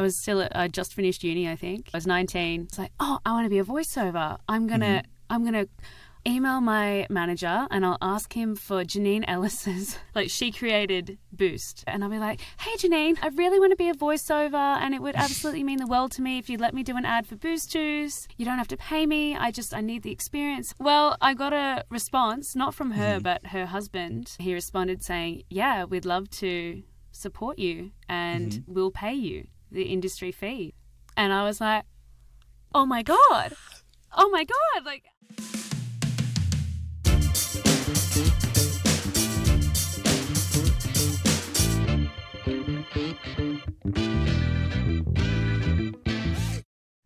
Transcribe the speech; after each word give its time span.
I 0.00 0.02
was 0.02 0.16
still 0.16 0.40
at, 0.40 0.56
I 0.56 0.66
just 0.66 0.94
finished 0.94 1.22
uni, 1.22 1.46
I 1.46 1.56
think. 1.56 1.90
I 1.92 1.98
was 1.98 2.06
19. 2.06 2.62
It's 2.62 2.78
like, 2.78 2.90
oh, 2.98 3.18
I 3.26 3.32
want 3.32 3.44
to 3.44 3.50
be 3.50 3.58
a 3.58 3.64
voiceover. 3.64 4.38
I'm 4.48 4.66
going 4.66 4.80
to, 4.80 4.86
mm-hmm. 4.86 5.28
I'm 5.28 5.52
to 5.52 5.68
email 6.26 6.62
my 6.62 7.06
manager 7.10 7.66
and 7.70 7.84
I'll 7.84 7.98
ask 8.00 8.32
him 8.32 8.56
for 8.56 8.82
Janine 8.82 9.26
Ellis's, 9.28 9.98
like 10.14 10.30
she 10.30 10.52
created 10.52 11.18
Boost. 11.34 11.84
And 11.86 12.02
I'll 12.02 12.08
be 12.08 12.18
like, 12.18 12.40
hey 12.60 12.70
Janine, 12.78 13.18
I 13.22 13.28
really 13.28 13.60
want 13.60 13.72
to 13.72 13.76
be 13.76 13.90
a 13.90 13.94
voiceover 13.94 14.54
and 14.54 14.94
it 14.94 15.02
would 15.02 15.16
absolutely 15.16 15.64
mean 15.64 15.76
the 15.76 15.86
world 15.86 16.12
to 16.12 16.22
me 16.22 16.38
if 16.38 16.48
you'd 16.48 16.62
let 16.62 16.72
me 16.72 16.82
do 16.82 16.96
an 16.96 17.04
ad 17.04 17.26
for 17.26 17.36
Boost 17.36 17.70
Juice. 17.70 18.26
You 18.38 18.46
don't 18.46 18.56
have 18.56 18.68
to 18.68 18.78
pay 18.78 19.04
me. 19.04 19.36
I 19.36 19.50
just, 19.50 19.74
I 19.74 19.82
need 19.82 20.02
the 20.02 20.12
experience. 20.12 20.72
Well, 20.78 21.18
I 21.20 21.34
got 21.34 21.52
a 21.52 21.84
response, 21.90 22.56
not 22.56 22.74
from 22.74 22.92
her, 22.92 23.16
mm-hmm. 23.16 23.22
but 23.22 23.48
her 23.48 23.66
husband. 23.66 24.34
He 24.38 24.54
responded 24.54 25.02
saying, 25.02 25.42
yeah, 25.50 25.84
we'd 25.84 26.06
love 26.06 26.30
to 26.38 26.84
support 27.12 27.58
you 27.58 27.90
and 28.08 28.50
mm-hmm. 28.50 28.72
we'll 28.72 28.90
pay 28.90 29.12
you 29.12 29.46
the 29.70 29.82
industry 29.84 30.32
fee. 30.32 30.74
And 31.16 31.32
I 31.32 31.44
was 31.44 31.60
like, 31.60 31.84
oh 32.74 32.86
my 32.86 33.02
God. 33.02 33.54
Oh 34.16 34.28
my 34.30 34.44
God. 34.44 34.84
Like, 34.84 35.04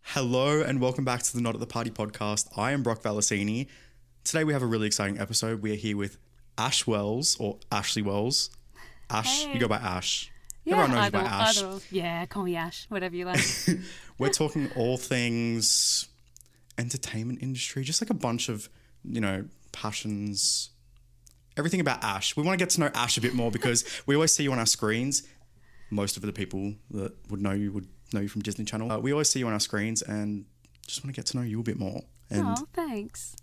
Hello 0.03 0.61
and 0.63 0.81
welcome 0.81 1.05
back 1.05 1.23
to 1.23 1.35
the 1.35 1.41
Not 1.41 1.55
at 1.55 1.61
the 1.61 1.67
Party 1.67 1.91
podcast. 1.91 2.49
I 2.57 2.73
am 2.73 2.83
Brock 2.83 3.03
Valesini. 3.03 3.67
Today 4.23 4.45
we 4.45 4.53
have 4.53 4.63
a 4.63 4.67
really 4.67 4.87
exciting 4.87 5.19
episode. 5.19 5.63
We 5.63 5.73
are 5.73 5.77
here 5.77 5.97
with 5.97 6.19
Ash 6.59 6.87
Wells 6.87 7.37
or 7.41 7.59
Ashleigh 7.73 8.05
Wells. 8.05 8.51
Ash, 9.11 9.45
Hey. 9.45 9.55
you 9.55 9.61
go 9.61 9.69
by 9.69 9.77
Ash. 9.77 10.31
Yeah, 10.65 10.75
Everyone 10.75 10.91
knows 10.91 11.05
either, 11.07 11.19
you 11.19 11.25
Ash. 11.25 11.63
either. 11.63 11.81
Yeah, 11.91 12.27
call 12.27 12.43
me 12.45 12.57
Ash, 12.57 12.87
whatever 12.89 13.15
you 13.17 13.25
like. 13.27 13.45
We're 14.19 14.29
talking 14.33 14.71
all 14.77 14.97
things 14.97 16.09
entertainment 16.79 17.43
industry, 17.43 17.85
just 17.85 18.03
like 18.03 18.11
a 18.11 18.15
bunch 18.15 18.49
of, 18.49 18.69
you 19.05 19.21
know, 19.21 19.45
passions, 19.73 20.71
everything 21.57 21.81
about 21.81 22.03
Ash. 22.03 22.37
We 22.37 22.43
want 22.43 22.59
to 22.59 22.63
get 22.63 22.71
to 22.71 22.81
know 22.81 22.91
Ash 22.95 23.17
a 23.17 23.21
bit 23.21 23.35
more 23.35 23.51
because 23.51 23.85
we 24.07 24.15
always 24.15 24.33
see 24.33 24.43
you 24.43 24.53
on 24.53 24.59
our 24.59 24.67
screens. 24.67 25.23
Most 25.91 26.17
of 26.17 26.23
the 26.23 26.33
people 26.33 26.75
that 26.91 27.13
would 27.31 27.41
know 27.43 27.53
you 27.53 27.71
would 27.73 27.87
know 28.13 28.21
you 28.21 28.29
from 28.29 28.43
Disney 28.43 28.65
Channel. 28.65 28.91
Uh, 28.91 28.99
we 28.99 29.13
always 29.13 29.29
see 29.31 29.41
you 29.41 29.47
on 29.47 29.53
our 29.53 29.61
screens 29.61 30.03
and 30.03 30.47
just 30.87 31.05
want 31.05 31.15
to 31.15 31.19
get 31.19 31.27
to 31.27 31.37
know 31.37 31.43
you 31.43 31.61
a 31.61 31.63
bit 31.63 31.79
more 31.79 32.03
and 32.31 32.43
oh, 32.47 32.67
thanks. 32.73 33.37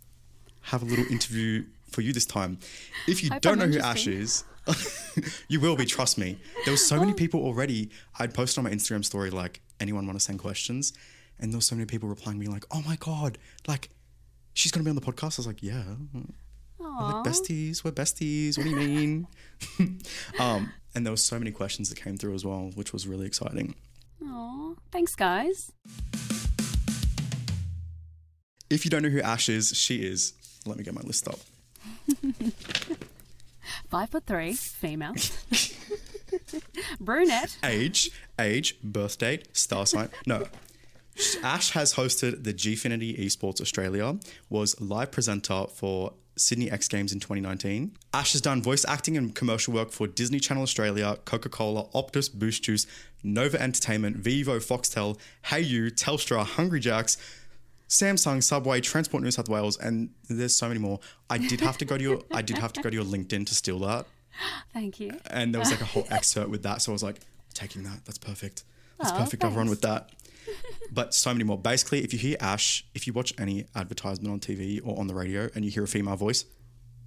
have 0.61 0.81
a 0.81 0.85
little 0.85 1.05
interview 1.05 1.65
for 1.89 2.01
you 2.01 2.13
this 2.13 2.25
time. 2.25 2.59
If 3.07 3.23
you 3.23 3.29
Hope 3.31 3.41
don't 3.41 3.61
I'm 3.61 3.71
know 3.71 3.77
who 3.77 3.83
Ash 3.83 4.07
is, 4.07 4.43
you 5.47 5.59
will 5.59 5.75
be, 5.75 5.85
trust 5.85 6.17
me. 6.17 6.37
There 6.65 6.71
was 6.71 6.85
so 6.85 6.99
many 6.99 7.13
people 7.13 7.41
already. 7.41 7.89
I'd 8.19 8.33
posted 8.33 8.59
on 8.59 8.65
my 8.65 8.75
Instagram 8.75 9.03
story, 9.03 9.29
like, 9.29 9.61
anyone 9.79 10.05
want 10.05 10.17
to 10.19 10.23
send 10.23 10.39
questions? 10.39 10.93
And 11.39 11.51
there 11.51 11.57
was 11.57 11.65
so 11.65 11.75
many 11.75 11.85
people 11.85 12.07
replying 12.07 12.37
me 12.37 12.47
like, 12.47 12.65
oh 12.71 12.81
my 12.85 12.95
God, 12.97 13.37
like, 13.67 13.89
she's 14.53 14.71
going 14.71 14.83
to 14.83 14.85
be 14.85 14.89
on 14.89 14.95
the 14.95 15.01
podcast. 15.01 15.39
I 15.39 15.41
was 15.41 15.47
like, 15.47 15.63
yeah. 15.63 15.83
We're 16.77 17.07
like 17.07 17.25
besties, 17.25 17.83
we're 17.83 17.91
besties. 17.91 18.57
What 18.57 18.63
do 18.63 18.69
you 18.69 18.75
mean? 18.75 19.27
um, 20.39 20.73
and 20.93 21.05
there 21.05 21.13
were 21.13 21.17
so 21.17 21.37
many 21.39 21.51
questions 21.51 21.89
that 21.89 21.99
came 21.99 22.17
through 22.17 22.33
as 22.33 22.43
well, 22.45 22.71
which 22.75 22.91
was 22.91 23.07
really 23.07 23.25
exciting. 23.25 23.75
Aw, 24.25 24.73
thanks, 24.91 25.15
guys. 25.15 25.71
If 28.69 28.85
you 28.85 28.91
don't 28.91 29.03
know 29.03 29.09
who 29.09 29.21
Ash 29.21 29.49
is, 29.49 29.75
she 29.75 29.97
is. 29.97 30.33
Let 30.65 30.77
me 30.77 30.83
get 30.83 30.93
my 30.93 31.01
list 31.01 31.27
up. 31.27 31.39
Five 33.91 34.09
foot 34.09 34.25
three, 34.25 34.53
female. 34.53 35.13
Brunette. 37.01 37.57
age, 37.61 38.09
age, 38.39 38.77
birth 38.81 39.17
date, 39.17 39.49
star 39.51 39.85
sign. 39.85 40.07
No. 40.25 40.47
Ash 41.43 41.71
has 41.71 41.95
hosted 41.95 42.45
the 42.45 42.53
Gfinity 42.53 43.19
Esports 43.19 43.59
Australia, 43.59 44.17
was 44.49 44.79
live 44.79 45.11
presenter 45.11 45.65
for 45.67 46.13
Sydney 46.37 46.71
X 46.71 46.87
Games 46.87 47.11
in 47.11 47.19
2019. 47.19 47.97
Ash 48.13 48.31
has 48.31 48.39
done 48.39 48.61
voice 48.61 48.85
acting 48.85 49.17
and 49.17 49.35
commercial 49.35 49.73
work 49.73 49.91
for 49.91 50.07
Disney 50.07 50.39
Channel 50.39 50.63
Australia, 50.63 51.17
Coca-Cola, 51.25 51.89
Optus, 51.93 52.33
Boost 52.33 52.63
Juice, 52.63 52.87
Nova 53.23 53.61
Entertainment, 53.61 54.15
Vivo, 54.15 54.59
Foxtel, 54.59 55.19
Hey 55.43 55.59
You, 55.59 55.91
Telstra, 55.91 56.45
Hungry 56.45 56.79
Jacks, 56.79 57.17
Samsung, 57.91 58.41
Subway, 58.41 58.79
Transport 58.79 59.21
New 59.21 59.31
South 59.31 59.49
Wales, 59.49 59.77
and 59.77 60.09
there's 60.29 60.55
so 60.55 60.69
many 60.69 60.79
more. 60.79 61.01
I 61.29 61.37
did 61.37 61.59
have 61.59 61.77
to 61.79 61.85
go 61.85 61.97
to 61.97 62.03
your 62.03 62.21
I 62.31 62.41
did 62.41 62.57
have 62.57 62.71
to 62.73 62.81
go 62.81 62.89
to 62.89 62.95
your 62.95 63.03
LinkedIn 63.05 63.45
to 63.47 63.53
steal 63.53 63.79
that 63.79 64.05
Thank 64.73 65.01
you. 65.01 65.11
and 65.29 65.53
there 65.53 65.59
was 65.59 65.71
like 65.71 65.81
a 65.81 65.85
whole 65.85 66.07
excerpt 66.09 66.49
with 66.49 66.63
that. 66.63 66.81
So 66.81 66.91
I 66.91 66.93
was 66.93 67.03
like, 67.03 67.19
taking 67.53 67.83
that. 67.83 68.05
That's 68.05 68.17
perfect. 68.17 68.63
That's 68.97 69.11
Aw, 69.11 69.17
perfect. 69.17 69.43
I'll 69.43 69.51
run 69.51 69.69
with 69.69 69.81
that. 69.81 70.09
But 70.91 71.13
so 71.13 71.33
many 71.33 71.43
more. 71.43 71.57
Basically, 71.57 71.99
if 72.03 72.13
you 72.13 72.19
hear 72.19 72.37
Ash, 72.39 72.85
if 72.95 73.07
you 73.07 73.13
watch 73.13 73.33
any 73.37 73.65
advertisement 73.75 74.31
on 74.31 74.39
TV 74.39 74.79
or 74.83 74.97
on 74.97 75.07
the 75.07 75.13
radio 75.13 75.49
and 75.53 75.65
you 75.65 75.71
hear 75.71 75.83
a 75.83 75.87
female 75.87 76.15
voice, 76.15 76.45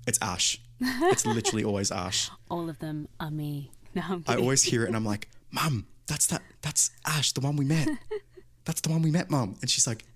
it's 0.06 0.19
Ash. 0.21 0.61
It's 0.81 1.25
literally 1.25 1.65
always 1.65 1.91
Ash. 1.91 2.31
All 2.51 2.69
of 2.69 2.78
them 2.78 3.09
are 3.19 3.31
me. 3.31 3.71
No, 3.95 4.03
I'm 4.06 4.25
I 4.28 4.37
always 4.37 4.62
hear 4.62 4.84
it 4.84 4.89
and 4.89 4.97
I'm 4.97 5.05
like, 5.05 5.28
Mum, 5.51 5.87
that's 6.06 6.27
that. 6.27 6.43
That's 6.61 6.91
Ash, 7.06 7.33
the 7.33 7.41
one 7.41 7.56
we 7.56 7.65
met. 7.65 7.89
That's 8.66 8.81
the 8.81 8.89
one 8.89 9.03
we 9.03 9.11
met, 9.11 9.31
Mum. 9.31 9.56
And 9.61 9.69
she's 9.69 9.87
like, 9.87 10.06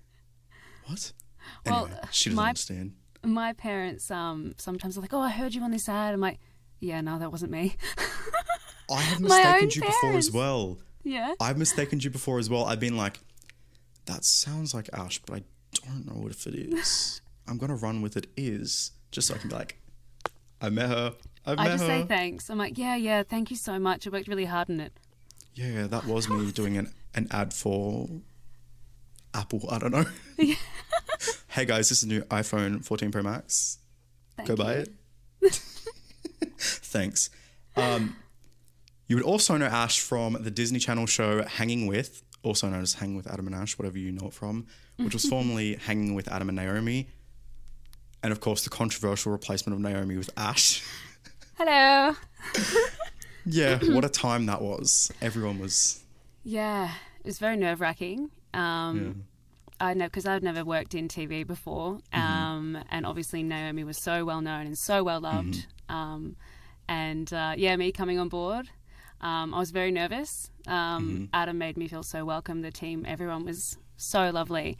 What? 0.89 1.11
Well, 1.65 1.85
Anyway, 1.85 1.99
she 2.11 2.29
doesn't 2.29 2.35
my- 2.35 2.49
understand. 2.49 2.93
My 3.23 3.53
parents 3.53 4.09
um 4.11 4.53
sometimes 4.57 4.97
are 4.97 5.01
like, 5.01 5.13
"Oh, 5.13 5.19
I 5.19 5.29
heard 5.29 5.53
you 5.53 5.61
on 5.61 5.71
this 5.71 5.89
ad." 5.89 6.13
I'm 6.13 6.21
like, 6.21 6.39
"Yeah, 6.79 7.01
no, 7.01 7.19
that 7.19 7.31
wasn't 7.31 7.51
me." 7.51 7.75
I 8.89 9.01
have 9.01 9.19
mistaken 9.27 9.69
you 9.73 9.81
before 9.81 10.13
as 10.13 10.31
well. 10.31 10.79
yeah. 11.03 11.33
I've 11.39 11.57
mistaken 11.57 11.99
you 11.99 12.09
before 12.09 12.39
as 12.39 12.49
well. 12.49 12.63
I've 12.65 12.79
been 12.79 12.95
like, 12.97 13.19
that 14.05 14.23
sounds 14.25 14.73
like 14.73 14.89
Ash, 14.93 15.19
but 15.19 15.35
I 15.37 15.43
don't 15.85 16.05
know 16.07 16.13
what 16.21 16.31
if 16.31 16.47
it 16.47 16.55
is. 16.55 17.21
I'm 17.47 17.57
gonna 17.57 17.75
run 17.75 18.01
with 18.01 18.15
it 18.17 18.27
is 18.37 18.91
just 19.11 19.27
so 19.27 19.35
I 19.35 19.37
can 19.39 19.49
be 19.49 19.55
like, 19.55 19.77
I 20.61 20.69
met 20.69 20.89
her. 20.89 21.13
I've 21.45 21.59
I 21.59 21.63
met 21.65 21.71
just 21.71 21.83
her. 21.83 21.87
say 21.89 22.05
thanks. 22.05 22.49
I'm 22.49 22.57
like, 22.57 22.77
"Yeah, 22.77 22.95
yeah, 22.95 23.23
thank 23.23 23.51
you 23.51 23.57
so 23.57 23.79
much. 23.79 24.07
I 24.07 24.09
worked 24.11 24.27
really 24.27 24.45
hard 24.45 24.69
on 24.69 24.79
it." 24.79 24.93
yeah, 25.55 25.87
that 25.87 26.05
was 26.05 26.29
me 26.29 26.51
doing 26.53 26.77
an, 26.77 26.93
an 27.15 27.27
ad 27.31 27.53
for 27.53 28.07
Apple. 29.39 29.61
I 29.71 29.79
don't 29.79 29.91
know. 29.91 30.05
hey 31.47 31.63
guys, 31.63 31.87
this 31.87 31.99
is 31.99 32.03
a 32.03 32.07
new 32.07 32.21
iPhone 32.23 32.83
14 32.83 33.09
Pro 33.09 33.23
Max. 33.23 33.77
Thank 34.35 34.49
Go 34.49 34.55
buy 34.57 34.73
it. 34.73 34.89
Thanks. 36.57 37.29
Um, 37.77 38.17
you 39.07 39.15
would 39.15 39.23
also 39.23 39.55
know 39.55 39.67
Ash 39.67 40.01
from 40.01 40.33
the 40.41 40.51
Disney 40.51 40.77
Channel 40.77 41.05
show 41.05 41.43
Hanging 41.43 41.87
With, 41.87 42.21
also 42.43 42.67
known 42.67 42.81
as 42.81 42.95
Hanging 42.95 43.15
with 43.15 43.27
Adam 43.27 43.47
and 43.47 43.55
Ash, 43.55 43.79
whatever 43.79 43.97
you 43.97 44.11
know 44.11 44.27
it 44.27 44.33
from, 44.33 44.67
which 44.97 45.13
was 45.13 45.23
formerly 45.29 45.75
Hanging 45.75 46.15
with 46.15 46.27
Adam 46.27 46.49
and 46.49 46.57
Naomi. 46.57 47.07
And 48.21 48.33
of 48.33 48.41
course, 48.41 48.65
the 48.65 48.69
controversial 48.69 49.31
replacement 49.31 49.73
of 49.73 49.79
Naomi 49.81 50.17
with 50.17 50.29
Ash. 50.35 50.83
Hello. 51.57 52.13
yeah, 53.45 53.79
what 53.83 54.03
a 54.03 54.09
time 54.09 54.47
that 54.47 54.61
was. 54.61 55.13
Everyone 55.21 55.59
was. 55.59 56.03
Yeah, 56.43 56.91
it 57.19 57.25
was 57.25 57.39
very 57.39 57.55
nerve 57.55 57.79
wracking. 57.79 58.31
Um, 58.53 59.23
I 59.79 59.93
know 59.93 60.05
because 60.05 60.25
I'd 60.25 60.43
never 60.43 60.63
worked 60.65 60.93
in 60.93 61.07
TV 61.07 61.45
before, 61.45 61.99
um, 62.13 62.77
and 62.91 63.05
obviously 63.05 63.43
Naomi 63.43 63.83
was 63.83 63.97
so 63.97 64.25
well 64.25 64.41
known 64.41 64.65
and 64.67 64.77
so 64.77 65.03
well 65.03 65.21
loved. 65.21 65.65
Um, 65.87 66.35
and 66.87 67.31
uh, 67.33 67.53
yeah, 67.57 67.75
me 67.75 67.91
coming 67.91 68.19
on 68.19 68.29
board, 68.29 68.69
um, 69.21 69.53
I 69.53 69.59
was 69.59 69.71
very 69.71 69.91
nervous. 69.91 70.49
Um, 70.67 71.29
Adam 71.33 71.57
made 71.57 71.77
me 71.77 71.87
feel 71.87 72.03
so 72.03 72.25
welcome. 72.25 72.61
The 72.61 72.71
team, 72.71 73.05
everyone 73.07 73.45
was 73.45 73.77
so 73.97 74.29
lovely. 74.31 74.77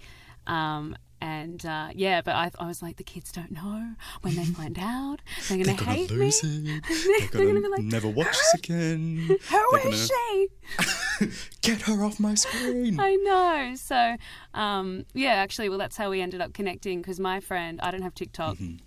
Um, 0.47 0.95
and 1.22 1.66
uh, 1.66 1.90
yeah, 1.94 2.22
but 2.22 2.35
I, 2.35 2.52
I 2.59 2.68
was 2.68 2.81
like, 2.81 2.97
the 2.97 3.03
kids 3.03 3.31
don't 3.31 3.52
know 3.52 3.94
when 4.22 4.35
they 4.35 4.46
find 4.46 4.78
out. 4.81 5.22
They're 5.47 5.57
to 5.57 5.63
gonna 5.63 5.84
hate 5.91 6.12
lose 6.12 6.44
me. 6.44 6.72
it. 6.78 6.84
They're 7.31 7.41
They're 7.44 7.53
gonna, 7.53 7.62
gonna 7.62 7.75
be 7.75 7.84
like, 7.84 7.91
never 7.91 8.07
watch 8.07 8.31
this 8.31 8.53
again. 8.56 9.38
Who 9.50 9.75
is 9.78 9.84
gonna- 9.84 9.96
she? 9.97 10.47
Get 11.62 11.81
her 11.84 12.03
off 12.06 12.19
my 12.19 12.35
screen. 12.35 13.00
I 13.00 13.16
know. 13.16 13.75
So, 13.75 14.16
um, 14.54 15.06
yeah, 15.13 15.33
actually, 15.33 15.69
well, 15.69 15.77
that's 15.77 15.98
how 15.98 16.10
we 16.10 16.21
ended 16.21 16.39
up 16.42 16.54
connecting 16.54 17.01
because 17.01 17.19
my 17.19 17.39
friend, 17.39 17.80
I 17.81 17.92
don't 17.92 18.01
have 18.04 18.15
TikTok. 18.15 18.56
Mm-hmm. 18.56 18.77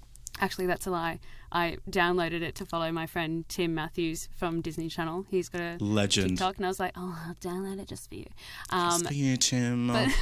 Actually, 0.41 0.67
that's 0.67 0.87
a 0.87 0.91
lie. 0.91 1.21
I 1.53 1.77
downloaded 1.91 2.41
it 2.41 2.55
to 2.57 2.65
follow 2.65 2.91
my 2.91 3.07
friend 3.07 3.47
Tim 3.51 3.75
Matthews 3.75 4.31
from 4.35 4.63
Disney 4.63 4.89
Channel. 4.89 5.27
He's 5.31 5.51
got 5.51 5.61
a 5.61 5.77
Legend. 5.79 6.31
TikTok, 6.31 6.57
and 6.57 6.65
I 6.65 6.69
was 6.69 6.81
like, 6.81 6.93
oh, 6.97 7.23
I'll 7.29 7.35
download 7.35 7.79
it 7.79 7.87
just 7.89 8.09
for 8.09 8.15
you. 8.15 8.25
Um, 8.71 9.03
For 9.03 9.13
you, 9.13 9.37
Tim. 9.37 9.89
Whatever. 9.89 10.13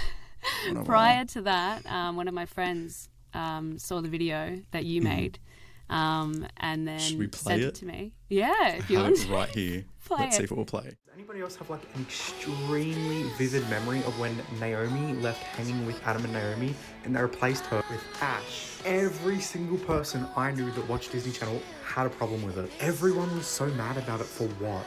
Prior 0.85 1.25
to 1.27 1.43
that, 1.43 1.87
um, 1.87 2.17
one 2.17 2.29
of 2.29 2.35
my 2.35 2.47
friends 2.47 3.09
um, 3.35 3.79
saw 3.79 4.01
the 4.01 4.09
video 4.09 4.61
that 4.73 4.85
you 4.85 5.03
made. 5.03 5.39
Um, 5.89 6.47
and 6.59 6.87
then 6.87 6.99
Mm-hmm. 7.01 7.09
Should 7.09 7.19
we 7.19 7.27
play 7.27 7.53
sent 7.55 7.63
it? 7.63 7.67
it 7.69 7.75
to 7.77 7.87
me. 7.87 8.13
Yeah, 8.29 8.69
if 8.77 8.89
you 8.91 8.99
want. 8.99 9.19
it 9.19 9.29
right 9.29 9.49
here. 9.49 9.85
Play 10.07 10.25
Let's 10.25 10.39
see 10.39 10.43
if 10.45 10.51
it 10.51 10.57
will 10.57 10.65
play. 10.65 10.83
Does 10.83 11.15
anybody 11.15 11.41
else 11.41 11.55
have 11.57 11.71
like 11.71 11.83
an 11.95 12.03
extremely 12.03 13.25
vivid 13.39 13.69
memory 13.71 13.99
of 13.99 14.19
when 14.19 14.37
Naomi 14.59 15.13
left 15.21 15.41
hanging 15.43 15.85
with 15.87 16.01
Adam 16.05 16.25
and 16.25 16.33
Naomi 16.33 16.75
and 17.05 17.15
they 17.15 17.21
replaced 17.23 17.65
her 17.67 17.83
with 17.91 18.03
Ash? 18.21 18.79
Every 18.85 19.39
single 19.41 19.79
person 19.79 20.27
I 20.37 20.51
knew 20.53 20.71
that 20.73 20.89
watched 20.89 21.13
Disney 21.13 21.31
Channel 21.33 21.61
had 21.85 22.07
a 22.07 22.11
problem 22.11 22.43
with 22.43 22.59
it. 22.59 22.71
Everyone 22.81 23.33
was 23.37 23.47
so 23.47 23.67
mad 23.67 23.99
about 23.99 24.21
it 24.21 24.27
for 24.27 24.49
what? 24.65 24.85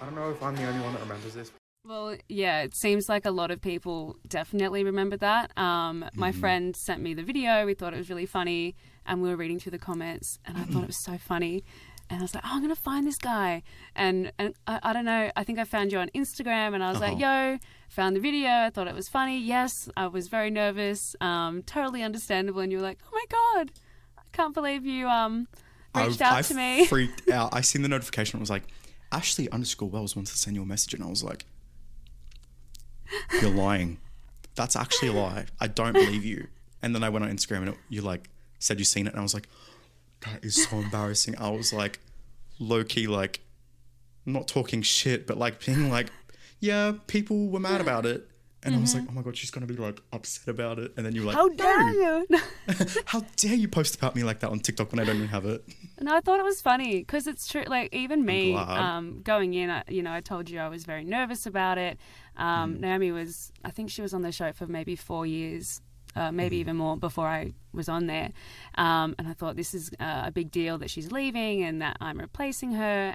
I 0.00 0.04
don't 0.04 0.14
know 0.14 0.30
if 0.30 0.40
I'm 0.42 0.54
the 0.54 0.66
only 0.66 0.80
one 0.84 0.92
that 0.92 1.02
remembers 1.02 1.34
this. 1.34 1.50
Well, 1.86 2.16
yeah, 2.28 2.60
it 2.62 2.74
seems 2.76 3.08
like 3.08 3.24
a 3.24 3.30
lot 3.30 3.50
of 3.50 3.62
people 3.62 4.16
definitely 4.28 4.84
remember 4.84 5.16
that. 5.18 5.56
Um, 5.58 6.04
my 6.14 6.30
Mm-hmm. 6.30 6.40
friend 6.40 6.76
sent 6.76 7.00
me 7.02 7.14
the 7.14 7.22
video. 7.22 7.64
We 7.64 7.74
thought 7.74 7.94
it 7.94 7.98
was 7.98 8.10
really 8.10 8.26
funny, 8.26 8.76
and 9.06 9.22
we 9.22 9.30
were 9.30 9.36
reading 9.36 9.58
through 9.58 9.72
the 9.72 9.78
comments, 9.78 10.38
and 10.44 10.58
I 10.58 10.64
thought 10.64 10.82
it 10.82 10.88
was 10.88 11.02
so 11.02 11.16
funny. 11.16 11.64
And 12.10 12.18
I 12.18 12.22
was 12.22 12.34
like, 12.34 12.42
oh, 12.44 12.50
I'm 12.52 12.60
gonna 12.60 12.74
find 12.76 13.06
this 13.06 13.16
guy, 13.16 13.62
and 13.96 14.30
and 14.38 14.54
I, 14.66 14.78
I 14.82 14.92
don't 14.92 15.04
know. 15.06 15.30
I 15.36 15.42
think 15.44 15.58
I 15.58 15.64
found 15.64 15.90
you 15.90 15.98
on 15.98 16.10
Instagram, 16.14 16.74
and 16.74 16.84
I 16.84 16.90
was 16.90 17.00
like, 17.00 17.12
Uh-huh. 17.14 17.52
yo, 17.54 17.58
found 17.88 18.14
the 18.14 18.20
video. 18.20 18.48
I 18.50 18.70
thought 18.70 18.86
it 18.88 18.94
was 18.94 19.08
funny. 19.08 19.38
Yes, 19.40 19.88
I 19.96 20.06
was 20.08 20.28
very 20.28 20.50
nervous. 20.50 21.16
Um, 21.20 21.62
totally 21.62 22.02
understandable. 22.02 22.60
And 22.60 22.70
you 22.70 22.78
were 22.78 22.84
like, 22.84 22.98
oh 23.06 23.10
my 23.12 23.24
god, 23.30 23.70
I 24.18 24.22
can't 24.32 24.52
believe 24.52 24.84
you 24.84 25.08
um 25.08 25.46
reached 25.94 26.20
out 26.20 26.34
I 26.36 26.42
to 26.42 26.54
me. 26.54 26.84
freaked 26.86 27.30
out. 27.30 27.50
I 27.54 27.62
seen 27.62 27.80
the 27.82 27.88
notification. 27.88 28.38
It 28.38 28.40
was 28.40 28.50
like, 28.50 28.64
Ashleigh 29.12 29.48
underscore 29.50 29.88
Wells 29.88 30.14
wants 30.14 30.30
to 30.32 30.38
send 30.38 30.56
you 30.56 30.62
a 30.62 30.66
message, 30.66 30.92
and 30.94 31.02
I 31.02 31.06
was 31.08 31.22
like, 31.24 31.44
"You're 33.40 33.50
lying. 33.50 33.98
That's 34.54 34.76
actually 34.76 35.08
a 35.08 35.12
lie. 35.12 35.46
I 35.60 35.66
don't 35.66 35.92
believe 35.92 36.24
you." 36.24 36.48
And 36.82 36.94
then 36.94 37.02
I 37.02 37.08
went 37.08 37.24
on 37.24 37.30
Instagram, 37.30 37.58
and 37.58 37.68
it, 37.70 37.78
you 37.88 38.02
like 38.02 38.30
said 38.58 38.78
you 38.78 38.84
seen 38.84 39.06
it, 39.06 39.10
and 39.10 39.20
I 39.20 39.22
was 39.22 39.34
like, 39.34 39.48
"That 40.22 40.44
is 40.44 40.62
so 40.68 40.78
embarrassing." 40.78 41.36
I 41.38 41.50
was 41.50 41.72
like, 41.72 42.00
low 42.60 42.84
key, 42.84 43.06
like, 43.06 43.40
not 44.24 44.46
talking 44.46 44.82
shit, 44.82 45.26
but 45.26 45.38
like 45.38 45.64
being 45.64 45.90
like, 45.90 46.12
"Yeah, 46.60 46.92
people 47.06 47.48
were 47.48 47.60
mad 47.60 47.80
about 47.80 48.06
it." 48.06 48.29
And 48.62 48.74
I 48.74 48.78
was 48.78 48.94
like, 48.94 49.04
"Oh 49.08 49.12
my 49.12 49.22
god, 49.22 49.36
she's 49.36 49.50
gonna 49.50 49.66
be 49.66 49.74
like 49.76 50.00
upset 50.12 50.48
about 50.48 50.78
it." 50.78 50.92
And 50.96 51.06
then 51.06 51.14
you 51.14 51.22
were 51.22 51.28
like, 51.28 51.36
How 51.36 51.46
"No." 51.46 51.54
dare 51.56 51.90
you? 51.92 52.26
How 53.06 53.20
dare 53.36 53.54
you 53.54 53.68
post 53.68 53.96
about 53.96 54.14
me 54.14 54.22
like 54.22 54.40
that 54.40 54.50
on 54.50 54.60
TikTok 54.60 54.92
when 54.92 55.00
I 55.00 55.04
don't 55.04 55.16
even 55.16 55.28
have 55.28 55.46
it? 55.46 55.64
No, 56.00 56.14
I 56.14 56.20
thought 56.20 56.38
it 56.40 56.44
was 56.44 56.60
funny 56.60 56.98
because 56.98 57.26
it's 57.26 57.48
true. 57.48 57.64
Like 57.66 57.94
even 57.94 58.24
me, 58.24 58.54
um, 58.54 59.22
going 59.22 59.54
in, 59.54 59.70
I, 59.70 59.82
you 59.88 60.02
know, 60.02 60.12
I 60.12 60.20
told 60.20 60.50
you 60.50 60.58
I 60.60 60.68
was 60.68 60.84
very 60.84 61.04
nervous 61.04 61.46
about 61.46 61.78
it. 61.78 61.98
Um, 62.36 62.76
Mm. 62.76 62.80
Naomi 62.80 63.12
was, 63.12 63.52
I 63.64 63.70
think 63.70 63.90
she 63.90 64.02
was 64.02 64.14
on 64.14 64.22
the 64.22 64.32
show 64.32 64.52
for 64.52 64.66
maybe 64.66 64.94
four 64.96 65.26
years, 65.26 65.80
uh, 66.16 66.32
maybe 66.32 66.56
Mm-hmm. 66.56 66.60
even 66.60 66.76
more 66.76 66.96
before 66.96 67.26
I 67.28 67.52
was 67.72 67.88
on 67.88 68.06
there. 68.06 68.30
Um, 68.76 69.14
and 69.18 69.28
I 69.28 69.32
thought 69.32 69.56
this 69.56 69.74
is 69.74 69.90
uh, 70.00 70.22
a 70.26 70.30
big 70.32 70.50
deal 70.50 70.78
that 70.78 70.90
she's 70.90 71.12
leaving 71.12 71.62
and 71.62 71.80
that 71.82 71.96
I'm 72.00 72.18
replacing 72.18 72.72
her. 72.72 73.12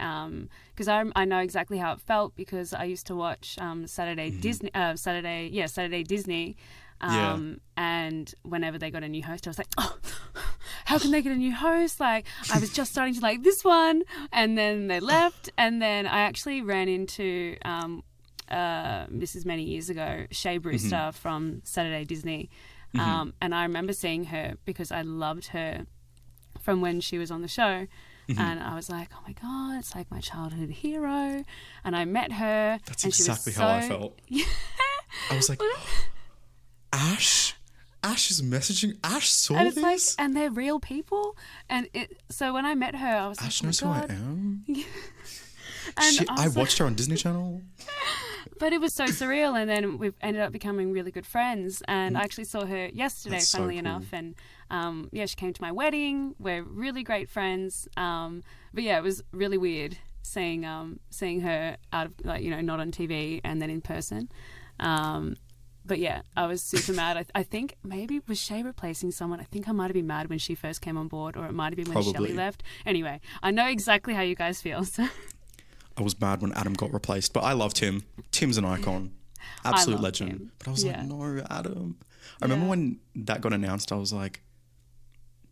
Because 0.74 0.88
I, 0.88 1.04
I 1.16 1.26
know 1.26 1.40
exactly 1.40 1.78
how 1.78 1.92
it 1.94 2.00
felt 2.02 2.36
because 2.36 2.74
I 2.74 2.86
used 2.86 3.08
to 3.08 3.16
watch 3.16 3.58
um, 3.60 3.86
Saturday 3.88 4.30
Disney, 4.32 4.72
uh, 4.74 4.96
Saturday, 4.96 5.50
yeah, 5.52 5.66
Saturday 5.66 6.04
Disney. 6.04 6.56
Mm-hmm. 7.02 7.14
Yeah. 7.14 7.34
Um, 7.34 7.60
and 7.76 8.34
whenever 8.44 8.78
they 8.78 8.90
got 8.90 9.04
a 9.04 9.10
new 9.10 9.22
host, 9.22 9.46
I 9.46 9.50
was 9.50 9.58
like, 9.58 9.68
oh, 9.78 9.98
how 10.86 10.98
can 10.98 11.12
they 11.12 11.22
get 11.22 11.34
a 11.34 11.36
new 11.36 11.54
host? 11.54 12.00
Like, 12.00 12.26
I 12.54 12.60
was 12.60 12.72
just 12.72 12.92
starting 12.94 13.14
to 13.16 13.20
like 13.20 13.44
this 13.44 13.66
one, 13.66 14.04
and 14.32 14.58
then 14.58 14.88
they 14.88 15.02
left, 15.02 15.50
and 15.58 15.82
then 15.82 16.08
I 16.08 16.20
actually 16.22 16.62
ran 16.62 16.88
into 16.88 17.58
um, 17.66 18.02
uh, 18.50 19.08
this 19.10 19.36
is 19.36 19.46
many 19.46 19.64
years 19.64 19.90
ago, 19.90 20.26
Shay 20.32 20.58
Brewster 20.58 21.12
from 21.14 21.62
Saturday 21.66 22.06
Disney, 22.06 22.50
um, 23.00 23.34
and 23.42 23.54
I 23.56 23.64
remember 23.64 23.94
seeing 23.94 24.26
her 24.26 24.56
because 24.66 24.92
I 24.92 25.02
loved 25.02 25.48
her 25.48 25.86
from 26.62 26.82
when 26.82 27.02
she 27.02 27.18
was 27.18 27.32
on 27.32 27.42
the 27.42 27.48
show. 27.48 27.88
And 28.28 28.60
I 28.60 28.74
was 28.74 28.90
like, 28.90 29.10
oh 29.14 29.20
my 29.28 29.34
God, 29.34 29.78
it's 29.78 29.94
like 29.94 30.10
my 30.10 30.20
childhood 30.20 30.72
hero. 30.72 31.44
And 31.84 31.96
I 31.96 32.06
met 32.06 32.32
her. 32.32 32.80
That's 32.88 33.04
and 33.04 33.14
she 33.14 33.22
was 33.22 33.28
exactly 33.28 33.54
how 33.54 33.68
I 33.68 33.82
so- 33.82 33.88
felt. 33.88 34.20
I 35.32 35.36
was 35.36 35.48
like, 35.48 35.60
Ash, 36.94 37.54
Ash 38.04 38.32
is 38.32 38.42
messaging. 38.42 38.98
Ash 39.04 39.30
saw 39.30 39.56
And 39.58 39.68
it's 39.68 39.78
like, 39.78 39.96
this. 39.98 40.16
and 40.18 40.36
they're 40.36 40.50
real 40.50 40.80
people. 40.80 41.38
And 41.70 41.88
it, 41.94 42.18
so 42.30 42.52
when 42.54 42.66
I 42.66 42.74
met 42.74 42.96
her, 42.96 43.08
I 43.16 43.28
was 43.28 43.38
Ash 43.38 43.44
like, 43.44 43.48
Ash 43.50 43.64
knows 43.64 43.84
oh 43.84 43.88
who 43.88 43.92
I 43.94 44.04
am. 44.16 44.66
And 45.98 46.16
Shit, 46.16 46.28
I 46.30 46.34
I 46.34 46.46
was 46.48 46.56
like- 46.56 46.62
watched 46.64 46.78
her 46.80 46.86
on 46.88 46.96
Disney 46.96 47.16
Channel. 47.16 47.62
But 48.60 48.74
it 48.74 48.82
was 48.82 48.94
so 48.94 49.06
surreal, 49.06 49.60
and 49.60 49.70
then 49.70 49.98
we've 49.98 50.16
ended 50.22 50.42
up 50.42 50.52
becoming 50.52 50.92
really 50.92 51.12
good 51.12 51.26
friends. 51.26 51.82
And 51.88 52.18
I 52.18 52.22
actually 52.22 52.46
saw 52.46 52.66
her 52.66 52.88
yesterday, 52.88 53.36
Mm. 53.36 53.40
That's 53.40 53.48
so 53.48 53.58
funnily 53.58 53.76
cool. 53.76 53.80
enough. 53.80 54.06
And 54.14 54.36
um, 54.70 55.10
yeah, 55.12 55.26
she 55.26 55.36
came 55.36 55.54
to 55.54 55.62
my 55.62 55.72
wedding. 55.72 56.36
We're 56.40 56.64
really 56.64 57.04
great 57.04 57.30
friends. 57.30 57.88
Um, 57.98 58.44
but 58.74 58.84
yeah, 58.84 58.98
it 58.98 59.04
was 59.04 59.24
really 59.32 59.58
weird 59.58 59.98
seeing 60.22 60.66
um, 60.66 61.00
seeing 61.12 61.42
her 61.42 61.78
out 61.94 62.08
of 62.08 62.14
like 62.24 62.42
you 62.42 62.50
know 62.50 62.60
not 62.62 62.80
on 62.80 62.92
TV 62.92 63.42
and 63.44 63.62
then 63.62 63.70
in 63.70 63.82
person. 63.82 64.30
Um, 64.80 65.36
but 65.88 66.00
yeah, 66.00 66.22
I 66.36 66.48
was 66.48 66.64
super 66.64 66.94
mad. 66.94 67.16
I, 67.16 67.26
I 67.40 67.44
think 67.44 67.76
maybe 67.84 68.20
was 68.28 68.40
Shay 68.40 68.64
replacing 68.64 69.12
someone? 69.12 69.40
I 69.40 69.44
think 69.44 69.70
I 69.70 69.72
might 69.72 69.86
have 69.86 69.94
been 69.94 70.08
mad 70.08 70.30
when 70.30 70.40
she 70.40 70.56
first 70.56 70.82
came 70.82 70.98
on 70.98 71.08
board, 71.08 71.38
or 71.38 71.46
it 71.46 71.52
might 71.54 71.66
have 71.74 71.76
been 71.76 71.86
when 71.86 71.94
Probably. 71.94 72.12
Shelley 72.14 72.34
left. 72.34 72.64
Anyway, 72.88 73.22
I 73.44 73.52
know 73.52 73.68
exactly 73.68 74.16
how 74.16 74.22
you 74.22 74.36
guys 74.36 74.62
feel. 74.62 74.84
So 74.96 75.08
I 75.98 76.02
was 76.02 76.20
mad 76.20 76.42
when 76.42 76.52
Adam 76.54 76.74
got 76.74 76.94
replaced, 76.94 77.32
but 77.34 77.44
I 77.44 77.54
loved 77.54 77.78
him. 77.80 78.04
Tim's 78.32 78.58
an 78.58 78.66
icon, 78.66 79.14
absolute 79.64 80.02
legend. 80.02 80.32
Tim. 80.32 80.52
But 80.60 80.68
I 80.68 80.72
was 80.72 80.84
Yeah. 80.84 80.98
like, 81.00 81.08
no, 81.08 81.46
Adam. 81.50 81.98
I 82.42 82.46
remember 82.46 82.66
Yeah. 82.66 82.70
when 82.70 83.00
that 83.16 83.42
got 83.42 83.54
announced. 83.54 83.92
I 83.92 83.96
was 83.96 84.12
like, 84.12 84.42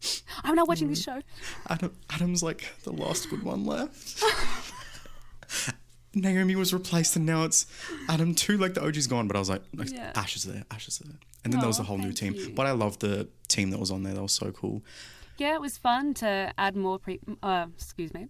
I'm 0.43 0.55
not 0.55 0.67
watching 0.67 0.89
this 0.89 1.01
Mm. 1.01 1.05
show. 1.05 1.21
Adam, 1.69 1.95
Adam's 2.09 2.43
like 2.43 2.65
the 2.83 2.91
last 2.91 3.29
good 3.29 3.43
one 3.43 3.65
left. 3.65 4.21
Naomi 6.15 6.55
was 6.55 6.73
replaced, 6.73 7.15
and 7.15 7.25
now 7.25 7.43
it's 7.43 7.65
Adam 8.07 8.35
too. 8.35 8.57
Like 8.57 8.75
the 8.75 8.83
OG's 8.83 9.07
gone, 9.07 9.27
but 9.27 9.35
I 9.35 9.39
was 9.39 9.49
like, 9.49 9.63
like, 9.73 9.91
Yeah. 9.91 10.11
Ash 10.15 10.35
is 10.35 10.43
there, 10.43 10.63
Ash 10.69 10.87
is 10.87 10.99
there, 10.99 11.17
and 11.43 11.51
then 11.51 11.59
there 11.59 11.67
was 11.67 11.79
a 11.79 11.83
whole 11.83 11.97
new 11.97 12.11
team. 12.13 12.35
you. 12.35 12.51
But 12.55 12.67
I 12.67 12.71
loved 12.71 12.99
the 12.99 13.27
team 13.47 13.71
that 13.71 13.79
was 13.79 13.89
on 13.89 14.03
there. 14.03 14.13
That 14.13 14.21
was 14.21 14.33
so 14.33 14.51
cool. 14.51 14.83
Yeah, 15.37 15.55
it 15.55 15.61
was 15.61 15.77
fun 15.77 16.13
to 16.15 16.53
add 16.57 16.75
more. 16.75 16.99
Pre- 16.99 17.19
uh, 17.41 17.65
excuse 17.75 18.13
me. 18.13 18.27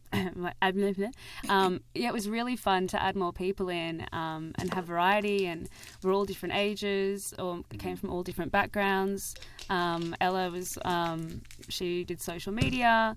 Add- 0.62 0.76
blah, 0.76 0.92
blah. 0.94 1.08
um, 1.50 1.82
yeah, 1.96 2.08
it 2.08 2.14
was 2.14 2.30
really 2.30 2.56
fun 2.56 2.88
to 2.88 3.02
add 3.02 3.16
more 3.16 3.34
people 3.34 3.70
in 3.70 4.06
um, 4.14 4.54
and 4.58 4.74
have 4.74 4.86
variety. 4.86 5.46
And 5.48 5.70
we're 6.02 6.14
all 6.14 6.26
different 6.26 6.56
ages 6.56 7.34
or 7.38 7.62
came 7.78 7.98
from 7.98 8.10
all 8.10 8.24
different 8.24 8.52
backgrounds. 8.52 9.36
Um, 9.70 10.16
Ella 10.22 10.50
was 10.50 10.78
um, 10.86 11.42
she 11.70 12.04
did 12.06 12.22
social 12.22 12.54
media. 12.54 13.16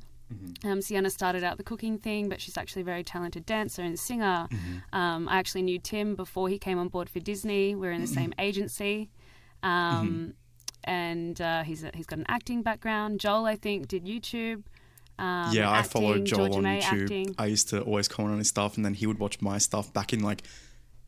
Um, 0.65 0.83
Sienna 0.83 1.09
started 1.09 1.45
out 1.45 1.57
the 1.57 1.63
cooking 1.63 1.99
thing, 1.99 2.29
but 2.29 2.41
she's 2.41 2.59
actually 2.59 2.83
a 2.83 2.85
very 2.85 3.05
talented 3.05 3.47
dancer 3.47 3.83
and 3.83 3.97
singer. 3.97 4.49
Um, 4.93 5.29
I 5.29 5.39
actually 5.39 5.63
knew 5.63 5.79
Tim 5.79 6.17
before 6.17 6.49
he 6.49 6.59
came 6.59 6.81
on 6.81 6.89
board 6.89 7.09
for 7.09 7.21
Disney. 7.21 7.77
We're 7.77 7.93
in 7.93 8.01
the 8.01 8.09
same 8.09 8.33
agency. 8.41 9.09
Um, 9.63 10.35
And 10.87 11.41
uh, 11.41 11.63
he's, 11.65 11.83
a, 11.85 11.91
he's 11.95 12.07
got 12.07 12.19
an 12.21 12.27
acting 12.29 12.63
background. 12.63 13.19
Joel, 13.21 13.45
I 13.47 13.57
think, 13.57 13.89
did 13.89 14.05
YouTube. 14.05 14.63
Um, 15.19 15.53
yeah, 15.53 15.71
I 15.71 15.83
followed 15.83 16.25
Joel 16.27 16.47
Georgia 16.49 16.57
on 16.59 16.63
May 16.63 16.81
YouTube. 16.81 17.03
Acting. 17.03 17.35
I 17.39 17.47
used 17.47 17.69
to 17.71 17.81
always 17.83 18.07
comment 18.07 18.33
on 18.35 18.39
his 18.39 18.49
stuff, 18.49 18.77
and 18.77 18.85
then 18.85 18.95
he 18.95 19.07
would 19.07 19.19
watch 19.19 19.41
my 19.41 19.59
stuff 19.59 19.93
back 19.93 20.13
in 20.13 20.21
like 20.23 20.43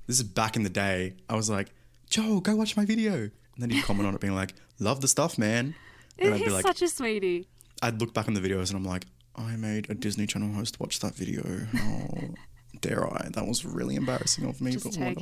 this 0.07 0.17
is 0.19 0.23
back 0.23 0.57
in 0.57 0.63
the 0.63 0.71
day. 0.71 1.15
I 1.29 1.37
was 1.37 1.51
like, 1.51 1.69
Joel, 2.09 2.41
go 2.41 2.57
watch 2.57 2.77
my 2.77 2.85
video, 2.87 3.13
and 3.15 3.31
then 3.59 3.69
he'd 3.71 3.85
comment 3.85 4.07
on 4.09 4.15
it, 4.15 4.21
being 4.21 4.35
like, 4.35 4.55
"Love 4.81 5.03
the 5.03 5.09
stuff, 5.09 5.37
man." 5.37 5.75
And 6.19 6.33
I'd 6.35 6.39
He's 6.39 6.47
be 6.47 6.53
like, 6.53 6.67
such 6.67 6.81
a 6.83 6.89
sweetie. 6.89 7.47
I'd 7.83 8.01
look 8.01 8.15
back 8.15 8.27
on 8.29 8.35
the 8.35 8.41
videos, 8.41 8.71
and 8.71 8.79
I'm 8.79 8.85
like, 8.85 9.05
I 9.37 9.57
made 9.57 9.91
a 9.91 9.95
Disney 9.95 10.27
Channel 10.27 10.55
host 10.55 10.81
watch 10.81 10.99
that 11.01 11.15
video. 11.15 11.43
Oh, 11.77 12.35
dare 12.81 13.07
I? 13.13 13.29
That 13.35 13.47
was 13.47 13.65
really 13.67 13.95
embarrassing 13.95 14.47
of 14.47 14.61
me, 14.63 14.73
Just 14.73 14.85
but 14.85 14.95
take. 14.95 15.19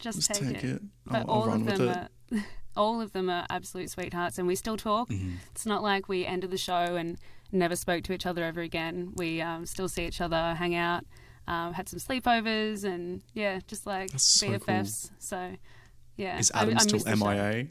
Just, 0.00 0.16
Just 0.18 0.34
take, 0.34 0.54
take 0.54 0.64
it. 0.64 0.76
it. 0.76 0.82
But 1.04 1.14
I'll- 1.16 1.20
I'll 1.22 1.30
all 1.30 1.46
run 1.48 1.60
of 1.62 1.66
with 1.66 1.76
them 1.78 1.88
it. 2.30 2.38
are, 2.38 2.44
all 2.76 3.00
of 3.00 3.12
them 3.12 3.30
are 3.30 3.46
absolute 3.50 3.90
sweethearts, 3.90 4.38
and 4.38 4.46
we 4.46 4.54
still 4.56 4.76
talk. 4.76 5.08
Mm-hmm. 5.08 5.34
It's 5.52 5.66
not 5.66 5.82
like 5.82 6.08
we 6.08 6.26
ended 6.26 6.50
the 6.50 6.58
show 6.58 6.96
and 6.96 7.18
never 7.52 7.76
spoke 7.76 8.04
to 8.04 8.12
each 8.12 8.26
other 8.26 8.42
ever 8.44 8.60
again. 8.60 9.12
We 9.16 9.40
um, 9.40 9.66
still 9.66 9.88
see 9.88 10.06
each 10.06 10.20
other, 10.20 10.54
hang 10.54 10.74
out, 10.74 11.04
um, 11.46 11.72
had 11.74 11.88
some 11.88 11.98
sleepovers, 11.98 12.84
and 12.84 13.22
yeah, 13.32 13.60
just 13.66 13.86
like 13.86 14.10
That's 14.10 14.24
so 14.24 14.48
BFFs. 14.48 15.10
So. 15.18 15.52
Yeah, 16.16 16.38
Is 16.38 16.52
I- 16.54 16.62
Adam 16.62 16.76
I 16.76 16.80
still 16.80 17.00
the 17.00 17.16
show. 17.16 17.28
MIA? 17.28 17.66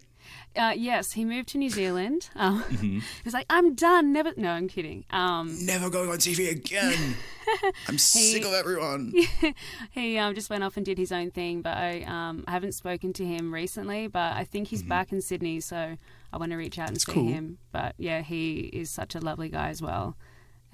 Uh, 0.55 0.73
yes, 0.75 1.13
he 1.13 1.25
moved 1.25 1.49
to 1.49 1.57
New 1.57 1.69
Zealand. 1.69 2.29
Um, 2.35 2.63
Mm-hmm. 2.63 2.99
He's 3.23 3.33
like, 3.33 3.45
I'm 3.49 3.75
done. 3.75 4.11
Never. 4.13 4.33
No, 4.37 4.51
I'm 4.51 4.67
kidding. 4.67 5.05
Um, 5.11 5.55
Never 5.65 5.89
going 5.89 6.09
on 6.09 6.17
TV 6.17 6.49
again. 6.51 7.15
I'm 7.87 7.97
sick 7.97 8.45
of 8.45 8.53
everyone. 8.53 9.13
he 9.91 10.17
um, 10.17 10.33
just 10.35 10.49
went 10.49 10.63
off 10.63 10.77
and 10.77 10.85
did 10.85 10.97
his 10.97 11.11
own 11.11 11.31
thing, 11.31 11.61
but 11.61 11.77
I, 11.77 12.01
um, 12.03 12.43
I 12.47 12.51
haven't 12.51 12.71
spoken 12.73 13.13
to 13.13 13.25
him 13.25 13.53
recently. 13.53 14.07
But 14.07 14.33
I 14.35 14.43
think 14.43 14.67
he's 14.69 14.83
back 14.83 15.11
in 15.11 15.21
Sydney, 15.21 15.59
so 15.59 15.97
I 16.31 16.37
want 16.37 16.51
to 16.51 16.57
reach 16.57 16.77
out 16.79 16.89
and 16.89 16.97
Mm-hmm. 16.97 17.03
That's 17.03 17.05
see 17.05 17.11
cool. 17.13 17.27
him. 17.27 17.57
But 17.71 17.95
yeah, 17.97 18.21
he 18.21 18.59
is 18.73 18.89
such 18.89 19.15
a 19.15 19.19
lovely 19.19 19.49
guy 19.49 19.69
as 19.69 19.81
well. 19.81 20.15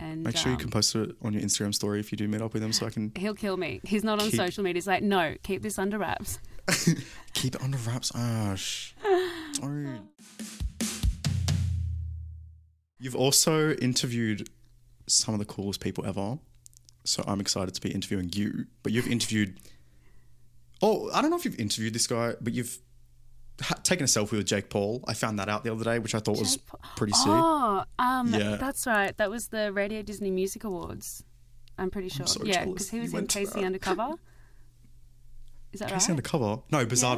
And 0.01 0.23
Make 0.23 0.37
sure 0.37 0.49
you 0.51 0.55
um, 0.55 0.61
can 0.61 0.69
post 0.69 0.95
it 0.95 1.11
on 1.21 1.33
your 1.33 1.41
Instagram 1.41 1.73
story 1.75 1.99
if 1.99 2.11
you 2.11 2.17
do 2.17 2.27
meet 2.27 2.41
up 2.41 2.53
with 2.53 2.63
him, 2.63 2.71
so 2.71 2.85
I 2.85 2.89
can 2.89 3.11
He'll 3.17 3.33
kill 3.35 3.57
me. 3.57 3.81
He's 3.83 4.03
not 4.03 4.21
on 4.21 4.29
Keep- 4.29 4.35
social 4.37 4.63
media. 4.63 4.77
He's 4.77 4.87
like, 4.87 5.03
no, 5.03 5.35
keep 5.43 5.61
this 5.61 5.77
under 5.77 5.97
wraps. 5.97 6.39
keep 7.33 7.55
it 7.55 7.61
under 7.61 7.77
wraps. 7.79 8.11
Ash, 8.15 8.95
You've 12.99 13.15
also 13.15 13.71
interviewed 13.75 14.49
some 15.07 15.33
of 15.33 15.39
the 15.39 15.45
coolest 15.45 15.79
people 15.79 16.05
ever, 16.05 16.37
so 17.05 17.23
I'm 17.25 17.39
excited 17.39 17.73
to 17.75 17.81
be 17.81 17.91
interviewing 17.91 18.29
you. 18.33 18.65
But 18.83 18.91
you've 18.91 19.07
interviewed. 19.07 19.59
Oh, 20.81 21.09
I 21.13 21.21
don't 21.21 21.29
know 21.31 21.37
if 21.37 21.45
you've 21.45 21.59
interviewed 21.59 21.93
this 21.93 22.07
guy, 22.07 22.33
but 22.41 22.53
you've 22.53 22.77
ha- 23.61 23.75
taken 23.83 24.03
a 24.03 24.07
selfie 24.07 24.33
with 24.33 24.45
Jake 24.45 24.69
Paul. 24.69 25.03
I 25.07 25.13
found 25.13 25.39
that 25.39 25.47
out 25.49 25.63
the 25.63 25.71
other 25.71 25.83
day, 25.83 25.99
which 25.99 26.13
I 26.15 26.19
thought 26.19 26.39
was 26.39 26.55
Jake 26.57 26.65
Paul- 26.65 26.79
pretty 26.97 27.13
sick. 27.13 27.27
Oh, 27.27 27.83
um, 27.99 28.33
Yeah. 28.33 28.55
that's 28.57 28.85
right. 28.85 29.15
That 29.17 29.29
was 29.29 29.47
the 29.47 29.71
Radio 29.71 30.01
Disney 30.01 30.31
Music 30.31 30.63
Awards. 30.65 31.23
I'm 31.77 31.89
pretty 31.89 32.09
sure. 32.09 32.27
so 32.27 32.43
yeah, 32.43 32.65
because 32.65 32.89
he 32.89 32.99
was 32.99 33.13
in 33.13 33.27
Casey. 33.27 33.63
Undercover. 33.63 34.15
Is 35.71 35.79
that 35.79 35.85
K.C. 35.89 35.93
right? 35.93 35.99
K.C. 36.01 36.11
Undercover? 36.11 36.61
No, 36.71 36.85
Bizarre 36.85 37.15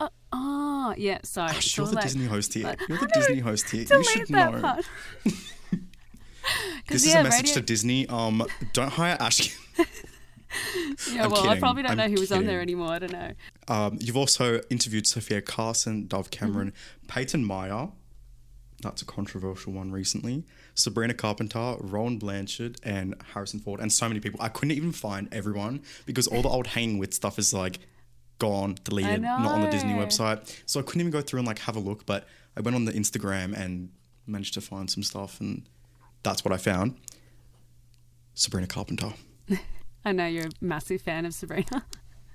Oh, 0.00 0.08
oh, 0.32 0.94
yeah. 0.96 1.18
Sorry. 1.24 1.50
Ash, 1.50 1.76
you're 1.76 1.86
the 1.86 1.94
like- 1.94 2.04
Disney 2.04 2.26
host 2.26 2.54
here. 2.54 2.64
like, 2.64 2.80
You're 2.88 2.98
the 2.98 3.06
Disney 3.14 3.38
host 3.40 3.70
here. 3.70 3.84
You 3.90 4.04
should 4.04 4.30
know. 4.30 4.78
This 6.88 7.06
is 7.06 7.14
a 7.14 7.22
message 7.22 7.46
radio- 7.46 7.54
to 7.54 7.60
Disney. 7.62 8.06
Um, 8.08 8.44
don't 8.74 8.90
hire 8.92 9.16
Ash. 9.18 9.56
Yeah, 11.12 11.24
I'm 11.24 11.30
well, 11.32 11.48
I 11.48 11.58
probably 11.58 11.82
don't 11.82 11.92
I'm 11.92 11.96
know 11.98 12.08
who 12.14 12.20
was 12.20 12.30
on 12.30 12.46
there 12.46 12.60
anymore. 12.60 12.90
I 12.92 12.98
don't 13.00 13.10
know. 13.12 13.32
Um, 13.66 13.98
you've 14.00 14.16
also 14.16 14.60
interviewed 14.70 15.04
Sofia 15.04 15.42
Carson, 15.42 16.06
Dove 16.06 16.30
Cameron, 16.30 16.68
Mm-hmm. 16.70 17.06
Peyton 17.08 17.44
Meyer. 17.44 17.88
That's 18.80 19.02
a 19.02 19.04
controversial 19.04 19.72
one 19.72 19.90
recently. 19.90 20.44
Sabrina 20.76 21.12
Carpenter, 21.14 21.74
Rowan 21.80 22.18
Blanchard, 22.18 22.78
and 22.84 23.16
Harrison 23.32 23.58
Ford, 23.58 23.80
and 23.80 23.92
so 23.92 24.06
many 24.06 24.20
people. 24.20 24.40
I 24.40 24.48
couldn't 24.48 24.76
even 24.76 24.92
find 24.92 25.28
everyone 25.32 25.82
because 26.06 26.28
all 26.28 26.42
the 26.42 26.48
old 26.48 26.68
hanging 26.68 26.98
with 26.98 27.14
stuff 27.14 27.36
is 27.38 27.52
like 27.52 27.80
gone, 28.38 28.76
deleted, 28.84 29.22
not 29.22 29.52
on 29.52 29.60
the 29.62 29.70
Disney 29.70 29.92
website. 29.94 30.60
So 30.66 30.80
I 30.80 30.82
couldn't 30.82 31.00
even 31.02 31.12
go 31.12 31.20
through 31.20 31.40
and 31.40 31.46
like 31.46 31.58
have 31.60 31.76
a 31.76 31.80
look. 31.80 32.04
But 32.06 32.26
I 32.56 32.60
went 32.60 32.74
on 32.74 32.84
the 32.84 32.92
Instagram 32.92 33.56
and 33.56 33.90
managed 34.26 34.54
to 34.54 34.60
find 34.60 34.90
some 34.90 35.02
stuff, 35.02 35.40
and 35.40 35.62
that's 36.22 36.44
what 36.44 36.52
I 36.52 36.56
found. 36.56 36.96
Sabrina 38.34 38.66
Carpenter. 38.66 39.12
I 40.04 40.12
know 40.12 40.26
you're 40.26 40.46
a 40.46 40.50
massive 40.60 41.00
fan 41.02 41.24
of 41.26 41.34
Sabrina. 41.34 41.84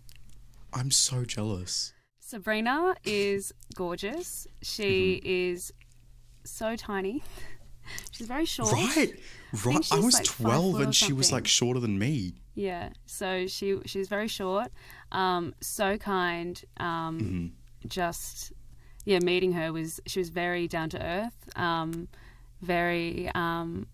I'm 0.74 0.92
so 0.92 1.26
jealous. 1.26 1.94
Sabrina 2.20 2.96
is 3.04 3.54
gorgeous. 3.76 4.48
She 4.62 5.20
Mm-hmm. 5.24 5.28
is 5.28 5.74
so 6.46 6.76
tiny. 6.76 7.24
She's 8.12 8.28
very 8.28 8.46
short. 8.46 8.72
Right, 8.72 9.14
right. 9.66 9.78
I 9.78 9.82
she's 9.82 10.06
was 10.06 10.14
like 10.14 10.24
12 10.26 10.80
and 10.82 10.96
she 10.96 11.12
was 11.12 11.32
like 11.32 11.48
shorter 11.48 11.80
than 11.80 11.98
me. 11.98 12.36
Yeah. 12.54 12.90
So 13.08 13.48
she 13.48 13.80
she's 13.88 14.08
very 14.08 14.28
short, 14.28 14.72
um, 15.12 15.54
so 15.62 15.98
kind. 15.98 16.62
Um, 16.78 17.20
Mm-hmm. 17.20 17.48
Just 17.88 18.52
yeah, 19.06 19.20
meeting 19.24 19.54
her 19.54 19.72
was 19.72 20.02
she 20.06 20.20
was 20.20 20.30
very 20.30 20.68
down 20.68 20.90
to 20.90 21.02
earth. 21.02 21.38
Um, 21.56 22.10
very 22.62 23.32
um, 23.34 23.88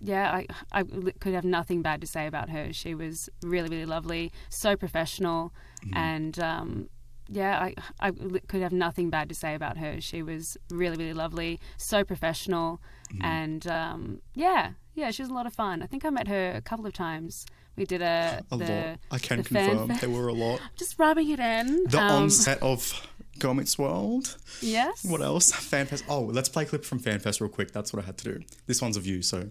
yeah. 0.00 0.30
I 0.32 0.46
I 0.70 0.82
could 1.18 1.32
have 1.32 1.44
nothing 1.44 1.80
bad 1.82 2.00
to 2.02 2.06
say 2.06 2.26
about 2.26 2.50
her. 2.50 2.72
She 2.72 2.94
was 2.94 3.28
really 3.42 3.68
really 3.70 3.86
lovely, 3.86 4.32
so 4.50 4.76
professional, 4.76 5.52
Mm-hmm. 5.82 5.96
and 5.96 6.38
um, 6.40 6.88
yeah, 7.28 7.58
I 7.60 7.74
I 8.00 8.10
could 8.48 8.60
have 8.62 8.72
nothing 8.72 9.08
bad 9.10 9.28
to 9.30 9.34
say 9.34 9.54
about 9.54 9.78
her. 9.78 10.00
She 10.00 10.22
was 10.22 10.58
really 10.70 10.96
really 10.98 11.14
lovely, 11.14 11.58
so 11.78 12.04
professional, 12.04 12.80
Mm-hmm. 13.12 13.24
and 13.24 13.66
um, 13.66 14.20
yeah, 14.34 14.72
yeah, 14.94 15.10
she 15.10 15.22
was 15.22 15.30
a 15.30 15.34
lot 15.34 15.46
of 15.46 15.54
fun. 15.54 15.82
I 15.82 15.86
think 15.86 16.04
I 16.04 16.10
met 16.10 16.28
her 16.28 16.52
a 16.54 16.60
couple 16.60 16.86
of 16.86 16.92
times. 16.92 17.46
We 17.76 17.84
did 17.86 18.02
a 18.02 18.42
A 18.50 18.56
the, 18.56 18.64
lot. 18.64 18.98
I 19.10 19.18
can 19.18 19.38
the 19.38 19.44
confirm 19.44 19.88
fest. 19.88 20.00
there 20.02 20.10
were 20.10 20.28
a 20.28 20.32
lot. 20.32 20.60
Just 20.76 20.98
rubbing 20.98 21.30
it 21.30 21.38
in. 21.40 21.84
The 21.84 21.98
Um, 22.00 22.24
onset 22.24 22.62
of 22.62 23.06
Girl 23.38 23.54
Meets 23.54 23.78
World. 23.78 24.36
Yes. 24.60 25.04
What 25.04 25.22
else? 25.22 25.50
FanFest. 25.52 26.02
Oh, 26.08 26.22
let's 26.22 26.48
play 26.50 26.64
a 26.64 26.66
clip 26.66 26.84
from 26.84 27.00
FanFest 27.00 27.40
real 27.40 27.48
quick. 27.50 27.72
That's 27.72 27.92
what 27.92 28.02
I 28.02 28.06
had 28.06 28.18
to 28.18 28.24
do. 28.24 28.40
This 28.66 28.82
one's 28.82 28.96
of 28.96 29.06
you, 29.06 29.22
so. 29.22 29.50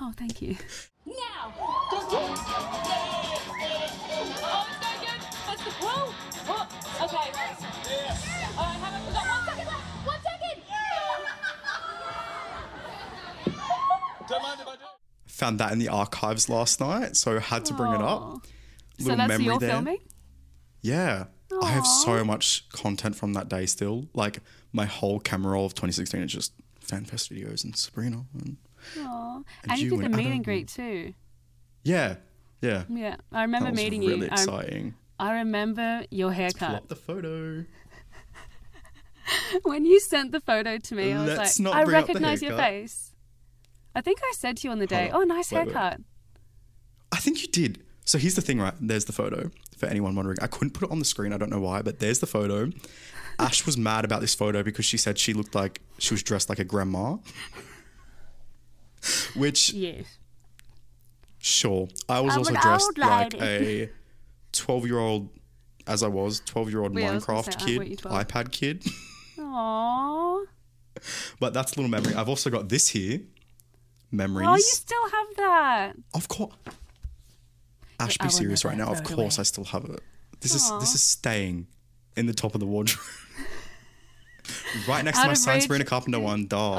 Oh, 0.00 0.12
thank 0.16 0.40
you. 0.42 0.56
Now! 1.06 3.10
Found 15.38 15.58
that 15.60 15.72
in 15.72 15.78
the 15.78 15.88
archives 15.88 16.48
last 16.48 16.80
night, 16.80 17.16
so 17.16 17.38
had 17.40 17.64
to 17.66 17.74
bring 17.74 17.92
it 17.92 18.00
Aw. 18.00 18.34
up. 18.34 18.46
So 18.98 19.04
Little 19.04 19.16
that's 19.16 19.28
memory 19.28 19.44
your 19.46 19.58
there. 19.58 19.70
filming? 19.70 19.98
Yeah. 20.80 21.24
I 21.62 21.70
have 21.70 21.86
so 21.86 22.24
much 22.24 22.68
content 22.70 23.16
from 23.16 23.32
that 23.34 23.48
day 23.48 23.66
still. 23.66 24.06
Like, 24.14 24.38
my 24.72 24.84
whole 24.86 25.18
camera 25.20 25.52
roll 25.52 25.66
of 25.66 25.74
2016 25.74 26.22
is 26.22 26.32
just 26.32 26.52
FanFest 26.80 27.32
videos 27.32 27.64
and 27.64 27.76
Sabrina. 27.76 28.24
And 28.34 28.56
Aw. 28.98 29.36
And 29.36 29.44
And 29.72 29.80
you 29.80 29.90
you 29.96 30.02
did 30.02 30.12
the 30.12 30.16
meet 30.16 30.26
and 30.32 30.44
greet 30.44 30.68
too. 30.68 31.14
yeah. 31.82 32.16
Yeah. 32.60 32.84
Yeah. 32.88 33.16
I 33.32 33.42
remember 33.42 33.66
That 33.66 33.72
was 33.72 33.82
meeting 33.82 34.00
really 34.02 34.26
you. 34.26 34.28
I, 34.30 34.34
exciting. 34.34 34.94
I 35.18 35.32
remember 35.38 36.04
your 36.10 36.32
haircut. 36.32 36.74
up 36.76 36.88
the 36.88 36.96
photo. 36.96 37.64
When 39.62 39.84
you 39.86 40.00
sent 40.00 40.32
the 40.32 40.40
photo 40.40 40.76
to 40.78 40.94
me, 40.94 41.12
I 41.12 41.18
was 41.24 41.26
Let's 41.38 41.60
like, 41.60 41.74
I 41.74 41.84
bring 41.84 41.96
up 41.96 42.06
the 42.06 42.12
recognize 42.12 42.42
your 42.42 42.56
face. 42.56 43.13
I 43.94 44.00
think 44.00 44.20
I 44.22 44.32
said 44.34 44.56
to 44.58 44.68
you 44.68 44.72
on 44.72 44.78
the 44.78 44.86
day, 44.86 45.10
oh, 45.12 45.22
nice 45.22 45.52
Wait, 45.52 45.68
haircut. 45.68 46.00
I 47.12 47.16
think 47.18 47.42
you 47.42 47.48
did. 47.48 47.82
So 48.04 48.18
here's 48.18 48.34
the 48.34 48.42
thing, 48.42 48.60
right? 48.60 48.74
There's 48.80 49.04
the 49.04 49.12
photo. 49.12 49.50
For 49.76 49.86
anyone 49.86 50.14
wondering, 50.14 50.36
I 50.42 50.46
couldn't 50.46 50.72
put 50.72 50.84
it 50.88 50.90
on 50.92 50.98
the 50.98 51.04
screen. 51.04 51.32
I 51.32 51.38
don't 51.38 51.50
know 51.50 51.60
why, 51.60 51.82
but 51.82 52.00
there's 52.00 52.18
the 52.18 52.26
photo. 52.26 52.70
Ash 53.38 53.66
was 53.66 53.76
mad 53.76 54.04
about 54.04 54.20
this 54.20 54.34
photo 54.34 54.62
because 54.62 54.84
she 54.84 54.96
said 54.96 55.18
she 55.18 55.32
looked 55.32 55.54
like 55.54 55.80
she 55.98 56.14
was 56.14 56.22
dressed 56.22 56.48
like 56.48 56.58
a 56.58 56.64
grandma. 56.64 57.16
Which, 59.36 59.72
Yes. 59.72 60.18
sure, 61.38 61.88
I 62.08 62.20
was 62.20 62.34
I'm 62.34 62.38
also 62.38 62.54
dressed 62.54 62.96
like 62.98 63.34
a 63.34 63.90
12 64.52 64.86
year 64.86 64.98
old, 64.98 65.28
as 65.86 66.02
I 66.02 66.08
was, 66.08 66.40
12 66.40 66.70
year 66.70 66.82
old 66.82 66.94
Wait, 66.94 67.04
I 67.04 67.14
was 67.14 67.24
gonna 67.24 67.42
Minecraft 67.42 67.60
say, 67.60 67.66
kid, 67.66 67.78
weren't 67.78 67.90
you 67.90 67.96
12? 67.96 68.26
iPad 68.26 68.50
kid. 68.52 68.84
Aww. 69.38 70.46
but 71.40 71.52
that's 71.52 71.72
a 71.72 71.76
little 71.76 71.90
memory. 71.90 72.14
I've 72.14 72.28
also 72.28 72.48
got 72.50 72.68
this 72.68 72.88
here. 72.88 73.20
Memories. 74.16 74.48
Oh, 74.48 74.54
you 74.54 74.60
still 74.62 75.10
have 75.10 75.26
that. 75.36 75.92
Of 76.14 76.28
course. 76.28 76.54
Ash, 78.00 78.18
be 78.18 78.28
serious 78.28 78.64
right 78.64 78.76
now. 78.76 78.90
Of 78.90 79.04
course, 79.04 79.36
away. 79.38 79.42
I 79.42 79.44
still 79.44 79.64
have 79.64 79.84
it. 79.84 80.00
This 80.40 80.54
is 80.54 80.70
this 80.80 80.94
is 80.94 81.02
staying 81.02 81.66
in 82.16 82.26
the 82.26 82.34
top 82.34 82.54
of 82.54 82.60
the 82.60 82.66
wardrobe. 82.66 83.00
right 84.88 85.04
next 85.04 85.18
to 85.18 85.24
my 85.26 85.30
reach. 85.30 85.62
Sabrina 85.62 85.84
Carpenter 85.84 86.20
one. 86.20 86.46
Doll. 86.46 86.78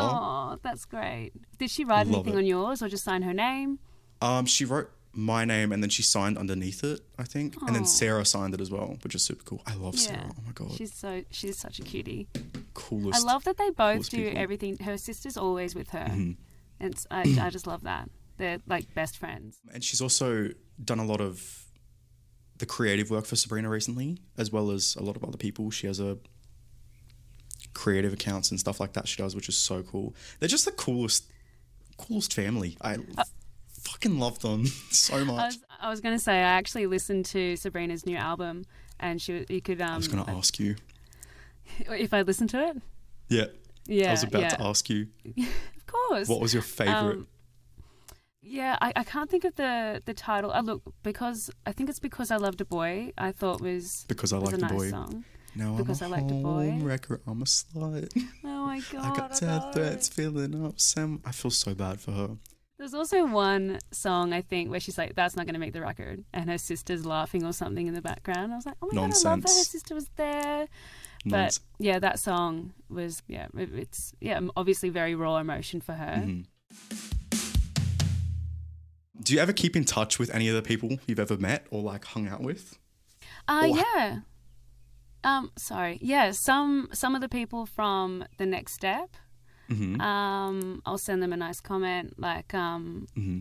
Oh, 0.54 0.60
that's 0.62 0.86
great. 0.86 1.32
Did 1.58 1.72
she 1.72 1.84
write 1.84 2.08
Love 2.08 2.28
anything 2.28 2.34
it. 2.34 2.38
on 2.38 2.46
yours 2.46 2.82
or 2.84 2.90
just 2.90 3.04
sign 3.04 3.24
her 3.24 3.34
name? 3.34 3.80
Um, 4.22 4.46
she 4.46 4.66
wrote 4.66 4.92
my 5.14 5.46
name 5.46 5.72
and 5.72 5.82
then 5.82 5.90
she 5.90 6.04
signed 6.04 6.38
underneath 6.38 6.84
it. 6.84 7.00
I 7.18 7.24
think, 7.24 7.56
and 7.62 7.76
then 7.76 7.86
Sarah 7.86 8.26
signed 8.26 8.54
it 8.54 8.62
as 8.62 8.70
well, 8.70 8.98
which 9.04 9.16
is 9.16 9.24
super 9.24 9.44
cool. 9.44 9.62
I 9.66 9.76
love 9.76 9.96
Yeah. 9.96 10.02
Sarah. 10.02 10.30
Oh 10.32 10.42
my 10.46 10.52
god, 10.54 10.74
She's 10.74 10.94
so 10.94 11.24
she's 11.32 11.58
such 11.58 11.80
a 11.80 11.82
cutie. 11.82 12.28
coolest. 12.74 13.24
I 13.26 13.26
love 13.26 13.44
that 13.46 13.58
they 13.58 13.70
both 13.72 14.10
do 14.10 14.18
people. 14.18 14.32
Mm-hmm. 14.32 14.38
everything. 14.44 14.78
Her 14.78 14.98
sister's 14.98 15.38
always 15.38 15.74
with 15.74 15.90
her. 15.90 16.08
It's 16.80 17.08
I, 17.10 17.22
I 17.42 17.50
just 17.50 17.68
love 17.68 17.84
that. 17.84 18.10
They're 18.38 18.60
like 18.68 18.94
best 18.94 19.18
friends. 19.18 19.60
And 19.74 19.84
she's 19.84 20.02
also 20.02 20.50
done 20.84 21.00
a 21.00 21.06
lot 21.06 21.22
of 21.22 21.66
the 22.58 22.66
creative 22.66 23.10
work 23.10 23.26
for 23.26 23.36
Sabrina 23.36 23.70
recently, 23.70 24.18
as 24.38 24.52
well 24.52 24.72
as 24.72 24.96
a 24.96 25.04
lot 25.04 25.16
of 25.16 25.24
other 25.24 25.38
people. 25.38 25.72
She 25.72 25.88
has 25.88 26.00
a 26.00 26.18
creative 27.74 28.14
accounts 28.14 28.52
and 28.52 28.60
stuff 28.60 28.80
like 28.80 28.94
that 28.94 29.08
she 29.08 29.22
does, 29.22 29.36
which 29.36 29.50
is 29.50 29.58
so 29.58 29.84
cool. 29.84 30.16
They're 30.40 30.50
just 30.50 30.66
the 30.66 30.72
coolest, 30.72 31.26
coolest 31.98 32.34
family. 32.34 32.78
I 32.82 32.98
fucking 33.82 34.20
love 34.20 34.40
them 34.40 34.66
so 34.92 35.16
I 35.18 35.24
much. 35.24 35.46
was 35.46 35.60
I 35.82 35.90
was 35.90 36.02
gonna 36.02 36.20
say 36.20 36.34
I 36.34 36.38
actually 36.58 36.88
listened 36.88 37.26
to 37.28 37.56
Sabrina's 37.56 38.06
new 38.06 38.18
album, 38.18 38.66
and 39.00 39.22
she 39.22 39.46
you 39.50 39.62
could 39.62 39.82
um 39.82 39.92
I 39.92 39.98
was 39.98 40.08
going 40.08 40.24
to 40.24 40.32
ask 40.32 40.60
you. 40.60 40.76
if 41.80 42.14
I 42.14 42.22
listened 42.22 42.50
to 42.52 42.68
it. 42.70 42.78
Yeah, 43.30 43.46
Yeah, 43.88 44.10
I 44.10 44.12
was 44.12 44.24
about 44.24 44.42
yeah, 44.42 44.50
to 44.50 44.62
ask 44.64 44.90
you. 44.90 45.08
Course. 46.10 46.28
What 46.30 46.40
was 46.42 46.54
your 46.54 46.64
favorite? 46.64 47.18
Um, 47.18 47.28
Yeah, 48.42 48.78
I, 48.82 48.94
I 48.96 49.04
can't 49.04 49.30
think 49.30 49.44
of 49.44 49.56
the 49.56 50.02
the 50.06 50.14
title. 50.14 50.52
I 50.52 50.60
look 50.60 50.82
because 51.04 51.50
I 51.66 51.72
think 51.72 51.90
it's 51.90 52.00
because 52.00 52.30
I 52.32 52.38
loved 52.38 52.62
a 52.62 52.66
boy. 52.66 53.12
I 53.18 53.32
thought 53.32 53.62
was 53.62 54.06
because 54.08 54.32
I 54.34 54.38
was 54.38 54.52
like 54.52 54.60
a 54.62 54.62
nice 54.62 54.72
boy. 54.72 54.90
song. 54.90 55.26
No, 55.56 55.74
because 55.76 56.02
I'm 56.02 56.14
I 56.14 56.18
a 56.18 56.20
like 56.20 56.28
the 56.28 56.34
boy. 56.36 56.70
home 56.70 56.84
wrecker. 56.84 57.22
I'm 57.26 57.42
a 57.42 57.46
slut. 57.46 58.10
Oh 58.44 58.66
my 58.66 58.80
god! 58.92 59.06
I 59.06 59.16
got 59.18 59.32
I 59.42 59.46
death 59.46 59.74
threats 59.74 60.08
filling 60.10 60.54
up. 60.66 60.80
Sam, 60.80 61.22
I 61.26 61.32
feel 61.32 61.52
so 61.52 61.74
bad 61.74 62.00
for 62.02 62.12
her. 62.12 62.30
There's 62.78 62.94
also 62.94 63.26
one 63.26 63.80
song 63.92 64.34
I 64.34 64.42
think 64.42 64.70
where 64.70 64.82
she's 64.82 64.98
like, 64.98 65.16
"That's 65.16 65.36
not 65.38 65.46
going 65.48 65.54
to 65.54 65.60
make 65.66 65.72
the 65.74 65.82
record," 65.82 66.26
and 66.34 66.50
her 66.50 66.58
sister's 66.58 67.06
laughing 67.06 67.46
or 67.46 67.54
something 67.54 67.88
in 67.88 67.94
the 67.94 68.02
background. 68.02 68.52
I 68.52 68.58
was 68.58 68.66
like, 68.66 68.76
"Oh 68.82 68.88
my 68.92 68.96
god, 69.08 69.14
I 69.16 69.30
love 69.30 69.42
that 69.44 69.48
her 69.62 69.64
sister 69.76 69.96
was 69.96 70.10
there." 70.18 70.68
But 71.26 71.32
Nonsense. 71.38 71.60
yeah, 71.80 72.00
that 72.00 72.20
song 72.20 72.74
was 72.90 73.22
yeah, 73.28 73.48
it, 73.58 73.70
it's 73.74 74.14
yeah, 74.22 74.40
obviously 74.56 74.90
very 74.90 75.16
raw 75.16 75.38
emotion 75.38 75.82
for 75.82 75.94
her. 75.94 76.22
Mm-hmm. 76.24 76.42
Do 79.22 79.34
you 79.34 79.40
ever 79.40 79.54
keep 79.54 79.76
in 79.76 79.86
touch 79.86 80.20
with 80.20 80.30
any 80.36 80.48
of 80.50 80.56
the 80.56 80.62
people 80.62 81.00
you've 81.08 81.20
ever 81.20 81.38
met 81.38 81.66
or 81.72 81.82
like 81.82 82.06
hung 82.06 82.28
out 82.28 82.42
with? 82.42 82.78
Uh, 83.48 83.68
Or- 83.70 83.78
yeah. 83.78 84.20
Um, 85.24 85.52
sorry. 85.58 85.98
Yeah, 86.02 86.32
some 86.32 86.90
some 86.94 87.16
of 87.16 87.22
the 87.22 87.30
people 87.30 87.66
from 87.66 88.26
the 88.38 88.46
next 88.46 88.74
step. 88.74 89.16
Mm-hmm. 89.72 90.00
Um, 90.00 90.84
I'll 90.86 91.00
send 91.00 91.24
them 91.24 91.34
a 91.34 91.38
nice 91.38 91.60
comment 91.60 92.20
like, 92.20 92.54
um, 92.54 93.08
Mm-hmm. 93.18 93.40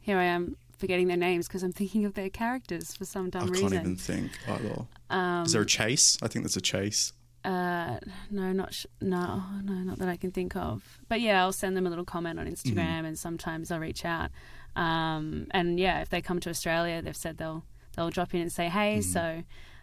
here 0.00 0.18
I 0.18 0.24
am 0.24 0.56
forgetting 0.78 1.08
their 1.08 1.16
names 1.16 1.46
because 1.46 1.62
I'm 1.62 1.72
thinking 1.72 2.04
of 2.06 2.14
their 2.14 2.30
characters 2.30 2.94
for 2.94 3.04
some 3.04 3.28
dumb 3.30 3.48
reason. 3.50 3.66
I 3.66 3.70
can't 3.70 3.80
even 3.82 3.96
think 3.96 4.30
either. 4.48 4.86
Um, 5.10 5.44
Is 5.44 5.52
there 5.52 5.62
a 5.62 5.66
chase? 5.66 6.16
I 6.22 6.28
think 6.28 6.44
there's 6.44 6.56
a 6.56 6.60
chase. 6.60 7.12
uh, 7.44 7.98
no, 8.30 8.52
not 8.52 8.72
sh- 8.74 8.86
no, 9.00 9.42
no, 9.64 9.74
not 9.74 9.98
that 9.98 10.08
I 10.08 10.16
can 10.16 10.30
think 10.32 10.56
of. 10.56 10.82
But 11.08 11.20
yeah, 11.20 11.40
I'll 11.42 11.52
send 11.52 11.76
them 11.76 11.86
a 11.86 11.90
little 11.90 12.04
comment 12.04 12.38
on 12.38 12.46
Mm-hmm. 12.46 12.54
Instagram, 12.78 13.04
and 13.06 13.18
sometimes 13.18 13.70
I'll 13.70 13.80
reach 13.80 14.04
out. 14.04 14.30
Um, 14.76 15.46
and 15.52 15.78
yeah, 15.80 16.00
if 16.00 16.08
they 16.10 16.20
come 16.22 16.40
to 16.40 16.50
Australia, 16.50 17.02
they've 17.02 17.16
said 17.16 17.38
they'll 17.38 17.64
they'll 17.96 18.10
drop 18.10 18.32
in 18.34 18.40
and 18.40 18.52
say 18.52 18.68
hey. 18.68 18.98
Mm-hmm. 18.98 19.12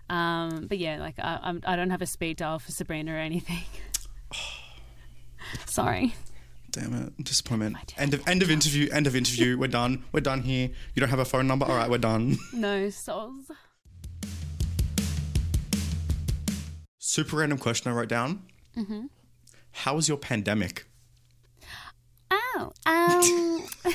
So, 0.09 0.13
um, 0.15 0.67
but 0.67 0.77
yeah, 0.77 0.99
like 0.99 1.15
I, 1.19 1.39
I'm, 1.41 1.61
I 1.65 1.75
don't 1.75 1.89
have 1.89 2.01
a 2.01 2.05
speed 2.05 2.37
dial 2.37 2.59
for 2.59 2.71
Sabrina 2.71 3.13
or 3.13 3.17
anything. 3.17 3.63
Sorry. 5.65 6.13
Damn 6.75 6.93
it, 6.93 7.23
disappointment. 7.23 7.93
End 7.97 8.13
of 8.13 8.27
end 8.27 8.43
of 8.43 8.51
interview. 8.51 8.89
End 8.91 9.07
of 9.07 9.15
interview. 9.15 9.57
We're 9.57 9.67
done. 9.69 10.03
We're 10.11 10.19
done 10.19 10.41
here. 10.41 10.69
You 10.93 10.99
don't 10.99 11.07
have 11.07 11.19
a 11.19 11.23
phone 11.25 11.47
number. 11.47 11.65
All 11.65 11.73
right, 11.77 11.89
we're 11.89 11.99
done. 11.99 12.35
No 12.53 12.89
souls. 12.89 13.49
Super 16.99 17.37
random 17.37 17.57
question 17.57 17.89
I 17.91 17.95
wrote 17.95 18.09
down. 18.09 18.43
Mm-hmm. 18.75 19.05
How 19.71 19.95
was 19.95 20.09
your 20.09 20.17
pandemic? 20.17 20.85
Oh, 22.29 22.71
um, 22.85 23.63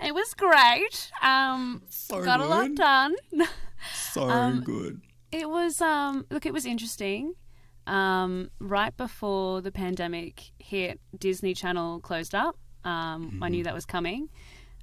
it 0.00 0.14
was 0.14 0.34
great. 0.34 1.10
Um, 1.22 1.82
So 1.88 2.22
got 2.22 2.40
a 2.40 2.46
lot 2.46 2.74
done. 2.74 3.14
So 4.12 4.28
Um, 4.28 4.60
good. 4.62 5.00
It 5.32 5.48
was 5.48 5.80
um 5.80 6.26
look, 6.30 6.44
it 6.44 6.52
was 6.52 6.66
interesting. 6.66 7.34
Um, 7.88 8.50
right 8.60 8.94
before 8.96 9.62
the 9.62 9.72
pandemic 9.72 10.52
hit, 10.58 11.00
Disney 11.18 11.54
Channel 11.54 12.00
closed 12.00 12.34
up. 12.34 12.56
Um, 12.84 13.40
I 13.42 13.48
knew 13.48 13.64
that 13.64 13.74
was 13.74 13.86
coming. 13.86 14.28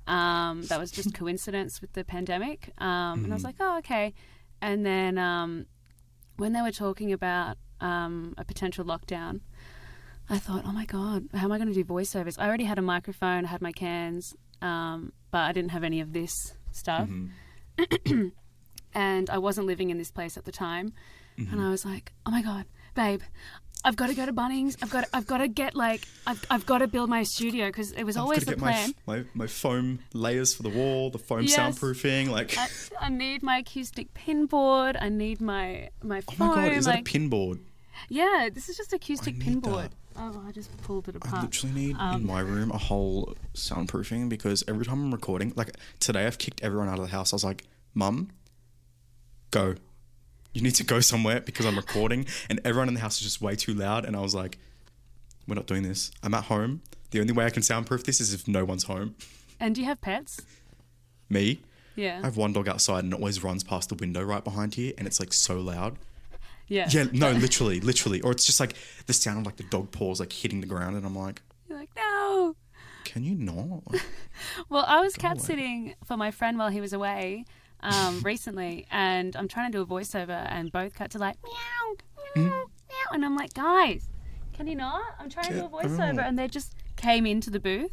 Um, 0.08 0.64
that 0.64 0.80
was 0.80 0.92
just 0.92 1.14
coincidence 1.14 1.82
with 1.82 1.94
the 1.94 2.04
pandemic. 2.04 2.72
Um, 2.78 3.24
and 3.24 3.32
I 3.32 3.36
was 3.36 3.44
like, 3.44 3.56
oh, 3.60 3.78
okay. 3.80 4.14
And 4.62 4.86
then 4.86 5.18
um, 5.18 5.66
when 6.38 6.54
they 6.54 6.62
were 6.62 6.72
talking 6.72 7.14
about 7.14 7.58
um, 7.80 8.34
a 8.38 8.44
potential 8.44 8.84
lockdown, 8.84 9.42
I 10.30 10.40
thought, 10.40 10.64
oh 10.66 10.72
my 10.72 10.86
god, 10.86 11.28
how 11.34 11.46
am 11.46 11.52
I 11.52 11.58
going 11.58 11.68
to 11.68 11.74
do 11.74 11.84
voiceovers? 11.84 12.38
I 12.40 12.48
already 12.48 12.64
had 12.64 12.80
a 12.80 12.84
microphone, 12.84 13.46
I 13.46 13.48
had 13.48 13.62
my 13.62 13.72
cans, 13.72 14.36
um, 14.62 15.14
but 15.30 15.42
I 15.42 15.52
didn't 15.52 15.72
have 15.72 15.84
any 15.84 16.02
of 16.02 16.14
this 16.14 16.54
stuff 16.72 17.08
and 18.94 19.30
I 19.30 19.38
wasn't 19.38 19.68
living 19.68 19.92
in 19.92 19.98
this 19.98 20.12
place 20.12 20.38
at 20.38 20.46
the 20.46 20.52
time. 20.52 20.94
Mm-hmm. 21.38 21.54
And 21.54 21.62
I 21.62 21.70
was 21.70 21.86
like, 21.86 22.14
"Oh 22.26 22.32
my 22.32 22.42
god, 22.42 22.66
babe, 22.96 23.22
I've 23.84 23.96
got 23.96 24.08
to 24.08 24.16
go 24.16 24.26
to 24.26 24.34
Bunnings. 24.34 24.76
I've 24.82 24.90
got 24.90 25.08
I've 25.14 25.28
got 25.28 25.38
to 25.38 25.48
get 25.48 25.76
like 25.76 26.08
I've, 26.26 26.44
I've 26.50 26.66
got 26.66 26.80
to 26.80 26.88
build 26.88 27.08
my 27.10 27.22
studio 27.22 27.68
because 27.68 27.92
it 27.92 28.04
was 28.04 28.18
I've 28.18 28.24
always 28.24 28.40
got 28.40 28.40
to 28.40 28.46
the 28.48 28.52
get 28.54 28.60
my, 28.62 28.72
plan. 28.72 28.94
my 29.06 29.24
my 29.36 29.48
foam 29.48 30.00
layers 30.14 30.56
for 30.56 30.64
the 30.64 30.70
wall, 30.70 31.12
the 31.12 31.20
foam 31.20 31.44
Yes. 31.44 31.56
soundproofing. 31.56 32.30
Like, 32.30 32.58
I, 32.58 32.68
I 33.00 33.10
need 33.10 33.44
my 33.44 33.58
acoustic 33.60 34.12
pin 34.16 34.48
board. 34.48 34.98
I 35.00 35.10
need 35.10 35.40
my 35.40 35.90
my 36.02 36.22
oh 36.28 36.34
my 36.40 36.48
god, 36.56 36.72
is 36.72 36.86
that 36.86 36.92
a 36.92 36.96
like, 36.96 37.06
pin 37.06 37.30
board? 37.30 37.60
yeah, 38.10 38.50
this 38.52 38.70
is 38.70 38.76
just 38.76 38.92
acoustic 38.92 39.36
I 39.40 39.44
pin 39.44 39.60
board. 39.60 39.92
that. 39.92 39.92
Oh, 40.18 40.44
I 40.48 40.52
just 40.52 40.76
pulled 40.78 41.08
it 41.10 41.16
apart. 41.18 41.34
I 41.36 41.42
literally 41.42 41.76
need 41.76 41.98
Um, 42.00 42.22
in 42.22 42.26
my 42.26 42.40
room 42.40 42.72
a 42.72 42.78
whole 42.78 43.36
soundproofing 43.54 44.30
because 44.30 44.64
every 44.68 44.86
time 44.86 45.04
I'm 45.04 45.12
recording, 45.12 45.52
like 45.58 45.76
today, 46.00 46.26
I've 46.26 46.38
kicked 46.38 46.64
everyone 46.64 46.88
out 46.90 46.98
of 47.00 47.06
the 47.06 47.12
house. 47.12 47.34
I 47.34 47.36
was 47.36 47.44
like, 47.44 47.66
"Mum, 47.94 48.30
go! 49.52 49.76
You 50.56 50.62
need 50.62 50.76
to 50.76 50.84
go 50.84 51.00
somewhere 51.02 51.42
because 51.42 51.66
I'm 51.66 51.76
recording." 51.76 52.26
And 52.50 52.60
everyone 52.66 52.88
in 52.88 52.94
the 52.96 53.02
house 53.02 53.18
is 53.18 53.22
just 53.22 53.42
way 53.42 53.56
too 53.56 53.74
loud. 53.74 54.06
And 54.06 54.16
I 54.16 54.22
was 54.22 54.34
like, 54.34 54.58
"We're 55.48 55.56
not 55.56 55.68
doing 55.68 55.84
this. 55.84 56.12
I'm 56.24 56.34
at 56.34 56.46
home. 56.46 56.82
The 57.12 57.20
only 57.22 57.34
way 57.34 57.46
I 57.46 57.50
can 57.50 57.62
soundproof 57.64 58.04
this 58.04 58.20
is 58.20 58.34
if 58.34 58.48
no 58.48 58.66
one's 58.66 58.84
home. 58.86 59.16
And 59.60 59.76
do 59.76 59.82
you 59.82 59.88
have 59.88 60.02
pets? 60.02 60.42
Me, 61.30 61.62
Yeah. 61.96 62.20
I 62.22 62.26
have 62.26 62.38
one 62.38 62.52
dog 62.54 62.68
outside 62.68 63.04
and 63.04 63.14
it 63.14 63.16
always 63.20 63.44
runs 63.44 63.64
past 63.64 63.90
the 63.90 63.96
window 63.96 64.22
right 64.24 64.44
behind 64.44 64.76
here, 64.76 64.94
and 64.98 65.08
it's 65.08 65.20
like 65.20 65.34
so 65.34 65.60
loud. 65.60 65.98
yeah. 66.68 66.88
Yeah, 66.90 67.06
no, 67.14 67.32
literally, 67.46 67.80
literally, 67.80 68.22
or 68.22 68.32
it's 68.32 68.46
just 68.46 68.60
like 68.60 68.76
the 69.08 69.14
sound 69.14 69.40
of 69.40 69.46
like 69.46 69.56
the 69.58 69.64
dog 69.64 69.92
paws 69.92 70.20
like 70.20 70.34
hitting 70.34 70.62
the 70.62 70.68
ground, 70.68 70.96
and 70.96 71.06
I'm 71.06 71.16
like, 71.16 71.42
You're 71.70 71.78
like, 71.80 71.90
no. 71.96 72.56
"Can 73.06 73.24
you 73.24 73.36
not?" 73.36 73.84
Well, 74.70 74.84
I 74.88 75.00
was 75.00 75.16
cat 75.16 75.40
sitting 75.40 75.96
for 76.04 76.18
my 76.18 76.30
friend 76.32 76.58
while 76.58 76.70
he 76.70 76.82
was 76.82 76.92
away 76.94 77.46
um, 77.86 78.22
recently, 78.22 78.86
and 78.92 79.36
I'm 79.36 79.48
trying 79.48 79.72
to 79.72 79.78
do 79.78 79.82
a 79.82 79.86
voiceover, 79.86 80.46
and 80.50 80.72
both 80.72 80.96
cats 80.96 81.16
are 81.16 81.20
like 81.20 81.38
meow, 81.44 81.96
meow, 82.36 82.50
meow, 82.90 83.12
and 83.14 83.24
I'm 83.26 83.36
like, 83.36 83.54
guys, 83.54 84.08
can 84.54 84.68
you 84.68 84.76
not? 84.76 85.04
I'm 85.20 85.30
trying 85.30 85.48
to 85.48 85.54
do 85.60 85.66
a 85.66 85.70
voiceover, 85.70 86.22
and 86.28 86.38
they 86.40 86.48
just 86.48 86.74
came 86.96 87.26
into 87.26 87.50
the 87.50 87.60
booth. 87.60 87.92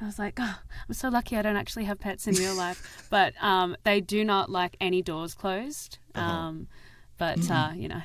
I 0.00 0.06
was 0.06 0.18
like, 0.18 0.38
oh, 0.40 0.58
I'm 0.88 0.94
so 0.94 1.08
lucky 1.08 1.36
I 1.36 1.42
don't 1.42 1.56
actually 1.56 1.84
have 1.84 2.00
pets 2.00 2.26
in 2.26 2.34
real 2.34 2.54
life, 2.54 3.06
but 3.10 3.34
um, 3.40 3.76
they 3.84 4.00
do 4.00 4.24
not 4.24 4.50
like 4.50 4.76
any 4.80 5.00
doors 5.02 5.32
closed. 5.34 5.98
Um, 6.14 6.66
but 7.18 7.48
uh, 7.50 7.70
you 7.74 7.88
know, 7.88 8.02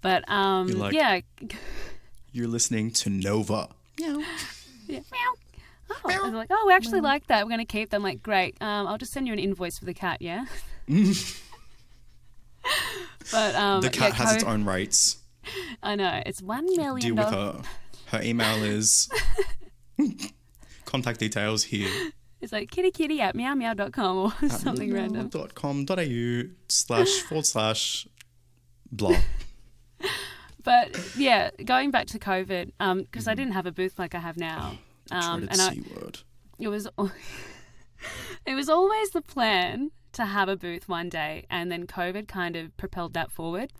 but 0.00 0.28
um, 0.30 0.68
You're 0.68 0.78
like- 0.78 0.94
yeah, 0.94 1.20
You're 2.32 2.48
listening 2.48 2.90
to 2.92 3.10
Nova. 3.10 3.68
yeah. 3.98 4.16
Meow. 4.88 5.32
Oh, 5.90 6.08
they're 6.08 6.30
like, 6.30 6.48
oh, 6.50 6.64
we 6.66 6.72
actually 6.72 7.00
like 7.00 7.26
that. 7.28 7.44
We're 7.44 7.50
going 7.50 7.60
to 7.60 7.64
keep 7.64 7.90
them. 7.90 8.02
Like, 8.02 8.22
great. 8.22 8.56
Um, 8.60 8.86
I'll 8.86 8.98
just 8.98 9.12
send 9.12 9.26
you 9.26 9.32
an 9.32 9.38
invoice 9.38 9.78
for 9.78 9.84
the 9.84 9.94
cat. 9.94 10.20
Yeah. 10.20 10.46
but 13.30 13.54
um, 13.54 13.80
The 13.80 13.90
cat 13.90 14.10
yeah, 14.10 14.14
has 14.16 14.34
its 14.36 14.44
own 14.44 14.64
rates. 14.64 15.18
I 15.82 15.94
know 15.94 16.22
it's 16.26 16.42
one 16.42 16.66
million. 16.76 17.00
Deal 17.00 17.14
with 17.14 17.32
her. 17.32 17.62
Her 18.06 18.22
email 18.22 18.62
is 18.62 19.08
contact 20.84 21.20
details 21.20 21.64
here. 21.64 21.90
It's 22.40 22.52
like 22.52 22.70
kitty 22.70 22.90
kitty 22.90 23.20
at 23.20 23.34
meow 23.34 23.54
meow.com 23.54 24.16
or 24.16 24.48
something 24.48 24.92
random. 24.92 25.28
Dot 25.28 25.54
com 25.54 25.84
dot 25.84 25.98
au 25.98 26.42
slash 26.68 27.08
forward 27.22 27.46
slash 27.46 28.06
blah. 28.90 29.16
But 30.62 30.98
yeah, 31.16 31.50
going 31.64 31.92
back 31.92 32.08
to 32.08 32.18
COVID, 32.18 32.72
because 33.04 33.28
I 33.28 33.36
didn't 33.36 33.52
have 33.52 33.66
a 33.66 33.72
booth 33.72 34.00
like 34.00 34.16
I 34.16 34.18
have 34.18 34.36
now, 34.36 34.76
um, 35.10 35.48
and 35.50 35.60
I, 35.60 35.78
word. 35.94 36.20
it 36.58 36.68
was 36.68 36.88
it 38.46 38.54
was 38.54 38.68
always 38.68 39.10
the 39.10 39.22
plan 39.22 39.90
to 40.12 40.24
have 40.24 40.48
a 40.48 40.56
booth 40.56 40.88
one 40.88 41.08
day 41.08 41.44
and 41.50 41.70
then 41.70 41.86
covid 41.86 42.26
kind 42.26 42.56
of 42.56 42.76
propelled 42.76 43.12
that 43.14 43.30
forward. 43.30 43.72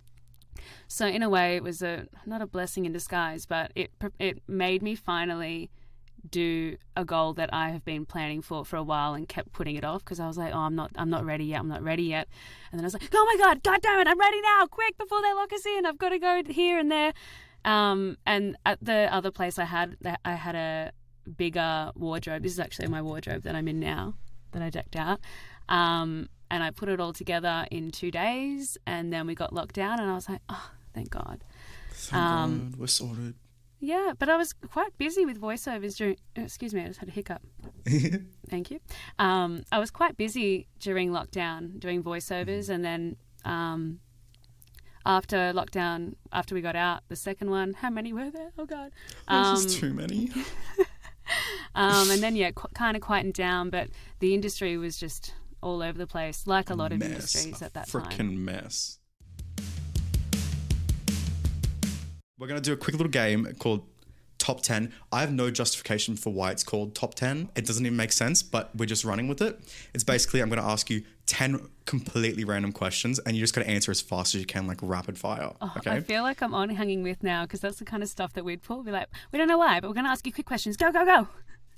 So 0.88 1.06
in 1.06 1.22
a 1.22 1.28
way 1.28 1.56
it 1.56 1.62
was 1.62 1.82
a 1.82 2.06
not 2.24 2.42
a 2.42 2.46
blessing 2.46 2.86
in 2.86 2.92
disguise 2.92 3.46
but 3.46 3.72
it 3.74 3.90
it 4.18 4.42
made 4.48 4.82
me 4.82 4.94
finally 4.94 5.70
do 6.30 6.76
a 6.96 7.04
goal 7.04 7.34
that 7.34 7.50
I 7.52 7.70
have 7.70 7.84
been 7.84 8.04
planning 8.04 8.42
for 8.42 8.64
for 8.64 8.76
a 8.76 8.82
while 8.82 9.14
and 9.14 9.28
kept 9.28 9.52
putting 9.52 9.76
it 9.76 9.84
off 9.84 10.04
because 10.04 10.20
I 10.20 10.26
was 10.26 10.36
like, 10.36 10.52
oh, 10.54 10.58
I'm 10.58 10.74
not, 10.74 10.90
I'm 10.96 11.10
not 11.10 11.24
ready 11.24 11.44
yet, 11.44 11.60
I'm 11.60 11.68
not 11.68 11.82
ready 11.82 12.04
yet, 12.04 12.28
and 12.70 12.78
then 12.78 12.84
I 12.84 12.86
was 12.86 12.94
like, 12.94 13.08
oh 13.14 13.24
my 13.24 13.44
god, 13.44 13.62
god 13.62 13.80
damn 13.82 14.00
it, 14.00 14.08
I'm 14.08 14.18
ready 14.18 14.40
now, 14.40 14.66
quick 14.66 14.96
before 14.98 15.22
they 15.22 15.32
lock 15.32 15.52
us 15.52 15.64
in, 15.66 15.86
I've 15.86 15.98
got 15.98 16.10
to 16.10 16.18
go 16.18 16.42
here 16.48 16.78
and 16.78 16.90
there, 16.90 17.12
um, 17.64 18.16
and 18.26 18.56
at 18.64 18.78
the 18.82 19.08
other 19.12 19.30
place 19.30 19.58
I 19.58 19.64
had, 19.64 19.96
I 20.24 20.32
had 20.32 20.54
a 20.54 20.92
bigger 21.36 21.92
wardrobe. 21.94 22.42
This 22.42 22.52
is 22.52 22.60
actually 22.60 22.88
my 22.88 23.02
wardrobe 23.02 23.42
that 23.42 23.54
I'm 23.54 23.68
in 23.68 23.80
now 23.80 24.14
that 24.52 24.62
I 24.62 24.70
decked 24.70 24.96
out, 24.96 25.20
um, 25.68 26.28
and 26.50 26.62
I 26.62 26.70
put 26.70 26.88
it 26.88 27.00
all 27.00 27.12
together 27.12 27.66
in 27.70 27.90
two 27.90 28.10
days, 28.10 28.78
and 28.86 29.12
then 29.12 29.26
we 29.26 29.34
got 29.34 29.52
locked 29.52 29.74
down, 29.74 30.00
and 30.00 30.10
I 30.10 30.14
was 30.14 30.28
like, 30.28 30.40
oh, 30.48 30.70
thank 30.94 31.10
God. 31.10 31.44
Thank 31.90 32.22
um, 32.22 32.70
God, 32.70 32.80
we're 32.80 32.86
sorted. 32.86 33.34
Yeah, 33.78 34.12
but 34.18 34.28
I 34.28 34.36
was 34.36 34.52
quite 34.52 34.96
busy 34.96 35.26
with 35.26 35.40
voiceovers 35.40 35.96
during. 35.96 36.16
Excuse 36.34 36.72
me, 36.72 36.82
I 36.82 36.86
just 36.86 36.98
had 36.98 37.08
a 37.08 37.12
hiccup. 37.12 37.42
Thank 38.48 38.70
you. 38.70 38.80
Um, 39.18 39.64
I 39.70 39.78
was 39.78 39.90
quite 39.90 40.16
busy 40.16 40.66
during 40.80 41.10
lockdown 41.10 41.78
doing 41.78 42.02
voiceovers, 42.02 42.70
and 42.70 42.84
then 42.84 43.16
um, 43.44 44.00
after 45.04 45.52
lockdown, 45.54 46.14
after 46.32 46.54
we 46.54 46.62
got 46.62 46.74
out, 46.74 47.02
the 47.08 47.16
second 47.16 47.50
one. 47.50 47.74
How 47.74 47.90
many 47.90 48.12
were 48.12 48.30
there? 48.30 48.50
Oh 48.58 48.66
God. 48.66 48.92
Um, 49.28 49.56
just 49.56 49.78
too 49.78 49.92
many. 49.92 50.30
um, 51.74 52.10
and 52.10 52.22
then 52.22 52.36
yeah, 52.36 52.50
qu- 52.52 52.68
kind 52.74 52.96
of 52.96 53.02
quietened 53.02 53.34
down, 53.34 53.70
but 53.70 53.88
the 54.20 54.34
industry 54.34 54.76
was 54.76 54.96
just 54.96 55.34
all 55.62 55.82
over 55.82 55.98
the 55.98 56.06
place, 56.06 56.46
like 56.46 56.70
a 56.70 56.74
lot 56.74 56.92
of 56.92 56.98
mess. 56.98 57.08
industries 57.08 57.62
at 57.62 57.74
that 57.74 57.88
frickin' 57.88 58.16
time. 58.16 58.44
mess. 58.44 58.98
We're 62.38 62.48
gonna 62.48 62.60
do 62.60 62.72
a 62.72 62.76
quick 62.76 62.96
little 62.96 63.10
game 63.10 63.46
called 63.58 63.86
Top 64.46 64.60
10. 64.60 64.92
I 65.10 65.22
have 65.22 65.32
no 65.32 65.50
justification 65.50 66.14
for 66.14 66.32
why 66.32 66.52
it's 66.52 66.62
called 66.62 66.94
Top 66.94 67.16
10. 67.16 67.48
It 67.56 67.66
doesn't 67.66 67.84
even 67.84 67.96
make 67.96 68.12
sense, 68.12 68.44
but 68.44 68.70
we're 68.76 68.86
just 68.86 69.04
running 69.04 69.26
with 69.26 69.42
it. 69.42 69.58
It's 69.92 70.04
basically 70.04 70.40
I'm 70.40 70.48
gonna 70.48 70.62
ask 70.62 70.88
you 70.88 71.02
10 71.26 71.68
completely 71.84 72.44
random 72.44 72.70
questions 72.70 73.18
and 73.18 73.34
you 73.34 73.42
just 73.42 73.56
gotta 73.56 73.68
answer 73.68 73.90
as 73.90 74.00
fast 74.00 74.36
as 74.36 74.40
you 74.40 74.46
can, 74.46 74.68
like 74.68 74.78
rapid 74.82 75.18
fire. 75.18 75.50
okay? 75.78 75.90
Oh, 75.90 75.94
I 75.94 75.98
feel 75.98 76.22
like 76.22 76.42
I'm 76.42 76.54
on 76.54 76.68
hanging 76.68 77.02
with 77.02 77.24
now 77.24 77.42
because 77.42 77.58
that's 77.58 77.80
the 77.80 77.84
kind 77.84 78.04
of 78.04 78.08
stuff 78.08 78.34
that 78.34 78.44
we'd 78.44 78.62
pull. 78.62 78.84
Be 78.84 78.92
like, 78.92 79.08
we 79.32 79.38
don't 79.40 79.48
know 79.48 79.58
why, 79.58 79.80
but 79.80 79.88
we're 79.88 79.94
going 79.94 80.04
to 80.04 80.12
ask 80.12 80.24
you 80.24 80.32
quick 80.32 80.46
questions. 80.46 80.76
Go, 80.76 80.92
go, 80.92 81.04
go. 81.04 81.26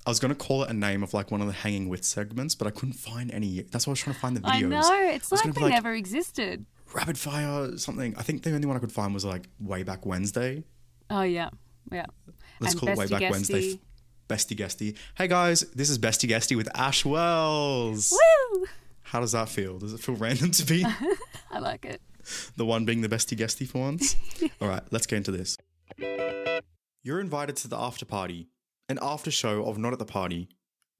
I 0.06 0.10
was 0.10 0.20
gonna 0.20 0.34
call 0.34 0.62
it 0.62 0.68
a 0.68 0.74
name 0.74 1.02
of 1.02 1.14
like 1.14 1.30
one 1.30 1.40
of 1.40 1.46
the 1.46 1.54
hanging 1.54 1.88
with 1.88 2.04
segments, 2.04 2.54
but 2.54 2.66
I 2.66 2.70
couldn't 2.70 2.94
find 2.96 3.30
any. 3.30 3.62
That's 3.62 3.86
why 3.86 3.92
I 3.92 3.92
was 3.92 4.00
trying 4.00 4.14
to 4.14 4.20
find 4.20 4.36
the 4.36 4.42
videos. 4.42 4.66
I 4.84 5.06
know. 5.06 5.10
It's 5.14 5.32
I 5.32 5.36
like 5.36 5.54
they 5.54 5.60
like, 5.62 5.72
never 5.72 5.94
existed. 5.94 6.66
rapid 6.94 7.16
fire 7.16 7.78
something. 7.78 8.14
I 8.18 8.22
think 8.22 8.42
the 8.42 8.54
only 8.54 8.66
one 8.66 8.76
I 8.76 8.80
could 8.80 8.92
find 8.92 9.14
was 9.14 9.24
like 9.24 9.48
way 9.58 9.84
back 9.84 10.04
Wednesday. 10.04 10.64
Oh, 11.08 11.22
yeah. 11.22 11.48
Yeah. 11.90 12.06
Let's 12.60 12.74
And 12.74 12.80
call 12.80 12.88
it 12.90 12.98
way 12.98 13.06
back 13.06 13.20
Guesty. 13.20 13.30
Wednesday. 13.54 13.80
Bestie 14.28 14.56
Guesty. 14.56 14.94
Hey 15.16 15.26
guys, 15.28 15.60
this 15.74 15.88
is 15.90 15.98
Bestie 15.98 16.28
Guesty 16.28 16.54
with 16.56 16.68
Ash 16.76 17.04
Wells. 17.04 18.12
Woo! 18.12 18.66
How 19.02 19.20
does 19.20 19.32
that 19.32 19.48
feel? 19.48 19.78
Does 19.78 19.94
it 19.94 20.00
feel 20.00 20.16
random 20.16 20.50
to 20.50 20.66
be 20.66 20.84
I 21.50 21.58
like 21.60 21.84
it. 21.86 22.02
the 22.56 22.66
one 22.66 22.84
being 22.84 23.00
the 23.00 23.08
Bestie 23.08 23.36
Guesty 23.36 23.64
for 23.64 23.78
once? 23.78 24.16
All 24.60 24.68
right, 24.68 24.82
let's 24.90 25.06
get 25.06 25.16
into 25.16 25.30
this. 25.30 25.56
You're 27.02 27.20
invited 27.20 27.56
to 27.56 27.68
the 27.68 27.78
after 27.78 28.04
party, 28.04 28.48
an 28.88 28.98
after 29.00 29.30
show 29.30 29.64
of 29.64 29.78
Not 29.78 29.92
at 29.94 29.98
the 29.98 30.04
Party. 30.04 30.48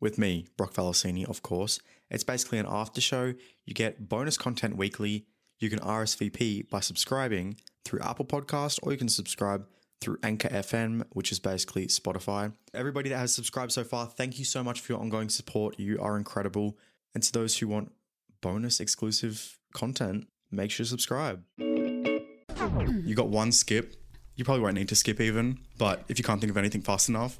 with 0.01 0.17
me, 0.17 0.47
Brock 0.57 0.73
Valesini, 0.75 1.29
of 1.29 1.43
course. 1.43 1.81
It's 2.11 2.25
basically 2.25 2.59
an 2.59 2.67
after 2.69 3.01
show. 3.01 3.35
You 3.67 3.75
get 3.75 4.09
bonus 4.09 4.39
content 4.39 4.77
weekly. 4.77 5.27
You 5.59 5.69
can 5.69 5.81
RSVP 5.81 6.71
by 6.71 6.81
subscribing 6.81 7.57
through 7.85 8.01
Apple 8.01 8.25
Podcast, 8.25 8.79
or 8.83 8.93
you 8.93 8.97
can 8.99 9.09
subscribe 9.09 9.67
through 10.01 10.19
Anchor 10.23 10.49
FM, 10.49 11.05
which 11.11 11.33
is 11.33 11.39
basically 11.41 11.87
Spotify. 11.87 12.53
Everybody 12.73 13.09
that 13.11 13.19
has 13.19 13.35
subscribed 13.35 13.73
so 13.73 13.85
far, 13.85 14.07
thank 14.07 14.39
you 14.39 14.45
so 14.45 14.63
much 14.63 14.81
for 14.81 14.93
your 14.93 15.01
ongoing 15.01 15.29
support. 15.29 15.79
You 15.79 15.99
are 16.01 16.17
incredible. 16.17 16.77
And 17.15 17.23
to 17.23 17.33
those 17.33 17.59
who 17.59 17.69
want 17.69 17.93
bonus 18.41 18.81
exclusive 18.81 19.59
content, 19.75 20.29
make 20.51 20.71
sure 20.71 20.85
to 20.85 20.91
subscribe. 20.91 21.43
you 21.59 23.15
got 23.15 23.29
one 23.29 23.53
skip. 23.53 23.95
You 24.37 24.45
probably 24.45 24.63
won't 24.63 24.75
need 24.77 24.89
to 24.91 24.95
skip 24.95 25.21
even, 25.21 25.59
but 25.79 26.05
if 26.09 26.19
you 26.19 26.25
can't 26.25 26.41
think 26.41 26.51
of 26.51 26.57
anything 26.57 26.83
fast 26.83 27.09
enough, 27.09 27.39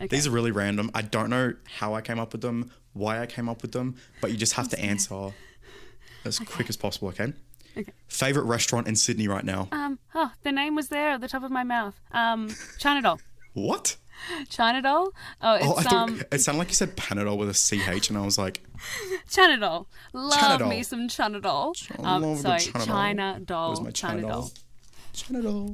Okay. 0.00 0.08
these 0.16 0.26
are 0.26 0.30
really 0.30 0.50
random. 0.52 0.90
I 0.94 1.02
don't 1.02 1.28
know 1.30 1.54
how 1.64 1.94
I 1.94 2.00
came 2.00 2.18
up 2.20 2.32
with 2.32 2.40
them, 2.40 2.70
why 2.92 3.20
I 3.20 3.26
came 3.26 3.48
up 3.48 3.62
with 3.62 3.72
them, 3.72 3.96
but 4.20 4.30
you 4.30 4.36
just 4.36 4.52
have 4.54 4.68
to 4.70 4.80
answer 4.80 5.30
as 6.24 6.38
quick 6.40 6.68
as 6.68 6.76
possible, 6.76 7.08
okay? 7.08 7.32
Okay. 7.78 7.92
Favorite 8.08 8.44
restaurant 8.44 8.88
in 8.88 8.96
Sydney 8.96 9.28
right 9.28 9.44
now? 9.44 9.68
Um, 9.72 9.98
oh, 10.14 10.32
the 10.42 10.52
name 10.52 10.74
was 10.74 10.88
there 10.88 11.10
at 11.12 11.20
the 11.20 11.28
top 11.28 11.42
of 11.42 11.50
my 11.50 11.62
mouth. 11.64 11.94
Um, 12.12 12.50
China 12.78 13.02
Doll. 13.02 13.20
What? 13.54 13.96
China 14.48 14.82
Doll. 14.82 15.12
Oh, 15.40 15.54
it's 15.54 15.66
Oh, 15.66 15.76
I 15.76 15.82
thought 15.82 15.92
um, 15.92 16.22
it 16.32 16.40
sounded 16.40 16.58
like 16.58 16.68
you 16.68 16.74
said 16.74 16.96
Panadol 16.96 17.38
with 17.38 17.48
a 17.48 17.52
CH, 17.54 18.08
and 18.08 18.18
I 18.18 18.24
was 18.24 18.36
like, 18.38 18.60
China 19.28 19.58
Doll. 19.58 19.86
Love 20.12 20.68
me 20.68 20.82
some 20.82 21.08
China 21.08 21.40
Doll. 21.40 21.74
I 22.02 22.14
Um, 22.16 22.36
sorry, 22.36 22.58
good 22.60 22.84
China 22.84 23.40
Doll. 23.44 23.68
Where's 23.68 23.80
my 23.80 23.90
China, 23.90 24.22
China 24.22 24.28
doll? 24.32 24.50
China 25.12 25.42
doll. 25.42 25.72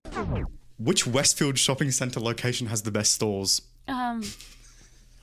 Which 0.79 1.07
Westfield 1.07 1.59
shopping 1.59 1.91
centre 1.91 2.21
location 2.21 2.67
has 2.67 2.83
the 2.83 2.91
best 2.91 3.13
stores? 3.13 3.63
Um, 3.89 4.23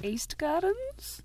East 0.04 0.38
Gardens. 0.38 1.22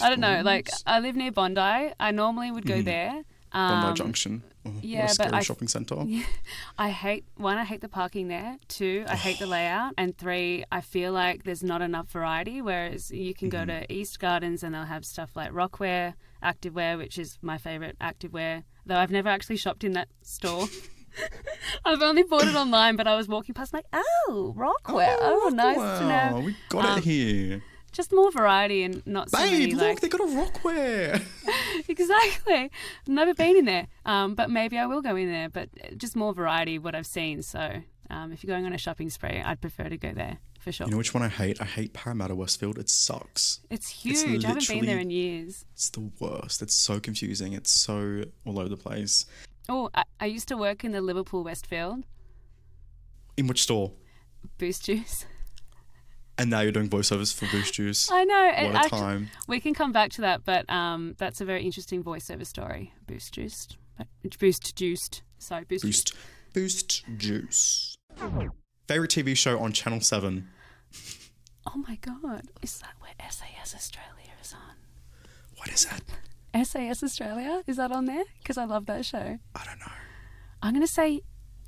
I 0.00 0.08
don't 0.08 0.20
know. 0.20 0.42
Like, 0.44 0.70
I 0.86 1.00
live 1.00 1.16
near 1.16 1.32
Bondi. 1.32 1.60
I 2.00 2.10
normally 2.12 2.50
would 2.50 2.66
go 2.66 2.82
there. 2.82 3.22
Um. 3.52 3.82
Bondi 3.82 3.98
Junction. 3.98 4.42
Oh, 4.66 4.78
yeah, 4.82 5.12
but 5.18 5.32
I- 5.34 5.40
shopping 5.40 5.68
centre. 5.68 5.96
I 6.78 6.90
hate 6.90 7.24
one. 7.36 7.58
I 7.58 7.64
hate 7.64 7.80
the 7.80 7.88
parking 7.88 8.28
there. 8.28 8.56
Two, 8.68 9.04
I 9.08 9.16
hate 9.16 9.38
the 9.38 9.46
layout. 9.56 9.94
And 9.98 10.16
three, 10.16 10.64
I 10.72 10.80
feel 10.80 11.12
like 11.12 11.44
there's 11.44 11.62
not 11.62 11.82
enough 11.82 12.10
variety. 12.10 12.60
Whereas 12.62 13.10
you 13.10 13.34
can 13.34 13.48
go 13.48 13.58
Mm-hmm. 13.58 13.80
to 13.86 13.92
East 13.92 14.18
Gardens 14.20 14.62
and 14.62 14.74
they'll 14.74 14.84
have 14.84 15.04
stuff 15.04 15.30
like 15.34 15.50
Rockwear, 15.52 16.14
Activewear, 16.42 16.98
which 16.98 17.18
is 17.18 17.38
my 17.42 17.58
favorite 17.58 17.96
activewear. 18.00 18.62
Though 18.84 18.96
I've 18.96 19.10
never 19.10 19.28
actually 19.28 19.56
shopped 19.56 19.82
in 19.84 19.92
that 19.92 20.08
store. 20.22 20.66
I've 21.84 22.02
only 22.02 22.22
bought 22.24 22.46
it 22.46 22.54
online, 22.54 22.96
but 22.96 23.06
I 23.06 23.16
was 23.16 23.26
walking 23.26 23.54
past 23.54 23.72
like, 23.72 23.86
oh, 23.92 24.54
Rockwear. 24.56 25.16
Oh, 25.20 25.50
nice 25.52 25.76
to 26.00 26.06
know. 26.06 26.42
we 26.44 26.56
got 26.68 26.84
Um, 26.84 26.98
it 26.98 27.04
here. 27.04 27.62
Just 27.96 28.12
more 28.12 28.30
variety 28.30 28.82
and 28.82 29.02
not 29.06 29.30
so 29.30 29.38
many 29.38 29.68
Babe, 29.68 29.74
look, 29.76 29.82
like 29.82 30.00
they 30.00 30.08
got 30.10 30.20
a 30.20 30.24
Rockwear. 30.24 31.22
exactly. 31.88 32.70
Never 33.06 33.32
been 33.32 33.56
in 33.56 33.64
there, 33.64 33.86
um, 34.04 34.34
but 34.34 34.50
maybe 34.50 34.76
I 34.76 34.84
will 34.84 35.00
go 35.00 35.16
in 35.16 35.32
there. 35.32 35.48
But 35.48 35.70
just 35.96 36.14
more 36.14 36.34
variety, 36.34 36.78
what 36.78 36.94
I've 36.94 37.06
seen. 37.06 37.40
So 37.40 37.82
um, 38.10 38.32
if 38.32 38.44
you're 38.44 38.54
going 38.54 38.66
on 38.66 38.74
a 38.74 38.78
shopping 38.78 39.08
spree, 39.08 39.40
I'd 39.42 39.62
prefer 39.62 39.88
to 39.88 39.96
go 39.96 40.12
there 40.12 40.36
for 40.60 40.72
sure. 40.72 40.86
You 40.88 40.90
know 40.90 40.98
which 40.98 41.14
one 41.14 41.22
I 41.22 41.28
hate? 41.28 41.58
I 41.58 41.64
hate 41.64 41.94
Parramatta 41.94 42.34
Westfield. 42.34 42.76
It 42.76 42.90
sucks. 42.90 43.60
it's 43.70 43.88
huge. 43.88 44.44
I 44.44 44.48
haven't 44.48 44.68
been 44.68 44.84
there 44.84 44.98
in 44.98 45.08
years. 45.08 45.64
It's 45.72 45.88
the 45.88 46.10
worst. 46.20 46.60
It's 46.60 46.74
so 46.74 47.00
confusing. 47.00 47.54
It's 47.54 47.70
so 47.70 48.24
all 48.44 48.58
over 48.58 48.68
the 48.68 48.76
place. 48.76 49.24
Oh, 49.70 49.88
I, 49.94 50.04
I 50.20 50.26
used 50.26 50.48
to 50.48 50.58
work 50.58 50.84
in 50.84 50.92
the 50.92 51.00
Liverpool 51.00 51.42
Westfield 51.44 52.04
In 53.38 53.46
which 53.46 53.62
store? 53.62 53.92
Boost 54.58 54.84
Juice. 54.84 55.24
And 56.38 56.50
now 56.50 56.60
you're 56.60 56.72
doing 56.72 56.88
voiceovers 56.88 57.34
for 57.34 57.46
Boost 57.50 57.74
Juice. 57.74 58.10
I 58.10 58.24
know. 58.24 58.44
What 58.66 58.74
a 58.74 58.78
actu- 58.78 58.90
time. 58.90 59.30
We 59.48 59.58
can 59.60 59.72
come 59.72 59.92
back 59.92 60.10
to 60.12 60.20
that, 60.22 60.44
but 60.44 60.68
um, 60.68 61.14
that's 61.18 61.40
a 61.40 61.44
very 61.46 61.64
interesting 61.64 62.04
voiceover 62.04 62.46
story. 62.46 62.92
Boost 63.06 63.32
Juice. 63.34 63.68
Boost 64.38 64.76
Juiced. 64.76 65.22
Sorry, 65.38 65.64
Boost. 65.64 65.84
Boost. 65.84 66.12
Boost 66.52 67.04
Juice. 67.16 67.96
Favorite 68.86 69.10
TV 69.10 69.36
show 69.36 69.58
on 69.58 69.72
Channel 69.72 70.00
7? 70.00 70.48
Oh 71.66 71.82
my 71.88 71.96
God. 71.96 72.42
Is 72.62 72.78
that 72.80 72.94
where 73.00 73.12
SAS 73.30 73.74
Australia 73.74 74.32
is 74.40 74.52
on? 74.52 74.76
What 75.56 75.68
is 75.68 75.86
that? 75.86 76.02
SAS 76.66 77.02
Australia? 77.02 77.62
Is 77.66 77.76
that 77.76 77.92
on 77.92 78.04
there? 78.04 78.24
Because 78.38 78.56
I 78.58 78.64
love 78.64 78.86
that 78.86 79.04
show. 79.04 79.38
I 79.54 79.64
don't 79.64 79.78
know. 79.80 79.92
I'm 80.62 80.72
going 80.72 80.86
to 80.86 80.92
say 80.92 81.22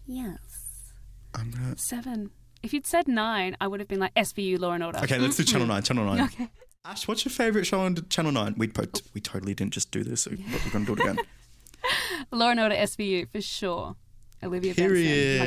yes. 0.07 0.93
I'm 1.35 1.51
gonna. 1.51 1.77
Seven. 1.77 2.31
If 2.63 2.73
you'd 2.73 2.87
said 2.87 3.09
nine, 3.09 3.57
I 3.61 3.67
would 3.69 3.81
have 3.81 3.89
been 3.89 4.01
like 4.01 4.15
SVU 4.15 4.59
Law 4.59 4.73
and 4.73 4.83
Order. 4.85 4.99
Okay, 5.01 5.19
let's 5.19 5.37
do 5.37 5.45
Channel 5.45 5.67
9. 5.67 5.83
Channel 5.83 6.05
9. 6.05 6.21
Okay. 6.25 6.49
Ash, 6.85 7.07
what's 7.07 7.25
your 7.25 7.31
favorite 7.33 7.67
show 7.67 7.81
on 7.81 7.97
Channel 8.09 8.33
9? 8.33 8.55
We, 8.57 8.69
pot- 8.69 9.03
we 9.15 9.21
totally 9.21 9.55
didn't 9.55 9.73
just 9.75 9.91
do 9.91 10.03
this, 10.03 10.27
but 10.27 10.39
we're 10.65 10.71
going 10.71 10.87
to 10.87 10.95
do 10.95 11.01
it 11.01 11.01
again. 11.01 11.19
Law 12.33 12.51
and 12.51 12.61
Order 12.61 12.75
SVU 12.75 13.29
for 13.31 13.41
sure. 13.41 13.97
Olivia 14.43 14.75
Benson, 14.75 15.39
my 15.39 15.45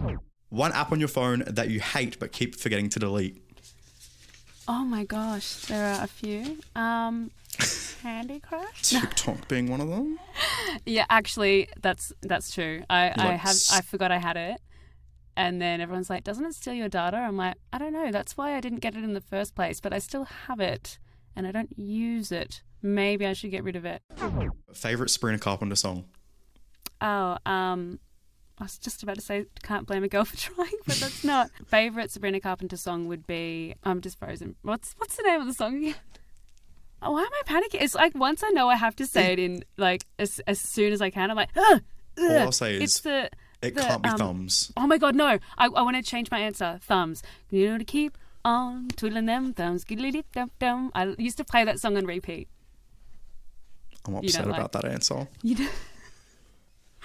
girl. 0.00 0.18
One 0.50 0.72
app 0.72 0.92
on 0.92 0.98
your 1.00 1.08
phone 1.08 1.42
that 1.46 1.68
you 1.70 1.80
hate 1.80 2.18
but 2.18 2.32
keep 2.32 2.54
forgetting 2.56 2.88
to 2.90 2.98
delete. 2.98 3.40
Oh 4.66 4.84
my 4.84 5.04
gosh, 5.04 5.56
there 5.66 5.84
are 5.94 6.04
a 6.04 6.06
few. 6.06 6.58
Um, 6.74 7.30
Candy 8.02 8.40
Crush. 8.40 8.82
TikTok 8.82 9.46
being 9.48 9.68
one 9.70 9.80
of 9.80 9.88
them. 9.88 10.18
Yeah, 10.86 11.06
actually, 11.08 11.68
that's 11.80 12.12
that's 12.22 12.52
true. 12.52 12.82
I, 12.90 13.12
I 13.16 13.32
have 13.34 13.56
I 13.72 13.80
forgot 13.80 14.10
I 14.10 14.18
had 14.18 14.36
it, 14.36 14.60
and 15.36 15.60
then 15.60 15.80
everyone's 15.80 16.10
like, 16.10 16.24
"Doesn't 16.24 16.44
it 16.44 16.54
steal 16.54 16.74
your 16.74 16.88
data?" 16.88 17.16
I'm 17.16 17.36
like, 17.36 17.56
"I 17.72 17.78
don't 17.78 17.92
know. 17.92 18.10
That's 18.10 18.36
why 18.36 18.56
I 18.56 18.60
didn't 18.60 18.80
get 18.80 18.94
it 18.94 19.04
in 19.04 19.14
the 19.14 19.20
first 19.20 19.54
place, 19.54 19.80
but 19.80 19.92
I 19.92 19.98
still 19.98 20.24
have 20.24 20.60
it, 20.60 20.98
and 21.34 21.46
I 21.46 21.52
don't 21.52 21.76
use 21.78 22.30
it. 22.32 22.62
Maybe 22.82 23.26
I 23.26 23.32
should 23.32 23.50
get 23.50 23.64
rid 23.64 23.76
of 23.76 23.84
it." 23.84 24.02
Favorite 24.72 25.10
Sabrina 25.10 25.38
Carpenter 25.38 25.76
song? 25.76 26.04
Oh, 27.00 27.38
um, 27.44 27.98
I 28.58 28.64
was 28.64 28.78
just 28.78 29.02
about 29.02 29.16
to 29.16 29.22
say 29.22 29.46
"Can't 29.62 29.86
Blame 29.86 30.04
a 30.04 30.08
Girl 30.08 30.24
for 30.24 30.36
Trying," 30.36 30.78
but 30.86 30.96
that's 30.96 31.24
not. 31.32 31.50
Favorite 31.66 32.10
Sabrina 32.10 32.40
Carpenter 32.40 32.76
song 32.76 33.06
would 33.08 33.26
be 33.26 33.74
"I'm 33.82 34.00
Just 34.00 34.18
Frozen." 34.18 34.56
What's 34.62 34.94
what's 34.98 35.16
the 35.16 35.24
name 35.24 35.40
of 35.40 35.46
the 35.46 35.54
song 35.54 35.76
again? 35.76 35.96
Oh, 37.02 37.12
why 37.12 37.20
am 37.22 37.28
I 37.32 37.42
panicking? 37.60 37.82
It's 37.82 37.94
like 37.94 38.14
once 38.14 38.42
I 38.42 38.48
know 38.50 38.68
I 38.68 38.76
have 38.76 38.96
to 38.96 39.06
say 39.06 39.34
it 39.34 39.38
in 39.38 39.62
like 39.76 40.06
as, 40.18 40.40
as 40.46 40.58
soon 40.58 40.92
as 40.92 41.02
I 41.02 41.10
can, 41.10 41.30
I'm 41.30 41.36
like, 41.36 41.50
Ugh, 41.54 41.82
All. 42.18 42.38
I'll 42.38 42.52
say 42.52 42.76
it's 42.76 43.00
the 43.00 43.28
it 43.64 43.74
the, 43.74 43.82
can't 43.82 44.02
be 44.02 44.08
um, 44.08 44.18
thumbs. 44.18 44.72
Oh 44.76 44.86
my 44.86 44.98
god, 44.98 45.14
no! 45.14 45.38
I, 45.58 45.66
I 45.66 45.82
want 45.82 45.96
to 45.96 46.02
change 46.02 46.30
my 46.30 46.38
answer. 46.38 46.78
Thumbs. 46.82 47.22
You 47.50 47.70
know 47.70 47.78
to 47.78 47.84
keep 47.84 48.18
on 48.44 48.88
twiddling 48.96 49.26
them 49.26 49.54
thumbs. 49.54 49.84
Dum 49.84 50.50
dum. 50.58 50.90
I 50.94 51.14
used 51.18 51.36
to 51.38 51.44
play 51.44 51.64
that 51.64 51.80
song 51.80 51.96
on 51.96 52.06
repeat. 52.06 52.48
I'm 54.06 54.16
upset 54.16 54.46
like- 54.46 54.56
about 54.58 54.72
that 54.72 54.84
answer. 54.84 55.28
You 55.42 55.56
know. 55.56 55.68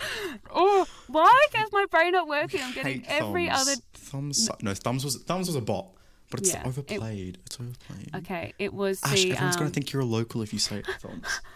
oh, 0.53 0.85
why 1.07 1.47
is 1.57 1.71
my 1.73 1.85
brain 1.91 2.13
not 2.13 2.27
working? 2.27 2.61
I'm 2.63 2.73
getting 2.73 3.03
every 3.07 3.47
thumbs. 3.47 3.61
other. 3.61 3.75
thumbs. 3.93 4.49
No, 4.61 4.73
thumbs 4.73 5.03
was 5.03 5.17
thumbs 5.17 5.47
was 5.47 5.57
a 5.57 5.61
bot, 5.61 5.87
but 6.31 6.39
it's 6.39 6.53
Yeah, 6.53 6.61
it- 6.61 6.67
overplayed. 6.67 7.37
it's 7.45 7.59
overplayed. 7.59 8.15
Okay, 8.15 8.53
it 8.59 8.73
was 8.73 9.01
Ash, 9.03 9.23
the. 9.23 9.31
everyone's 9.33 9.55
gonna 9.57 9.67
um, 9.67 9.71
think 9.73 9.91
you're 9.91 10.01
a 10.01 10.05
local 10.05 10.41
if 10.41 10.53
you 10.53 10.59
say 10.59 10.81
thumbs. 10.99 11.41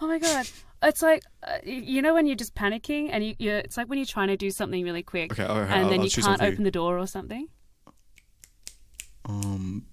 Oh 0.00 0.06
my 0.06 0.20
god. 0.20 0.46
It's 0.82 1.02
like 1.02 1.22
uh, 1.42 1.58
you 1.64 2.00
know 2.02 2.14
when 2.14 2.26
you're 2.26 2.36
just 2.36 2.54
panicking 2.54 3.08
and 3.10 3.24
you, 3.24 3.34
you're. 3.38 3.58
It's 3.58 3.76
like 3.76 3.88
when 3.88 3.98
you're 3.98 4.06
trying 4.06 4.28
to 4.28 4.36
do 4.36 4.50
something 4.50 4.84
really 4.84 5.02
quick, 5.02 5.32
Okay, 5.32 5.42
okay, 5.44 5.60
and 5.60 5.72
I'll- 5.84 5.88
then 5.90 5.98
I'll 6.00 6.04
you 6.04 6.10
choose 6.10 6.24
can't 6.26 6.38
for 6.38 6.46
you. 6.46 6.52
open 6.52 6.64
the 6.64 6.70
door 6.70 6.98
or 6.98 7.06
something. 7.06 7.48
Um, 9.24 9.84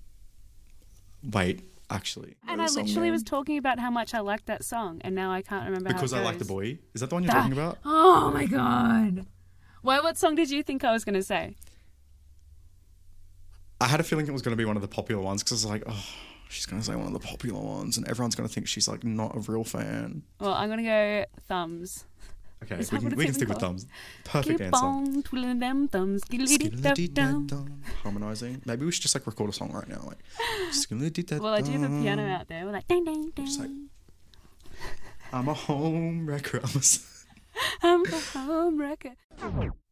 wait, 1.23 1.63
actually, 1.89 2.35
And 2.47 2.61
I 2.61 2.65
is 2.65 2.75
the 2.75 2.83
literally 2.83 3.11
was 3.11 3.21
name? 3.21 3.25
talking 3.25 3.57
about 3.57 3.79
how 3.79 3.89
much 3.89 4.13
I 4.13 4.19
liked 4.19 4.45
that 4.45 4.63
song, 4.63 5.01
and 5.03 5.13
now 5.15 5.31
I 5.31 5.41
can't 5.41 5.65
remember. 5.65 5.89
because 5.89 6.11
how 6.11 6.19
I 6.19 6.21
it 6.21 6.25
like 6.25 6.37
the 6.37 6.45
goes. 6.45 6.49
boy. 6.49 6.79
Is 6.93 7.01
that 7.01 7.09
the 7.09 7.15
one 7.15 7.23
you're 7.23 7.33
talking 7.33 7.51
about? 7.51 7.79
Oh 7.83 8.31
my 8.31 8.45
god. 8.45 9.25
Why? 9.81 9.99
What 9.99 10.17
song 10.17 10.35
did 10.35 10.49
you 10.51 10.63
think 10.63 10.83
I 10.83 10.91
was 10.91 11.03
going 11.03 11.15
to 11.15 11.23
say? 11.23 11.55
I 13.81 13.87
had 13.87 13.99
a 13.99 14.03
feeling 14.03 14.25
it 14.27 14.31
was 14.31 14.41
going 14.41 14.53
to 14.53 14.57
be 14.57 14.65
one 14.65 14.77
of 14.77 14.81
the 14.81 14.87
popular 14.87 15.21
ones 15.21 15.43
because 15.43 15.65
I 15.65 15.67
was 15.69 15.81
like, 15.81 15.83
oh, 15.87 16.05
she's 16.49 16.65
going 16.65 16.81
to 16.81 16.85
say 16.85 16.95
one 16.95 17.07
of 17.07 17.13
the 17.13 17.19
popular 17.19 17.59
ones, 17.61 17.97
and 17.97 18.07
everyone's 18.07 18.35
going 18.35 18.47
to 18.47 18.53
think 18.53 18.67
she's 18.67 18.87
like 18.87 19.03
not 19.03 19.35
a 19.35 19.39
real 19.39 19.63
fan. 19.63 20.23
Well, 20.39 20.53
I'm 20.53 20.67
going 20.69 20.79
to 20.79 20.83
go 20.85 21.25
thumbs. 21.47 22.05
Okay, 22.63 22.77
we 22.77 22.85
can, 22.85 23.03
we 23.03 23.09
can 23.11 23.21
even 23.21 23.33
stick 23.33 23.49
with 23.49 23.59
thumbs. 23.59 23.85
Perfect 24.23 24.57
Keep 24.59 24.67
answer. 24.67 24.85
on 24.85 25.21
twiddling 25.23 25.59
them 25.59 25.87
thumbs. 25.87 26.23
Harmonizing. 28.01 28.61
Maybe 28.65 28.85
we 28.85 28.91
should 28.91 29.01
just 29.03 29.13
like 29.13 29.27
record 29.27 29.49
a 29.49 29.53
song 29.53 29.71
right 29.71 29.87
now. 29.87 30.01
Like, 30.05 30.17
Well, 31.41 31.53
I 31.53 31.61
do 31.61 31.71
have 31.73 31.83
a 31.83 32.01
piano 32.01 32.25
out 32.27 32.47
there. 32.47 32.65
We're 32.65 32.71
like, 32.71 32.87
ding, 32.87 33.03
ding, 33.05 33.31
Just 33.35 33.59
like- 33.59 33.69
ding. 33.69 33.89
I'm 35.33 35.47
a 35.49 35.53
home 35.53 36.25
wrecker. 36.27 36.57
I'm 36.63 36.69
a 36.75 36.77
s- 36.77 37.25
I'm 37.83 38.05
a 38.05 38.19
home 38.19 38.79
wrecker. 38.79 39.11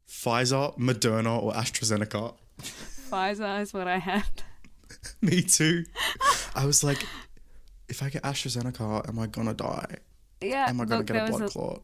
Pfizer, 0.07 0.77
Moderna, 0.77 1.41
or 1.43 1.53
AstraZeneca. 1.53 2.33
Pfizer 2.61 3.61
is 3.61 3.73
what 3.73 3.87
I 3.87 3.97
had. 3.97 4.23
Me 5.21 5.41
too. 5.41 5.83
I 6.55 6.65
was 6.65 6.83
like, 6.83 7.05
if 7.89 8.03
I 8.03 8.09
get 8.09 8.23
AstraZeneca, 8.23 9.07
am 9.07 9.19
I 9.19 9.27
gonna 9.27 9.53
die? 9.53 9.97
Yeah, 10.41 10.65
Am 10.67 10.81
I 10.81 10.85
gonna 10.85 10.97
look, 10.97 11.07
get 11.07 11.29
a 11.29 11.31
blood 11.31 11.41
a, 11.43 11.49
clot? 11.49 11.83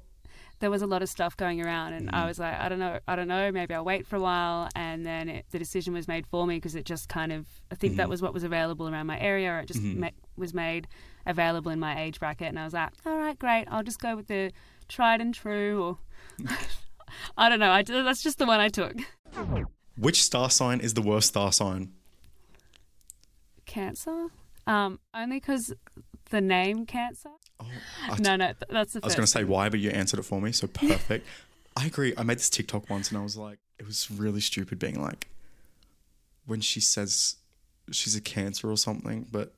there 0.60 0.70
was 0.70 0.82
a 0.82 0.88
lot 0.88 1.02
of 1.02 1.10
stuff 1.10 1.38
going 1.38 1.64
around, 1.64 1.94
and 1.94 2.10
I 2.10 2.20
mm-hmm. 2.20 2.28
was 2.28 2.40
like, 2.40 2.60
I 2.60 2.70
don't 2.70 2.80
know, 2.80 3.00
I 3.08 3.16
don't 3.16 3.28
know, 3.28 3.52
maybe 3.52 3.74
I'll 3.74 3.86
wait 3.86 4.06
for 4.06 4.18
a 4.18 4.20
while, 4.20 4.70
and 4.76 5.06
then 5.06 5.30
it, 5.30 5.46
the 5.52 5.60
decision 5.60 5.94
was 5.94 6.08
made 6.08 6.28
for 6.28 6.46
me 6.46 6.56
because 6.56 6.76
it 6.76 6.86
just 6.86 7.08
kind 7.08 7.32
of, 7.32 7.48
I 7.72 7.76
think 7.76 7.96
that 7.96 8.04
mm-hmm. 8.04 8.12
was 8.12 8.22
what 8.22 8.34
was 8.34 8.44
available 8.44 8.88
around 8.88 9.08
my 9.08 9.20
area, 9.20 9.52
or 9.52 9.60
it 9.60 9.68
just 9.68 9.82
mm-hmm. 9.82 10.02
ma- 10.02 10.10
was 10.36 10.54
made 10.54 10.88
available 11.26 11.72
in 11.72 11.80
my 11.80 12.02
age 12.02 12.20
bracket, 12.20 12.50
and 12.50 12.60
I 12.60 12.66
was 12.66 12.74
like, 12.74 12.90
all 13.06 13.18
right, 13.18 13.40
great, 13.40 13.66
I'll 13.70 13.84
just 13.84 14.00
go 14.00 14.16
with 14.16 14.28
the 14.28 14.52
tried 14.90 15.22
and 15.22 15.34
true, 15.34 15.82
or 15.82 16.48
I 17.38 17.48
don't 17.48 17.60
know, 17.60 17.72
I, 17.72 17.84
that's 17.84 18.22
just 18.22 18.38
the 18.38 18.46
one 18.46 18.60
I 18.60 18.68
took. 18.68 18.96
Which 19.98 20.22
star 20.22 20.50
sign 20.50 20.82
is 20.82 20.94
the 20.94 21.02
worst 21.02 21.30
star 21.30 21.52
sign? 21.54 21.94
Cancer, 23.66 24.28
um, 24.70 25.00
only 25.14 25.38
because 25.38 25.74
the 26.30 26.42
name 26.42 26.86
Cancer. 26.86 27.30
Oh, 27.60 27.66
I, 28.10 28.18
No, 28.20 28.36
no, 28.36 28.46
th- 28.46 28.58
that's 28.70 28.94
the 28.94 29.00
I 29.04 29.08
was 29.08 29.16
going 29.16 29.26
to 29.26 29.32
say 29.32 29.44
why, 29.44 29.70
but 29.70 29.80
you 29.80 29.90
answered 29.90 30.20
it 30.20 30.24
for 30.24 30.40
me, 30.42 30.52
so 30.52 30.68
perfect. 30.74 31.26
I 31.76 31.86
agree. 31.86 32.14
I 32.18 32.24
made 32.24 32.38
this 32.38 32.50
TikTok 32.50 32.90
once 32.90 33.10
and 33.10 33.18
I 33.18 33.24
was 33.24 33.36
like, 33.38 33.60
it 33.80 33.86
was 33.86 34.10
really 34.12 34.42
stupid 34.42 34.80
being 34.80 35.02
like, 35.02 35.28
when 36.46 36.62
she 36.62 36.80
says 36.82 37.36
she's 37.92 38.16
a 38.16 38.22
cancer 38.22 38.70
or 38.70 38.78
something, 38.78 39.28
but 39.32 39.54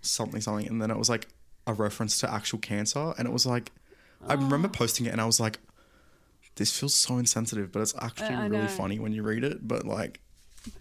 something, 0.00 0.40
something. 0.40 0.66
And 0.68 0.80
then 0.80 0.90
it 0.90 0.96
was 0.96 1.08
like 1.10 1.28
a 1.66 1.72
reference 1.74 2.18
to 2.20 2.32
actual 2.32 2.58
cancer. 2.58 3.14
And 3.18 3.26
it 3.28 3.32
was 3.32 3.46
like, 3.46 3.70
I 4.26 4.34
remember 4.34 4.68
Oh. 4.68 4.72
posting 4.72 5.06
it 5.06 5.10
and 5.12 5.20
I 5.20 5.26
was 5.26 5.38
like, 5.40 5.58
this 6.56 6.76
feels 6.76 6.94
so 6.94 7.18
insensitive, 7.18 7.72
but 7.72 7.80
it's 7.80 7.94
actually 8.00 8.34
I 8.36 8.46
really 8.46 8.62
know. 8.62 8.68
funny 8.68 8.98
when 8.98 9.12
you 9.12 9.22
read 9.22 9.44
it. 9.44 9.66
But 9.66 9.84
like, 9.86 10.20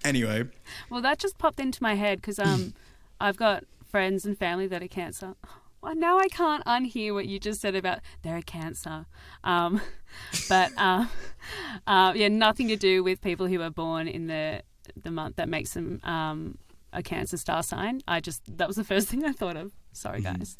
anyway, 0.04 0.46
Well, 0.90 1.02
that 1.02 1.20
just 1.20 1.38
popped 1.38 1.60
into 1.60 1.82
my 1.84 1.96
head 1.96 2.20
because 2.22 2.40
um, 2.40 2.74
I've 3.20 3.38
got 3.38 3.66
friends 3.90 4.26
and 4.26 4.38
family 4.38 4.68
that 4.68 4.82
are 4.82 4.88
cancer. 4.88 5.36
Well, 5.82 5.96
now 5.96 6.20
I 6.20 6.28
can't 6.28 6.64
unhear 6.66 7.14
what 7.14 7.26
you 7.26 7.40
just 7.40 7.62
said 7.62 7.76
about 7.76 8.00
they're 8.22 8.38
a 8.38 8.42
cancer. 8.42 9.06
Um, 9.44 9.82
but 10.50 10.72
um, 10.78 11.10
uh, 11.88 12.14
yeah, 12.16 12.28
nothing 12.28 12.68
to 12.70 12.76
do 12.76 13.04
with 13.04 13.22
people 13.22 13.48
who 13.48 13.62
are 13.62 13.70
born 13.70 14.08
in 14.08 14.28
the 14.28 14.64
the 15.02 15.12
month 15.12 15.36
that 15.36 15.48
makes 15.48 15.74
them 15.74 16.00
um, 16.04 16.58
a 16.92 17.02
cancer 17.02 17.38
star 17.38 17.64
sign. 17.64 18.02
I 18.08 18.20
just 18.20 18.42
that 18.58 18.68
was 18.68 18.78
the 18.78 18.84
first 18.84 19.08
thing 19.10 19.24
I 19.26 19.32
thought 19.32 19.58
of. 19.58 19.72
Sorry, 19.94 20.22
guys. 20.22 20.58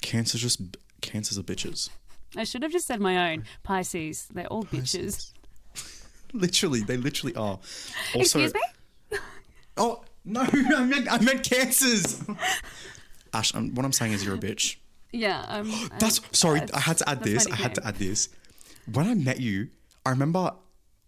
cancer's 0.00 0.42
just, 0.42 0.60
cancers 1.00 1.38
are 1.38 1.42
bitches. 1.42 1.90
I 2.36 2.44
should 2.44 2.62
have 2.62 2.72
just 2.72 2.86
said 2.86 3.00
my 3.00 3.32
own 3.32 3.44
Pisces. 3.62 4.28
They're 4.32 4.46
all 4.46 4.64
bitches. 4.64 5.32
Literally, 6.34 6.82
they 6.82 6.98
literally 6.98 7.34
are. 7.34 7.58
Also, 8.14 8.40
Excuse 8.40 8.54
me. 8.54 9.18
Oh 9.78 10.02
no, 10.28 10.40
I 10.76 10.84
meant 10.84 11.10
I 11.12 11.18
meant 11.18 11.42
cancers. 11.42 12.22
Ash, 13.34 13.54
um, 13.54 13.74
what 13.74 13.84
I'm 13.84 13.92
saying 13.92 14.12
is 14.12 14.24
you're 14.24 14.34
a 14.34 14.38
bitch. 14.38 14.76
Yeah. 15.12 15.44
Um, 15.48 15.72
That's 15.98 16.18
um, 16.20 16.24
sorry. 16.32 16.60
that's- 16.60 16.76
I 16.76 16.80
had 16.80 16.98
to 16.98 17.08
add 17.08 17.22
this. 17.22 17.46
I 17.46 17.56
had 17.56 17.74
to 17.76 17.86
add 17.86 17.96
this. 17.96 18.28
When 18.92 19.06
I 19.06 19.14
met 19.14 19.40
you, 19.40 19.68
I 20.06 20.10
remember 20.10 20.52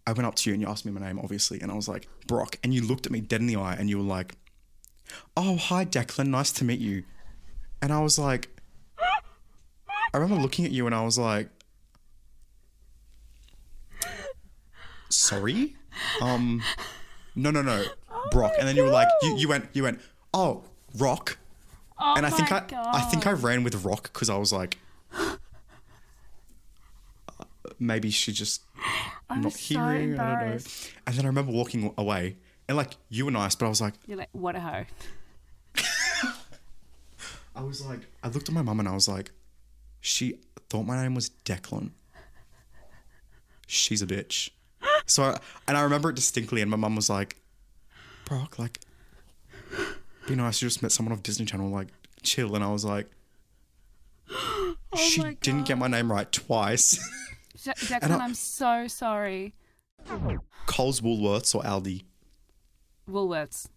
I 0.05 0.13
went 0.13 0.25
up 0.25 0.35
to 0.35 0.49
you 0.49 0.53
and 0.53 0.61
you 0.61 0.67
asked 0.67 0.85
me 0.85 0.91
my 0.91 1.01
name, 1.01 1.19
obviously, 1.19 1.61
and 1.61 1.71
I 1.71 1.75
was 1.75 1.87
like 1.87 2.07
Brock, 2.27 2.57
and 2.63 2.73
you 2.73 2.81
looked 2.85 3.05
at 3.05 3.11
me 3.11 3.21
dead 3.21 3.41
in 3.41 3.47
the 3.47 3.55
eye 3.55 3.75
and 3.77 3.89
you 3.89 3.97
were 3.97 4.03
like, 4.03 4.35
"Oh, 5.37 5.57
hi, 5.57 5.85
Declan. 5.85 6.27
Nice 6.27 6.51
to 6.53 6.63
meet 6.65 6.79
you." 6.79 7.03
And 7.81 7.91
I 7.91 7.99
was 8.01 8.19
like, 8.19 8.49
I 10.13 10.17
remember 10.17 10.41
looking 10.41 10.65
at 10.65 10.71
you 10.71 10.85
and 10.85 10.93
I 10.93 11.03
was 11.03 11.17
like, 11.17 11.49
"Sorry, 15.09 15.75
um, 16.21 16.61
no, 17.35 17.51
no, 17.51 17.61
no, 17.61 17.83
Brock." 18.31 18.53
And 18.59 18.67
then 18.67 18.75
you 18.75 18.83
were 18.83 18.89
like, 18.89 19.07
you, 19.21 19.37
you 19.37 19.47
went, 19.47 19.69
you 19.73 19.83
went, 19.83 19.99
"Oh, 20.33 20.63
Rock." 20.97 21.37
Oh 22.03 22.15
and 22.17 22.25
I 22.25 22.29
think 22.31 22.51
I, 22.51 22.63
I 22.93 23.01
think 23.01 23.27
I 23.27 23.31
ran 23.31 23.63
with 23.63 23.85
Rock 23.85 24.11
because 24.11 24.29
I 24.29 24.35
was 24.35 24.51
like, 24.51 24.77
uh, 25.13 25.35
maybe 27.79 28.09
she 28.09 28.31
just 28.31 28.63
I'm 29.29 29.41
not 29.41 29.53
so 29.53 29.59
hearing. 29.59 30.19
I 30.19 30.41
don't 30.41 30.49
know. 30.49 30.57
And 31.05 31.15
then 31.15 31.25
I 31.25 31.27
remember 31.27 31.51
walking 31.51 31.93
away, 31.97 32.37
and 32.67 32.75
like 32.75 32.91
you 33.09 33.25
were 33.25 33.31
nice, 33.31 33.55
but 33.55 33.67
I 33.67 33.69
was 33.69 33.81
like, 33.81 33.93
You're 34.07 34.17
like, 34.17 34.29
what 34.31 34.55
a 34.55 34.59
hoe. 34.59 34.85
I 37.55 37.63
was 37.63 37.85
like, 37.85 37.99
I 38.23 38.29
looked 38.29 38.49
at 38.49 38.55
my 38.55 38.61
mum 38.61 38.79
and 38.79 38.87
I 38.89 38.93
was 38.93 39.07
like, 39.07 39.31
she 39.99 40.39
thought 40.69 40.83
my 40.83 41.01
name 41.01 41.13
was 41.13 41.29
Declan. 41.45 41.91
She's 43.67 44.01
a 44.01 44.07
bitch. 44.07 44.49
So, 45.07 45.23
I, 45.23 45.39
and 45.67 45.77
I 45.77 45.81
remember 45.81 46.09
it 46.09 46.15
distinctly, 46.15 46.61
and 46.61 46.71
my 46.71 46.77
mum 46.77 46.95
was 46.95 47.09
like, 47.09 47.35
Brock, 48.31 48.57
like, 48.57 48.79
be 50.25 50.35
nice. 50.35 50.61
You 50.61 50.69
just 50.69 50.81
met 50.81 50.93
someone 50.93 51.11
off 51.11 51.21
Disney 51.21 51.45
Channel, 51.45 51.69
like, 51.69 51.89
chill. 52.23 52.55
And 52.55 52.63
I 52.63 52.71
was 52.71 52.85
like, 52.85 53.09
oh 54.31 54.75
she 54.95 55.19
Oh 55.19 55.25
my 55.25 55.33
didn't 55.41 55.65
get 55.65 55.77
my 55.77 55.89
name 55.89 56.09
right 56.09 56.31
twice. 56.31 56.97
Declan, 57.57 57.99
And 58.03 58.13
I- 58.13 58.19
I'm 58.23 58.33
so 58.33 58.87
sorry. 58.87 59.53
Coles, 60.65 61.01
Woolworths, 61.01 61.53
or 61.53 61.61
Aldi? 61.63 62.03
Woolworths. 63.09 63.67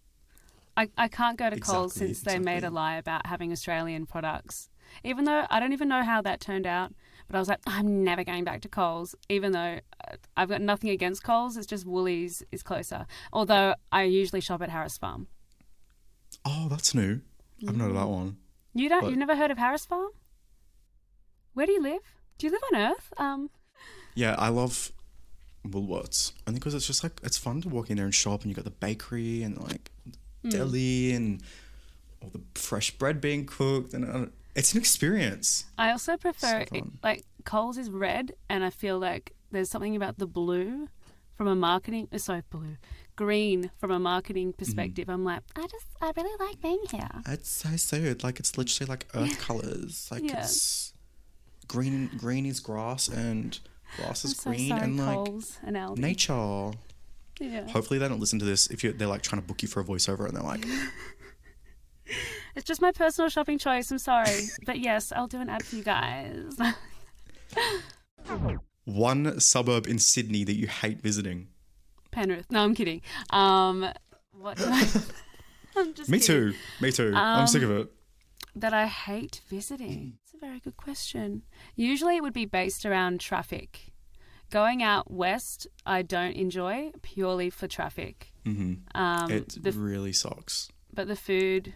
I, 0.77 0.87
I 0.97 1.09
can't 1.09 1.37
go 1.37 1.49
to 1.49 1.59
Coles 1.59 1.91
Exactly, 1.97 2.13
since 2.13 2.21
they 2.25 2.39
made 2.39 2.63
a 2.63 2.69
lie 2.69 2.95
about 2.95 3.25
having 3.27 3.51
Australian 3.51 4.05
products. 4.05 4.69
Even 5.03 5.25
though 5.25 5.45
I 5.49 5.59
don't 5.59 5.73
even 5.73 5.89
know 5.89 6.03
how 6.03 6.21
that 6.21 6.39
turned 6.39 6.65
out, 6.65 6.93
but 7.27 7.35
I 7.35 7.39
was 7.39 7.47
like, 7.47 7.59
I'm 7.65 8.03
never 8.03 8.23
going 8.23 8.43
back 8.43 8.61
to 8.61 8.69
Coles, 8.69 9.15
even 9.29 9.51
though 9.51 9.79
uh, 10.09 10.15
I've 10.37 10.49
got 10.49 10.61
nothing 10.61 10.89
against 10.89 11.23
Coles. 11.23 11.57
It's 11.57 11.67
just 11.67 11.85
Woolies 11.85 12.43
is 12.51 12.61
closer. 12.63 13.05
Although 13.33 13.75
I 13.91 14.03
usually 14.03 14.41
shop 14.41 14.61
at 14.61 14.69
Harris 14.69 14.97
Farm. 14.97 15.27
Oh, 16.43 16.67
that's 16.69 16.93
new. 16.93 17.21
I've 17.67 17.75
not 17.75 17.85
heard 17.85 17.91
Mm. 17.93 17.99
that 17.99 18.07
one. 18.09 18.37
You 18.73 18.89
don't? 18.89 19.01
But- 19.01 19.09
You've 19.09 19.19
never 19.19 19.35
heard 19.35 19.51
of 19.51 19.57
Harris 19.57 19.85
Farm? 19.85 20.09
Where 21.53 21.65
do 21.65 21.71
you 21.71 21.81
live? 21.81 22.01
Do 22.37 22.47
you 22.47 22.51
live 22.51 22.61
on 22.73 22.79
Earth? 22.79 23.13
Um, 23.17 23.49
Yeah, 24.13 24.35
I 24.37 24.49
love 24.49 24.91
Woolworths. 25.65 26.31
I 26.45 26.51
think 26.51 26.59
because 26.59 26.73
it's 26.73 26.87
just 26.87 27.03
like 27.03 27.19
it's 27.23 27.37
fun 27.37 27.61
to 27.61 27.69
walk 27.69 27.89
in 27.89 27.95
there 27.97 28.05
and 28.05 28.13
shop, 28.13 28.41
and 28.41 28.49
you 28.51 28.55
got 28.55 28.65
the 28.65 28.71
bakery 28.71 29.41
and 29.43 29.57
like 29.57 29.91
Hmm. 30.43 30.49
deli 30.49 31.13
and 31.13 31.41
all 32.21 32.29
the 32.29 32.41
fresh 32.59 32.91
bread 32.91 33.19
being 33.21 33.45
cooked, 33.45 33.93
and 33.93 34.05
uh, 34.05 34.25
it's 34.55 34.73
an 34.73 34.79
experience. 34.79 35.65
I 35.77 35.91
also 35.91 36.17
prefer 36.17 36.65
it, 36.71 36.83
like 37.03 37.23
Coles 37.43 37.77
is 37.77 37.89
red, 37.89 38.33
and 38.49 38.63
I 38.63 38.69
feel 38.69 38.97
like 38.99 39.33
there's 39.51 39.69
something 39.69 39.95
about 39.95 40.17
the 40.17 40.27
blue 40.27 40.87
from 41.35 41.47
a 41.47 41.55
marketing. 41.55 42.07
uh, 42.13 42.17
Sorry, 42.17 42.41
blue, 42.49 42.77
green 43.15 43.71
from 43.77 43.91
a 43.91 43.99
marketing 43.99 44.49
Mm-hmm. 44.49 44.57
perspective. 44.57 45.09
I'm 45.09 45.23
like, 45.23 45.41
I 45.55 45.67
just, 45.67 45.85
I 46.01 46.11
really 46.15 46.45
like 46.45 46.61
being 46.61 46.81
here. 46.89 47.09
It's 47.27 47.49
so 47.49 47.75
so 47.75 48.15
like 48.23 48.39
it's 48.39 48.57
literally 48.57 48.89
like 48.89 49.05
earth 49.13 49.37
colors. 49.39 50.07
Like 50.11 50.23
Yeah. 50.23 50.39
it's 50.39 50.93
green. 51.67 52.09
Green 52.17 52.45
is 52.45 52.59
grass, 52.59 53.07
and 53.07 53.59
grass 53.97 54.25
is 54.25 54.37
so 54.37 54.49
green, 54.51 54.69
sorry, 54.69 54.81
and 54.81 54.97
like 54.97 55.15
Coles 55.17 55.59
and 55.63 55.97
nature. 55.97 56.71
Yeah, 57.39 57.67
Hopefully, 57.69 57.99
they 57.99 58.07
don't 58.07 58.21
listen 58.21 58.39
to 58.39 58.45
this 58.45 58.67
if 58.67 58.81
you 58.81 58.93
they're 58.93 59.09
like 59.09 59.21
trying 59.21 59.41
to 59.41 59.47
book 59.47 59.61
you 59.61 59.67
for 59.67 59.81
a 59.81 59.83
voiceover, 59.83 60.25
and 60.25 60.35
they're 60.37 60.43
like, 60.43 60.65
it's 62.55 62.65
just 62.65 62.81
my 62.81 62.91
personal 62.91 63.29
shopping 63.29 63.57
choice. 63.57 63.91
I'm 63.91 63.97
sorry, 63.99 64.41
but 64.65 64.79
yes, 64.79 65.11
I'll 65.11 65.27
do 65.27 65.39
an 65.41 65.49
ad 65.49 65.63
for 65.63 65.75
you 65.75 65.83
guys. 65.83 66.55
one 68.85 69.39
suburb 69.39 69.87
in 69.87 69.99
Sydney 69.99 70.43
that 70.43 70.55
you 70.55 70.67
hate 70.67 71.01
visiting. 71.01 71.47
Penrith. 72.11 72.51
No, 72.51 72.63
I'm 72.63 72.75
kidding. 72.75 73.01
Um, 73.31 73.89
what? 74.31 74.57
I- 74.61 74.87
I'm 75.77 75.93
just 75.93 76.09
Me 76.09 76.19
kidding. 76.19 76.51
too. 76.51 76.57
Me 76.81 76.91
too. 76.91 77.11
I'm 77.15 77.47
sick 77.47 77.61
of 77.63 77.69
Um, 77.71 77.77
it. 77.79 77.91
that 78.55 78.73
I 78.73 78.87
hate 78.87 79.41
visiting? 79.49 80.17
It's 80.23 80.33
a 80.33 80.37
very 80.37 80.59
good 80.61 80.77
question. 80.77 81.41
Usually 81.75 82.15
it 82.15 82.23
would 82.23 82.31
be 82.33 82.45
based 82.45 82.85
around 82.85 83.19
traffic. 83.19 83.91
Going 84.51 84.81
out 84.83 85.11
west, 85.11 85.67
I 85.85 86.01
don't 86.03 86.33
enjoy 86.33 86.91
purely 87.01 87.49
for 87.49 87.67
traffic. 87.67 88.31
hmm 88.45 88.75
Um, 88.93 89.29
it 89.31 89.61
the, 89.61 89.71
really 89.73 90.13
sucks. 90.13 90.69
but 90.93 91.07
the 91.09 91.15
food, 91.17 91.73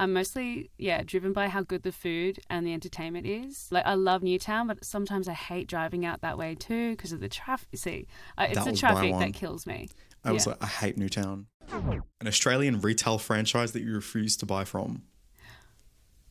I'm 0.00 0.12
mostly 0.12 0.70
yeah 0.78 1.02
driven 1.04 1.32
by 1.32 1.48
how 1.48 1.62
good 1.62 1.82
the 1.82 1.90
food 1.92 2.38
and 2.48 2.64
the 2.66 2.72
entertainment 2.72 3.26
is. 3.26 3.66
Like 3.70 3.84
I 3.84 3.94
love 3.94 4.22
Newtown, 4.22 4.68
but 4.68 4.84
sometimes 4.84 5.28
I 5.28 5.32
hate 5.34 5.66
driving 5.68 6.06
out 6.06 6.20
that 6.20 6.38
way 6.38 6.54
too 6.54 6.92
because 6.92 7.12
of 7.12 7.20
the 7.20 7.28
traffic. 7.28 7.68
See, 7.74 8.06
it's 8.38 8.54
That 8.54 8.64
the 8.64 8.76
traffic 8.76 9.12
that 9.18 9.34
kills 9.34 9.66
me. 9.66 9.88
I 10.24 10.32
was 10.32 10.46
Yeah. 10.46 10.52
like, 10.52 10.62
I 10.62 10.66
hate 10.66 10.96
Newtown. 10.96 11.46
An 11.70 12.02
Australian 12.26 12.80
retail 12.80 13.18
franchise 13.18 13.72
that 13.72 13.82
you 13.82 13.92
refuse 13.94 14.36
to 14.38 14.46
buy 14.46 14.64
from. 14.64 15.02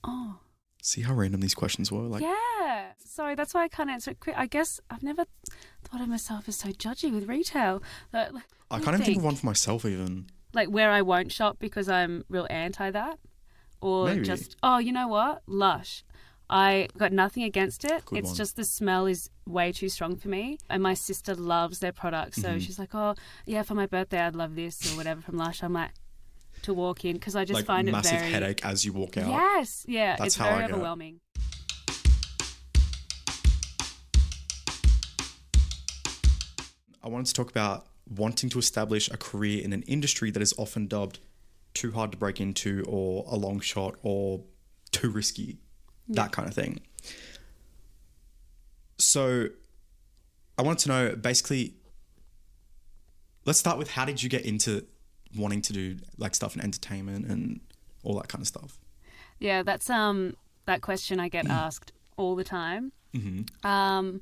Oh. 0.03 0.39
See 0.81 1.01
how 1.01 1.13
random 1.13 1.41
these 1.41 1.53
questions 1.55 1.91
were? 1.91 2.03
Like, 2.03 2.21
Yeah. 2.21 2.91
Sorry, 2.99 3.35
that's 3.35 3.53
why 3.53 3.63
I 3.63 3.67
can't 3.67 3.89
answer 3.89 4.11
it 4.11 4.19
quick. 4.19 4.37
I 4.37 4.45
guess 4.45 4.79
I've 4.89 5.03
never 5.03 5.25
thought 5.83 6.01
of 6.01 6.07
myself 6.07 6.47
as 6.47 6.55
so 6.57 6.69
judgy 6.69 7.11
with 7.11 7.27
retail. 7.27 7.81
Like, 8.13 8.31
I 8.71 8.79
can't 8.79 8.93
even 8.95 9.05
think 9.05 9.17
of 9.19 9.23
one 9.23 9.35
for 9.35 9.45
myself, 9.45 9.85
even. 9.85 10.27
Like 10.53 10.69
where 10.69 10.91
I 10.91 11.01
won't 11.01 11.31
shop 11.31 11.57
because 11.59 11.89
I'm 11.89 12.23
real 12.29 12.47
anti 12.49 12.91
that. 12.91 13.19
Or 13.81 14.05
Maybe. 14.05 14.23
just, 14.23 14.55
oh, 14.63 14.77
you 14.77 14.91
know 14.91 15.07
what? 15.07 15.43
Lush. 15.47 16.03
I 16.49 16.87
got 16.97 17.11
nothing 17.11 17.43
against 17.43 17.83
it. 17.83 18.05
Good 18.05 18.19
it's 18.19 18.29
one. 18.29 18.35
just 18.35 18.55
the 18.55 18.63
smell 18.63 19.05
is 19.05 19.29
way 19.45 19.71
too 19.71 19.89
strong 19.89 20.15
for 20.15 20.29
me. 20.29 20.57
And 20.69 20.81
my 20.81 20.93
sister 20.93 21.35
loves 21.35 21.79
their 21.79 21.91
products. 21.91 22.39
Mm-hmm. 22.39 22.59
So 22.59 22.59
she's 22.59 22.79
like, 22.79 22.95
oh, 22.95 23.15
yeah, 23.45 23.63
for 23.63 23.75
my 23.75 23.85
birthday, 23.85 24.19
I'd 24.19 24.35
love 24.35 24.55
this 24.55 24.93
or 24.93 24.97
whatever 24.97 25.21
from 25.21 25.37
Lush. 25.37 25.61
I'm 25.61 25.73
like, 25.73 25.91
to 26.63 26.73
walk 26.73 27.05
in 27.05 27.13
because 27.13 27.35
I 27.35 27.45
just 27.45 27.55
like, 27.55 27.65
find 27.65 27.87
it 27.87 27.91
massive 27.91 28.19
very. 28.19 28.31
headache 28.31 28.65
as 28.65 28.85
you 28.85 28.93
walk 28.93 29.17
out. 29.17 29.29
Yes. 29.29 29.85
Yeah. 29.87 30.15
That's 30.15 30.27
it's 30.27 30.35
how 30.37 30.49
very 30.49 30.63
I 30.63 30.65
overwhelming. 30.65 31.19
I 37.03 37.09
wanted 37.09 37.27
to 37.27 37.33
talk 37.33 37.49
about 37.49 37.87
wanting 38.09 38.49
to 38.49 38.59
establish 38.59 39.09
a 39.09 39.17
career 39.17 39.63
in 39.63 39.71
an 39.71 39.83
industry 39.83 40.31
that 40.31 40.41
is 40.41 40.53
often 40.57 40.87
dubbed 40.87 41.19
too 41.77 41.91
hard 41.91 42.11
to 42.11 42.17
break 42.17 42.41
into, 42.41 42.83
or 42.87 43.25
a 43.27 43.35
long 43.35 43.59
shot, 43.59 43.95
or 44.03 44.43
too 44.91 45.09
risky, 45.09 45.57
that 46.09 46.31
kind 46.31 46.47
of 46.47 46.53
thing. 46.53 46.79
So, 48.97 49.47
I 50.57 50.61
wanted 50.61 50.79
to 50.79 50.89
know 50.89 51.15
basically. 51.15 51.73
Let's 53.45 53.59
start 53.59 53.77
with 53.77 53.91
how 53.91 54.03
did 54.03 54.21
you 54.21 54.27
get 54.29 54.45
into 54.45 54.85
wanting 55.37 55.61
to 55.61 55.71
do 55.71 55.97
like 56.17 56.35
stuff 56.35 56.53
in 56.55 56.61
entertainment 56.61 57.27
and 57.27 57.61
all 58.03 58.15
that 58.15 58.27
kind 58.27 58.41
of 58.41 58.47
stuff? 58.47 58.77
Yeah, 59.39 59.63
that's 59.63 59.89
um 59.89 60.35
that 60.65 60.81
question 60.81 61.19
I 61.19 61.29
get 61.29 61.47
asked 61.49 61.93
all 62.17 62.35
the 62.35 62.43
time. 62.43 62.91
Um, 63.63 64.21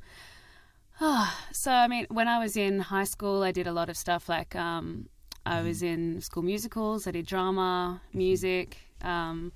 so 1.51 1.71
I 1.71 1.87
mean, 1.87 2.07
when 2.09 2.27
I 2.27 2.39
was 2.39 2.55
in 2.55 2.79
high 2.79 3.03
school, 3.03 3.43
I 3.43 3.51
did 3.51 3.67
a 3.67 3.73
lot 3.73 3.89
of 3.89 3.97
stuff 3.97 4.29
like 4.29 4.55
um, 4.55 5.07
I 5.45 5.61
was 5.61 5.83
in 5.83 6.21
school 6.21 6.43
musicals. 6.43 7.07
I 7.07 7.11
did 7.11 7.25
drama, 7.25 8.01
music, 8.13 8.77
um, 9.01 9.51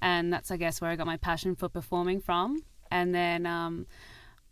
and 0.00 0.32
that's 0.32 0.50
I 0.50 0.56
guess 0.56 0.80
where 0.80 0.90
I 0.90 0.96
got 0.96 1.06
my 1.06 1.16
passion 1.16 1.56
for 1.56 1.68
performing 1.68 2.20
from. 2.20 2.62
And 2.90 3.14
then 3.14 3.46
um, 3.46 3.86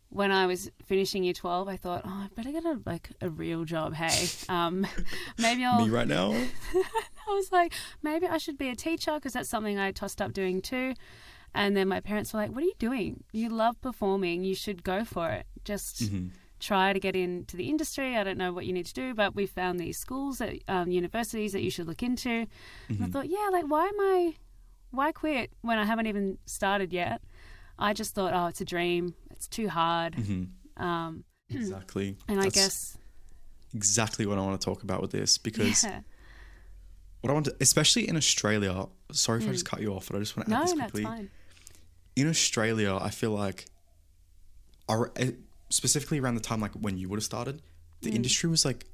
when 0.09 0.33
I 0.33 0.47
was 0.47 0.71
finishing 0.85 1.23
year 1.25 1.35
twelve, 1.35 1.69
I 1.69 1.77
thought, 1.77 2.03
oh, 2.05 2.09
I 2.09 2.29
better 2.35 2.51
get 2.51 2.65
a 2.65 2.81
like 2.85 3.11
a 3.21 3.29
real 3.29 3.65
job. 3.65 3.95
Hey, 3.95 4.29
um, 4.49 4.87
maybe 5.39 5.65
I'll. 5.65 5.85
Me 5.85 5.91
right 5.91 6.09
now? 6.09 6.33
I 6.75 7.33
was 7.35 7.53
like, 7.53 7.73
maybe 8.03 8.27
I 8.27 8.39
should 8.39 8.59
be 8.59 8.69
a 8.69 8.77
teacher 8.77 9.15
because 9.15 9.35
that's 9.35 9.49
something 9.49 9.79
I 9.79 9.93
tossed 9.93 10.21
up 10.21 10.33
doing 10.33 10.61
too. 10.61 10.95
And 11.55 11.77
then 11.77 11.89
my 11.89 12.01
parents 12.01 12.33
were 12.33 12.41
like, 12.41 12.53
what 12.53 12.63
are 12.63 12.67
you 12.67 12.75
doing? 12.79 13.25
You 13.33 13.49
love 13.49 13.81
performing. 13.81 14.45
You 14.45 14.55
should 14.55 14.85
go 14.85 15.05
for 15.05 15.31
it. 15.31 15.47
Just 15.65 16.01
try 16.61 16.93
to 16.93 17.01
get 17.01 17.17
into 17.17 17.57
the 17.57 17.69
industry. 17.69 18.17
I 18.17 18.23
don't 18.25 18.39
know 18.39 18.53
what 18.53 18.67
you 18.67 18.73
need 18.73 18.87
to 18.87 18.95
do, 18.95 19.15
but 19.15 19.35
we 19.35 19.47
found 19.47 19.81
these 19.81 19.99
schools 19.99 20.41
at 20.41 20.57
um, 20.69 20.91
universities 20.91 21.53
that 21.53 21.63
you 21.63 21.71
should 21.71 21.87
look 21.87 22.03
into. 22.03 22.47
And 22.89 23.03
I 23.05 23.07
thought, 23.07 23.29
yeah, 23.29 23.49
like, 23.51 23.65
why 23.65 23.87
am 23.87 23.99
I, 23.99 24.35
why 24.91 25.13
quit 25.13 25.51
when 25.63 25.79
I 25.79 25.85
haven't 25.85 26.07
even 26.07 26.39
started 26.47 26.93
yet? 26.93 27.23
I 27.79 27.95
just 27.95 28.15
thought, 28.15 28.33
oh, 28.35 28.47
it's 28.47 28.61
a 28.61 28.65
dream. 28.65 29.15
It's 29.31 29.49
too 29.49 29.69
hard. 29.69 30.17
Um, 30.77 31.25
exactly. 31.51 32.17
and 32.29 32.41
I 32.41 32.49
guess, 32.51 32.97
exactly 33.75 34.27
what 34.27 34.39
I 34.39 34.43
want 34.43 34.61
to 34.61 34.65
talk 34.65 34.83
about 34.83 35.01
with 35.01 35.13
this 35.13 35.39
because 35.39 35.85
yeah. 35.85 36.01
what 37.23 37.31
I 37.31 37.33
want 37.33 37.47
to, 37.47 37.57
especially 37.61 38.09
in 38.09 38.17
Australia. 38.17 38.87
Sorry 39.13 39.43
if 39.43 39.49
I 39.49 39.53
just 39.53 39.65
cut 39.65 39.81
you 39.81 39.95
off, 39.95 40.09
but 40.09 40.17
I 40.17 40.19
just 40.21 40.37
want 40.37 40.49
to 40.49 40.55
add 40.55 40.59
Mm. 40.59 40.61
No, 40.61 40.67
this 40.67 40.79
that's 40.79 40.91
quickly. 40.93 41.05
fine. 41.05 41.31
in 42.17 42.29
Australia, 42.29 42.99
I 43.01 43.11
feel 43.11 43.31
like, 43.31 43.67
eh, 45.17 45.31
specifically 45.71 46.19
around 46.21 46.35
the 46.35 46.41
time 46.41 46.61
like 46.61 46.73
when 46.73 46.99
you 46.99 47.09
would 47.09 47.17
have 47.19 47.25
started, 47.25 47.57
Mm. 47.57 47.63
the 48.03 48.11
industry 48.11 48.49
was 48.51 48.65
like 48.65 48.87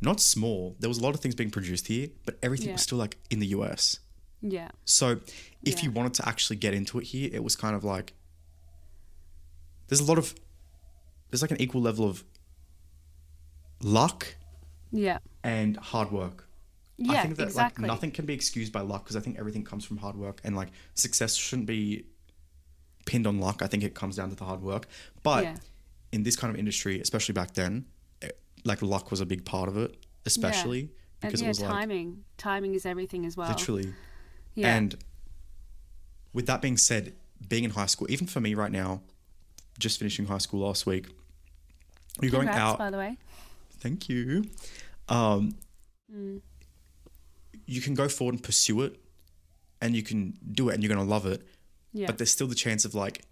not 0.00 0.20
small. 0.20 0.76
There 0.80 0.88
was 0.88 0.98
a 0.98 1.02
lot 1.02 1.14
of 1.14 1.20
things 1.20 1.34
being 1.34 1.50
produced 1.50 1.86
here, 1.88 2.08
but 2.24 2.38
everything 2.42 2.68
Yeah. 2.68 2.72
was 2.74 2.82
still 2.82 2.98
like 2.98 3.16
in 3.30 3.38
the 3.40 3.46
US. 3.48 3.98
Yeah. 4.42 4.70
So 4.84 5.20
if 5.62 5.78
Yeah. 5.78 5.84
you 5.84 5.90
wanted 5.90 6.14
to 6.14 6.28
actually 6.28 6.56
get 6.56 6.74
into 6.74 6.98
it 6.98 7.04
here, 7.06 7.30
it 7.32 7.42
was 7.42 7.56
kind 7.56 7.74
of 7.76 7.82
like 7.84 8.12
there's 9.88 10.00
a 10.00 10.04
lot 10.04 10.18
of 10.18 10.34
there's 11.30 11.42
like 11.42 11.50
an 11.50 11.60
equal 11.60 11.80
level 11.80 12.08
of 12.08 12.24
luck 13.82 14.36
Yeah. 14.92 15.18
and 15.42 15.76
hard 15.76 16.10
work. 16.12 16.48
Yeah, 16.98 17.12
I 17.12 17.22
think 17.22 17.36
that 17.36 17.48
exactly. 17.48 17.82
like 17.82 17.88
nothing 17.88 18.10
can 18.10 18.24
be 18.26 18.32
excused 18.32 18.72
by 18.72 18.80
luck 18.80 19.04
because 19.04 19.16
I 19.16 19.20
think 19.20 19.38
everything 19.38 19.64
comes 19.64 19.84
from 19.84 19.98
hard 19.98 20.16
work 20.16 20.40
and 20.44 20.56
like 20.56 20.68
success 20.94 21.34
shouldn't 21.34 21.66
be 21.66 22.06
pinned 23.04 23.26
on 23.26 23.38
luck. 23.38 23.60
I 23.62 23.66
think 23.66 23.82
it 23.82 23.94
comes 23.94 24.16
down 24.16 24.30
to 24.30 24.34
the 24.36 24.44
hard 24.44 24.62
work. 24.62 24.86
But 25.22 25.44
Yeah. 25.44 25.56
In 26.16 26.22
this 26.24 26.36
kind 26.40 26.52
of 26.52 26.58
industry, 26.58 27.00
especially 27.00 27.34
back 27.34 27.50
then, 27.54 27.84
it, 28.22 28.38
like 28.64 28.80
luck 28.82 29.10
was 29.12 29.20
a 29.20 29.26
big 29.26 29.44
part 29.44 29.68
of 29.68 29.76
it, 29.76 29.90
especially 30.24 30.80
And 30.80 30.90
because 31.22 31.40
yeah, 31.40 31.46
it 31.46 31.48
was 31.54 31.60
like 31.60 31.70
timing. 31.70 32.24
timing 32.38 32.74
is 32.74 32.84
everything 32.86 33.24
as 33.26 33.36
well. 33.36 33.48
literally. 33.48 33.92
Yeah. 34.54 34.74
And 34.76 34.96
with 36.32 36.46
that 36.46 36.60
being 36.62 36.76
said, 36.78 37.12
being 37.48 37.64
in 37.64 37.70
high 37.70 37.86
school, 37.94 38.06
even 38.10 38.26
for 38.26 38.40
me 38.40 38.54
right 38.54 38.72
now, 38.72 39.02
just 39.78 39.98
finishing 39.98 40.26
high 40.26 40.38
school 40.46 40.60
last 40.66 40.86
week, 40.86 41.06
you're 42.22 42.30
going 42.30 42.46
Congrats, 42.48 42.72
out 42.72 42.78
by 42.78 42.90
the 42.90 42.96
way. 42.98 43.16
thank 43.80 44.08
you. 44.08 44.44
Um, 45.08 45.54
Mm. 46.14 46.40
You 47.66 47.80
can 47.80 47.94
go 47.94 48.08
forward 48.08 48.34
and 48.36 48.42
pursue 48.42 48.82
it, 48.82 48.94
and 49.82 49.96
you 49.96 50.04
can 50.04 50.34
do 50.52 50.68
it, 50.68 50.74
and 50.74 50.82
you're 50.84 50.94
going 50.94 51.04
to 51.04 51.10
love 51.16 51.26
it. 51.26 51.42
Yeah. 51.92 52.06
But 52.06 52.16
there's 52.18 52.30
still 52.30 52.46
the 52.46 52.54
chance 52.54 52.84
of 52.84 52.94
like, 52.94 53.22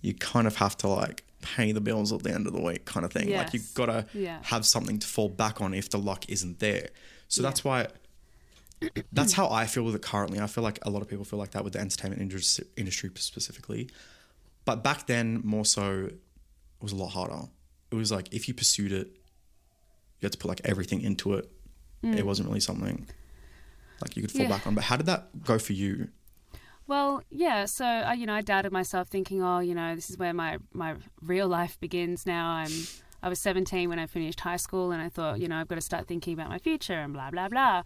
you 0.00 0.14
kind 0.14 0.46
of 0.46 0.56
have 0.56 0.76
to 0.78 0.88
like 0.88 1.24
pay 1.42 1.72
the 1.72 1.80
bills 1.80 2.12
at 2.12 2.22
the 2.22 2.32
end 2.32 2.46
of 2.46 2.52
the 2.52 2.60
week, 2.60 2.84
kind 2.84 3.04
of 3.06 3.12
thing. 3.12 3.30
Like 3.32 3.52
you've 3.54 3.72
got 3.74 3.86
to 3.86 4.06
Yeah. 4.14 4.38
have 4.42 4.64
something 4.66 4.98
to 4.98 5.06
fall 5.06 5.28
back 5.28 5.60
on 5.60 5.74
if 5.74 5.90
the 5.90 5.98
luck 5.98 6.28
isn't 6.28 6.58
there. 6.58 6.88
So 7.28 7.42
that's 7.42 7.64
why. 7.64 7.88
That's 9.12 9.32
how 9.32 9.48
I 9.48 9.64
feel 9.66 9.84
with 9.84 9.94
it 9.94 10.02
currently. 10.02 10.38
I 10.38 10.46
feel 10.46 10.62
like 10.62 10.78
a 10.82 10.90
lot 10.90 11.00
of 11.02 11.08
people 11.08 11.24
feel 11.24 11.38
like 11.38 11.52
that 11.52 11.64
with 11.64 11.72
the 11.72 11.80
entertainment 11.80 12.20
industry 12.76 13.10
specifically. 13.14 13.88
But 14.66 14.84
back 14.84 15.06
then, 15.06 15.40
more 15.44 15.64
so, 15.64 16.06
it 16.06 16.18
was 16.82 16.92
a 16.92 16.96
lot 16.96 17.08
harder. 17.08 17.48
It 17.90 17.94
was 17.94 18.12
like 18.12 18.28
if 18.34 18.48
you 18.48 18.54
pursued 18.54 18.92
it, 18.92 19.06
you 20.18 20.26
had 20.26 20.32
to 20.32 20.38
put 20.38 20.48
like 20.48 20.60
everything 20.64 21.00
into 21.00 21.34
it. 21.34 21.50
It 22.02 22.24
wasn't 22.24 22.48
really 22.48 22.60
something 22.60 23.06
like 24.02 24.14
you 24.16 24.22
could 24.22 24.30
fall 24.30 24.42
Mm. 24.42 24.48
Yeah. 24.50 24.56
back 24.56 24.66
on. 24.66 24.74
But 24.76 24.84
how 24.84 24.96
did 24.96 25.06
that 25.06 25.42
go 25.42 25.58
for 25.58 25.72
you? 25.72 26.08
Well, 26.86 27.22
yeah. 27.30 27.64
So 27.64 27.84
I, 27.84 28.14
you 28.14 28.26
know, 28.26 28.34
I 28.34 28.42
doubted 28.42 28.72
myself, 28.72 29.08
thinking, 29.08 29.42
oh, 29.42 29.58
you 29.60 29.74
know, 29.74 29.94
this 29.94 30.10
is 30.10 30.18
where 30.18 30.32
my 30.32 30.58
my 30.72 30.94
real 31.20 31.48
life 31.48 31.78
begins. 31.80 32.26
Now 32.26 32.48
I'm. 32.50 32.70
I 33.22 33.28
was 33.28 33.40
17 33.40 33.88
when 33.88 33.98
I 33.98 34.06
finished 34.06 34.38
high 34.40 34.58
school, 34.58 34.92
and 34.92 35.02
I 35.02 35.08
thought, 35.08 35.40
you 35.40 35.48
know, 35.48 35.56
I've 35.56 35.66
got 35.66 35.76
to 35.76 35.80
start 35.80 36.06
thinking 36.06 36.34
about 36.34 36.48
my 36.48 36.58
future 36.58 36.92
and 36.94 37.12
blah 37.12 37.30
blah 37.30 37.48
blah. 37.48 37.82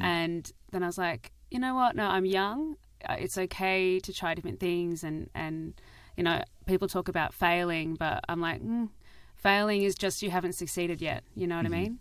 And 0.00 0.50
then 0.72 0.82
I 0.82 0.86
was 0.86 0.98
like, 0.98 1.32
you 1.50 1.60
know 1.60 1.74
what? 1.74 1.94
No, 1.94 2.06
I'm 2.06 2.24
young. 2.24 2.76
Uh, 3.08 3.16
It's 3.18 3.38
okay 3.38 4.00
to 4.00 4.12
try 4.12 4.34
different 4.34 4.58
things, 4.58 5.04
and 5.04 5.28
and 5.34 5.74
you 6.16 6.24
know, 6.24 6.42
people 6.66 6.88
talk 6.88 7.08
about 7.08 7.32
failing, 7.34 7.94
but 7.94 8.24
I'm 8.28 8.40
like, 8.40 8.62
mm, 8.62 8.88
failing 9.36 9.82
is 9.82 9.94
just 9.94 10.22
you 10.22 10.30
haven't 10.30 10.54
succeeded 10.54 11.00
yet. 11.00 11.22
You 11.36 11.46
know 11.46 11.56
what 11.56 11.66
I 11.66 11.68
mean? 11.82 12.00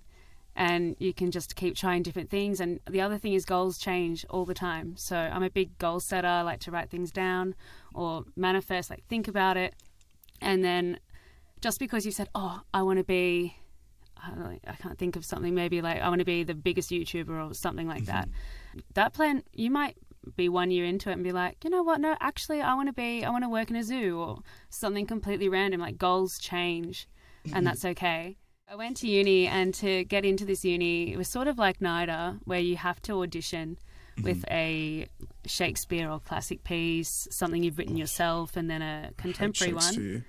And 0.60 0.98
you 1.00 1.14
can 1.14 1.32
just 1.32 1.56
keep 1.56 1.74
trying 1.74 2.04
different 2.04 2.30
things. 2.30 2.60
And 2.60 2.82
the 2.88 3.00
other 3.00 3.18
thing 3.18 3.34
is 3.34 3.46
goals 3.46 3.78
change 3.78 4.26
all 4.30 4.44
the 4.44 4.54
time. 4.54 4.98
So 4.98 5.16
I'm 5.16 5.42
a 5.42 5.50
big 5.50 5.78
goal 5.78 6.02
setter. 6.02 6.28
I 6.28 6.42
like 6.42 6.60
to 6.62 6.72
write 6.72 6.90
things 6.90 7.12
down 7.12 7.56
or 7.94 8.26
manifest, 8.36 8.90
like 8.90 9.06
think 9.08 9.30
about 9.30 9.56
it. 9.56 9.74
And 10.42 10.62
then 10.62 11.00
just 11.62 11.80
because 11.80 12.06
you 12.06 12.12
said, 12.12 12.28
oh, 12.36 12.60
I 12.74 12.82
want 12.84 13.00
to 13.00 13.06
be, 13.06 13.56
I, 14.18 14.32
know, 14.32 14.60
I 14.68 14.74
can't 14.74 14.98
think 14.98 15.16
of 15.16 15.24
something, 15.24 15.56
maybe 15.56 15.82
like 15.82 16.02
I 16.02 16.10
want 16.10 16.20
to 16.20 16.26
be 16.26 16.44
the 16.44 16.56
biggest 16.56 16.92
YouTuber 16.92 17.50
or 17.50 17.54
something 17.54 17.88
like 17.88 18.06
that. 18.08 18.28
Mm-hmm. 18.28 18.80
That 18.96 19.14
plan, 19.14 19.44
you 19.54 19.72
might 19.72 19.96
be 20.36 20.50
one 20.50 20.72
year 20.72 20.84
into 20.84 21.10
it 21.10 21.14
and 21.14 21.24
be 21.24 21.32
like, 21.32 21.64
you 21.64 21.70
know 21.70 21.84
what? 21.84 22.02
No, 22.02 22.18
actually, 22.20 22.62
I 22.62 22.74
want 22.74 22.90
to 22.90 22.94
be, 22.94 23.24
I 23.24 23.30
want 23.30 23.46
to 23.46 23.50
work 23.50 23.70
in 23.70 23.78
a 23.78 23.84
zoo 23.84 24.20
or 24.20 24.40
something 24.70 25.06
completely 25.06 25.48
random. 25.48 25.80
Like 25.80 25.98
goals 25.98 26.38
change, 26.38 27.08
and 27.46 27.54
mm-hmm. 27.54 27.64
that's 27.64 27.86
okay. 27.86 28.36
I 28.72 28.76
went 28.76 28.98
to 28.98 29.08
uni, 29.08 29.48
and 29.48 29.74
to 29.76 30.04
get 30.04 30.26
into 30.26 30.46
this 30.46 30.64
uni, 30.64 31.12
it 31.12 31.18
was 31.18 31.28
sort 31.28 31.48
of 31.48 31.58
like 31.58 31.80
NIDA, 31.80 32.38
where 32.46 32.60
you 32.60 32.76
have 32.76 33.02
to 33.04 33.14
audition 33.24 33.80
mm-hmm. 34.16 34.24
with 34.24 34.46
a 34.52 35.08
Shakespeare 35.48 36.08
or 36.08 36.20
classic 36.20 36.64
piece, 36.64 37.28
something 37.32 37.64
you've 37.64 37.80
written 37.80 37.98
yourself, 37.98 38.56
and 38.56 38.70
then 38.70 38.84
a 38.84 39.10
contemporary 39.18 39.74
one. 39.74 40.26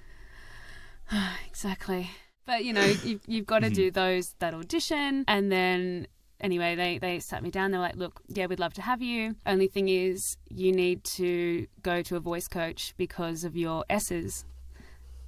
Exactly. 1.49 2.09
But 2.47 2.65
you 2.65 2.73
know, 2.73 2.85
you've, 3.05 3.21
you've 3.27 3.47
got 3.47 3.59
to 3.59 3.67
mm-hmm. 3.67 3.75
do 3.75 3.91
those 3.91 4.35
that 4.39 4.55
audition, 4.55 5.25
and 5.29 5.53
then 5.53 6.07
anyway, 6.41 6.77
they 6.77 6.97
they 6.97 7.19
sat 7.19 7.43
me 7.43 7.51
down. 7.51 7.73
They're 7.73 7.81
like, 7.81 7.97
"Look, 7.97 8.23
yeah, 8.29 8.47
we'd 8.47 8.61
love 8.61 8.73
to 8.75 8.83
have 8.83 9.03
you. 9.03 9.35
Only 9.45 9.67
thing 9.67 9.89
is, 9.89 10.39
you 10.49 10.73
need 10.73 11.05
to 11.05 11.67
go 11.83 12.01
to 12.03 12.17
a 12.17 12.21
voice 12.21 12.49
coach 12.49 12.95
because 12.97 13.45
of 13.45 13.55
your 13.55 13.85
S's." 13.91 14.47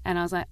And 0.05 0.19
I 0.19 0.23
was 0.23 0.33
like, 0.33 0.47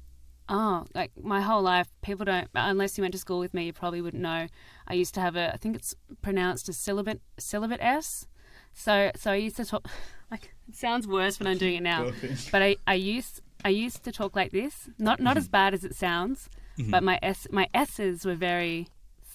"Oh, 0.50 0.84
like 0.94 1.12
my 1.22 1.40
whole 1.40 1.62
life, 1.62 1.88
people 2.02 2.24
don't 2.26 2.48
unless 2.54 2.98
you 2.98 3.02
went 3.02 3.12
to 3.12 3.18
school 3.18 3.38
with 3.38 3.54
me, 3.54 3.66
you 3.66 3.72
probably 3.72 4.02
wouldn't 4.02 4.22
know. 4.22 4.48
I 4.86 4.94
used 4.94 5.14
to 5.14 5.20
have 5.20 5.36
a, 5.36 5.54
I 5.54 5.56
think 5.56 5.76
it's 5.76 5.94
pronounced 6.20 6.68
a 6.68 6.72
syllabate 6.72 7.20
syllabate 7.38 7.80
S. 7.80 8.26
So 8.74 9.12
so 9.14 9.30
I 9.30 9.36
used 9.36 9.56
to 9.56 9.64
talk. 9.64 9.86
Like 10.30 10.54
it 10.68 10.76
sounds 10.76 11.08
worse 11.08 11.40
when 11.40 11.48
I'm 11.48 11.58
doing 11.58 11.74
it 11.74 11.82
now, 11.82 12.12
but 12.52 12.62
I 12.62 12.76
I 12.86 12.94
used 12.94 13.40
I 13.64 13.70
used 13.70 14.04
to 14.04 14.12
talk 14.12 14.36
like 14.36 14.52
this. 14.52 14.88
Not 14.96 15.18
not 15.18 15.36
as 15.36 15.46
mm-hmm. 15.46 15.50
bad 15.50 15.74
as 15.74 15.82
it 15.82 15.96
sounds, 15.96 16.48
mm-hmm. 16.78 16.88
but 16.88 17.02
my 17.02 17.18
s 17.20 17.48
my 17.50 17.68
s's 17.74 18.24
were 18.24 18.36
very 18.36 18.86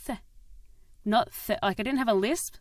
th, 0.05 0.19
not 1.03 1.31
th, 1.45 1.59
like 1.61 1.81
I 1.81 1.83
didn't 1.83 1.97
have 1.97 2.07
a 2.07 2.13
lisp, 2.13 2.55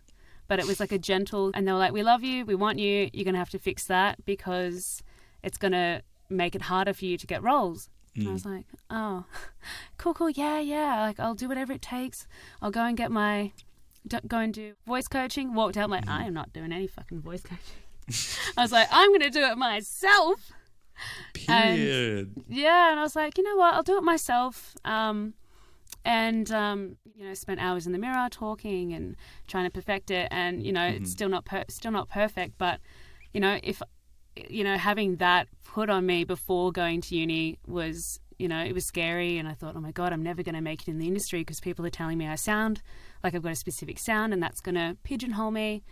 but 0.49 0.59
it 0.59 0.66
was 0.66 0.81
like 0.81 0.91
a 0.91 0.99
gentle. 0.99 1.53
And 1.55 1.64
they 1.64 1.70
were 1.70 1.79
like, 1.79 1.93
"We 1.93 2.03
love 2.03 2.24
you. 2.24 2.45
We 2.45 2.57
want 2.57 2.81
you. 2.81 3.09
You're 3.12 3.24
gonna 3.24 3.39
have 3.39 3.51
to 3.51 3.59
fix 3.61 3.87
that 3.87 4.24
because 4.24 5.01
it's 5.45 5.59
gonna 5.59 6.03
make 6.29 6.57
it 6.57 6.62
harder 6.62 6.93
for 6.93 7.05
you 7.05 7.16
to 7.16 7.26
get 7.26 7.41
roles." 7.41 7.89
And 8.17 8.29
I 8.29 8.33
was 8.33 8.45
like, 8.45 8.67
"Oh, 8.91 9.25
cool, 9.99 10.15
cool, 10.15 10.31
yeah, 10.31 10.61
yeah. 10.61 11.01
Like 11.01 11.19
I'll 11.19 11.35
do 11.35 11.49
whatever 11.49 11.73
it 11.73 11.83
takes. 11.83 12.27
I'll 12.62 12.71
go 12.71 12.85
and 12.85 12.97
get 12.97 13.11
my." 13.11 13.53
Go 14.29 14.37
and 14.39 14.53
do 14.53 14.75
voice 14.87 15.09
coaching. 15.09 15.55
Walked 15.55 15.79
out 15.79 15.85
I'm 15.85 15.91
like 15.91 16.07
I 16.07 16.25
am 16.25 16.35
not 16.35 16.53
doing 16.53 16.73
any 16.73 16.87
fucking 16.87 17.23
voice 17.23 17.43
coaching. 17.43 17.59
I 18.57 18.61
was 18.61 18.71
like, 18.71 18.87
I'm 18.91 19.09
going 19.11 19.23
to 19.23 19.31
do 19.31 19.41
it 19.41 19.57
myself. 19.57 20.53
Period. 21.33 22.33
yeah, 22.49 22.91
and 22.91 23.01
I 23.01 23.03
was 23.03 23.17
like, 23.17 23.39
you 23.39 23.45
know 23.45 23.57
what, 23.57 23.73
I'll 23.75 23.83
do 23.83 23.97
it 23.97 24.03
myself. 24.03 24.75
Um, 24.85 25.33
and 26.05 26.51
um, 26.53 26.97
you 27.15 27.27
know, 27.27 27.33
spent 27.35 27.61
hours 27.61 27.87
in 27.87 27.93
the 27.93 27.99
mirror 27.99 28.29
talking 28.31 28.93
and 28.93 29.17
trying 29.47 29.65
to 29.65 29.71
perfect 29.71 30.11
it. 30.11 30.29
And 30.31 30.65
you 30.65 30.73
know, 30.73 30.87
it's 30.87 31.11
still 31.11 31.29
not 31.31 31.47
per- 31.47 31.65
still 31.69 31.93
not 31.93 32.11
perfect, 32.11 32.59
but 32.59 32.81
you 33.33 33.41
know, 33.41 33.59
if 33.62 33.81
you 34.37 34.64
know, 34.64 34.76
having 34.76 35.16
that 35.16 35.49
put 35.64 35.91
on 35.91 36.07
me 36.07 36.24
before 36.24 36.72
going 36.72 37.01
to 37.03 37.16
uni 37.16 37.59
was, 37.66 38.20
you 38.39 38.49
know, 38.49 38.62
it 38.64 38.72
was 38.72 38.85
scary. 38.85 39.39
And 39.39 39.49
I 39.49 39.53
thought, 39.53 39.74
oh 39.76 39.80
my 39.80 39.93
god, 39.93 40.12
I'm 40.12 40.22
never 40.22 40.43
going 40.43 40.55
to 40.55 40.61
make 40.61 40.82
it 40.82 40.89
in 40.89 40.99
the 40.99 41.07
industry 41.07 41.41
because 41.41 41.61
people 41.61 41.85
are 41.87 41.91
telling 41.91 42.18
me 42.18 42.26
I 42.26 42.35
sound 42.37 42.82
like 43.22 43.35
I've 43.35 43.43
got 43.43 43.53
a 43.53 43.57
specific 43.57 43.99
sound, 43.99 44.32
and 44.32 44.43
that's 44.43 44.61
going 44.61 44.74
to 44.74 44.97
pigeonhole 45.03 45.51
me. 45.51 45.82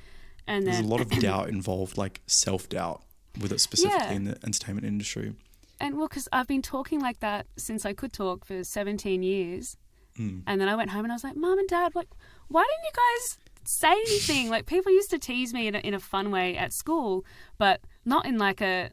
And 0.46 0.66
There's 0.66 0.76
then 0.78 0.86
a 0.86 0.88
lot 0.88 1.00
of 1.00 1.08
doubt 1.20 1.48
involved, 1.48 1.96
like 1.96 2.20
self 2.26 2.68
doubt 2.68 3.02
with 3.40 3.52
it 3.52 3.60
specifically 3.60 4.06
Yeah. 4.06 4.12
in 4.12 4.24
the 4.24 4.38
entertainment 4.44 4.86
industry. 4.86 5.34
And 5.80 5.96
well, 5.96 6.06
because 6.08 6.28
I've 6.32 6.46
been 6.46 6.62
talking 6.62 7.00
like 7.00 7.20
that 7.20 7.46
since 7.56 7.84
I 7.86 7.92
could 7.92 8.12
talk 8.12 8.44
for 8.44 8.62
17 8.62 9.22
years. 9.22 9.76
Mm. 10.18 10.42
And 10.46 10.60
then 10.60 10.68
I 10.68 10.76
went 10.76 10.90
home 10.90 11.04
and 11.04 11.12
I 11.12 11.14
was 11.14 11.24
like, 11.24 11.36
Mom 11.36 11.58
and 11.58 11.66
Dad, 11.68 11.94
like, 11.94 12.08
why 12.48 12.62
didn't 12.62 12.84
you 12.84 12.90
guys 12.94 13.38
say 13.64 13.92
anything? 13.92 14.50
like, 14.50 14.66
people 14.66 14.92
used 14.92 15.10
to 15.10 15.18
tease 15.18 15.54
me 15.54 15.66
in 15.66 15.74
a, 15.74 15.78
in 15.78 15.94
a 15.94 15.98
fun 16.00 16.30
way 16.30 16.56
at 16.56 16.72
school, 16.72 17.24
but 17.56 17.80
not 18.04 18.26
in 18.26 18.38
like 18.38 18.60
a, 18.60 18.90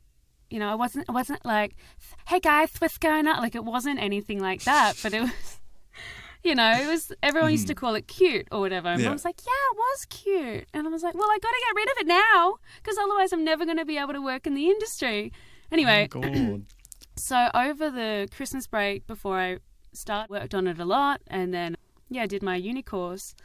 you 0.50 0.60
know, 0.60 0.70
I 0.70 0.76
wasn't, 0.76 1.06
I 1.10 1.12
wasn't 1.12 1.46
like, 1.46 1.76
hey 2.28 2.40
guys, 2.40 2.72
what's 2.80 2.98
going 2.98 3.28
on? 3.28 3.42
Like, 3.42 3.56
it 3.56 3.64
wasn't 3.64 4.00
anything 4.00 4.40
like 4.40 4.64
that, 4.64 4.98
but 5.04 5.14
it 5.14 5.22
was, 5.22 5.32
you 6.44 6.56
know, 6.56 6.72
it 6.72 6.88
was, 6.88 7.12
everyone 7.22 7.52
used 7.52 7.68
to 7.68 7.74
mm-hmm. 7.76 7.80
call 7.80 7.96
it 7.96 8.08
cute 8.08 8.48
or 8.52 8.60
whatever. 8.60 8.90
And 8.90 9.02
Yeah. 9.02 9.10
Mom's 9.10 9.26
like, 9.26 9.40
yeah, 9.46 9.52
it 9.72 9.78
was 9.78 10.06
cute. 10.06 10.68
And 10.74 10.88
I 10.88 10.90
was 10.90 11.04
like, 11.04 11.14
well, 11.14 11.30
I 11.30 11.38
got 11.42 11.50
to 11.50 11.64
get 11.68 11.76
rid 11.76 11.92
of 11.92 11.98
it 12.00 12.08
now 12.08 12.56
because 12.82 12.98
otherwise 12.98 13.32
I'm 13.32 13.44
never 13.44 13.66
going 13.66 13.78
to 13.78 13.86
be 13.86 13.98
able 13.98 14.14
to 14.14 14.22
work 14.22 14.48
in 14.48 14.54
the 14.56 14.70
industry. 14.70 15.32
Anyway, 15.72 16.10
Oh, 16.16 16.62
so 17.16 17.50
over 17.54 17.92
the 17.92 18.28
Christmas 18.36 18.66
break 18.66 19.06
before 19.06 19.38
I 19.38 19.58
start, 19.94 20.30
worked 20.30 20.56
on 20.56 20.68
it 20.68 20.80
a 20.80 20.86
lot, 20.86 21.22
and 21.28 21.54
then 21.54 21.78
yeah, 22.10 22.24
I 22.24 22.26
did 22.26 22.42
my 22.42 22.56
uni 22.56 22.82
course. 22.82 23.36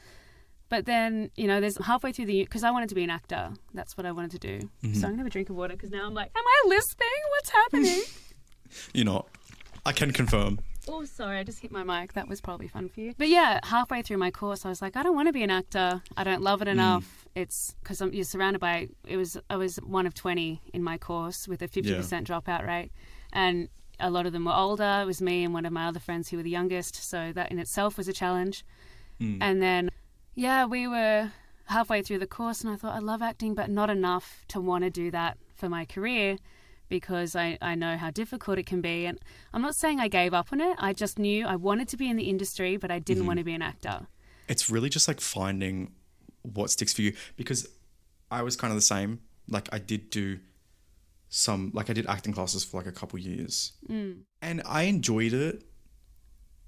But 0.69 0.87
then 0.87 1.31
you 1.37 1.47
know, 1.47 1.61
there's 1.61 1.77
halfway 1.85 2.13
through 2.13 2.27
the 2.27 2.43
because 2.45 2.65
I 2.65 2.71
wanted 2.71 2.89
to 2.89 2.95
be 2.95 3.05
an 3.05 3.11
actor. 3.11 3.51
That's 3.75 3.97
what 3.97 4.07
I 4.07 4.13
wanted 4.13 4.31
to 4.33 4.39
do. 4.39 4.69
Mm-hmm. 4.83 4.95
So 4.95 5.07
I'm 5.07 5.13
gonna 5.13 5.19
have 5.19 5.27
a 5.27 5.31
drink 5.31 5.51
of 5.51 5.57
water 5.57 5.75
because 5.75 5.91
now 5.91 6.07
I'm 6.07 6.15
like, 6.15 6.31
am 6.37 6.45
I 6.47 6.69
lisping? 6.69 7.07
What's 7.31 7.51
happening? 7.51 8.03
You're 8.95 9.05
not. 9.05 9.29
I 9.87 9.93
can 9.93 10.13
confirm. 10.13 10.61
oh, 10.89 11.05
sorry, 11.05 11.39
I 11.39 11.45
just 11.45 11.61
hit 11.61 11.71
my 11.71 11.83
mic. 11.83 12.15
That 12.15 12.27
was 12.29 12.41
probably 12.41 12.69
fun 12.69 12.89
for 12.89 13.01
you. 13.01 13.15
But 13.17 13.29
yeah, 13.29 13.61
halfway 13.63 14.03
through 14.03 14.17
my 14.19 14.31
course, 14.31 14.65
I 14.65 14.69
was 14.69 14.81
like, 14.83 14.97
I 14.97 15.03
don't 15.03 15.15
want 15.15 15.29
to 15.29 15.33
be 15.33 15.43
an 15.43 15.51
actor. 15.51 16.03
I 16.17 16.25
don't 16.25 16.43
love 16.43 16.63
it 16.63 16.69
enough. 16.69 17.27
It's 17.35 17.75
because 17.83 18.01
you're 18.13 18.25
surrounded 18.25 18.59
by. 18.61 18.89
It 19.07 19.17
was 19.17 19.37
I 19.51 19.57
was 19.57 19.77
one 19.77 20.07
of 20.07 20.15
twenty 20.15 20.61
in 20.73 20.83
my 20.83 20.97
course 20.99 21.47
with 21.47 21.61
a 21.63 21.69
fifty 21.69 21.95
percent 21.95 22.27
dropout 22.29 22.67
rate, 22.67 22.91
and 23.33 23.69
a 24.01 24.11
lot 24.11 24.27
of 24.27 24.33
them 24.33 24.45
were 24.47 24.55
older. 24.55 25.01
It 25.03 25.07
was 25.07 25.21
me 25.23 25.45
and 25.45 25.53
one 25.55 25.67
of 25.67 25.73
my 25.73 25.87
other 25.87 26.01
friends 26.01 26.29
who 26.31 26.37
were 26.39 26.43
the 26.43 26.51
youngest, 26.51 26.97
so 27.09 27.33
that 27.35 27.51
in 27.53 27.59
itself 27.59 27.97
was 27.99 28.09
a 28.09 28.13
challenge. 28.13 28.65
And 29.43 29.63
then, 29.63 29.91
yeah, 30.35 30.65
we 30.65 30.87
were 30.87 31.31
halfway 31.67 32.03
through 32.03 32.19
the 32.19 32.27
course, 32.27 32.63
and 32.63 32.73
I 32.73 32.77
thought 32.77 32.95
I 32.95 32.99
love 32.99 33.23
acting, 33.23 33.55
but 33.55 33.71
not 33.71 33.91
enough 33.91 34.45
to 34.49 34.61
want 34.61 34.85
to 34.85 34.91
do 34.91 35.11
that 35.11 35.39
for 35.55 35.69
my 35.69 35.85
career 35.85 36.39
because 36.89 37.35
I, 37.35 37.59
I 37.63 37.75
know 37.75 37.97
how 37.97 38.11
difficult 38.11 38.59
it 38.59 38.67
can 38.67 38.81
be. 38.81 39.07
And 39.07 39.19
I'm 39.53 39.63
not 39.63 39.75
saying 39.75 40.01
I 40.01 40.09
gave 40.09 40.35
up 40.35 40.53
on 40.53 40.61
it. 40.61 40.77
I 40.79 40.93
just 40.93 41.19
knew 41.19 41.47
I 41.47 41.57
wanted 41.57 41.89
to 41.89 41.97
be 41.97 42.09
in 42.09 42.17
the 42.17 42.25
industry, 42.25 42.77
but 42.77 42.91
I 42.91 42.99
didn't 42.99 43.23
mm-hmm. 43.23 43.29
want 43.29 43.39
to 43.39 43.45
be 43.45 43.55
an 43.55 43.63
actor. 43.63 44.07
It's 44.49 44.71
really 44.71 44.91
just 44.91 45.09
like 45.09 45.21
finding 45.21 45.93
what 46.43 46.71
sticks 46.71 46.93
for 46.93 47.03
you 47.03 47.15
because 47.37 47.67
I 48.31 48.43
was 48.43 48.57
kind 48.57 48.71
of 48.71 48.77
the 48.77 48.83
same. 48.83 49.21
Like 49.49 49.69
I 49.73 49.79
did 49.79 50.11
do 50.11 50.39
some 51.29 51.73
like 51.75 51.91
I 51.91 51.95
did 51.95 52.07
acting 52.07 52.33
classes 52.33 52.65
for 52.65 52.77
like 52.77 52.87
a 52.87 52.93
couple 52.93 53.19
years. 53.19 53.73
Mm. 53.89 54.21
And 54.43 54.63
I 54.67 54.83
enjoyed 54.83 55.33
it. 55.33 55.65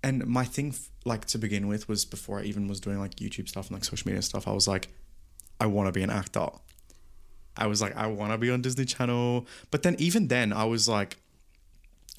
And 0.03 0.26
my 0.26 0.44
thing 0.44 0.68
f- 0.68 0.90
like 1.05 1.24
to 1.26 1.38
begin 1.38 1.68
with 1.68 1.88
was 1.88 2.05
before 2.05 2.38
I 2.40 2.42
even 2.42 2.68
was 2.68 2.80
doing 2.80 2.99
like 2.99 3.16
YouTube 3.16 3.49
stuff 3.49 3.68
and 3.68 3.76
like 3.76 3.84
social 3.84 4.09
media 4.09 4.22
stuff, 4.22 4.47
I 4.47 4.53
was 4.53 4.68
like 4.68 4.88
I 5.61 5.66
want 5.66 5.88
to 5.88 5.92
be 5.92 6.03
an 6.03 6.11
actor. 6.11 6.49
I 7.57 7.66
was 7.66 7.80
like 7.80 7.97
I 7.97 8.07
want 8.07 8.32
to 8.32 8.38
be 8.38 8.51
on 8.51 8.62
Disney 8.62 8.84
Channel. 8.84 9.47
But 9.70 9.82
then 9.82 9.97
even 9.99 10.28
then 10.28 10.53
I 10.53 10.64
was 10.64 10.88
like 10.88 11.18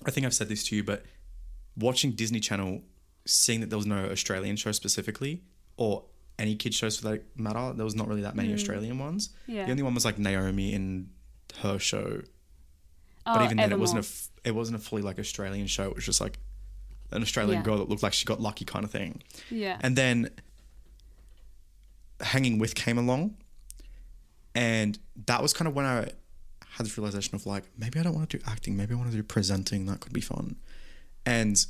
I 0.06 0.12
think 0.12 0.26
I've 0.26 0.34
said 0.34 0.50
this 0.50 0.64
to 0.66 0.76
you 0.76 0.84
but 0.84 1.06
watching 1.78 2.12
Disney 2.12 2.40
Channel 2.40 2.82
seeing 3.26 3.62
that 3.62 3.70
there 3.70 3.78
was 3.78 3.86
no 3.86 4.06
Australian 4.06 4.56
show 4.56 4.72
specifically 4.72 5.44
or 5.76 6.04
any 6.40 6.56
kid 6.56 6.74
shows 6.74 6.98
for 6.98 7.10
that 7.10 7.38
matter, 7.38 7.74
there 7.74 7.86
was 7.86 7.96
not 7.96 8.08
really 8.08 8.22
that 8.22 8.36
many 8.36 8.50
hmm. 8.50 8.56
Australian 8.56 9.00
ones. 9.00 9.30
Yeah. 9.48 9.66
The 9.66 9.72
only 9.72 9.84
one 9.84 9.94
was 9.94 10.06
like 10.06 10.18
Naomi 10.18 10.74
in 10.74 11.10
her 11.60 11.80
show. 11.80 12.22
oh, 13.26 13.34
But 13.34 13.44
even 13.44 13.58
then, 13.58 13.72
it 13.72 13.80
wasn't 13.80 14.06
a 14.06 14.48
it 14.48 14.56
wasn't 14.56 14.78
a 14.78 14.80
fully 14.80 15.02
like 15.02 15.20
Australian 15.20 15.68
show. 15.68 15.90
It 15.90 15.96
was 15.96 16.06
just 16.06 16.22
like 16.22 16.40
an 17.12 17.22
Australian 17.22 17.58
Yeah. 17.60 17.64
girl 17.64 17.78
that 17.78 17.90
looked 17.90 18.04
like 18.04 18.14
she 18.14 18.26
got 18.26 18.40
lucky 18.42 18.66
kind 18.66 18.84
of 18.86 18.92
thing. 18.92 19.22
Yeah. 19.50 19.78
And 19.82 19.96
then 19.96 20.30
Hanging 22.20 22.58
With 22.58 22.74
came 22.76 22.98
along, 22.98 23.36
and 24.56 24.98
that 25.28 25.42
was 25.42 25.54
kind 25.54 25.68
of 25.68 25.76
when 25.76 25.86
I 25.86 26.12
had 26.70 26.86
this 26.86 26.98
realization 26.98 27.36
of 27.36 27.46
like 27.46 27.64
maybe 27.78 28.00
I 28.00 28.04
don't 28.04 28.16
want 28.16 28.30
to 28.30 28.38
do 28.40 28.44
acting. 28.48 28.76
Maybe 28.76 28.94
I 28.94 28.98
want 28.98 29.12
to 29.12 29.16
do 29.18 29.24
presenting. 29.24 29.86
That 29.86 30.00
could 30.00 30.14
be 30.14 30.22
fun. 30.22 30.56
And 31.26 31.64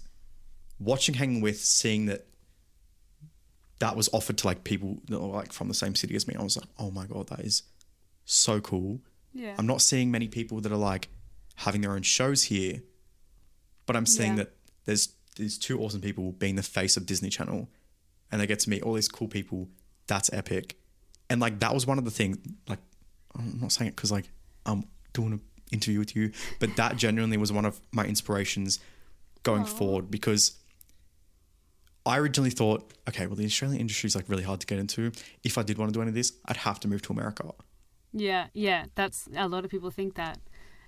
watching 0.79 1.15
Hanging 1.15 1.41
With, 1.41 1.59
seeing 1.59 2.05
that 2.05 2.27
that 3.79 3.95
was 3.95 4.09
offered 4.13 4.37
to 4.39 4.47
like 4.47 4.63
people 4.63 4.99
that 5.07 5.19
were 5.19 5.27
like 5.27 5.51
from 5.51 5.67
the 5.67 5.73
same 5.73 5.95
city 5.95 6.15
as 6.15 6.27
me, 6.27 6.35
I 6.39 6.43
was 6.43 6.55
like, 6.57 6.69
oh 6.79 6.91
my 6.91 7.05
god, 7.05 7.27
that 7.27 7.41
is 7.41 7.63
so 8.25 8.59
cool. 8.61 9.01
yeah. 9.33 9.53
I'm 9.57 9.67
not 9.67 9.81
seeing 9.81 10.09
many 10.11 10.27
people 10.27 10.61
that 10.61 10.71
are 10.71 10.75
like 10.77 11.09
having 11.55 11.81
their 11.81 11.91
own 11.91 12.01
shows 12.03 12.43
here, 12.43 12.81
but 13.85 13.95
I'm 13.95 14.05
seeing 14.05 14.31
Yeah. 14.31 14.43
that 14.45 14.55
there's 14.85 15.09
these 15.37 15.57
two 15.57 15.79
awesome 15.79 16.01
people 16.01 16.33
being 16.33 16.55
the 16.55 16.63
face 16.63 16.97
of 16.97 17.05
Disney 17.05 17.29
Channel, 17.29 17.69
and 18.31 18.41
they 18.41 18.47
get 18.47 18.59
to 18.59 18.69
meet 18.69 18.83
all 18.83 18.93
these 18.93 19.07
cool 19.07 19.27
people. 19.27 19.69
That's 20.07 20.31
epic, 20.33 20.77
and 21.29 21.39
like 21.41 21.59
that 21.59 21.73
was 21.73 21.85
one 21.85 21.97
of 21.97 22.05
the 22.05 22.11
things. 22.11 22.37
Like, 22.67 22.79
I'm 23.37 23.59
not 23.61 23.71
saying 23.71 23.89
it 23.89 23.95
because 23.95 24.11
like 24.11 24.29
I'm 24.65 24.85
doing 25.13 25.33
an 25.33 25.41
interview 25.71 25.99
with 25.99 26.15
you, 26.15 26.31
but 26.59 26.75
that 26.77 26.97
genuinely 26.97 27.37
was 27.37 27.51
one 27.51 27.65
of 27.65 27.79
my 27.91 28.05
inspirations 28.05 28.79
going 29.43 29.65
forward 29.65 30.11
because. 30.11 30.57
I 32.05 32.19
originally 32.19 32.51
thought, 32.51 32.93
okay, 33.09 33.27
well, 33.27 33.35
the 33.35 33.43
Australian 33.43 33.81
industry 33.81 34.07
is 34.07 34.15
like 34.15 34.29
really 34.29 34.43
hard 34.43 34.61
to 34.61 34.65
get 34.65 34.79
into. 34.79 35.11
If 35.43 35.57
I 35.57 35.61
did 35.63 35.77
want 35.77 35.89
to 35.89 35.93
do 35.93 36.01
any 36.01 36.07
of 36.07 36.15
this, 36.15 36.31
I'd 36.45 36.55
have 36.55 36.79
to 36.79 36.87
move 36.87 37.01
to 37.01 37.11
America. 37.11 37.51
yeah. 38.13 38.47
Yeah. 38.53 38.85
That's 38.95 39.27
a 39.35 39.49
lot 39.49 39.65
of 39.65 39.71
people 39.71 39.91
think 39.91 40.15
that. 40.15 40.39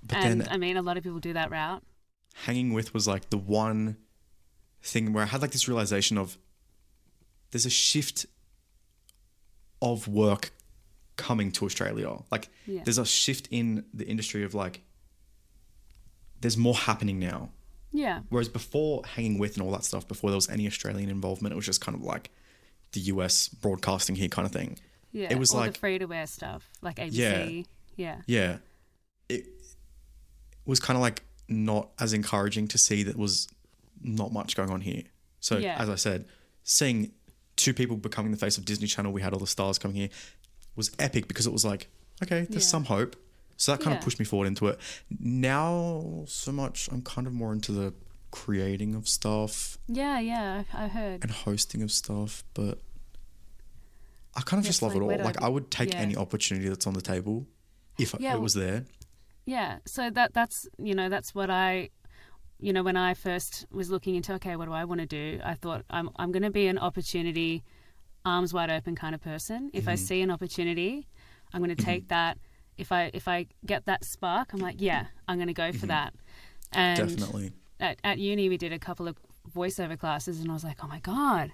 But 0.02 0.20
and 0.20 0.39
then 0.41 0.47
I 0.50 0.56
mean, 0.56 0.78
a 0.78 0.82
lot 0.82 0.95
of 0.95 1.04
people 1.04 1.20
do 1.20 1.34
that 1.34 1.52
route. 1.52 1.84
hanging 2.34 2.72
with 2.74 2.93
was 2.93 3.06
like 3.06 3.30
the 3.32 3.38
one 3.38 3.97
thing 4.82 5.14
where 5.14 5.24
I 5.24 5.28
had 5.28 5.42
like 5.42 5.52
this 5.52 5.68
realization 5.68 6.18
of 6.18 6.38
there's 7.52 7.66
a 7.66 7.70
shift 7.70 8.26
of 9.82 10.08
work 10.08 10.52
coming 11.16 11.52
to 11.54 11.66
Australia. 11.66 12.18
Like 12.32 12.50
Yeah. 12.66 12.84
there's 12.84 12.98
a 12.98 13.06
shift 13.06 13.48
in 13.52 13.86
the 13.94 14.06
industry 14.08 14.44
of 14.44 14.54
like 14.54 14.82
there's 16.42 16.58
more 16.58 16.76
happening 16.76 17.20
now. 17.20 17.50
Yeah. 17.92 18.22
Whereas 18.30 18.48
before 18.50 19.04
hanging 19.06 19.38
with 19.40 19.56
and 19.58 19.64
all 19.66 19.72
that 19.72 19.84
stuff, 19.84 20.08
before 20.08 20.30
there 20.30 20.38
was 20.38 20.50
any 20.50 20.68
Australian 20.68 21.10
involvement, 21.10 21.54
it 21.54 21.56
was 21.56 21.66
just 21.66 21.82
kind 21.82 21.96
of 21.98 22.04
like 22.04 22.30
the 22.94 23.02
US 23.02 23.50
broadcasting 23.50 24.16
here 24.16 24.30
kind 24.30 24.46
of 24.46 24.52
thing. 24.52 24.78
Yeah. 25.12 25.28
It 25.32 25.40
was 25.40 25.52
all 25.52 25.60
like 25.62 25.74
the 25.74 25.80
free 25.80 25.98
to 25.98 26.06
wear 26.06 26.26
stuff, 26.28 26.70
like 26.82 26.98
ABC. 26.98 27.14
Yeah. 27.18 27.64
Yeah. 27.98 28.22
yeah, 28.28 28.58
it 29.28 29.46
was 30.66 30.80
kind 30.80 30.96
of 30.96 31.02
like 31.02 31.24
not 31.50 31.90
as 32.00 32.14
encouraging 32.14 32.68
to 32.70 32.78
see 32.78 33.04
that 33.04 33.18
was 33.18 33.50
not 34.02 34.32
much 34.34 34.56
going 34.56 34.70
on 34.70 34.82
here. 34.82 35.04
So 35.39 35.58
Yeah. 35.58 35.76
as 35.82 35.89
I 35.89 35.95
said, 35.95 36.26
seeing 36.64 37.12
two 37.56 37.74
people 37.74 37.97
becoming 37.97 38.32
the 38.32 38.38
face 38.38 38.58
of 38.58 38.66
Disney 38.66 38.88
Channel, 38.88 39.12
we 39.12 39.22
had 39.22 39.34
all 39.34 39.39
the 39.39 39.47
stars 39.47 39.78
coming 39.78 39.97
here, 39.97 40.10
was 40.76 40.91
epic 41.00 41.28
because 41.28 41.45
it 41.45 41.52
was 41.54 41.66
like, 41.66 41.89
okay, 42.24 42.41
there's 42.50 42.64
Yeah. 42.64 42.70
some 42.70 42.86
hope. 42.86 43.16
So 43.58 43.74
that 43.74 43.80
kind 43.82 43.93
Yeah. 43.93 43.97
of 44.00 44.04
pushed 44.04 44.20
me 44.20 44.26
forward 44.26 44.47
into 44.47 44.68
it. 44.68 44.80
Now, 45.20 46.24
so 46.28 46.52
much, 46.52 46.88
I'm 46.91 47.02
kind 47.02 47.28
of 47.28 47.34
more 47.34 47.52
into 47.52 47.72
the 47.74 47.93
creating 48.32 48.95
of 48.95 49.08
stuff 49.10 49.78
Yeah. 49.88 50.20
Yeah. 50.20 50.64
I, 50.74 50.88
heard. 50.88 51.24
and 51.24 51.32
hosting 51.32 51.82
of 51.82 51.91
stuff, 51.91 52.43
but 52.54 52.80
I 54.36 54.41
kind 54.41 54.60
of 54.60 54.66
It's 54.66 54.76
just 54.78 54.82
love 54.82 54.93
like, 54.95 55.02
it 55.18 55.20
all. 55.20 55.26
Like 55.26 55.41
I 55.41 55.50
would 55.50 55.72
take 55.72 55.93
any 55.95 56.16
opportunity 56.16 56.70
that's 56.70 56.88
on 56.88 56.93
the 56.93 57.02
table 57.02 57.47
if 57.97 58.14
it 58.14 58.39
was 58.39 58.54
there. 58.54 58.86
Yeah, 59.45 59.80
so 59.86 60.10
that 60.12 60.34
that's 60.34 60.68
you 60.78 60.93
know 60.93 61.10
that's 61.10 61.34
what 61.34 61.50
I, 61.50 61.89
you 62.60 62.74
know, 62.74 62.84
when 62.84 62.97
I 62.97 63.14
first 63.14 63.66
was 63.72 63.89
looking 63.89 64.16
into 64.16 64.34
okay, 64.34 64.55
what 64.55 64.66
do 64.66 64.74
I 64.74 64.84
want 64.86 65.01
to 65.01 65.07
do? 65.07 65.39
I 65.43 65.53
thought 65.53 65.86
I'm 65.89 66.10
I'm 66.18 66.32
going 66.32 66.43
to 66.43 66.49
be 66.51 66.68
an 66.68 66.78
opportunity, 66.78 67.64
arms 68.26 68.53
wide 68.53 68.70
open 68.70 68.95
kind 68.95 69.16
of 69.16 69.22
person. 69.22 69.72
If 69.74 69.88
I 69.88 69.93
Mm-hmm. 69.93 70.05
see 70.05 70.22
an 70.22 70.32
opportunity, 70.32 71.07
I'm 71.53 71.64
going 71.64 71.76
to 71.76 71.84
take 71.84 72.07
that. 72.10 72.38
If 72.78 72.91
I 72.91 73.12
if 73.14 73.28
I 73.28 73.47
get 73.66 73.86
that 73.86 74.03
spark, 74.03 74.53
I'm 74.53 74.60
like, 74.60 74.76
yeah, 74.80 75.05
I'm 75.28 75.38
going 75.38 75.47
to 75.47 75.53
go 75.53 75.72
for 75.72 75.86
that. 75.88 76.14
And 76.72 76.99
Mm-hmm. 76.99 77.16
Definitely. 77.20 77.53
at, 77.80 77.97
at 78.03 78.20
uni 78.20 78.49
we 78.49 78.57
did 78.57 78.72
a 78.74 78.80
couple 78.80 79.07
of 79.07 79.18
voiceover 79.55 79.97
classes 79.97 80.39
and 80.39 80.51
i 80.51 80.53
was 80.53 80.64
like 80.64 80.78
oh 80.84 80.88
my 80.88 80.99
god 80.99 81.51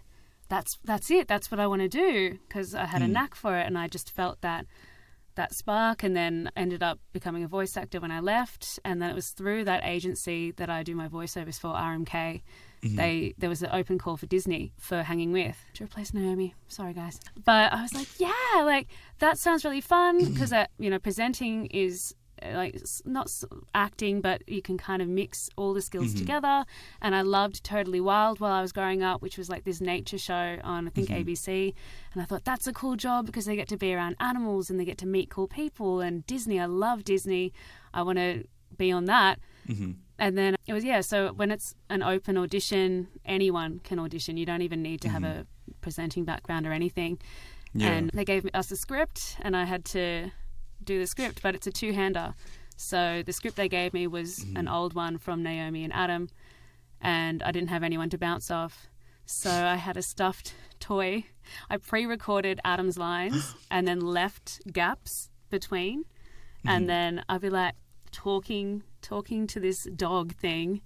that's 0.50 0.78
that's 0.84 1.10
it 1.10 1.28
that's 1.30 1.50
what 1.50 1.60
i 1.62 1.68
want 1.68 1.82
to 1.82 1.88
do 1.88 2.38
because 2.48 2.76
i 2.76 2.86
had 2.86 3.02
a 3.02 3.08
knack 3.08 3.36
for 3.36 3.56
it 3.58 3.66
and 3.66 3.78
i 3.78 3.88
just 3.88 4.12
felt 4.12 4.42
that 4.42 4.66
that 5.36 5.54
spark 5.54 6.04
and 6.04 6.16
then 6.16 6.50
ended 6.56 6.82
up 6.82 7.00
becoming 7.14 7.44
a 7.44 7.48
voice 7.48 7.78
actor 7.78 8.00
when 8.00 8.12
I 8.12 8.20
left. 8.20 8.80
And 8.84 9.02
then 9.02 9.10
it 9.10 9.16
was 9.16 9.30
through 9.30 9.66
that 9.66 9.84
agency 9.84 10.52
that 10.52 10.70
I 10.70 10.84
do 10.84 10.96
my 10.96 11.08
voiceovers 11.08 11.60
for 11.60 11.70
RMK 11.70 12.42
they 12.94 13.34
there 13.38 13.50
was 13.50 13.62
an 13.64 13.70
open 13.72 13.98
call 13.98 14.18
for 14.18 14.26
Disney 14.26 14.74
for 14.78 15.04
Hanging 15.04 15.32
With. 15.32 15.58
To 15.76 15.84
replace 15.84 16.14
Naomi? 16.14 16.54
Sorry 16.68 16.94
guys. 16.94 17.20
But 17.44 17.74
I 17.74 17.82
was 17.82 17.94
like 17.94 18.08
yeah 18.20 18.62
like 18.64 18.88
that 19.20 19.38
sounds 19.38 19.66
really 19.66 19.82
fun. 19.82 20.34
Because 20.36 20.54
you 20.78 20.90
know 20.90 21.00
presenting 21.00 21.68
is 21.68 22.14
uh, 22.14 22.25
like 22.54 22.82
not 23.06 23.32
acting 23.74 24.22
but 24.22 24.48
you 24.48 24.62
can 24.62 24.78
kind 24.78 25.02
of 25.02 25.08
mix 25.08 25.50
all 25.56 25.74
the 25.74 25.82
skills 25.82 26.08
mm-hmm. 26.08 26.20
together. 26.20 26.66
And 27.02 27.16
I 27.16 27.22
loved 27.22 27.64
Totally 27.64 28.02
Wild 28.02 28.40
while 28.40 28.54
I 28.54 28.62
was 28.62 28.72
growing 28.72 29.04
up 29.04 29.22
which 29.22 29.38
was 29.38 29.50
like 29.50 29.64
this 29.64 29.82
nature 29.82 30.18
show 30.18 30.60
on 30.64 30.88
I 30.88 30.90
think 30.92 31.10
mm-hmm. 31.10 31.28
ABC 31.28 31.74
and 32.14 32.22
I 32.22 32.26
thought 32.26 32.46
that's 32.46 32.68
a 32.68 32.74
cool 32.74 32.96
job 32.96 33.26
because 33.26 33.46
they 33.46 33.56
get 33.56 33.68
to 33.70 33.78
be 33.78 33.94
around 33.94 34.16
animals 34.20 34.70
and 34.70 34.80
they 34.80 34.86
get 34.86 34.98
to 35.00 35.08
meet 35.08 35.30
cool 35.30 35.48
people. 35.48 36.02
And 36.02 36.26
Disney 36.28 36.60
I 36.60 36.66
love 36.66 37.04
Disney. 37.04 37.54
I 37.94 38.02
want 38.02 38.18
to 38.18 38.44
be 38.78 38.92
on 38.92 39.06
that. 39.06 39.40
Mm-hmm. 39.68 39.92
And 40.18 40.38
then 40.38 40.56
it 40.68 40.74
was 40.74 40.84
yeah 40.84 41.02
so 41.02 41.34
when 41.34 41.52
it's 41.52 41.76
an 41.90 42.04
open 42.04 42.38
audition 42.38 43.08
anyone 43.26 43.80
can 43.84 44.00
audition. 44.00 44.38
You 44.38 44.46
don't 44.46 44.62
even 44.62 44.82
need 44.82 45.02
to 45.02 45.10
have 45.10 45.24
a 45.24 45.46
presenting 45.82 46.26
background 46.26 46.66
or 46.66 46.72
anything. 46.72 47.20
Yeah. 47.78 47.90
and 47.90 48.10
they 48.14 48.24
gave 48.24 48.50
us 48.54 48.72
a 48.72 48.78
script 48.78 49.36
and 49.42 49.54
i 49.54 49.66
had 49.66 49.84
to 49.84 50.32
do 50.86 51.00
the 51.00 51.08
script 51.08 51.42
but 51.42 51.56
it's 51.56 51.68
a 51.68 51.72
two-hander. 51.72 52.34
So 52.78 53.24
the 53.26 53.34
script 53.34 53.56
they 53.56 53.70
gave 53.70 53.94
me 53.94 54.08
was 54.08 54.40
mm-hmm. 54.40 54.58
an 54.58 54.68
old 54.68 54.94
one 54.94 55.18
from 55.18 55.44
naomi 55.44 55.84
and 55.84 55.94
adam 55.94 56.30
and 57.02 57.42
i 57.44 57.52
didn't 57.52 57.70
have 57.70 57.84
anyone 57.84 58.10
to 58.10 58.18
bounce 58.18 58.52
off. 58.52 58.88
So 59.26 59.50
i 59.50 59.76
had 59.76 59.98
a 59.98 60.02
stuffed 60.02 60.54
toy. 60.80 61.26
I 61.70 61.78
pre-recorded 61.78 62.60
adam's 62.64 62.98
lines 62.98 63.56
and 63.72 63.88
then 63.88 64.00
left 64.00 64.62
gaps 64.72 65.30
between 65.50 66.06
and 66.66 66.82
mm-hmm. 66.82 66.88
then 66.88 67.26
I'd 67.30 67.42
be 67.42 67.50
like 67.50 67.76
talking 68.12 68.84
talking 69.02 69.46
to 69.48 69.60
this 69.60 69.84
dog 69.96 70.34
thing, 70.34 70.82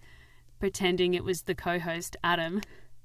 pretending 0.60 1.14
it 1.14 1.24
was 1.24 1.44
the 1.44 1.56
co-host 1.56 2.18
Adam, 2.24 2.62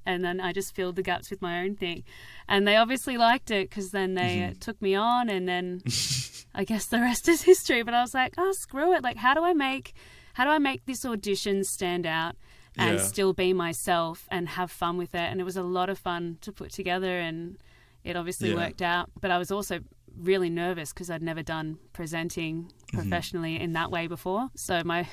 and 0.06 0.24
then 0.24 0.40
I 0.40 0.52
just 0.52 0.74
filled 0.74 0.96
the 0.96 1.02
gaps 1.02 1.30
with 1.30 1.40
my 1.42 1.60
own 1.60 1.76
thing, 1.76 2.04
and 2.48 2.66
they 2.66 2.76
obviously 2.76 3.16
liked 3.16 3.50
it 3.50 3.68
because 3.70 3.90
then 3.90 4.14
they 4.14 4.42
uh, 4.42 4.54
took 4.60 4.80
me 4.82 4.94
on, 4.94 5.28
and 5.28 5.48
then 5.48 5.82
I 6.54 6.64
guess 6.64 6.86
the 6.86 7.00
rest 7.00 7.28
is 7.28 7.42
history. 7.42 7.82
But 7.82 7.94
I 7.94 8.00
was 8.02 8.14
like, 8.14 8.34
oh 8.38 8.52
screw 8.52 8.92
it! 8.94 9.02
Like, 9.02 9.16
how 9.18 9.34
do 9.34 9.42
I 9.44 9.52
make 9.52 9.94
how 10.34 10.44
do 10.44 10.50
I 10.50 10.58
make 10.58 10.84
this 10.86 11.04
audition 11.04 11.64
stand 11.64 12.06
out? 12.06 12.36
And 12.76 12.96
Yeah. 12.96 13.06
still 13.06 13.32
be 13.32 13.52
myself 13.52 14.26
and 14.32 14.48
have 14.48 14.68
fun 14.68 14.96
with 14.96 15.14
it. 15.14 15.30
And 15.30 15.40
it 15.40 15.44
was 15.44 15.56
a 15.56 15.62
lot 15.62 15.88
of 15.88 15.96
fun 15.98 16.38
to 16.40 16.50
put 16.52 16.72
together, 16.72 17.20
and 17.20 17.56
it 18.02 18.16
obviously 18.16 18.48
Yeah. 18.50 18.56
worked 18.56 18.82
out. 18.82 19.10
But 19.20 19.30
I 19.30 19.38
was 19.38 19.52
also 19.52 19.78
really 20.16 20.50
nervous 20.50 20.92
because 20.92 21.08
I'd 21.08 21.22
never 21.22 21.42
done 21.42 21.78
presenting 21.92 22.72
professionally 22.92 23.60
in 23.60 23.72
that 23.74 23.90
way 23.92 24.08
before. 24.08 24.48
So 24.56 24.82
my 24.84 25.08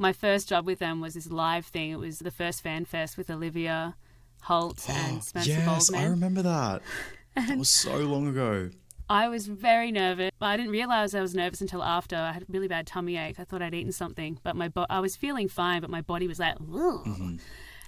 my 0.00 0.12
first 0.12 0.48
job 0.48 0.66
with 0.66 0.78
them 0.78 1.00
was 1.00 1.14
this 1.14 1.30
live 1.30 1.66
thing. 1.66 1.90
It 1.90 1.98
was 1.98 2.18
the 2.20 2.30
first 2.30 2.62
fan 2.62 2.86
fest 2.86 3.18
with 3.18 3.30
Olivia 3.30 3.94
Holt 4.42 4.84
and 4.88 5.22
Spencer 5.22 5.50
yes, 5.50 5.66
Boldman. 5.66 6.00
I 6.00 6.10
remember 6.10 6.42
that. 6.42 6.82
That 7.36 7.56
was 7.56 7.68
so 7.68 7.96
long 7.98 8.26
ago. 8.26 8.70
I 9.08 9.28
was 9.28 9.46
very 9.46 9.92
nervous. 9.92 10.32
I 10.40 10.56
didn't 10.56 10.72
realize 10.72 11.14
I 11.14 11.20
was 11.20 11.32
nervous 11.32 11.60
until 11.60 11.80
after. 11.82 12.16
I 12.16 12.32
had 12.32 12.42
a 12.42 12.46
really 12.48 12.66
bad 12.66 12.88
tummy 12.88 13.16
ache. 13.16 13.38
I 13.38 13.44
thought 13.44 13.62
I'd 13.62 13.72
eaten 13.72 13.92
something, 13.92 14.40
but 14.42 14.56
my 14.56 14.68
bo- 14.68 14.86
I 14.90 14.98
was 14.98 15.14
feeling 15.14 15.46
fine, 15.48 15.80
but 15.80 15.90
my 15.90 16.00
body 16.00 16.26
was 16.26 16.40
like, 16.40 16.56
Ugh. 16.60 17.04
Mm-hmm. 17.06 17.36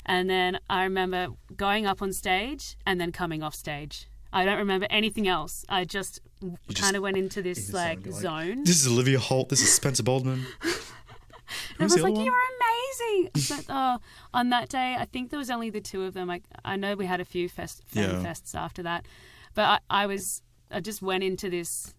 and 0.06 0.30
then 0.30 0.60
I 0.70 0.84
remember 0.84 1.28
going 1.56 1.86
up 1.86 2.02
on 2.02 2.12
stage 2.12 2.76
and 2.86 3.00
then 3.00 3.10
coming 3.10 3.42
off 3.42 3.56
stage. 3.56 4.06
I 4.32 4.44
don't 4.44 4.58
remember 4.58 4.86
anything 4.90 5.26
else. 5.26 5.64
I 5.68 5.84
just, 5.84 6.20
just 6.68 6.80
kind 6.80 6.94
of 6.94 7.02
went 7.02 7.16
into 7.16 7.42
this 7.42 7.72
like 7.72 8.04
zone, 8.04 8.12
like, 8.12 8.22
zone. 8.22 8.64
This 8.64 8.80
is 8.80 8.86
Olivia 8.86 9.18
Holt. 9.18 9.48
This 9.48 9.60
is 9.60 9.72
Spencer 9.72 10.04
Boldman. 10.04 10.46
And 11.78 11.78
Who's 11.80 11.92
I 11.92 11.94
was 11.96 12.02
like, 12.02 12.14
one? 12.14 12.24
"You're 12.24 12.34
amazing!" 12.58 13.30
But 13.48 13.64
oh, 13.68 13.98
on 14.34 14.50
that 14.50 14.68
day, 14.68 14.96
I 14.98 15.04
think 15.06 15.30
there 15.30 15.38
was 15.38 15.50
only 15.50 15.70
the 15.70 15.80
two 15.80 16.02
of 16.04 16.14
them. 16.14 16.28
Like, 16.28 16.44
I 16.64 16.76
know 16.76 16.94
we 16.94 17.06
had 17.06 17.20
a 17.20 17.24
few 17.24 17.48
fest 17.48 17.82
fan 17.86 18.10
Yeah. 18.10 18.22
fests 18.30 18.54
after 18.54 18.82
that, 18.82 19.06
but 19.54 19.62
I, 19.64 20.02
I 20.02 20.06
was, 20.06 20.42
I 20.70 20.80
just 20.80 21.02
went 21.02 21.24
into 21.24 21.48
this 21.50 21.94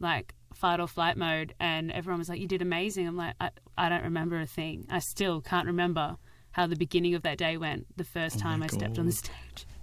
like 0.00 0.34
fight 0.54 0.80
or 0.80 0.86
flight 0.88 1.16
mode, 1.16 1.54
and 1.60 1.90
everyone 1.92 2.18
was 2.18 2.28
like, 2.28 2.40
"You 2.40 2.48
did 2.48 2.62
amazing." 2.62 3.06
I'm 3.06 3.16
like, 3.16 3.34
I, 3.40 3.50
I 3.78 3.88
don't 3.88 4.04
remember 4.04 4.40
a 4.40 4.46
thing. 4.46 4.86
I 4.90 4.98
still 5.00 5.40
can't 5.40 5.66
remember 5.66 6.16
how 6.52 6.66
the 6.66 6.76
beginning 6.76 7.14
of 7.14 7.22
that 7.22 7.36
day 7.38 7.56
went 7.56 7.86
the 7.96 8.04
first 8.04 8.36
Oh 8.36 8.40
time 8.40 8.62
I 8.62 8.66
stepped 8.68 8.98
on 8.98 9.06
the 9.06 9.12
stage. 9.12 9.66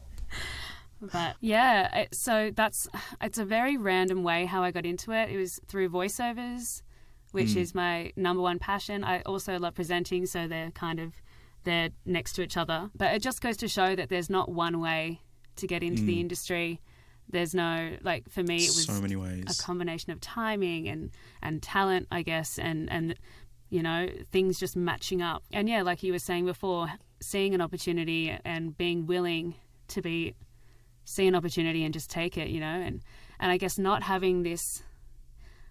But 1.12 1.36
yeah, 1.42 1.94
it, 2.04 2.16
so 2.16 2.52
that's 2.56 2.88
it's 3.22 3.38
a 3.38 3.44
very 3.44 3.76
random 3.76 4.24
way 4.24 4.46
how 4.46 4.64
I 4.64 4.72
got 4.72 4.86
into 4.86 5.12
it. 5.12 5.30
It 5.30 5.38
was 5.38 5.60
through 5.68 5.90
voiceovers, 5.90 6.82
which 7.34 7.54
hmm. 7.54 7.60
is 7.60 7.76
my 7.76 8.14
number 8.16 8.42
one 8.42 8.60
passion. 8.60 9.04
I 9.04 9.22
also 9.22 9.60
love 9.60 9.76
presenting, 9.76 10.26
so 10.26 10.48
they're 10.48 10.72
kind 10.72 11.00
of 11.00 11.14
they're 11.64 11.90
next 12.06 12.34
to 12.34 12.44
each 12.44 12.56
other. 12.56 12.90
But 12.96 13.14
it 13.16 13.22
just 13.22 13.42
goes 13.42 13.58
to 13.58 13.68
show 13.68 13.96
that 13.96 14.10
there's 14.10 14.30
not 14.30 14.50
one 14.50 14.80
way 14.80 15.22
to 15.58 15.68
get 15.68 15.84
into 15.84 16.04
the 16.04 16.14
hmm. 16.14 16.22
industry. 16.22 16.80
There's 17.28 17.56
no 17.56 17.98
like 18.04 18.30
for 18.30 18.44
me 18.44 18.58
it 18.58 18.70
was 18.70 18.86
so 18.86 19.02
many 19.02 19.16
ways. 19.16 19.46
a 19.48 19.62
combination 19.62 20.12
of 20.12 20.22
timing 20.22 20.88
and 20.88 21.10
and 21.42 21.62
talent, 21.62 22.08
I 22.12 22.22
guess, 22.22 22.60
and 22.60 22.90
and 22.92 23.16
you 23.70 23.82
know 23.82 24.08
things 24.32 24.60
just 24.60 24.76
matching 24.76 25.22
up. 25.22 25.44
And 25.52 25.68
yeah, 25.68 25.82
like 25.82 26.04
you 26.04 26.14
were 26.14 26.20
saying 26.20 26.46
before, 26.46 26.88
seeing 27.20 27.56
an 27.56 27.62
opportunity 27.62 28.38
and 28.46 28.78
being 28.78 29.08
willing 29.08 29.56
to 29.90 30.02
be 30.02 30.36
see 31.06 31.28
an 31.28 31.34
opportunity 31.34 31.84
and 31.84 31.94
just 31.94 32.12
take 32.12 32.38
it, 32.38 32.50
you 32.50 32.60
know, 32.60 32.68
and 32.68 33.02
and 33.40 33.52
I 33.52 33.58
guess 33.58 33.80
not 33.80 34.04
having 34.04 34.44
this 34.44 34.84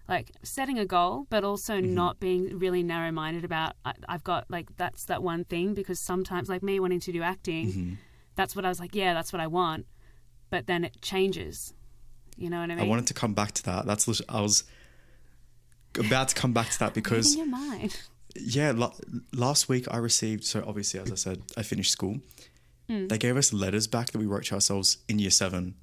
like 0.07 0.31
setting 0.43 0.77
a 0.77 0.85
goal, 0.85 1.27
but 1.29 1.43
also 1.43 1.75
mm-hmm. 1.75 1.93
not 1.93 2.19
being 2.19 2.57
really 2.57 2.83
narrow 2.83 3.11
minded 3.11 3.45
about 3.45 3.75
I, 3.85 3.93
I've 4.07 4.23
got 4.23 4.45
like 4.49 4.75
that's 4.77 5.05
that 5.05 5.23
one 5.23 5.45
thing 5.45 5.73
because 5.73 5.99
sometimes 5.99 6.49
like 6.49 6.63
me 6.63 6.79
wanting 6.79 6.99
to 7.01 7.11
do 7.11 7.21
acting, 7.21 7.67
mm-hmm. 7.67 7.93
that's 8.35 8.55
what 8.55 8.65
I 8.65 8.69
was 8.69 8.79
like, 8.79 8.95
yeah, 8.95 9.13
that's 9.13 9.31
what 9.31 9.41
I 9.41 9.47
want, 9.47 9.85
but 10.49 10.67
then 10.67 10.83
it 10.83 11.01
changes. 11.01 11.73
You 12.35 12.49
know 12.49 12.59
what 12.59 12.71
I 12.71 12.75
mean? 12.75 12.85
I 12.85 12.87
wanted 12.87 13.07
to 13.07 13.13
come 13.13 13.33
back 13.33 13.51
to 13.53 13.63
that. 13.63 13.85
That's 13.85 14.21
I 14.27 14.41
was 14.41 14.63
about 15.97 16.29
to 16.29 16.35
come 16.35 16.53
back 16.53 16.69
to 16.71 16.79
that 16.79 16.93
because 16.99 17.35
your 17.35 17.45
mind. 17.45 17.99
yeah, 18.35 18.73
la- 18.75 18.93
last 19.33 19.69
week 19.69 19.85
I 19.89 19.97
received. 19.97 20.43
So 20.43 20.63
obviously, 20.67 20.99
as 20.99 21.11
I 21.11 21.15
said, 21.15 21.43
I 21.55 21.63
finished 21.63 21.91
school. 21.91 22.19
Mm. 22.89 23.07
They 23.07 23.17
gave 23.17 23.37
us 23.37 23.53
letters 23.53 23.87
back 23.87 24.11
that 24.11 24.19
we 24.19 24.25
wrote 24.25 24.45
to 24.45 24.55
ourselves 24.55 24.97
in 25.07 25.19
year 25.19 25.29
seven. 25.29 25.75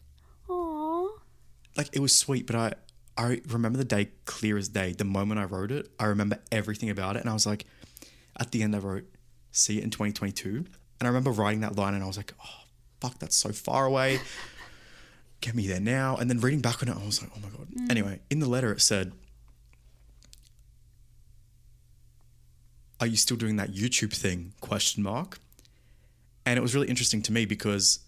Aww. 0.49 1.09
Like 1.77 1.89
it 1.93 2.01
was 2.01 2.17
sweet, 2.17 2.47
but 2.47 2.57
I 2.57 2.73
I 3.21 3.41
remember 3.49 3.77
the 3.77 3.85
day 3.85 4.09
clear 4.25 4.57
as 4.57 4.69
day. 4.69 4.93
The 4.93 5.05
moment 5.05 5.41
I 5.41 5.45
wrote 5.45 5.71
it, 5.71 5.91
I 5.99 6.07
remember 6.07 6.39
everything 6.51 6.89
about 6.89 7.17
it, 7.17 7.21
and 7.21 7.29
I 7.29 7.35
was 7.35 7.47
like, 7.47 7.67
at 8.39 8.51
the 8.51 8.63
end, 8.63 8.75
I 8.75 8.79
wrote, 8.79 9.05
"See 9.53 9.79
it 9.79 9.85
in 9.85 9.91
2022," 9.91 10.49
and 10.49 10.67
I 11.03 11.07
remember 11.07 11.31
writing 11.31 11.61
that 11.61 11.77
line, 11.77 11.93
and 11.95 12.03
I 12.03 12.07
was 12.07 12.17
like, 12.17 12.33
"Oh, 12.43 12.65
fuck, 13.01 13.19
that's 13.19 13.37
so 13.37 13.53
far 13.53 13.85
away." 13.85 14.21
Get 15.41 15.55
me 15.55 15.67
there 15.67 15.81
now. 15.81 16.17
And 16.17 16.29
then 16.29 16.41
reading 16.41 16.61
back 16.61 16.83
on 16.83 16.89
it, 16.89 16.97
I 16.97 17.05
was 17.05 17.23
like, 17.23 17.31
oh 17.35 17.41
my 17.41 17.49
God. 17.49 17.67
Mm. 17.75 17.91
Anyway, 17.91 18.21
in 18.29 18.41
the 18.41 18.49
letter, 18.49 18.73
it 18.73 18.83
said, 18.83 19.13
Are 23.01 23.07
you 23.07 23.17
still 23.17 23.39
doing 23.39 23.57
that 23.57 23.73
YouTube 23.73 24.13
thing? 24.13 24.53
Question 24.61 25.03
mark. 25.03 25.39
And 26.45 26.59
it 26.59 26.61
was 26.61 26.75
really 26.75 26.89
interesting 26.89 27.23
to 27.23 27.33
me 27.33 27.47
because 27.47 28.01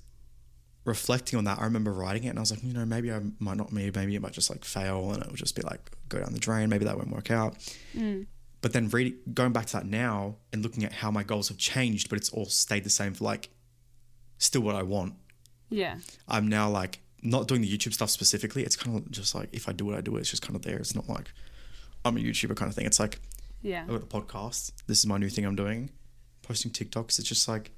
reflecting 0.84 1.38
on 1.38 1.44
that, 1.44 1.58
I 1.58 1.64
remember 1.64 1.92
writing 1.92 2.24
it 2.24 2.28
and 2.28 2.38
I 2.38 2.42
was 2.42 2.50
like, 2.50 2.62
you 2.62 2.72
know, 2.72 2.84
maybe 2.84 3.12
I 3.12 3.20
might 3.38 3.56
not, 3.56 3.72
maybe, 3.72 3.98
maybe 3.98 4.16
it 4.16 4.22
might 4.22 4.32
just 4.32 4.50
like 4.50 4.64
fail 4.64 5.12
and 5.12 5.22
it 5.22 5.28
would 5.28 5.36
just 5.36 5.54
be 5.54 5.62
like 5.62 5.90
go 6.08 6.18
down 6.18 6.32
the 6.32 6.40
drain. 6.40 6.68
Maybe 6.68 6.84
that 6.84 6.96
won't 6.96 7.10
work 7.10 7.30
out. 7.30 7.56
Mm. 7.96 8.26
But 8.60 8.72
then 8.72 8.88
reading, 8.88 9.16
going 9.32 9.52
back 9.52 9.66
to 9.66 9.72
that 9.74 9.86
now 9.86 10.36
and 10.52 10.62
looking 10.62 10.84
at 10.84 10.92
how 10.92 11.10
my 11.10 11.22
goals 11.22 11.48
have 11.48 11.58
changed, 11.58 12.08
but 12.08 12.18
it's 12.18 12.30
all 12.30 12.46
stayed 12.46 12.84
the 12.84 12.90
same 12.90 13.14
for 13.14 13.24
like 13.24 13.50
still 14.38 14.62
what 14.62 14.74
I 14.74 14.82
want. 14.82 15.14
Yeah. 15.68 15.96
I'm 16.28 16.48
now 16.48 16.68
like 16.68 17.00
not 17.22 17.48
doing 17.48 17.60
the 17.60 17.76
YouTube 17.76 17.92
stuff 17.92 18.10
specifically. 18.10 18.62
It's 18.62 18.76
kind 18.76 18.96
of 18.96 19.10
just 19.10 19.34
like 19.34 19.48
if 19.52 19.68
I 19.68 19.72
do 19.72 19.84
what 19.84 19.96
I 19.96 20.00
do, 20.00 20.16
it's 20.16 20.30
just 20.30 20.42
kind 20.42 20.56
of 20.56 20.62
there. 20.62 20.76
It's 20.76 20.94
not 20.94 21.08
like 21.08 21.32
I'm 22.04 22.16
a 22.16 22.20
YouTuber 22.20 22.56
kind 22.56 22.68
of 22.68 22.74
thing. 22.74 22.86
It's 22.86 23.00
like 23.00 23.20
Yeah. 23.62 23.82
I've 23.82 23.88
got 23.88 24.00
the 24.00 24.20
podcast. 24.20 24.72
This 24.86 24.98
is 24.98 25.06
my 25.06 25.18
new 25.18 25.28
thing 25.28 25.44
I'm 25.44 25.56
doing. 25.56 25.90
Posting 26.42 26.72
TikToks. 26.72 27.18
It's 27.18 27.28
just 27.28 27.46
like 27.48 27.70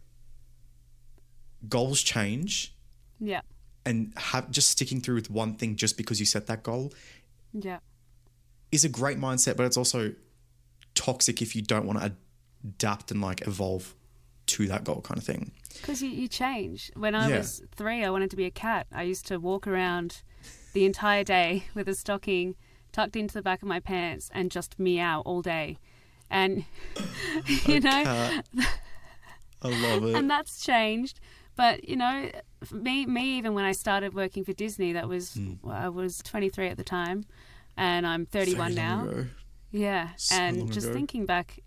goals 1.68 2.02
change 2.02 2.73
Yeah. 3.20 3.40
and 3.86 4.12
have 4.16 4.50
just 4.50 4.70
sticking 4.70 5.00
through 5.00 5.16
with 5.16 5.30
one 5.30 5.54
thing 5.56 5.76
just 5.76 5.96
because 5.96 6.18
you 6.20 6.26
set 6.26 6.46
that 6.46 6.62
goal 6.62 6.92
Yeah. 7.52 7.78
is 8.72 8.84
a 8.84 8.88
great 8.88 9.18
mindset, 9.18 9.56
but 9.56 9.66
it's 9.66 9.76
also 9.76 10.14
toxic 10.94 11.42
if 11.42 11.54
you 11.56 11.62
don't 11.62 11.86
want 11.86 12.00
to 12.00 12.12
adapt 12.64 13.10
and 13.10 13.20
like 13.20 13.46
evolve 13.46 13.94
to 14.46 14.66
that 14.68 14.84
goal 14.84 15.00
kind 15.02 15.18
of 15.18 15.24
thing. 15.24 15.52
Because 15.80 16.02
you, 16.02 16.08
you 16.10 16.28
change. 16.28 16.90
When 16.96 17.14
I 17.14 17.28
Yeah. 17.28 17.38
was 17.38 17.62
three, 17.74 18.04
I 18.04 18.10
wanted 18.10 18.30
to 18.30 18.36
be 18.36 18.44
a 18.44 18.50
cat. 18.50 18.86
I 18.92 19.02
used 19.02 19.26
to 19.26 19.38
walk 19.38 19.66
around 19.66 20.22
the 20.72 20.84
entire 20.84 21.24
day 21.24 21.64
with 21.74 21.88
a 21.88 21.94
stocking 21.94 22.54
tucked 22.92 23.16
into 23.16 23.34
the 23.34 23.42
back 23.42 23.60
of 23.62 23.68
my 23.68 23.80
pants 23.80 24.30
and 24.32 24.50
just 24.50 24.78
meow 24.78 25.20
all 25.22 25.42
day. 25.42 25.78
And, 26.30 26.64
you 27.66 27.80
know, 27.80 27.90
Cat. 28.04 28.46
I 29.62 29.68
love 29.68 30.04
it. 30.04 30.14
and 30.14 30.30
that's 30.30 30.64
changed. 30.64 31.20
But 31.56 31.88
you 31.88 31.96
know, 31.96 32.30
me, 32.72 33.06
me 33.06 33.38
even 33.38 33.54
when 33.54 33.64
I 33.64 33.72
started 33.72 34.14
working 34.14 34.44
for 34.44 34.52
Disney, 34.52 34.92
that 34.92 35.08
was 35.08 35.34
Hmm. 35.34 35.54
well, 35.62 35.76
I 35.76 35.88
was 35.88 36.18
23 36.18 36.68
at 36.68 36.76
the 36.76 36.84
time. 36.84 37.24
and 37.76 38.06
I'm 38.06 38.24
31 38.26 38.72
Very 38.72 38.86
now. 38.86 39.02
ago. 39.04 39.26
Yeah, 39.72 40.10
So 40.16 40.36
and 40.36 40.70
just 40.70 40.86
ago. 40.86 40.94
thinking 40.94 41.26
back, 41.26 41.58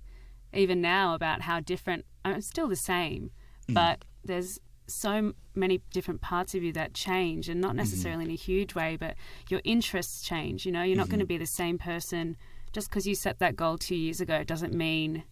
even 0.54 0.80
now 0.80 1.14
about 1.16 1.42
how 1.42 1.60
different. 1.60 2.06
I'm 2.24 2.40
still 2.42 2.70
the 2.70 2.78
same, 2.78 3.32
Mm. 3.68 3.74
but 3.74 4.06
there's 4.24 4.60
so 4.88 5.34
many 5.54 5.82
different 5.92 6.22
parts 6.22 6.56
of 6.56 6.64
you 6.64 6.72
that 6.74 6.94
change, 6.94 7.50
and 7.50 7.60
not 7.60 7.72
Mm-hmm. 7.72 7.78
necessarily 7.78 8.24
in 8.26 8.32
a 8.32 8.36
huge 8.36 8.74
way, 8.74 8.96
but 8.96 9.16
your 9.50 9.60
interests 9.66 10.22
change. 10.22 10.66
You 10.66 10.72
know, 10.72 10.84
you're 10.84 10.96
not 10.96 11.10
going 11.10 11.20
to 11.20 11.26
Mm-hmm. 11.26 11.28
be 11.28 11.38
the 11.40 11.46
same 11.46 11.78
person 11.78 12.38
just 12.72 12.90
because 12.90 13.06
you 13.06 13.14
set 13.16 13.40
that 13.40 13.58
goal 13.58 13.78
two 13.78 13.96
years 13.96 14.22
ago. 14.22 14.44
Doesn't 14.46 14.74
mean, 14.74 15.24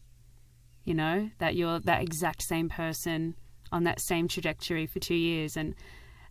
you 0.83 0.93
know, 0.93 1.29
that 1.39 1.55
you're 1.55 1.79
that 1.79 2.01
exact 2.01 2.41
same 2.41 2.67
person 2.67 3.35
on 3.75 3.83
that 3.83 3.99
same 3.99 4.27
trajectory 4.27 4.85
for 4.85 4.99
two 4.99 5.15
years. 5.15 5.57
And 5.57 5.75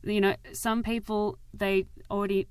you 0.03 0.21
know, 0.21 0.35
some 0.53 0.83
people 0.83 1.39
they 1.53 1.87
already 2.11 2.47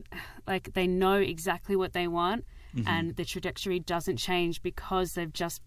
like 0.48 0.74
they 0.74 0.88
know 0.88 1.16
exactly 1.16 1.76
what 1.76 1.94
they 1.94 2.08
want, 2.08 2.46
mm-hmm. 2.76 2.88
and 2.88 3.16
the 3.16 3.26
trajectory 3.26 3.80
doesn't 3.80 4.18
change 4.18 4.62
because 4.62 5.14
they've 5.14 5.34
just 5.34 5.62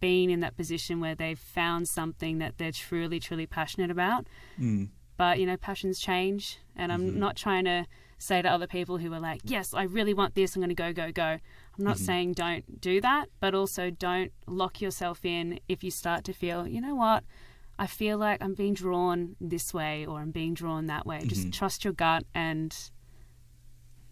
been 0.00 0.30
in 0.30 0.40
that 0.40 0.56
position 0.56 1.00
where 1.00 1.14
they've 1.14 1.38
found 1.38 1.86
something 1.88 2.38
that 2.38 2.56
they're 2.56 2.72
truly, 2.72 3.20
truly 3.20 3.46
passionate 3.46 3.90
about. 3.90 4.26
Mm. 4.58 4.88
But 5.16 5.38
you 5.38 5.46
know, 5.46 5.56
passions 5.56 5.98
change, 6.00 6.58
and 6.76 6.90
I'm 6.90 7.02
mm-hmm. 7.02 7.18
not 7.18 7.36
trying 7.36 7.64
to 7.64 7.86
say 8.18 8.42
to 8.42 8.48
other 8.48 8.66
people 8.66 8.98
who 8.98 9.12
are 9.12 9.20
like, 9.20 9.40
"Yes, 9.44 9.74
I 9.74 9.82
really 9.82 10.14
want 10.14 10.34
this. 10.34 10.56
I'm 10.56 10.60
going 10.62 10.70
to 10.70 10.74
go, 10.74 10.92
go, 10.92 11.12
go." 11.12 11.38
I'm 11.78 11.84
not 11.84 11.96
mm-hmm. 11.96 12.04
saying 12.04 12.32
don't 12.34 12.80
do 12.80 13.00
that, 13.00 13.28
but 13.40 13.54
also 13.54 13.90
don't 13.90 14.32
lock 14.46 14.80
yourself 14.80 15.24
in 15.24 15.60
if 15.68 15.84
you 15.84 15.90
start 15.90 16.24
to 16.24 16.32
feel, 16.32 16.66
you 16.66 16.80
know 16.80 16.94
what, 16.94 17.24
I 17.80 17.86
feel 17.86 18.18
like 18.18 18.42
I'm 18.42 18.52
being 18.52 18.74
drawn 18.74 19.36
this 19.40 19.72
way 19.72 20.04
or 20.04 20.20
I'm 20.20 20.32
being 20.32 20.52
drawn 20.52 20.86
that 20.88 21.06
way. 21.06 21.22
Just 21.24 21.50
trust 21.50 21.82
your 21.82 21.94
gut, 21.94 22.24
and 22.34 22.76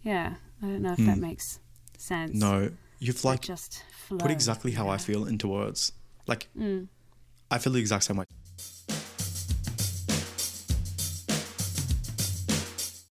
yeah, 0.01 0.37
I 0.63 0.67
don't 0.67 0.81
know 0.81 0.93
if 0.93 1.05
that 1.05 1.19
makes 1.19 1.61
sense. 1.99 2.35
No, 2.35 2.71
you've 2.99 3.23
like 3.27 3.43
just 3.43 3.85
flow. 3.93 4.17
put 4.17 4.31
exactly 4.31 4.73
how 4.73 4.89
I 4.89 4.97
feel 4.97 5.27
into 5.27 5.49
words. 5.49 5.93
Like, 6.27 6.49
Mm. 6.59 6.89
I 7.51 7.59
feel 7.59 7.75
the 7.75 7.79
exact 7.79 8.05
same 8.05 8.17
way. 8.17 8.25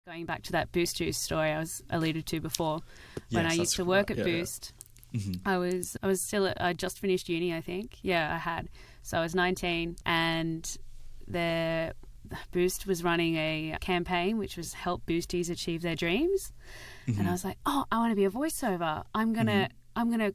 going 0.06 0.26
back 0.26 0.44
to 0.44 0.52
that 0.52 0.70
Boost 0.74 0.98
Juice 0.98 1.18
story 1.18 1.52
I 1.52 1.60
was 1.60 1.82
alluded 1.90 2.26
to 2.26 2.42
before, 2.42 2.82
when 3.30 3.46
I 3.46 3.54
used 3.54 3.78
to 3.78 3.86
work 3.86 4.10
right. 4.10 4.20
at 4.20 4.28
Yeah, 4.28 4.34
yeah. 4.34 4.40
Boost, 5.14 5.40
I 5.46 5.58
was 5.58 5.98
I 6.02 6.08
was 6.08 6.22
still 6.22 6.48
at, 6.48 6.62
I 6.62 6.74
just 6.74 7.00
finished 7.00 7.30
uni, 7.30 7.54
I 7.54 7.62
think. 7.62 7.98
Yeah, 8.02 8.34
I 8.34 8.38
had. 8.38 8.70
So 9.04 9.18
I 9.18 9.22
was 9.22 9.36
19, 9.36 9.98
and 10.06 10.78
the 11.28 11.94
Boost 12.52 12.86
was 12.88 13.04
running 13.04 13.36
a 13.36 13.78
campaign 13.82 14.38
which 14.38 14.58
was 14.58 14.74
help 14.74 15.06
boosties 15.06 15.50
achieve 15.50 15.82
their 15.82 15.96
dreams, 15.96 16.54
and 17.08 17.18
I 17.18 17.22
mm-hmm. 17.22 17.32
was 17.32 17.44
like, 17.44 17.58
oh, 17.66 17.86
I 17.92 17.98
want 17.98 18.12
to 18.12 18.16
be 18.16 18.26
a 18.26 18.30
voiceover. 18.30 19.04
I'm 19.14 19.34
gonna 19.34 19.70
mm-hmm. 19.70 20.00
I'm 20.00 20.12
gonna. 20.12 20.34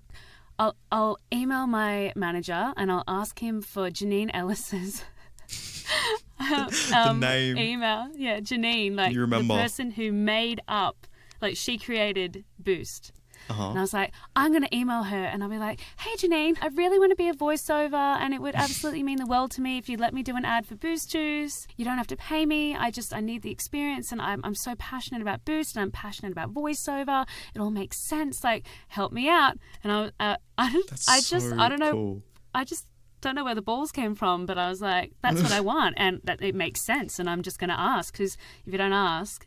I'll, 0.58 0.74
I'll 0.90 1.18
email 1.30 1.66
my 1.66 2.14
manager 2.16 2.72
and 2.78 2.90
I'll 2.90 3.04
ask 3.06 3.38
him 3.38 3.60
for 3.60 3.90
Janine 3.90 4.30
Ellis's 4.32 5.04
um, 6.40 6.68
um, 6.94 7.20
name. 7.20 7.58
email. 7.58 8.08
Yeah, 8.14 8.40
Janine, 8.40 8.96
like 8.96 9.12
You 9.12 9.20
remember. 9.20 9.54
the 9.54 9.60
person 9.60 9.90
who 9.90 10.12
made 10.12 10.60
up, 10.66 11.06
like 11.42 11.56
she 11.56 11.78
created 11.78 12.44
Boost. 12.58 13.12
Uh-huh. 13.48 13.70
And 13.70 13.78
I 13.78 13.80
was 13.80 13.92
like, 13.92 14.12
I'm 14.34 14.50
going 14.52 14.64
to 14.64 14.76
email 14.76 15.04
her 15.04 15.24
and 15.24 15.42
I'll 15.42 15.50
be 15.50 15.58
like, 15.58 15.80
hey, 15.98 16.10
Janine, 16.16 16.56
I 16.60 16.68
really 16.68 16.98
want 16.98 17.10
to 17.12 17.16
be 17.16 17.28
a 17.28 17.34
voiceover 17.34 17.94
and 17.94 18.34
it 18.34 18.40
would 18.40 18.54
absolutely 18.64 19.02
mean 19.02 19.18
the 19.18 19.26
world 19.26 19.50
to 19.52 19.60
me 19.60 19.78
if 19.78 19.88
you 19.88 19.96
let 19.96 20.14
me 20.14 20.22
do 20.22 20.36
an 20.36 20.44
ad 20.44 20.66
for 20.66 20.74
Boost 20.76 21.10
Juice. 21.10 21.66
You 21.76 21.84
don't 21.84 21.98
have 21.98 22.06
to 22.08 22.16
pay 22.16 22.46
me. 22.46 22.74
I 22.74 22.90
just, 22.90 23.14
I 23.14 23.20
need 23.20 23.42
the 23.42 23.50
experience 23.50 24.12
and 24.12 24.20
I'm, 24.20 24.40
I'm 24.44 24.54
so 24.54 24.74
passionate 24.76 25.22
about 25.22 25.44
Boost 25.44 25.76
and 25.76 25.82
I'm 25.82 25.90
passionate 25.90 26.32
about 26.32 26.52
voiceover. 26.52 27.26
It 27.54 27.60
all 27.60 27.70
makes 27.70 27.98
sense. 27.98 28.42
Like, 28.42 28.66
help 28.88 29.12
me 29.12 29.28
out. 29.28 29.58
And 29.82 29.92
I, 29.92 30.10
uh, 30.18 30.36
I, 30.58 30.82
That's 30.90 31.08
I 31.08 31.20
just, 31.20 31.50
so 31.50 31.58
I 31.58 31.68
don't 31.68 31.80
know. 31.80 31.92
cool. 31.92 32.22
I 32.54 32.64
just 32.64 32.86
don't 33.20 33.34
know 33.34 33.44
where 33.44 33.54
the 33.54 33.62
balls 33.62 33.92
came 33.92 34.14
from, 34.14 34.46
but 34.46 34.58
I 34.58 34.68
was 34.68 34.80
like, 34.80 35.12
that's 35.22 35.42
what 35.42 35.52
I 35.52 35.60
want, 35.72 35.94
and 35.96 36.20
that 36.24 36.40
it 36.42 36.54
makes 36.54 36.80
sense, 36.82 37.18
and 37.18 37.28
I'm 37.28 37.42
just 37.42 37.58
going 37.58 37.70
to 37.70 37.78
ask 37.78 38.12
because 38.12 38.36
if 38.64 38.72
you 38.72 38.78
don't 38.78 38.92
ask, 38.92 39.46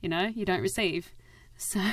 you 0.00 0.08
know, 0.08 0.26
you 0.26 0.44
don't 0.44 0.60
receive. 0.60 1.14
So 1.56 1.80
I 1.80 1.92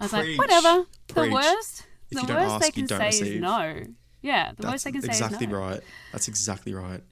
was 0.00 0.10
Preach. 0.12 0.38
like, 0.38 0.38
whatever. 0.38 0.84
The 1.08 1.30
worst, 1.32 1.86
If 2.10 2.26
the 2.26 2.32
worst 2.34 2.60
they 2.60 2.66
ask, 2.66 2.76
you 2.76 2.86
can 2.86 2.88
say 2.88 3.08
is 3.08 3.40
no. 3.40 3.82
Yeah, 4.22 4.50
the 4.52 4.62
That's 4.62 4.72
worst 4.72 4.84
they 4.84 4.92
can 4.92 5.04
exactly 5.04 5.38
say 5.38 5.44
is 5.46 5.50
no. 5.50 5.58
right. 5.58 5.80
That's 6.12 6.28
exactly 6.28 6.74
right. 6.74 7.02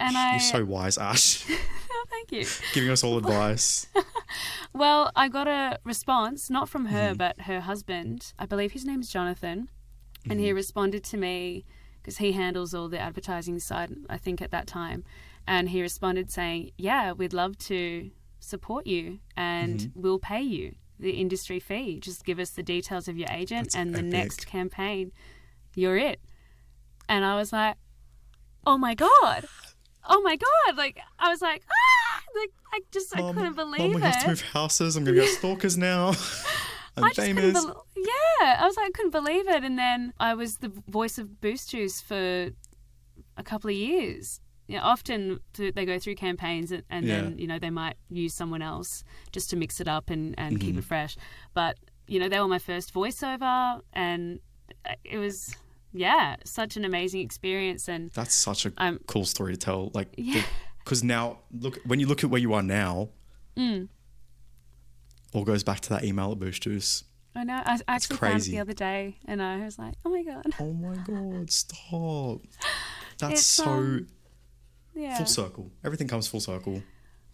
And 0.00 0.16
I, 0.16 0.32
You're 0.32 0.40
so 0.40 0.64
wise, 0.64 0.98
Ash. 0.98 1.44
oh, 1.50 2.04
thank 2.10 2.32
you. 2.32 2.44
Giving 2.72 2.90
us 2.90 3.02
all 3.04 3.16
advice. 3.22 3.86
Well, 4.72 5.10
I 5.16 5.28
got 5.28 5.48
a 5.48 5.78
response, 5.84 6.50
not 6.50 6.68
from 6.68 6.86
her, 6.86 7.08
Mm-hmm. 7.10 7.16
but 7.16 7.40
her 7.42 7.60
husband. 7.60 8.32
I 8.38 8.46
believe 8.46 8.72
his 8.72 8.84
name's 8.84 9.08
Jonathan. 9.10 9.68
And 10.24 10.32
Mm-hmm. 10.34 10.40
he 10.40 10.52
responded 10.52 11.04
to 11.04 11.16
me 11.16 11.64
because 12.02 12.18
he 12.18 12.32
handles 12.32 12.74
all 12.74 12.88
the 12.88 12.98
advertising 12.98 13.58
side, 13.60 13.92
I 14.10 14.18
think, 14.18 14.42
at 14.42 14.50
that 14.50 14.66
time. 14.66 15.04
And 15.46 15.70
he 15.70 15.80
responded 15.80 16.30
saying, 16.30 16.72
Yeah, 16.76 17.12
we'd 17.12 17.32
love 17.32 17.56
to 17.58 18.10
support 18.40 18.86
you 18.86 19.20
and 19.36 19.78
Mm-hmm. 19.80 20.00
we'll 20.02 20.18
pay 20.18 20.42
you 20.42 20.74
the 20.98 21.12
industry 21.12 21.60
fee. 21.60 22.00
Just 22.00 22.24
give 22.24 22.38
us 22.38 22.50
the 22.50 22.62
details 22.62 23.08
of 23.08 23.16
your 23.16 23.28
agent 23.30 23.66
That's 23.66 23.76
and 23.76 23.94
the 23.94 24.02
next 24.02 24.46
campaign. 24.46 25.12
You're 25.74 25.96
it. 25.96 26.20
And 27.08 27.24
I 27.24 27.36
was 27.36 27.52
like, 27.52 27.76
Oh 28.66 28.76
my 28.76 28.94
God. 28.94 29.46
Oh 30.06 30.20
my 30.22 30.36
God. 30.36 30.76
Like, 30.76 30.98
I 31.18 31.28
was 31.30 31.40
like, 31.40 31.62
ah! 31.70 32.22
Like, 32.38 32.50
I 32.72 32.80
just, 32.90 33.16
I 33.16 33.32
couldn't 33.32 33.56
believe 33.56 33.80
Mum, 33.80 33.90
it. 33.92 33.94
we 33.94 34.00
have 34.02 34.22
to 34.22 34.28
move 34.28 34.40
houses. 34.42 34.96
I'm 34.96 35.04
gonna 35.04 35.16
get 35.16 35.28
stalkers 35.30 35.78
now. 35.78 36.08
I'm 36.96 37.04
I 37.04 37.08
just 37.08 37.20
couldn't 37.20 37.36
famous. 37.36 37.64
bel 37.64 37.86
yeah, 37.96 38.58
I 38.60 38.66
was 38.66 38.76
like, 38.76 38.86
I 38.86 38.90
couldn't 38.90 39.12
believe 39.12 39.48
it. 39.48 39.64
And 39.64 39.78
then 39.78 40.12
I 40.20 40.34
was 40.34 40.58
the 40.58 40.70
voice 40.88 41.16
of 41.18 41.40
Boost 41.40 41.70
Juice 41.70 42.00
for 42.00 42.50
a 43.36 43.42
couple 43.42 43.70
of 43.70 43.76
years. 43.76 44.40
You 44.68 44.76
know, 44.76 44.82
often 44.84 45.40
th- 45.54 45.74
they 45.74 45.84
go 45.86 45.98
through 45.98 46.14
campaigns 46.16 46.70
and, 46.72 46.82
and 46.90 47.06
Yeah. 47.06 47.22
then, 47.22 47.38
you 47.38 47.46
know, 47.46 47.58
they 47.58 47.70
might 47.70 47.96
use 48.10 48.34
someone 48.34 48.62
else 48.62 49.02
just 49.32 49.48
to 49.50 49.56
mix 49.56 49.80
it 49.80 49.88
up 49.88 50.10
and, 50.10 50.34
and 50.38 50.60
keep 50.60 50.70
Mm-hmm. 50.70 50.78
it 50.80 50.84
fresh. 50.84 51.16
But, 51.54 51.78
you 52.06 52.20
know, 52.20 52.28
they 52.28 52.38
were 52.38 52.48
my 52.48 52.58
first 52.58 52.92
voiceover 52.94 53.80
and 53.94 54.40
it 55.04 55.16
was, 55.18 55.56
yeah, 55.92 56.36
such 56.44 56.76
an 56.76 56.84
amazing 56.84 57.22
experience. 57.22 57.88
And 57.88 58.10
That's 58.10 58.34
such 58.34 58.66
a 58.66 58.72
I'm- 58.76 59.00
cool 59.06 59.24
story 59.24 59.54
to 59.54 59.58
tell. 59.58 59.90
Like, 59.94 60.14
Yeah. 60.18 60.42
because 60.84 61.02
now 61.02 61.38
look 61.50 61.78
when 61.86 61.98
you 61.98 62.06
look 62.06 62.22
at 62.22 62.28
where 62.30 62.40
you 62.40 62.52
are 62.52 62.62
now, 62.62 63.08
Mm. 63.56 63.88
all 65.32 65.44
goes 65.44 65.64
back 65.64 65.80
to 65.80 65.88
that 65.90 66.04
email 66.04 66.32
at 66.32 66.38
Boost 66.38 66.62
Juice. 66.62 67.04
I 67.34 67.44
know, 67.44 67.54
I 67.64 67.78
I 67.88 67.94
actually 67.94 68.16
found 68.16 68.30
it 68.30 68.34
crazy. 68.36 68.52
the 68.52 68.58
other 68.60 68.72
day 68.72 69.16
and 69.26 69.40
I 69.42 69.64
was 69.64 69.78
like, 69.78 69.94
oh 70.04 70.10
my 70.10 70.22
God. 70.22 70.46
Oh 70.60 70.72
my 70.72 70.94
god! 71.04 71.50
Stop. 71.50 72.40
That's 73.18 73.32
It's, 73.40 73.46
so 73.46 73.64
um, 73.64 74.06
Yeah. 74.98 75.16
full 75.16 75.26
circle. 75.26 75.70
Everything 75.84 76.08
comes 76.08 76.26
full 76.28 76.40
circle. 76.40 76.82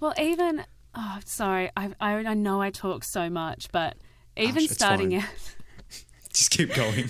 Well, 0.01 0.13
even 0.21 0.65
oh, 0.95 1.19
sorry, 1.25 1.71
I, 1.77 1.93
I 2.01 2.13
I 2.17 2.35
know 2.35 2.61
I 2.61 2.71
talk 2.71 3.05
so 3.05 3.31
much, 3.31 3.69
but 3.73 3.97
even 4.37 4.63
Ash, 4.65 4.69
starting 4.71 5.15
out, 5.15 5.25
Just 6.33 6.51
keep 6.51 6.75
going. 6.75 7.09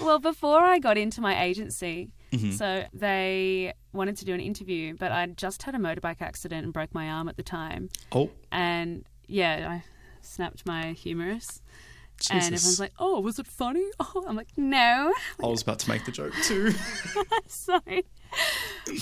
well, 0.00 0.18
before 0.18 0.60
I 0.60 0.78
got 0.78 0.96
into 0.98 1.20
my 1.20 1.42
agency, 1.42 2.10
Mm-hmm. 2.32 2.50
so 2.50 2.84
they 2.92 3.72
wanted 3.92 4.16
to 4.16 4.24
do 4.24 4.34
an 4.34 4.40
interview, 4.40 4.96
but 4.98 5.12
I 5.12 5.26
just 5.26 5.62
had 5.62 5.76
a 5.76 5.78
motorbike 5.78 6.20
accident 6.20 6.64
and 6.64 6.72
broke 6.72 6.92
my 6.92 7.08
arm 7.08 7.28
at 7.28 7.36
the 7.36 7.42
time, 7.44 7.88
Oh, 8.10 8.30
and 8.50 9.06
yeah, 9.28 9.68
I 9.70 9.84
snapped 10.22 10.66
my 10.66 10.92
humerus. 10.92 11.62
And 12.30 12.40
Jesus. 12.40 12.46
everyone's 12.46 12.80
like, 12.80 12.92
"Oh, 12.98 13.20
was 13.20 13.38
it 13.38 13.46
funny?" 13.46 13.84
Oh, 14.00 14.24
I'm 14.26 14.36
like, 14.36 14.48
"No, 14.56 15.12
I 15.42 15.46
was 15.46 15.62
about 15.62 15.78
to 15.80 15.90
make 15.90 16.04
the 16.04 16.12
joke 16.12 16.32
too. 16.42 16.72
sorry." 17.46 18.04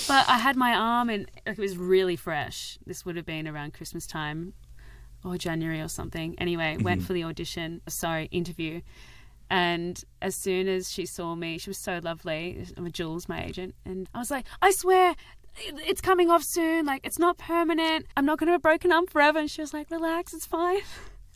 But 0.08 0.28
I 0.28 0.38
had 0.38 0.56
my 0.56 0.74
arm, 0.74 1.10
and 1.10 1.26
like, 1.46 1.58
it 1.58 1.60
was 1.60 1.76
really 1.76 2.16
fresh. 2.16 2.78
This 2.86 3.04
would 3.04 3.16
have 3.16 3.26
been 3.26 3.46
around 3.46 3.74
Christmas 3.74 4.06
time, 4.06 4.54
or 5.24 5.36
January 5.36 5.80
or 5.80 5.88
something. 5.88 6.34
Anyway, 6.38 6.76
went 6.80 7.00
mm-hmm. 7.00 7.06
for 7.06 7.12
the 7.12 7.24
audition. 7.24 7.80
Sorry, 7.88 8.26
interview. 8.26 8.80
And 9.48 10.02
as 10.20 10.34
soon 10.34 10.68
as 10.68 10.90
she 10.90 11.06
saw 11.06 11.34
me, 11.34 11.58
she 11.58 11.70
was 11.70 11.78
so 11.78 12.00
lovely. 12.02 12.66
Jules, 12.90 13.28
my 13.28 13.44
agent, 13.44 13.74
and 13.84 14.08
I 14.14 14.18
was 14.18 14.30
like, 14.30 14.46
"I 14.60 14.70
swear." 14.70 15.14
It's 15.56 16.00
coming 16.00 16.30
off 16.30 16.42
soon. 16.42 16.84
Like 16.84 17.06
it's 17.06 17.18
not 17.18 17.38
permanent. 17.38 18.06
I'm 18.16 18.26
not 18.26 18.38
going 18.40 18.48
to 18.48 18.52
have 18.52 18.60
a 18.60 18.62
broken 18.62 18.90
arm 18.90 19.06
forever. 19.06 19.38
And 19.38 19.48
she 19.48 19.60
was 19.60 19.72
like, 19.72 19.88
"Relax, 19.88 20.34
it's 20.34 20.46
fine. 20.46 20.80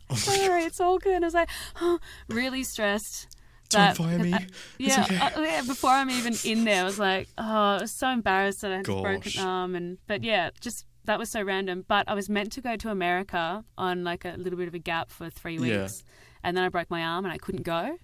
Don't 0.09 0.61
it's 0.63 0.79
all 0.79 0.97
good." 0.97 1.13
And 1.15 1.25
I 1.25 1.27
was 1.27 1.33
like, 1.33 1.49
"Oh, 1.81 1.99
really 2.27 2.63
stressed." 2.63 3.27
Don't 3.69 3.95
fire 3.95 4.17
me. 4.17 4.33
I- 4.33 4.47
yeah, 4.79 5.03
okay. 5.03 5.17
uh, 5.17 5.41
yeah, 5.41 5.61
before 5.61 5.91
I'm 5.91 6.09
even 6.09 6.35
in 6.43 6.63
there, 6.63 6.81
I 6.81 6.85
was 6.85 6.97
like, 6.97 7.27
oh, 7.37 7.43
I 7.77 7.81
was 7.81 7.91
so 7.91 8.09
embarrassed 8.09 8.61
that 8.61 8.71
I 8.71 8.77
had 8.77 8.89
a 8.89 9.01
broken 9.01 9.39
arm, 9.39 9.75
and 9.75 9.99
but 10.07 10.23
yeah, 10.23 10.49
just 10.59 10.85
that 11.05 11.19
was 11.19 11.29
so 11.29 11.43
random. 11.43 11.85
But 11.87 12.09
I 12.09 12.15
was 12.15 12.29
meant 12.29 12.51
to 12.53 12.61
go 12.61 12.75
to 12.77 12.89
America 12.89 13.63
on 13.77 14.03
like 14.03 14.25
a 14.25 14.33
little 14.37 14.57
bit 14.57 14.67
of 14.67 14.73
a 14.73 14.79
gap 14.79 15.11
for 15.11 15.29
three 15.29 15.55
Yeah. 15.57 15.81
weeks, 15.83 16.03
and 16.43 16.57
then 16.57 16.63
I 16.63 16.69
broke 16.69 16.89
my 16.89 17.03
arm 17.03 17.25
and 17.25 17.31
I 17.33 17.37
couldn't 17.37 17.61
go. 17.63 17.97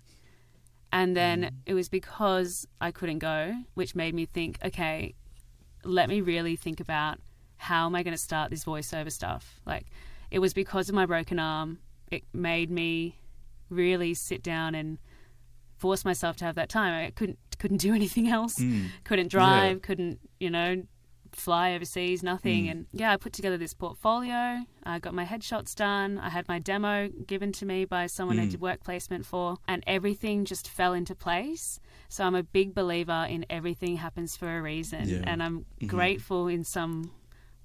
And 0.91 1.15
then 1.17 1.41
Mm. 1.43 1.51
it 1.65 1.73
was 1.73 1.89
because 1.89 2.67
I 2.79 2.91
couldn't 2.91 3.19
go, 3.19 3.63
which 3.73 3.95
made 3.95 4.13
me 4.13 4.25
think, 4.25 4.59
okay, 4.63 5.13
let 5.83 6.07
me 6.09 6.21
really 6.21 6.55
think 6.55 6.79
about 6.79 7.19
how 7.57 7.87
am 7.87 7.95
I 7.95 8.03
going 8.03 8.13
to 8.13 8.21
start 8.21 8.49
this 8.49 8.63
voiceover 8.63 9.11
stuff. 9.11 9.59
Like, 9.65 9.87
it 10.31 10.39
was 10.39 10.53
because 10.53 10.87
of 10.87 10.95
my 10.95 11.05
broken 11.05 11.37
arm. 11.39 11.79
It 12.11 12.23
made 12.33 12.69
me 12.69 13.19
really 13.69 14.13
sit 14.13 14.43
down 14.43 14.75
and 14.75 14.99
force 15.77 16.05
myself 16.05 16.37
to 16.37 16.45
have 16.45 16.55
that 16.55 16.69
time. 16.69 17.05
I 17.05 17.11
couldn't 17.11 17.39
couldn't 17.59 17.77
do 17.77 17.93
anything 17.99 18.27
else. 18.27 18.57
Hmm. 18.57 18.85
Couldn't 19.03 19.29
drive. 19.29 19.81
Couldn't 19.81 20.19
you 20.39 20.49
know 20.49 20.83
fly 21.31 21.73
overseas. 21.73 22.23
Nothing. 22.23 22.65
Hmm. 22.65 22.71
And 22.71 22.85
yeah, 22.93 23.11
I 23.11 23.17
put 23.17 23.33
together 23.33 23.57
this 23.57 23.73
portfolio. 23.73 24.65
I 24.83 24.99
got 24.99 25.13
my 25.13 25.25
headshots 25.25 25.75
done. 25.75 26.17
I 26.17 26.29
had 26.29 26.47
my 26.47 26.59
demo 26.59 27.09
given 27.27 27.51
to 27.53 27.65
me 27.65 27.85
by 27.85 28.07
someone 28.07 28.39
I 28.39 28.43
hmm. 28.43 28.49
did 28.49 28.61
work 28.61 28.83
placement 28.83 29.25
for, 29.25 29.57
and 29.67 29.83
everything 29.85 30.45
just 30.45 30.67
fell 30.67 30.93
into 30.93 31.15
place. 31.15 31.79
So 32.09 32.23
I'm 32.23 32.35
a 32.35 32.43
big 32.43 32.73
believer 32.73 33.25
in 33.29 33.45
everything 33.49 33.97
happens 33.97 34.37
for 34.37 34.57
a 34.57 34.61
reason, 34.61 35.09
Yeah. 35.09 35.23
and 35.25 35.43
I'm 35.43 35.59
mm-hmm. 35.59 35.87
grateful 35.87 36.47
in 36.47 36.63
some 36.63 37.11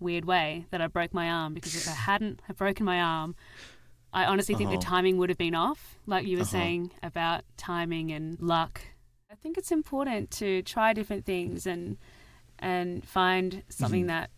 weird 0.01 0.24
way 0.24 0.66
that 0.70 0.80
I 0.80 0.86
broke 0.86 1.12
my 1.12 1.28
arm 1.28 1.53
because 1.53 1.74
if 1.74 1.86
I 1.86 1.93
hadn't 1.93 2.41
have 2.47 2.57
broken 2.57 2.86
my 2.86 3.01
arm, 3.01 3.36
I 4.12 4.24
honestly 4.24 4.54
think 4.54 4.70
the 4.70 4.76
Uh-huh. 4.76 4.90
timing 4.90 5.18
would 5.18 5.28
have 5.28 5.38
been 5.38 5.54
off, 5.54 5.98
like 6.06 6.26
you 6.26 6.36
were 6.36 6.42
Uh-huh. 6.42 6.50
saying 6.50 6.90
about 7.02 7.44
timing 7.56 8.11
and 8.11 8.40
luck. 8.40 8.80
I 9.30 9.36
think 9.36 9.56
it's 9.56 9.70
important 9.70 10.30
to 10.32 10.62
try 10.62 10.92
different 10.92 11.24
things 11.24 11.66
and 11.66 11.96
and 12.58 13.06
find 13.06 13.62
something 13.68 14.02
Mm-hmm. 14.02 14.08
that 14.08 14.30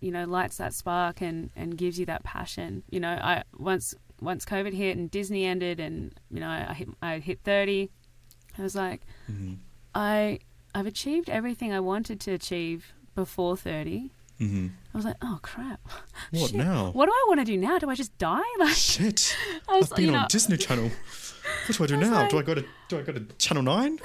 you 0.00 0.10
know 0.10 0.24
lights 0.24 0.56
that 0.56 0.72
spark 0.74 1.20
and 1.20 1.50
and 1.54 1.76
gives 1.76 1.98
you 1.98 2.06
that 2.06 2.24
passion. 2.24 2.82
You 2.90 3.00
know, 3.00 3.10
I 3.10 3.42
once 3.58 3.94
once 4.20 4.44
COVID 4.46 4.72
hit 4.72 4.96
and 4.96 5.10
Disney 5.10 5.44
ended 5.44 5.78
and 5.80 6.14
you 6.30 6.40
know 6.40 6.48
I 6.48 6.72
hit 6.72 6.88
I 7.02 7.18
hit 7.18 7.40
30, 7.44 7.90
I 8.58 8.62
was 8.62 8.74
like 8.74 9.02
Mm-hmm. 9.30 9.54
I 9.94 10.38
I've 10.74 10.86
achieved 10.86 11.28
everything 11.28 11.72
I 11.72 11.80
wanted 11.80 12.18
to 12.20 12.32
achieve 12.32 12.92
before 13.14 13.56
30. 13.56 14.10
Mm-hmm. 14.40 14.66
I 14.92 14.96
was 14.96 15.04
like, 15.04 15.16
oh 15.22 15.38
crap. 15.42 15.80
What 16.30 16.50
Shit. 16.50 16.54
now? 16.58 16.90
What 16.92 17.06
do 17.06 17.12
I 17.12 17.24
want 17.28 17.40
to 17.40 17.44
do 17.44 17.56
now? 17.56 17.78
Do 17.78 17.88
I 17.90 17.94
just 17.94 18.16
die? 18.18 18.40
Like, 18.58 18.74
Shit. 18.74 19.36
I 19.68 19.76
was, 19.78 19.92
I've 19.92 19.96
been 19.96 20.08
on 20.14 20.22
know, 20.22 20.26
Disney 20.28 20.56
Channel. 20.64 20.90
What 21.66 21.76
do 21.78 21.84
I 21.84 21.86
do 21.86 21.98
was 21.98 22.08
now? 22.08 22.20
like- 22.22 22.30
do 22.30 22.38
I 22.38 22.42
go 22.42 22.54
to 22.54 22.64
do 22.88 22.98
I 22.98 23.02
go 23.02 23.12
to 23.12 23.20
Channel 23.38 23.62
Nine? 23.62 23.98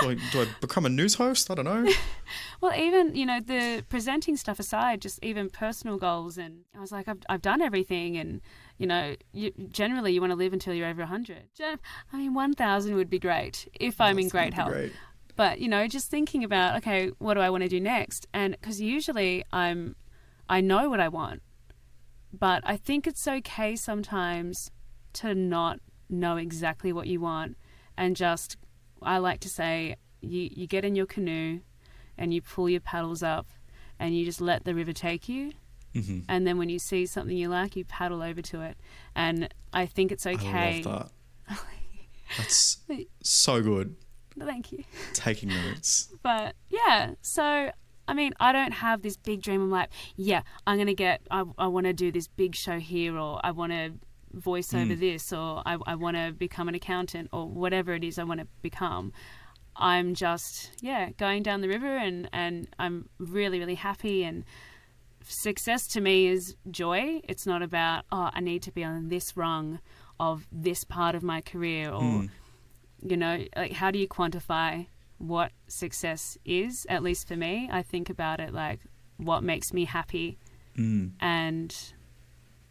do 0.00 0.10
I 0.10 0.14
do 0.32 0.42
I 0.42 0.46
become 0.60 0.86
a 0.86 0.88
news 0.88 1.14
host? 1.14 1.50
I 1.50 1.54
don't 1.54 1.64
know. 1.64 1.90
Well, 2.60 2.74
even 2.76 3.14
you 3.14 3.24
know 3.24 3.38
the 3.40 3.84
presenting 3.88 4.36
stuff 4.36 4.58
aside, 4.58 5.00
just 5.00 5.20
even 5.22 5.48
personal 5.48 5.96
goals, 5.96 6.36
and 6.36 6.62
I 6.76 6.80
was 6.80 6.90
like, 6.90 7.06
I've 7.06 7.20
I've 7.28 7.40
done 7.40 7.62
everything, 7.62 8.16
and 8.16 8.40
you 8.78 8.86
know, 8.86 9.14
you, 9.32 9.52
generally 9.70 10.12
you 10.12 10.20
want 10.20 10.32
to 10.32 10.36
live 10.36 10.52
until 10.52 10.74
you're 10.74 10.88
over 10.88 11.04
hundred. 11.04 11.44
I 11.62 12.16
mean, 12.16 12.34
one 12.34 12.54
thousand 12.54 12.96
would 12.96 13.08
be 13.08 13.20
great 13.20 13.68
if 13.78 14.00
I'm 14.00 14.18
in 14.18 14.28
great 14.28 14.54
health. 14.54 14.72
Great. 14.72 14.92
But 15.38 15.60
you 15.60 15.68
know, 15.68 15.86
just 15.86 16.10
thinking 16.10 16.42
about 16.42 16.78
okay, 16.78 17.12
what 17.18 17.34
do 17.34 17.40
I 17.40 17.48
want 17.48 17.62
to 17.62 17.68
do 17.68 17.78
next? 17.78 18.26
And 18.34 18.56
because 18.60 18.80
usually 18.80 19.44
I'm, 19.52 19.94
I 20.48 20.60
know 20.60 20.90
what 20.90 20.98
I 20.98 21.06
want, 21.06 21.42
but 22.32 22.60
I 22.66 22.76
think 22.76 23.06
it's 23.06 23.26
okay 23.28 23.76
sometimes 23.76 24.72
to 25.12 25.36
not 25.36 25.78
know 26.08 26.38
exactly 26.38 26.92
what 26.92 27.06
you 27.06 27.20
want, 27.20 27.56
and 27.96 28.16
just 28.16 28.56
I 29.00 29.18
like 29.18 29.38
to 29.42 29.48
say 29.48 29.94
you 30.20 30.50
you 30.52 30.66
get 30.66 30.84
in 30.84 30.96
your 30.96 31.06
canoe, 31.06 31.60
and 32.18 32.34
you 32.34 32.42
pull 32.42 32.68
your 32.68 32.80
paddles 32.80 33.22
up, 33.22 33.46
and 34.00 34.18
you 34.18 34.24
just 34.24 34.40
let 34.40 34.64
the 34.64 34.74
river 34.74 34.92
take 34.92 35.28
you. 35.28 35.52
Mm-hmm. 35.94 36.22
And 36.28 36.48
then 36.48 36.58
when 36.58 36.68
you 36.68 36.80
see 36.80 37.06
something 37.06 37.36
you 37.36 37.48
like, 37.48 37.76
you 37.76 37.84
paddle 37.84 38.22
over 38.22 38.42
to 38.42 38.62
it. 38.62 38.76
And 39.14 39.54
I 39.72 39.86
think 39.86 40.10
it's 40.10 40.26
okay. 40.26 40.82
I 40.84 40.88
love 40.88 41.12
that. 41.48 41.58
That's 42.36 42.78
so 43.22 43.62
good. 43.62 43.94
Thank 44.40 44.72
you. 44.72 44.84
Taking 45.12 45.50
notes. 45.50 46.08
But 46.22 46.56
yeah, 46.68 47.12
so 47.22 47.70
I 48.08 48.14
mean, 48.14 48.32
I 48.40 48.52
don't 48.52 48.72
have 48.72 49.02
this 49.02 49.16
big 49.16 49.42
dream. 49.42 49.62
I'm 49.62 49.70
like, 49.70 49.90
yeah, 50.16 50.42
I'm 50.66 50.78
gonna 50.78 50.94
get. 50.94 51.20
I, 51.30 51.44
I 51.58 51.66
want 51.66 51.86
to 51.86 51.92
do 51.92 52.10
this 52.10 52.26
big 52.26 52.54
show 52.54 52.78
here, 52.78 53.16
or 53.18 53.40
I 53.44 53.50
want 53.50 53.72
to 53.72 53.92
voice 54.32 54.74
over 54.74 54.94
hmm. 54.94 55.00
this, 55.00 55.32
or 55.32 55.62
I, 55.64 55.76
I 55.86 55.94
want 55.94 56.16
to 56.16 56.32
become 56.32 56.68
an 56.68 56.74
accountant, 56.74 57.28
or 57.32 57.46
whatever 57.46 57.94
it 57.94 58.02
is 58.02 58.18
I 58.18 58.24
want 58.24 58.40
to 58.40 58.46
become. 58.62 59.12
I'm 59.76 60.14
just 60.14 60.70
yeah 60.80 61.10
going 61.18 61.42
down 61.42 61.60
the 61.60 61.68
river, 61.68 61.96
and 61.96 62.28
and 62.32 62.68
I'm 62.78 63.08
really 63.18 63.58
really 63.58 63.76
happy 63.76 64.24
and. 64.24 64.44
Success 65.30 65.86
to 65.88 66.00
me 66.00 66.28
is 66.28 66.56
joy. 66.70 67.20
It's 67.28 67.44
not 67.44 67.60
about, 67.60 68.04
oh, 68.10 68.30
I 68.32 68.40
need 68.40 68.62
to 68.62 68.72
be 68.72 68.82
on 68.82 69.08
this 69.08 69.36
rung 69.36 69.78
of 70.18 70.46
this 70.50 70.84
part 70.84 71.14
of 71.14 71.22
my 71.22 71.42
career 71.42 71.90
or 71.90 72.00
hmm. 72.00 72.26
You 73.02 73.16
know 73.16 73.44
like 73.56 73.72
how 73.72 73.90
do 73.90 73.98
you 73.98 74.08
quantify 74.08 74.86
what 75.18 75.52
success 75.68 76.36
is 76.44 76.86
at 76.88 77.02
least 77.02 77.26
for 77.28 77.36
me 77.36 77.68
i 77.72 77.82
think 77.82 78.08
about 78.10 78.40
it 78.40 78.52
like 78.52 78.80
what 79.16 79.42
makes 79.42 79.72
me 79.72 79.84
happy 79.84 80.38
Mm. 80.76 81.10
and 81.20 81.74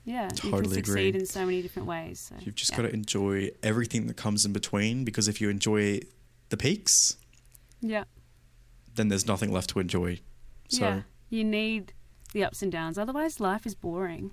yeah 0.05 0.29
you 0.41 0.49
can 0.51 0.63
succeed 0.63 0.77
agree. 1.07 1.19
in 1.19 1.25
so 1.25 1.45
many 1.45 1.61
different 1.61 1.89
ways 1.89 2.19
so, 2.29 2.35
You've 2.39 2.55
just 2.55 2.71
yeah. 2.71 2.77
got 2.77 2.83
to 2.83 2.93
enjoy 2.93 3.49
everything 3.61 4.07
that 4.07 4.15
comes 4.15 4.45
in 4.45 4.53
between 4.53 5.03
because 5.03 5.27
if 5.27 5.41
you 5.41 5.49
enjoy 5.49 5.99
the 6.47 6.55
peaks, 6.55 7.17
yeah 7.81 8.05
then 8.95 9.09
there's 9.09 9.27
nothing 9.27 9.51
left 9.51 9.69
to 9.71 9.79
enjoy. 9.79 10.19
So 10.69 10.85
yeah 10.85 11.01
you 11.29 11.43
need 11.43 11.91
the 12.33 12.45
ups 12.45 12.61
and 12.61 12.71
downs 12.71 12.97
otherwise 12.97 13.41
life 13.41 13.65
is 13.65 13.75
boring 13.75 14.31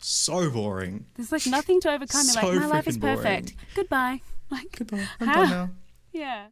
so 0.00 0.48
boring. 0.48 1.06
there's 1.16 1.32
like 1.32 1.44
nothing 1.48 1.80
to 1.80 1.90
overcome 1.90 2.22
you're 2.24 2.34
So 2.34 2.46
like 2.48 2.60
my 2.60 2.66
life 2.66 2.86
is 2.86 2.96
freaking 2.98 3.00
boring. 3.00 3.16
perfect 3.16 3.54
goodbye 3.74 4.20
like 4.50 4.76
Goodbye. 4.76 5.06
I'm 5.20 5.26
How? 5.26 5.34
done 5.34 5.50
now. 5.50 5.70
yeah 6.12 6.46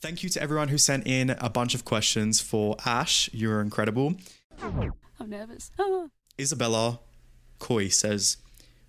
Thank 0.00 0.22
you 0.22 0.30
to 0.30 0.42
everyone 0.42 0.68
who 0.68 0.78
sent 0.78 1.06
in 1.06 1.30
a 1.30 1.50
bunch 1.50 1.74
of 1.74 1.84
questions 1.84 2.40
for 2.40 2.74
Ash. 2.86 3.28
You're 3.34 3.60
incredible. 3.60 4.14
i'm 4.62 4.92
nervous 5.28 5.70
oh. 5.78 6.08
Isabella 6.38 7.00
Coy 7.58 7.88
says, 7.88 8.38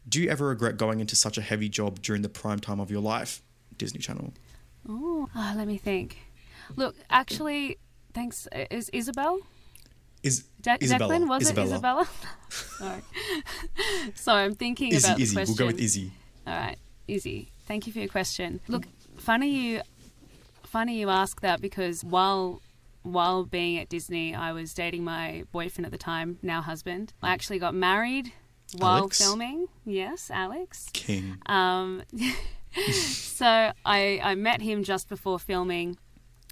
"Do 0.07 0.21
you 0.21 0.29
ever 0.29 0.47
regret 0.47 0.77
going 0.77 1.01
into 1.01 1.15
such 1.17 1.37
a 1.37 1.41
heavy 1.41 1.67
job 1.67 2.01
during 2.01 2.21
the 2.21 2.29
prime 2.29 2.59
time 2.59 2.79
of 2.79 2.89
your 2.89 3.01
life?" 3.01 3.41
Disney 3.77 3.99
Channel. 3.99 4.33
Oh, 4.87 5.27
ah, 5.35 5.53
let 5.57 5.67
me 5.67 5.77
think. 5.77 6.17
Look, 6.77 6.95
actually, 7.09 7.77
thanks. 8.13 8.47
Is 8.71 8.89
Isabel? 8.93 9.39
Is 10.23 10.43
De- 10.61 10.77
Isabella? 10.83 11.13
Declan, 11.15 11.27
was 11.27 11.43
Isabella. 11.43 11.65
it 11.67 11.71
Isabella? 11.71 12.09
Sorry. 12.49 13.01
Sorry, 14.15 14.43
I'm 14.43 14.55
thinking 14.55 14.93
Izzy, 14.93 15.07
about 15.07 15.17
the 15.17 15.23
Izzy. 15.23 15.35
question. 15.35 15.55
We'll 15.57 15.57
go 15.57 15.65
with 15.73 15.79
Izzy. 15.81 16.11
All 16.45 16.53
right, 16.53 16.77
Izzy. 17.07 17.51
Thank 17.67 17.87
you 17.87 17.93
for 17.93 17.99
your 17.99 18.07
question. 18.07 18.59
Look, 18.67 18.85
funny 19.17 19.49
you, 19.49 19.81
funny 20.63 20.99
you 20.99 21.09
ask 21.09 21.41
that 21.41 21.61
because 21.61 22.03
while 22.03 22.61
while 23.03 23.45
being 23.45 23.79
at 23.79 23.89
Disney, 23.89 24.35
I 24.35 24.51
was 24.51 24.73
dating 24.75 25.03
my 25.03 25.43
boyfriend 25.51 25.85
at 25.87 25.91
the 25.91 25.97
time, 25.97 26.37
now 26.43 26.61
husband. 26.61 27.13
I 27.23 27.31
actually 27.31 27.57
got 27.57 27.73
married 27.73 28.31
while 28.77 28.97
Alex? 28.99 29.17
filming. 29.19 29.67
Yes, 29.85 30.29
Alex. 30.31 30.87
King. 30.93 31.37
Um, 31.47 32.03
so 32.93 33.71
I, 33.85 34.19
I 34.23 34.35
met 34.35 34.61
him 34.61 34.83
just 34.83 35.09
before 35.09 35.39
filming, 35.39 35.97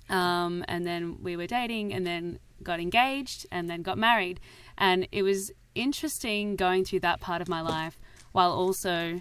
um, 0.10 0.66
and 0.68 0.88
then 0.88 1.22
we 1.22 1.38
were 1.38 1.46
dating, 1.48 1.94
and 1.94 2.06
then 2.06 2.40
got 2.64 2.80
engaged, 2.80 3.46
and 3.52 3.70
then 3.70 3.82
got 3.82 3.98
married. 3.98 4.40
And 4.78 5.08
it 5.12 5.24
was 5.24 5.52
interesting 5.76 6.56
going 6.56 6.86
through 6.86 7.02
that 7.02 7.20
part 7.20 7.42
of 7.42 7.48
my 7.48 7.62
life 7.62 8.00
while 8.32 8.52
also 8.52 9.20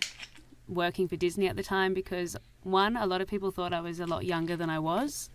working 0.66 1.08
for 1.08 1.16
Disney 1.16 1.48
at 1.48 1.56
the 1.56 1.62
time 1.62 1.94
because 1.94 2.36
one, 2.62 2.96
a 2.96 3.06
lot 3.06 3.20
of 3.20 3.28
people 3.28 3.50
thought 3.50 3.72
I 3.72 3.80
was 3.80 4.00
a 4.00 4.06
lot 4.06 4.24
younger 4.24 4.56
than 4.56 4.70
I 4.70 4.78
was. 4.78 5.30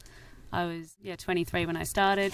I 0.52 0.66
was 0.66 0.96
yeah 1.02 1.16
23 1.16 1.66
when 1.66 1.78
I 1.78 1.84
started. 1.84 2.34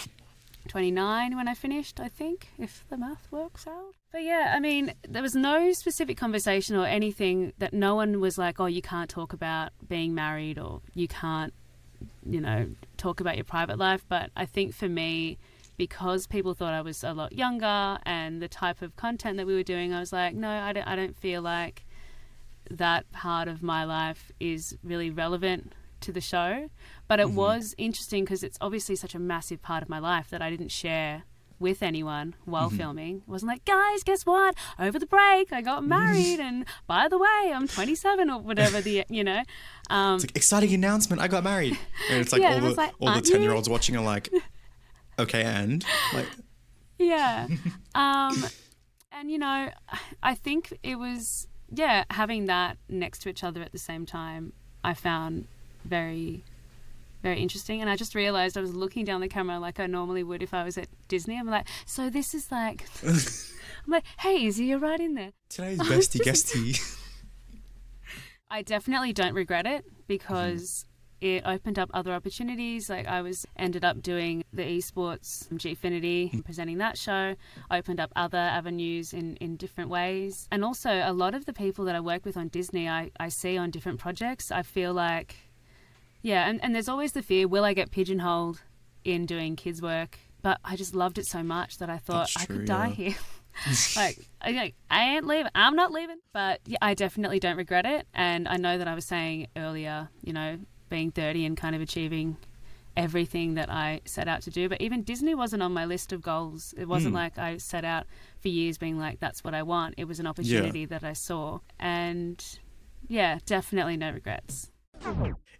29 0.67 1.35
when 1.35 1.47
I 1.47 1.53
finished, 1.53 1.99
I 1.99 2.09
think, 2.09 2.49
if 2.57 2.83
the 2.89 2.97
math 2.97 3.31
works 3.31 3.65
out. 3.65 3.93
But 4.11 4.23
yeah, 4.23 4.53
I 4.55 4.59
mean, 4.59 4.93
there 5.07 5.21
was 5.21 5.33
no 5.33 5.71
specific 5.71 6.17
conversation 6.17 6.75
or 6.75 6.85
anything 6.85 7.53
that 7.59 7.73
no 7.73 7.95
one 7.95 8.19
was 8.19 8.37
like, 8.37 8.59
oh, 8.59 8.65
you 8.65 8.81
can't 8.81 9.09
talk 9.09 9.33
about 9.33 9.71
being 9.87 10.13
married 10.13 10.59
or 10.59 10.81
you 10.93 11.07
can't, 11.07 11.53
you 12.25 12.41
know, 12.41 12.67
talk 12.97 13.19
about 13.19 13.35
your 13.35 13.45
private 13.45 13.77
life. 13.77 14.03
But 14.07 14.31
I 14.35 14.45
think 14.45 14.75
for 14.75 14.89
me, 14.89 15.37
because 15.79 16.27
people 16.27 16.53
thought 16.53 16.73
I 16.73 16.81
was 16.81 17.05
a 17.05 17.13
lot 17.13 17.31
younger 17.31 17.97
and 18.03 18.41
the 18.41 18.49
type 18.49 18.81
of 18.81 18.97
content 18.97 19.37
that 19.37 19.47
we 19.47 19.55
were 19.55 19.63
doing, 19.63 19.93
I 19.93 20.01
was 20.01 20.11
like, 20.11 20.35
no, 20.35 20.49
I 20.49 20.73
don't, 20.73 20.85
I 20.85 20.97
don't 20.97 21.15
feel 21.15 21.41
like 21.41 21.85
that 22.69 23.09
part 23.13 23.47
of 23.47 23.63
my 23.63 23.85
life 23.85 24.29
is 24.41 24.77
really 24.83 25.09
relevant 25.09 25.71
to 26.01 26.11
the 26.11 26.19
show. 26.19 26.69
But 27.07 27.21
it 27.21 27.31
was 27.31 27.73
interesting 27.77 28.25
because 28.25 28.43
it's 28.43 28.57
obviously 28.59 28.97
such 28.97 29.15
a 29.15 29.19
massive 29.19 29.61
part 29.61 29.81
of 29.81 29.87
my 29.87 29.99
life 29.99 30.29
that 30.31 30.41
I 30.41 30.49
didn't 30.49 30.67
share 30.71 31.23
with 31.59 31.81
anyone 31.81 32.35
while 32.43 32.69
filming. 32.69 33.17
It 33.17 33.27
wasn't 33.29 33.49
like, 33.51 33.63
guys, 33.63 34.03
guess 34.03 34.25
what? 34.25 34.55
Over 34.77 34.99
the 34.99 35.05
break, 35.05 35.53
I 35.53 35.61
got 35.61 35.85
married, 35.85 36.39
and 36.47 36.65
by 36.87 37.07
the 37.07 37.17
way, 37.17 37.51
I'm 37.53 37.67
27 37.69 38.29
or 38.29 38.41
whatever 38.41 38.81
the 38.81 39.05
you 39.09 39.23
know. 39.23 39.43
Um, 39.89 40.15
It's 40.15 40.25
like 40.25 40.35
exciting 40.35 40.73
announcement. 40.73 41.21
I 41.21 41.29
got 41.29 41.43
married. 41.43 41.77
And 42.11 42.19
it's 42.19 42.33
like 42.33 42.41
Yeah, 42.43 42.55
all 42.55 42.59
the 42.61 42.73
like, 42.73 42.91
all 42.99 43.13
the 43.13 43.21
ten 43.21 43.41
year 43.41 43.53
olds 43.53 43.69
watching 43.69 43.95
are 43.95 44.03
like, 44.03 44.29
okay, 45.19 45.43
and 45.43 45.85
like 46.13 46.27
yeah 46.97 47.47
um 47.95 48.45
and 49.11 49.31
you 49.31 49.37
know 49.37 49.69
i 50.21 50.35
think 50.35 50.77
it 50.83 50.99
was 50.99 51.47
yeah 51.73 52.03
having 52.09 52.45
that 52.45 52.77
next 52.89 53.19
to 53.19 53.29
each 53.29 53.43
other 53.43 53.61
at 53.61 53.71
the 53.71 53.77
same 53.77 54.05
time 54.05 54.51
i 54.83 54.93
found 54.93 55.47
very 55.85 56.43
very 57.21 57.39
interesting. 57.39 57.81
And 57.81 57.89
I 57.89 57.95
just 57.95 58.15
realized 58.15 58.57
I 58.57 58.61
was 58.61 58.73
looking 58.73 59.05
down 59.05 59.21
the 59.21 59.27
camera 59.27 59.59
like 59.59 59.79
I 59.79 59.87
normally 59.87 60.23
would 60.23 60.41
if 60.41 60.53
I 60.53 60.63
was 60.63 60.77
at 60.77 60.87
Disney. 61.07 61.37
I'm 61.37 61.47
like, 61.47 61.67
so 61.85 62.09
this 62.09 62.33
is 62.33 62.51
like, 62.51 62.85
I'm 63.05 63.17
like, 63.87 64.05
hey, 64.19 64.45
Izzy, 64.45 64.65
you're 64.65 64.79
right 64.79 64.99
in 64.99 65.15
there. 65.15 65.31
Today's 65.49 65.79
bestie 65.79 66.19
guestie. 66.25 66.95
I 68.49 68.61
definitely 68.61 69.13
don't 69.13 69.33
regret 69.33 69.65
it 69.67 69.85
because 70.07 70.85
it 71.21 71.43
opened 71.45 71.77
up 71.77 71.89
other 71.93 72.13
opportunities. 72.13 72.89
Like 72.89 73.07
I 73.07 73.21
was 73.21 73.45
ended 73.57 73.83
up 73.83 74.01
doing 74.01 74.43
the 74.53 74.63
esports 74.63 75.43
um, 75.43 75.47
from 75.49 75.57
Gfinity, 75.57 76.31
and 76.31 76.31
hmm. 76.31 76.39
presenting 76.41 76.77
that 76.79 76.97
show, 76.97 77.35
opened 77.71 77.99
up 77.99 78.11
other 78.15 78.37
avenues 78.37 79.13
in, 79.13 79.35
in 79.37 79.55
different 79.55 79.89
ways. 79.89 80.47
And 80.51 80.63
also 80.63 80.89
a 80.89 81.13
lot 81.13 81.35
of 81.35 81.45
the 81.45 81.53
people 81.53 81.85
that 81.85 81.95
I 81.95 81.99
work 81.99 82.25
with 82.25 82.37
on 82.37 82.47
Disney 82.47 82.87
I, 82.87 83.11
I 83.19 83.29
see 83.29 83.57
on 83.57 83.71
different 83.71 83.99
projects. 83.99 84.51
I 84.51 84.63
feel 84.63 84.93
like 84.93 85.35
yeah, 86.21 86.49
and, 86.49 86.63
and 86.63 86.75
there's 86.75 86.89
always 86.89 87.13
the 87.13 87.21
fear, 87.21 87.47
will 87.47 87.63
I 87.63 87.73
get 87.73 87.91
pigeonholed 87.91 88.61
in 89.03 89.25
doing 89.25 89.55
kids 89.55 89.81
work? 89.81 90.17
But 90.41 90.59
I 90.63 90.75
just 90.75 90.95
loved 90.95 91.17
it 91.17 91.25
so 91.25 91.43
much 91.43 91.77
that 91.77 91.89
I 91.89 91.97
thought 91.97 92.29
That's 92.33 92.43
I 92.43 92.45
could 92.45 92.65
die 92.65 92.87
yeah. 92.87 92.93
here. 92.93 93.15
like 93.95 94.19
I, 94.41 94.51
like, 94.51 94.75
I 94.89 95.15
ain't 95.15 95.27
leaving. 95.27 95.51
I'm 95.53 95.75
not 95.75 95.91
leaving. 95.91 96.19
But 96.33 96.61
yeah, 96.65 96.77
I 96.81 96.93
definitely 96.93 97.39
don't 97.39 97.57
regret 97.57 97.85
it. 97.85 98.07
And 98.13 98.47
I 98.47 98.57
know 98.57 98.77
that 98.77 98.87
I 98.87 98.95
was 98.95 99.05
saying 99.05 99.47
earlier, 99.57 100.09
you 100.23 100.33
know, 100.33 100.59
being 100.89 101.11
30 101.11 101.45
and 101.45 101.57
kind 101.57 101.75
of 101.75 101.81
achieving 101.81 102.37
everything 102.97 103.53
that 103.53 103.69
I 103.69 104.01
set 104.05 104.27
out 104.27 104.41
to 104.43 104.49
do. 104.49 104.67
But 104.67 104.81
even 104.81 105.03
Disney 105.03 105.35
wasn't 105.35 105.63
on 105.63 105.73
my 105.73 105.85
list 105.85 106.11
of 106.11 106.21
goals. 106.21 106.73
It 106.77 106.87
wasn't 106.87 107.11
hmm. 107.11 107.17
like 107.17 107.37
I 107.37 107.57
set 107.57 107.85
out 107.85 108.05
for 108.41 108.49
years 108.49 108.77
being 108.77 108.99
like, 108.99 109.19
that's 109.19 109.43
what 109.43 109.53
I 109.53 109.63
want. 109.63 109.95
It 109.97 110.05
was 110.05 110.19
an 110.19 110.27
opportunity 110.27 110.85
that 110.85 111.03
I 111.03 111.13
saw. 111.13 111.59
And 111.79 112.43
yeah, 113.07 113.39
definitely 113.45 113.97
no 113.97 114.11
regrets. 114.11 114.71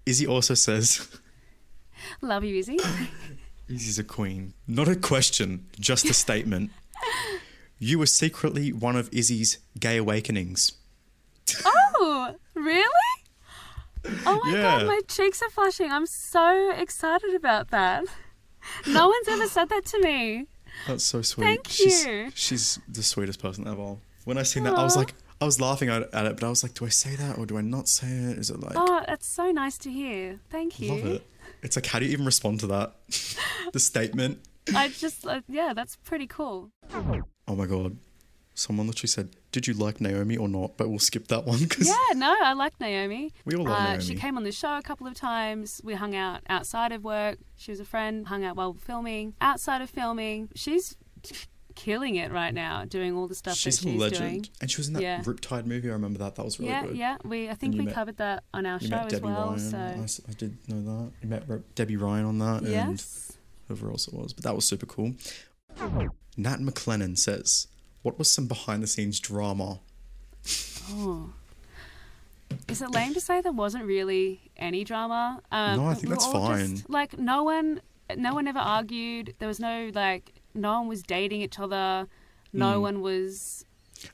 Izzy 0.06 0.28
also 0.28 0.54
says, 0.54 1.08
Love 2.22 2.44
you, 2.44 2.58
Izzy. 2.58 2.80
Izzy's 3.70 4.00
a 4.00 4.04
queen. 4.04 4.54
Not 4.68 4.88
a 4.88 4.96
question, 4.96 5.68
just 5.80 6.06
a 6.06 6.14
statement. 6.14 6.72
You 7.82 7.98
were 7.98 8.08
secretly 8.08 8.74
one 8.74 8.98
of 8.98 9.08
Izzy's 9.14 9.60
gay 9.80 9.96
awakenings. 9.96 10.74
oh, 11.64 12.36
really? 12.54 12.84
Oh 14.26 14.41
my 14.43 14.52
Yeah. 14.52 14.62
god, 14.62 14.88
my 14.88 15.02
cheeks 15.08 15.41
are 15.41 15.50
flushing. 15.50 15.91
I'm 15.91 16.06
so 16.06 16.72
excited 16.72 17.36
about 17.36 17.70
that. 17.72 18.06
No 18.88 19.08
one's 19.08 19.28
ever 19.28 19.47
said 19.47 19.70
that 19.70 19.86
to 19.86 20.02
me. 20.02 20.47
That's 20.88 21.04
so 21.04 21.22
sweet. 21.22 21.43
Thank 21.45 21.68
she's, 21.68 22.06
you. 22.06 22.32
She's 22.36 22.80
the 22.88 23.04
sweetest 23.04 23.41
person 23.41 23.68
ever. 23.68 23.97
When 24.26 24.38
I 24.38 24.43
seen 24.43 24.64
that, 24.64 24.78
I 24.78 24.84
was 24.84 24.95
like, 24.95 25.14
I 25.41 25.45
was 25.45 25.60
laughing 25.60 25.89
at, 25.89 26.14
at 26.14 26.26
it, 26.26 26.36
but 26.36 26.43
I 26.45 26.50
was 26.50 26.64
like, 26.64 26.74
do 26.74 26.86
I 26.86 26.89
say 26.89 27.16
that 27.16 27.38
or 27.38 27.45
do 27.45 27.58
I 27.58 27.62
not 27.62 27.88
say 27.88 28.08
it? 28.08 28.38
Is 28.38 28.50
it 28.50 28.60
like, 28.60 28.74
Oh, 28.76 29.02
that's 29.08 29.28
so 29.28 29.52
nice 29.52 29.78
to 29.80 29.91
hear. 29.91 30.39
Thank 30.50 30.80
you. 30.80 30.89
love 30.91 31.06
it? 31.06 31.26
It's 31.64 31.76
like, 31.76 31.86
how 31.86 32.00
do 32.00 32.06
you 32.06 32.12
even 32.12 32.26
respond 32.26 32.60
to 32.62 32.68
that? 32.68 32.95
the 33.74 33.80
statement. 33.80 34.39
I 34.76 34.89
just, 34.89 35.26
uh, 35.26 35.41
yeah, 35.47 35.74
that's 35.74 35.95
pretty 35.95 36.28
cool. 36.28 36.70
Oh 37.47 37.56
my 37.56 37.66
god. 37.66 37.97
Someone 38.54 38.88
literally 38.88 39.08
said, 39.08 39.30
"Did 39.52 39.68
you 39.68 39.74
like 39.74 40.00
Naomi 40.02 40.38
or 40.38 40.47
not?" 40.47 40.78
But 40.78 40.89
we'll 40.89 41.00
skip 41.00 41.28
that 41.28 41.45
one 41.45 41.60
because 41.60 41.88
Yeah, 41.88 42.14
no, 42.16 42.36
I 42.43 42.54
like 42.54 42.80
Naomi. 42.80 43.34
We 43.45 43.56
all 43.56 43.66
love 43.66 43.80
uh, 43.80 43.84
Naomi. 43.89 44.04
She 44.04 44.16
came 44.16 44.38
on 44.38 44.43
the 44.43 44.52
show 44.52 44.78
a 44.78 44.82
couple 44.82 45.08
of 45.08 45.14
times. 45.16 45.82
We 45.84 45.93
hung 45.95 46.16
out 46.16 46.41
outside 46.50 46.91
of 46.91 47.04
work. 47.04 47.38
She 47.58 47.72
was 47.72 47.80
a 47.80 47.86
friend, 47.86 48.28
hung 48.28 48.43
out 48.43 48.56
while 48.56 48.74
filming. 48.74 49.34
Outside 49.41 49.82
of 49.82 49.89
filming, 49.89 50.50
she's 50.56 50.95
killing 51.76 52.16
it 52.16 52.30
right 52.32 52.54
now, 52.54 52.84
doing 52.84 53.16
all 53.16 53.28
the 53.28 53.36
stuff 53.36 53.56
she's 53.56 53.80
that 53.80 53.88
she's 53.89 53.95
a 53.95 53.97
legend, 53.97 54.20
doing. 54.43 54.45
and 54.60 54.70
she 54.70 54.78
was 54.78 54.88
in 54.89 54.93
that 54.95 55.02
Yeah. 55.04 55.22
Riptide 55.22 55.66
movie. 55.66 55.89
I 55.89 55.93
remember 55.93 56.20
that. 56.20 56.36
That 56.36 56.43
was 56.43 56.60
really 56.60 56.72
yeah, 56.72 56.86
good. 56.86 56.97
yeah. 56.97 57.18
We 57.24 57.50
I 57.50 57.54
think 57.54 57.76
we 57.76 57.86
met- 57.86 57.93
covered 57.93 58.18
that 58.18 58.43
on 58.54 58.66
our 58.66 58.80
show 58.82 58.95
as 58.97 59.12
Debby 59.14 59.26
well. 59.28 59.50
Ryan. 59.58 60.08
So 60.08 60.24
I, 60.28 60.32
I 60.32 60.34
did 60.34 60.58
know 60.68 60.82
that. 60.82 61.12
You 61.22 61.30
met 61.30 61.76
Debby 61.76 61.95
Ryan 61.95 62.26
on 62.26 62.39
that, 62.39 62.64
and 62.64 62.70
yes. 62.72 63.32
whoever 63.68 63.89
else 63.91 64.08
it 64.10 64.14
was. 64.14 64.34
But 64.34 64.43
that 64.43 64.56
was 64.56 64.66
super 64.66 64.86
cool. 64.86 65.14
Nat 66.38 66.60
McLennan 66.60 67.18
says, 67.18 67.68
"What 68.10 68.18
was 68.20 68.32
some 68.32 68.47
behind-the-scenes 68.47 69.20
drama?" 69.20 69.80
Oh. 70.91 71.30
Is 72.68 72.82
it 72.82 72.89
lame 72.91 73.14
to 73.14 73.22
say 73.22 73.41
there 73.41 73.51
wasn't 73.51 73.86
really 73.86 74.41
any 74.57 74.84
drama? 74.84 75.41
Um, 75.51 75.78
No, 75.78 75.86
I 75.88 75.93
think 75.93 76.05
we 76.05 76.10
that's 76.10 76.26
fine. 76.26 76.78
Just, 76.78 76.89
like 76.89 77.18
no 77.20 77.43
one, 77.43 77.82
no 78.18 78.34
one 78.34 78.47
ever 78.47 78.57
argued. 78.60 79.36
There 79.38 79.47
was 79.47 79.60
no 79.60 79.91
like, 79.93 80.34
no 80.55 80.80
one 80.80 80.88
was 80.88 81.03
dating 81.03 81.41
each 81.41 81.60
other. 81.60 82.07
No 82.51 82.74
Hmm. 82.78 82.82
one 82.82 83.01
was. 83.01 83.66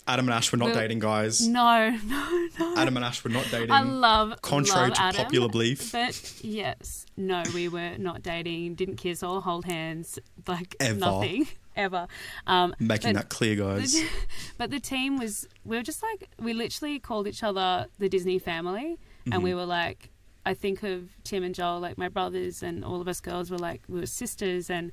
Adam 0.08 0.26
and 0.28 0.34
Ash 0.34 0.52
were 0.52 0.58
not 0.58 0.66
Well, 0.72 0.76
dating, 0.76 1.00
guys. 1.00 1.48
No, 1.48 1.90
no, 2.06 2.48
no. 2.60 2.76
Adam 2.76 2.98
and 2.98 3.06
Ash 3.06 3.24
were 3.24 3.30
not 3.30 3.46
dating. 3.52 3.72
I 3.72 3.84
love 3.84 4.42
contrary 4.42 4.90
love 4.90 4.98
to 4.98 5.02
Adam, 5.04 5.24
popular 5.24 5.48
belief. 5.48 5.92
But 5.94 6.40
yes, 6.44 7.06
no, 7.16 7.44
we 7.54 7.70
were 7.70 7.98
not 7.98 8.22
dating. 8.22 8.76
Didn't 8.76 8.98
kiss 8.98 9.24
or 9.24 9.42
hold 9.42 9.64
hands. 9.66 10.20
Like 10.48 10.76
Ever. 10.82 11.00
nothing 11.00 11.48
ever. 11.76 12.08
Um, 12.48 12.76
Making 12.80 13.14
but- 13.14 13.22
that 13.22 13.30
clear, 13.30 13.56
guys. 13.56 13.96
but 14.58 14.72
the 14.72 14.80
team 14.80 15.18
was 15.18 15.48
we 15.64 15.78
were 15.78 15.84
just 15.84 16.02
like 16.04 16.30
we 16.40 16.54
literally 16.54 17.00
called 17.00 17.28
each 17.28 17.44
other 17.44 17.88
the 18.00 18.10
Disney 18.10 18.40
family 18.40 18.98
and 19.32 19.44
we 19.44 19.54
were 19.54 19.66
like 19.66 20.12
I 20.46 20.54
think 20.54 20.84
of 20.84 21.10
Tim 21.24 21.44
and 21.44 21.56
Joel 21.56 21.80
like 21.80 21.98
my 21.98 22.10
brothers 22.10 22.62
and 22.62 22.86
all 22.86 23.02
of 23.02 23.08
us 23.08 23.20
girls 23.20 23.50
were 23.50 23.58
like 23.58 23.82
we 23.88 24.00
were 24.00 24.06
sisters 24.06 24.70
and 24.70 24.92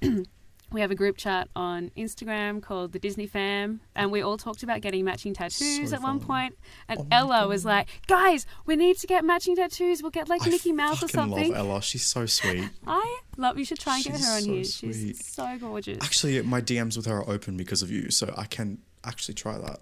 we 0.76 0.82
have 0.82 0.90
a 0.90 0.94
group 0.94 1.16
chat 1.16 1.48
on 1.56 1.90
Instagram 1.96 2.62
called 2.62 2.92
the 2.92 2.98
Disney 2.98 3.26
Fam 3.26 3.80
and 3.94 4.12
we 4.12 4.20
all 4.20 4.36
talked 4.36 4.62
about 4.62 4.82
getting 4.82 5.04
matching 5.04 5.32
tattoos 5.34 5.90
So 5.90 5.96
at 5.96 6.02
one 6.02 6.20
point 6.20 6.56
and 6.88 7.00
Oh 7.00 7.06
Ella 7.10 7.48
was 7.48 7.64
like 7.64 7.88
guys 8.06 8.46
we 8.66 8.76
need 8.76 8.98
to 8.98 9.06
get 9.06 9.24
matching 9.24 9.56
tattoos 9.56 10.02
we'll 10.02 10.10
get 10.10 10.28
like 10.28 10.46
I 10.46 10.50
Mickey 10.50 10.72
Mouse 10.72 11.02
or 11.02 11.08
something 11.08 11.52
love 11.52 11.66
Ella. 11.66 11.82
She's 11.82 12.04
so 12.04 12.26
sweet. 12.26 12.68
I 12.86 13.20
love 13.36 13.58
you 13.58 13.64
should 13.64 13.78
try 13.78 13.96
and 13.96 14.04
get 14.04 14.20
her 14.20 14.36
on 14.36 14.42
so 14.42 14.50
here 14.50 14.64
sweet. 14.64 14.94
she's 14.94 15.26
so 15.26 15.56
gorgeous 15.58 15.98
Actually, 16.02 16.40
my 16.42 16.60
DMs 16.60 16.96
with 16.96 17.06
her 17.06 17.16
are 17.16 17.30
open 17.30 17.56
because 17.56 17.82
of 17.82 17.90
you, 17.90 18.10
so 18.10 18.32
I 18.36 18.44
can 18.44 18.78
actually 19.04 19.34
try 19.34 19.56
that. 19.58 19.80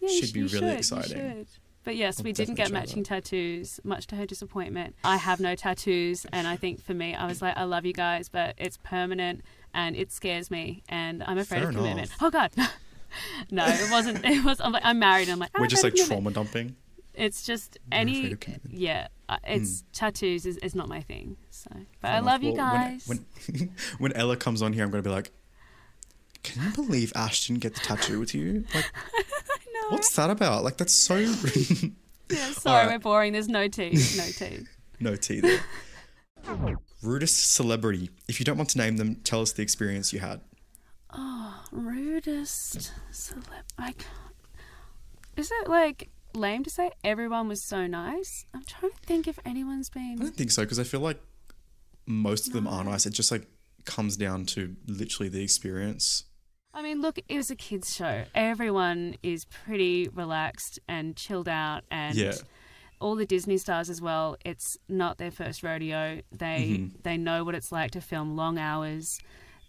Yeah, 0.00 0.08
Should 0.20 0.32
be 0.32 0.42
really 0.42 0.48
should, 0.50 0.78
exciting. 0.78 1.46
But 1.84 1.94
yes, 1.94 2.18
I'll 2.18 2.24
we 2.24 2.32
didn't 2.32 2.56
get 2.56 2.72
matching 2.72 3.04
tattoos, 3.04 3.78
much 3.84 4.08
to 4.08 4.16
her 4.16 4.26
disappointment. 4.26 4.96
I 5.04 5.18
have 5.18 5.38
no 5.38 5.54
tattoos, 5.54 6.26
and 6.32 6.48
I 6.48 6.56
think 6.56 6.82
for 6.82 6.94
me, 6.94 7.14
I 7.14 7.26
was 7.26 7.40
like, 7.40 7.56
I 7.56 7.62
love 7.62 7.84
you 7.84 7.92
guys, 7.92 8.28
but 8.28 8.54
it's 8.58 8.76
permanent 8.78 9.42
and 9.76 9.94
it 9.94 10.10
scares 10.10 10.50
me, 10.50 10.82
and 10.88 11.22
I'm 11.22 11.38
afraid 11.38 11.60
Fair 11.60 11.68
of 11.68 11.74
commitment. 11.76 12.08
enough. 12.08 12.16
Oh 12.20 12.30
God. 12.30 12.50
no, 13.50 13.64
it 13.66 13.90
wasn't. 13.90 14.24
It 14.24 14.44
was. 14.44 14.60
I'm 14.60 14.72
like, 14.72 14.84
I'm 14.84 14.98
married. 14.98 15.28
I'm 15.28 15.38
like, 15.38 15.56
We're 15.58 15.66
just 15.68 15.84
like 15.84 15.94
trauma 15.94 16.30
dumping. 16.32 16.74
It's 17.14 17.44
just 17.44 17.78
You're 17.92 18.00
any. 18.00 18.36
Yeah, 18.68 19.08
uh, 19.28 19.36
it's 19.46 19.84
tattoos 19.92 20.44
is, 20.46 20.56
is 20.58 20.74
not 20.74 20.88
my 20.88 21.00
thing. 21.02 21.36
So, 21.50 21.70
but 22.00 22.08
I 22.08 22.12
Fair 22.14 22.22
love 22.22 22.42
enough. 22.42 22.42
you 22.42 22.52
Well, 22.54 22.72
when- 22.72 22.90
guys. 22.90 23.08
When, 23.08 23.70
when, 23.98 24.12
Ella 24.14 24.36
comes 24.36 24.60
on 24.62 24.72
here, 24.72 24.82
I'm 24.84 24.90
going 24.90 25.02
to 25.02 25.08
be 25.08 25.14
like, 25.14 25.30
can 26.42 26.62
you 26.64 26.70
believe 26.72 27.12
Ash 27.14 27.46
didn't 27.46 27.60
get 27.62 27.74
the 27.74 27.80
tattoo 27.80 28.18
with 28.18 28.34
you? 28.34 28.64
Like, 28.74 28.84
no. 29.74 29.90
what's 29.90 30.14
that 30.16 30.30
about? 30.30 30.64
Like, 30.64 30.76
that's 30.78 30.92
so. 30.92 31.16
Yeah, 31.16 31.26
sorry, 32.52 32.80
Alright. 32.82 32.88
we're 32.88 32.98
boring. 32.98 33.32
There's 33.34 33.48
no 33.48 33.68
tea. 33.68 33.90
No 34.16 34.24
tea. 34.26 34.66
no 35.00 35.16
tea 35.16 35.40
there. 35.40 35.60
Rudest 37.06 37.52
celebrity. 37.54 38.10
If 38.26 38.40
you 38.40 38.44
don't 38.44 38.56
want 38.56 38.70
to 38.70 38.78
name 38.78 38.96
them, 38.96 39.14
tell 39.22 39.40
us 39.40 39.52
the 39.52 39.62
experience 39.62 40.12
you 40.12 40.18
had. 40.18 40.40
Oh, 41.12 41.62
rudest 41.70 42.92
celeb. 43.12 43.44
I 43.78 43.92
can't. 43.92 44.06
Is 45.36 45.52
it 45.52 45.68
like 45.68 46.10
lame 46.34 46.64
to 46.64 46.70
say 46.70 46.90
everyone 47.04 47.46
was 47.46 47.62
so 47.62 47.86
nice? 47.86 48.44
I'm 48.52 48.64
trying 48.64 48.90
to 48.90 48.98
think 49.06 49.28
if 49.28 49.38
anyone's 49.44 49.88
been. 49.88 50.16
I 50.20 50.24
don't 50.24 50.34
think 50.36 50.50
so 50.50 50.62
because 50.62 50.80
I 50.80 50.84
feel 50.84 50.98
like 50.98 51.20
most 52.06 52.48
of 52.48 52.52
them 52.52 52.66
are 52.66 52.82
nice. 52.82 53.06
It 53.06 53.10
just 53.10 53.30
like 53.30 53.46
comes 53.84 54.16
down 54.16 54.44
to 54.46 54.74
literally 54.88 55.28
the 55.28 55.44
experience. 55.44 56.24
I 56.74 56.82
mean, 56.82 57.00
look, 57.00 57.18
it 57.28 57.36
was 57.36 57.50
a 57.52 57.56
kids' 57.56 57.94
show. 57.94 58.24
Everyone 58.34 59.14
is 59.22 59.44
pretty 59.44 60.08
relaxed 60.08 60.80
and 60.88 61.14
chilled 61.16 61.48
out, 61.48 61.84
and 61.88 62.16
Yeah. 62.16 62.34
All 63.00 63.14
the 63.16 63.26
Disney 63.26 63.58
stars 63.58 63.90
as 63.90 64.00
well. 64.00 64.36
It's 64.44 64.76
not 64.88 65.18
their 65.18 65.30
first 65.30 65.62
rodeo. 65.62 66.20
They 66.32 66.78
Mm-hmm. 66.78 66.96
they 67.02 67.16
know 67.16 67.44
what 67.44 67.54
it's 67.54 67.70
like 67.72 67.90
to 67.92 68.00
film 68.00 68.36
long 68.36 68.58
hours. 68.58 69.18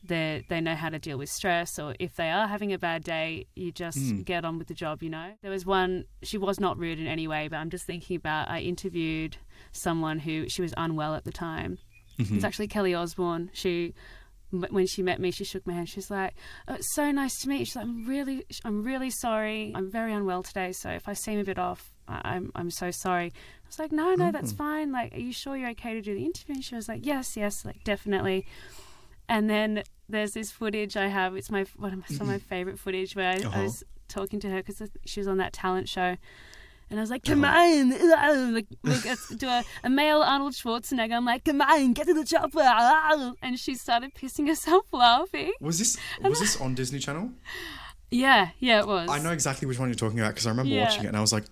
They 0.03 0.45
they 0.47 0.61
know 0.61 0.75
how 0.75 0.89
to 0.89 0.99
deal 0.99 1.17
with 1.17 1.29
stress, 1.29 1.77
or 1.79 1.95
if 1.99 2.15
they 2.15 2.29
are 2.29 2.47
having 2.47 2.71
a 2.71 2.77
bad 2.77 3.03
day, 3.03 3.47
you 3.55 3.71
just 3.71 3.97
Mm. 3.97 4.23
get 4.25 4.45
on 4.45 4.57
with 4.57 4.67
the 4.67 4.73
job. 4.73 5.03
You 5.03 5.09
know, 5.09 5.33
there 5.41 5.51
was 5.51 5.65
one. 5.65 6.05
She 6.23 6.37
was 6.37 6.59
not 6.59 6.77
rude 6.77 6.99
in 6.99 7.07
any 7.07 7.27
way, 7.27 7.47
but 7.49 7.57
I'm 7.57 7.69
just 7.69 7.85
thinking 7.85 8.15
about. 8.15 8.47
I 8.49 8.59
interviewed 8.61 9.37
someone 9.71 10.19
who 10.19 10.47
she 10.47 10.61
was 10.61 10.73
unwell 10.77 11.13
at 11.15 11.23
the 11.25 11.31
time. 11.31 11.79
Mm-hmm. 12.19 12.35
It's 12.35 12.45
actually 12.45 12.67
Kelly 12.67 12.93
Osbourne. 12.93 13.49
She 13.53 13.93
when 14.51 14.87
she 14.87 15.01
met 15.03 15.19
me, 15.19 15.29
she 15.31 15.43
shook 15.43 15.67
my 15.67 15.73
hand. 15.73 15.89
She's 15.89 16.09
like, 16.09 16.33
oh, 16.69 16.75
"It's 16.75 16.93
so 16.95 17.11
nice 17.11 17.37
to 17.41 17.49
meet 17.49 17.59
you." 17.59 17.65
She's 17.65 17.75
like, 17.75 17.85
"I'm 17.85 18.05
really, 18.05 18.45
I'm 18.63 18.83
really 18.83 19.09
sorry. 19.09 19.73
I'm 19.75 19.91
very 19.91 20.13
unwell 20.13 20.43
today. 20.43 20.71
So 20.71 20.89
if 20.91 21.09
I 21.09 21.13
seem 21.13 21.39
a 21.39 21.43
bit 21.43 21.59
off, 21.59 21.91
I'm, 22.07 22.51
I'm 22.55 22.71
so 22.71 22.91
sorry." 22.91 23.27
I 23.27 23.67
was 23.67 23.79
like, 23.79 23.91
"No, 23.91 24.15
no, 24.15 24.31
that's 24.31 24.51
fine. 24.51 24.91
Like, 24.91 25.13
are 25.13 25.19
you 25.19 25.33
sure 25.33 25.55
you're 25.57 25.69
okay 25.71 25.93
to 25.93 26.01
do 26.01 26.13
the 26.13 26.23
interview?" 26.25 26.55
And 26.55 26.63
she 26.63 26.75
was 26.75 26.87
like, 26.87 27.05
"Yes, 27.05 27.35
yes, 27.37 27.65
like 27.65 27.83
definitely." 27.83 28.45
And 29.29 29.49
then 29.49 29.83
there's 30.09 30.31
this 30.31 30.51
footage 30.51 30.95
I 30.95 31.07
have. 31.07 31.35
It's 31.35 31.51
my 31.51 31.65
one 31.75 31.93
of 31.93 31.99
my, 31.99 32.05
some 32.07 32.27
of 32.29 32.33
my 32.33 32.39
favorite 32.49 32.79
footage 32.79 33.15
where 33.15 33.29
I, 33.29 33.35
I 33.35 33.45
Uh-huh. 33.45 33.63
was 33.63 33.83
talking 34.07 34.39
to 34.39 34.49
her 34.49 34.63
because 34.63 34.81
she 35.05 35.19
was 35.19 35.27
on 35.27 35.37
that 35.37 35.51
talent 35.53 35.89
show. 35.89 36.15
And 36.89 36.97
I 36.97 37.03
was 37.03 37.09
like, 37.09 37.25
come 37.25 37.43
on, 37.43 37.89
like, 38.53 38.67
like 38.83 39.03
do 39.37 39.49
a, 39.49 39.65
a 39.83 39.89
male 39.89 40.21
Arnold 40.21 40.53
Schwarzenegger. 40.53 41.11
I'm 41.17 41.25
like, 41.25 41.43
come 41.43 41.59
on, 41.59 41.91
get 41.91 42.07
to 42.07 42.13
the 42.13 42.23
chopper. 42.23 43.35
And 43.41 43.59
she 43.59 43.75
started 43.75 44.13
pissing 44.15 44.47
herself 44.47 44.85
laughing. 44.93 45.51
Was 45.59 45.79
this 45.79 45.97
was 46.23 46.39
this 46.39 46.55
on 46.61 46.75
Disney 46.75 46.99
Channel? 46.99 47.31
Yeah, 48.09 48.51
yeah, 48.59 48.79
it 48.79 48.87
was. 48.87 49.09
I 49.09 49.19
know 49.19 49.31
exactly 49.31 49.67
which 49.67 49.77
one 49.79 49.89
you're 49.89 49.95
talking 49.95 50.19
about 50.19 50.29
because 50.29 50.47
I 50.47 50.51
remember 50.51 50.75
Yeah. 50.75 50.83
watching 50.83 51.03
it 51.03 51.07
and 51.09 51.17
I 51.17 51.19
was 51.21 51.33
like, 51.33 51.43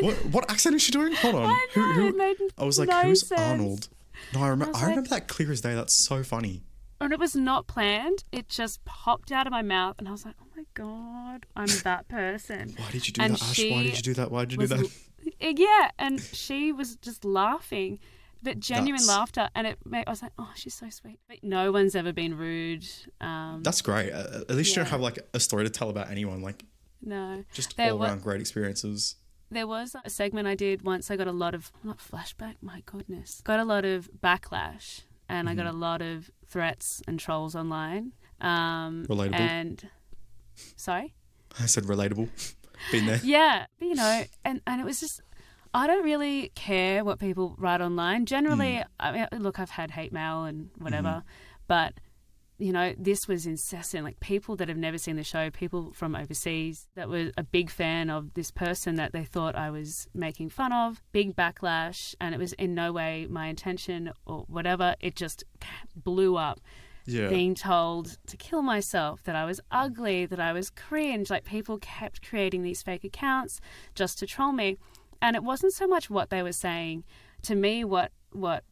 what 0.00 0.24
what 0.26 0.50
accent 0.50 0.74
is 0.76 0.82
she 0.82 0.92
doing? 0.92 1.12
Hold 1.14 1.34
on. 1.36 1.50
I 1.50 1.66
know, 1.76 2.06
it 2.06 2.16
made 2.16 2.36
I 2.58 2.64
was 2.64 2.78
like, 2.78 2.88
no 2.88 3.02
who's 3.02 3.26
sense. 3.26 3.40
Arnold? 3.40 3.88
No, 4.34 4.42
I 4.42 4.48
remember. 4.48 4.76
I, 4.76 4.82
remember 4.82 5.02
like- 5.10 5.26
that 5.26 5.28
clear 5.28 5.50
as 5.50 5.60
day. 5.60 5.74
That's 5.74 5.94
so 5.94 6.22
funny. 6.22 6.62
And 7.02 7.14
it 7.14 7.18
was 7.18 7.34
not 7.34 7.66
planned. 7.66 8.24
It 8.30 8.48
just 8.50 8.84
popped 8.84 9.32
out 9.32 9.46
of 9.46 9.50
my 9.52 9.62
mouth, 9.62 9.94
and 9.98 10.06
I 10.06 10.10
was 10.12 10.26
like, 10.26 10.34
"Oh 10.42 10.46
my 10.54 10.64
god, 10.74 11.46
I'm 11.56 11.68
that 11.84 12.08
person." 12.08 12.74
Why 12.76 12.90
did 12.90 13.06
you 13.06 13.14
do 13.14 13.22
And 13.22 13.34
that, 13.34 13.42
Ash? 13.42 13.58
Why 13.58 13.82
did 13.84 13.96
you 13.96 14.02
do 14.02 14.14
that? 14.14 14.30
Why 14.30 14.44
did 14.44 14.52
you 14.52 14.58
do 14.58 14.66
that? 14.66 14.90
yeah, 15.40 15.90
and 15.98 16.20
she 16.20 16.72
was 16.72 16.96
just 16.96 17.24
laughing, 17.24 18.00
but 18.42 18.60
genuine 18.60 19.00
That's- 19.00 19.08
laughter, 19.08 19.48
and 19.54 19.66
it 19.66 19.78
made 19.86 20.04
I 20.06 20.10
was 20.10 20.20
like, 20.22 20.32
"Oh, 20.38 20.50
she's 20.54 20.74
so 20.74 20.90
sweet." 20.90 21.18
But 21.26 21.42
no 21.42 21.72
one's 21.72 21.94
ever 21.96 22.12
been 22.12 22.36
rude. 22.36 22.86
Um, 23.22 23.62
That's 23.62 23.80
great. 23.80 24.12
Uh, 24.12 24.42
at 24.48 24.50
least 24.50 24.76
you 24.76 24.82
don't 24.82 24.90
have 24.90 25.00
like 25.00 25.18
a 25.32 25.40
story 25.40 25.64
to 25.64 25.70
tell 25.70 25.88
about 25.88 26.10
anyone. 26.10 26.42
Like 26.42 26.64
no, 27.00 27.44
just 27.54 27.78
There 27.78 27.92
all 27.92 28.02
around 28.04 28.22
great 28.22 28.42
experiences. 28.42 29.14
There 29.50 29.66
was 29.66 29.96
a 30.04 30.10
segment 30.10 30.46
I 30.46 30.54
did 30.54 30.82
once. 30.82 31.10
I 31.10 31.16
got 31.16 31.26
a 31.28 31.32
lot 31.32 31.54
of 31.54 31.72
not 31.82 31.98
flashback. 31.98 32.56
My 32.62 32.82
goodness, 32.86 33.40
got 33.44 33.58
a 33.60 33.64
lot 33.64 33.84
of 33.84 34.08
backlash, 34.22 35.02
and 35.28 35.48
I 35.48 35.54
got 35.54 35.66
Mm-hmm. 35.66 35.76
a 35.76 35.78
lot 35.78 36.02
of 36.02 36.30
threats 36.46 37.02
and 37.08 37.18
trolls 37.18 37.54
online. 37.56 38.12
Um, 38.40 39.06
Relatable. 39.08 39.34
And 39.34 39.90
sorry. 40.76 41.14
I 41.58 41.66
said 41.66 41.84
relatable. 41.84 42.28
Been 42.92 43.06
there. 43.06 43.20
Yeah, 43.22 43.66
but, 43.78 43.86
you 43.88 43.94
know, 43.94 44.24
and 44.44 44.60
and 44.66 44.80
it 44.80 44.84
was 44.84 45.00
just 45.00 45.20
I 45.74 45.86
don't 45.86 46.04
really 46.04 46.50
care 46.54 47.04
what 47.04 47.18
people 47.18 47.54
write 47.58 47.80
online. 47.80 48.26
Generally, 48.26 48.72
Mm. 48.82 48.84
I 48.98 49.12
mean, 49.12 49.28
look, 49.42 49.58
I've 49.58 49.70
had 49.70 49.90
hate 49.92 50.12
mail 50.12 50.44
and 50.44 50.70
whatever, 50.78 51.22
but 51.68 51.94
you 52.60 52.72
know, 52.72 52.94
this 52.98 53.26
was 53.26 53.46
incessant. 53.46 54.04
Like 54.04 54.20
people 54.20 54.54
that 54.56 54.68
have 54.68 54.76
never 54.76 54.98
seen 54.98 55.16
the 55.16 55.24
show, 55.24 55.50
people 55.50 55.92
from 55.94 56.14
overseas 56.14 56.86
that 56.94 57.08
were 57.08 57.30
a 57.38 57.42
big 57.42 57.70
fan 57.70 58.10
of 58.10 58.34
this 58.34 58.50
person 58.50 58.96
that 58.96 59.12
they 59.12 59.24
thought 59.24 59.56
I 59.56 59.70
was 59.70 60.06
making 60.14 60.50
fun 60.50 60.70
of. 60.72 61.02
Big 61.12 61.34
backlash, 61.34 62.14
and 62.20 62.34
it 62.34 62.38
was 62.38 62.52
in 62.54 62.74
no 62.74 62.92
way 62.92 63.26
my 63.30 63.46
intention 63.46 64.12
or 64.26 64.44
whatever. 64.46 64.94
It 65.00 65.16
just 65.16 65.42
blew 65.96 66.36
up 66.36 66.60
Yeah. 67.06 67.28
being 67.28 67.54
told 67.54 68.18
to 68.26 68.36
kill 68.36 68.60
myself, 68.62 69.22
that 69.24 69.34
I 69.34 69.46
was 69.46 69.60
ugly, 69.70 70.26
that 70.26 70.38
I 70.38 70.52
was 70.52 70.68
cringe. 70.68 71.30
Like 71.30 71.44
people 71.44 71.78
kept 71.78 72.22
creating 72.28 72.62
these 72.62 72.82
fake 72.82 73.04
accounts 73.04 73.60
just 73.94 74.18
to 74.18 74.26
troll 74.26 74.52
me. 74.52 74.76
And 75.22 75.34
it 75.34 75.42
wasn't 75.42 75.72
so 75.72 75.86
much 75.86 76.10
what 76.10 76.28
they 76.30 76.42
were 76.42 76.52
saying. 76.52 77.04
To 77.42 77.54
me, 77.54 77.84
what 77.84 78.12
what 78.32 78.64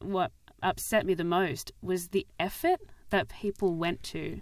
what 0.00 0.32
upset 0.60 1.06
me 1.06 1.14
the 1.14 1.24
most 1.24 1.70
was 1.80 2.08
the 2.08 2.26
effort 2.40 2.80
that 3.10 3.28
people 3.28 3.74
went 3.74 4.02
to 4.04 4.40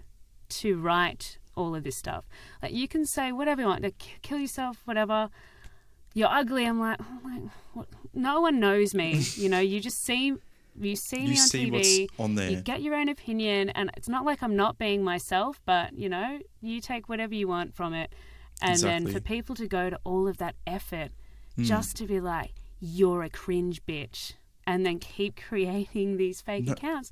to 0.49 0.77
write 0.77 1.37
all 1.55 1.75
of 1.75 1.83
this 1.83 1.95
stuff. 1.97 2.25
Like 2.61 2.73
you 2.73 2.87
can 2.87 3.05
say 3.05 3.31
whatever 3.31 3.61
you 3.63 3.67
want, 3.67 3.83
to 3.83 3.91
kill 4.21 4.37
yourself, 4.39 4.81
whatever. 4.85 5.29
You're 6.13 6.29
ugly. 6.29 6.65
I'm 6.65 6.79
like, 6.79 6.99
oh 7.01 7.19
my, 7.23 7.41
what? 7.73 7.87
no 8.13 8.41
one 8.41 8.59
knows 8.59 8.93
me. 8.93 9.21
you 9.35 9.49
know, 9.49 9.59
you 9.59 9.79
just 9.79 10.03
see 10.03 10.33
you 10.79 10.95
see 10.95 11.21
You 11.21 11.27
me 11.29 11.39
on 11.39 11.47
see 11.47 11.65
TV. 11.71 11.71
what's 12.07 12.19
on 12.19 12.35
there. 12.35 12.51
You 12.51 12.57
get 12.57 12.81
your 12.81 12.93
own 12.95 13.09
opinion, 13.09 13.69
and 13.71 13.89
it's 13.97 14.07
not 14.07 14.25
like 14.25 14.41
I'm 14.43 14.55
not 14.55 14.77
being 14.77 15.03
myself, 15.03 15.59
but 15.65 15.93
you 15.93 16.07
know, 16.09 16.39
you 16.61 16.79
take 16.81 17.09
whatever 17.09 17.33
you 17.35 17.47
want 17.47 17.75
from 17.75 17.93
it. 17.93 18.13
And 18.61 18.79
then 18.79 19.05
for 19.07 19.19
people 19.19 19.53
to 19.55 19.67
go 19.67 19.89
to 19.91 19.99
all 20.03 20.27
of 20.27 20.37
that 20.37 20.55
effort 20.65 21.11
Hmm. 21.55 21.63
just 21.63 21.95
to 21.97 22.05
be 22.05 22.19
like, 22.19 22.53
you're 22.79 23.23
a 23.23 23.29
cringe 23.29 23.83
bitch, 23.87 24.33
and 24.67 24.85
then 24.85 24.99
keep 24.99 25.35
creating 25.47 26.17
these 26.17 26.41
fake 26.41 26.65
No. 26.65 26.73
accounts. 26.73 27.11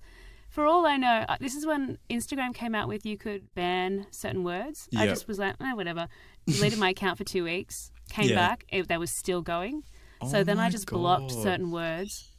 For 0.55 0.65
all 0.65 0.85
I 0.85 0.95
know, 0.95 1.25
uh, 1.27 1.35
this 1.41 1.53
is 1.53 1.65
when 1.65 1.97
Instagram 2.09 2.53
came 2.55 2.73
out 2.73 2.87
with 2.87 3.05
you 3.05 3.17
could 3.17 3.53
ban 3.55 4.07
certain 4.11 4.45
words. 4.45 4.87
I 4.95 5.05
just 5.05 5.27
was 5.27 5.37
like, 5.37 5.55
eh, 5.59 5.73
whatever. 5.73 6.07
Deleted 6.47 6.79
my 6.79 6.91
account 6.91 7.17
for 7.17 7.25
two 7.25 7.43
weeks, 7.43 7.91
came 8.09 8.29
Yeah. 8.29 8.35
back, 8.35 8.63
it, 8.69 8.87
they 8.87 8.97
was 8.97 9.11
still 9.11 9.41
going. 9.41 9.83
so 10.29 10.37
Oh 10.39 10.43
then 10.45 10.57
I 10.57 10.69
just 10.69 10.87
blocked 10.87 11.31
certain 11.33 11.71
words. 11.71 12.31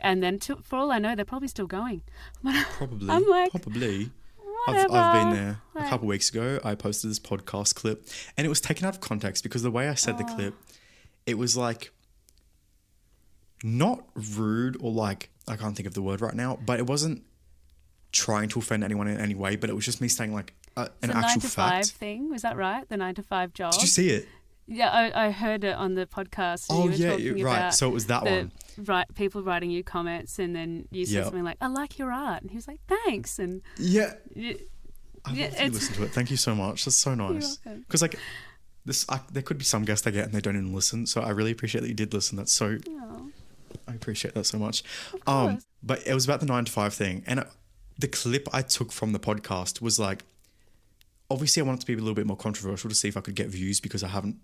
And 0.00 0.22
then, 0.22 0.38
to, 0.40 0.56
for 0.64 0.76
all 0.76 0.90
I 0.90 0.98
know, 0.98 1.14
they're 1.14 1.26
probably 1.26 1.48
still 1.48 1.66
going. 1.66 2.00
But 2.42 2.54
Probably. 2.78 3.10
I'm 3.10 3.26
like, 3.26 3.50
probably. 3.50 4.10
I've. 4.66 4.90
I've 4.90 5.12
been 5.12 5.30
there 5.34 5.60
a 5.74 5.78
Like- 5.80 5.90
couple 5.90 6.08
weeks 6.08 6.30
ago. 6.30 6.60
I 6.64 6.74
posted 6.74 7.10
this 7.10 7.20
podcast 7.20 7.74
clip 7.74 8.06
and 8.38 8.46
it 8.46 8.48
was 8.48 8.62
taken 8.62 8.86
out 8.86 8.94
of 8.94 9.00
context 9.02 9.42
because 9.42 9.62
the 9.62 9.70
way 9.70 9.90
I 9.90 9.94
said 9.94 10.14
Oh. 10.14 10.18
the 10.18 10.24
clip, 10.34 10.54
it 11.26 11.36
was 11.36 11.58
like 11.58 11.92
not 13.62 14.02
rude 14.14 14.78
or 14.80 14.90
like, 14.90 15.28
I 15.46 15.56
can't 15.56 15.76
think 15.76 15.86
of 15.86 15.92
the 15.92 16.00
word 16.02 16.22
right 16.22 16.34
now, 16.34 16.58
but 16.64 16.78
it 16.80 16.86
wasn't 16.86 17.22
trying 18.14 18.48
to 18.50 18.58
offend 18.60 18.82
anyone 18.84 19.08
in 19.08 19.18
any 19.20 19.34
way, 19.34 19.56
but 19.56 19.68
it 19.68 19.74
was 19.74 19.84
just 19.84 20.00
me 20.00 20.08
saying 20.08 20.32
like 20.32 20.54
uh, 20.76 20.88
an 21.02 21.10
actual 21.10 21.20
nine 21.22 21.40
to 21.40 21.48
five 21.48 21.70
fact. 21.84 21.90
thing 21.90 22.30
was 22.30 22.42
that 22.42 22.56
right? 22.56 22.88
The 22.88 22.96
nine 22.96 23.14
to 23.16 23.22
five 23.22 23.52
job. 23.52 23.72
Did 23.72 23.82
you 23.82 23.88
see 23.88 24.08
it? 24.10 24.28
Yeah, 24.66 24.88
I, 24.90 25.26
I 25.26 25.30
heard 25.30 25.62
it 25.62 25.76
on 25.76 25.94
the 25.94 26.06
podcast. 26.06 26.68
Oh, 26.70 26.84
you 26.84 26.90
were 26.90 26.96
yeah, 26.96 27.16
you- 27.16 27.44
right. 27.44 27.74
So 27.74 27.86
it 27.88 27.92
was 27.92 28.06
that 28.06 28.24
the, 28.24 28.30
one. 28.30 28.52
Right, 28.86 29.06
people 29.14 29.42
writing 29.42 29.70
you 29.70 29.84
comments, 29.84 30.38
and 30.38 30.56
then 30.56 30.88
you 30.90 31.04
said 31.04 31.14
Yeah. 31.16 31.24
something 31.24 31.44
like, 31.44 31.58
"I 31.60 31.66
like 31.66 31.98
your 31.98 32.10
art," 32.10 32.40
and 32.42 32.50
he 32.50 32.56
was 32.56 32.66
like, 32.66 32.80
"Thanks," 32.88 33.38
and 33.38 33.60
Yeah. 33.76 34.14
y- 34.34 34.56
I 35.26 35.32
Yeah, 35.32 35.46
love 35.48 35.60
you 35.60 35.70
listen 35.70 35.94
to 35.96 36.02
it. 36.04 36.12
Thank 36.12 36.30
you 36.30 36.36
so 36.38 36.54
much. 36.54 36.84
That's 36.86 36.96
so 36.96 37.14
nice. 37.26 37.58
Because 37.58 38.00
like 38.02 38.16
this, 38.86 39.04
I, 39.08 39.20
there 39.32 39.42
could 39.42 39.58
be 39.58 39.64
some 39.64 39.84
guests 39.84 40.06
I 40.06 40.10
get 40.10 40.24
and 40.24 40.32
they 40.34 40.40
don't 40.40 40.56
even 40.56 40.72
listen. 40.74 41.06
So 41.06 41.20
I 41.20 41.30
really 41.30 41.50
appreciate 41.52 41.82
that 41.82 41.88
you 41.88 41.94
did 41.94 42.12
listen. 42.14 42.36
That's 42.36 42.52
so. 42.52 42.78
oh, 42.88 43.30
I 43.88 43.92
appreciate 43.92 44.34
that 44.34 44.44
so 44.44 44.58
much. 44.58 44.82
Um, 45.26 45.58
but 45.82 46.06
it 46.06 46.14
was 46.14 46.24
about 46.24 46.40
the 46.40 46.46
nine 46.46 46.64
to 46.64 46.72
five 46.72 46.94
thing, 46.94 47.22
and 47.26 47.44
the 47.98 48.08
clip 48.08 48.48
I 48.52 48.62
took 48.62 48.92
from 48.92 49.12
the 49.12 49.18
podcast 49.20 49.80
was 49.80 49.98
like, 49.98 50.24
obviously 51.30 51.62
I 51.62 51.64
wanted 51.64 51.80
to 51.80 51.86
be 51.86 51.94
a 51.94 51.96
little 51.96 52.14
bit 52.14 52.26
more 52.26 52.36
controversial 52.36 52.90
to 52.90 52.96
see 52.96 53.08
if 53.08 53.16
I 53.16 53.20
could 53.20 53.34
get 53.34 53.48
views 53.48 53.80
because 53.80 54.02
I 54.02 54.08
haven't 54.08 54.36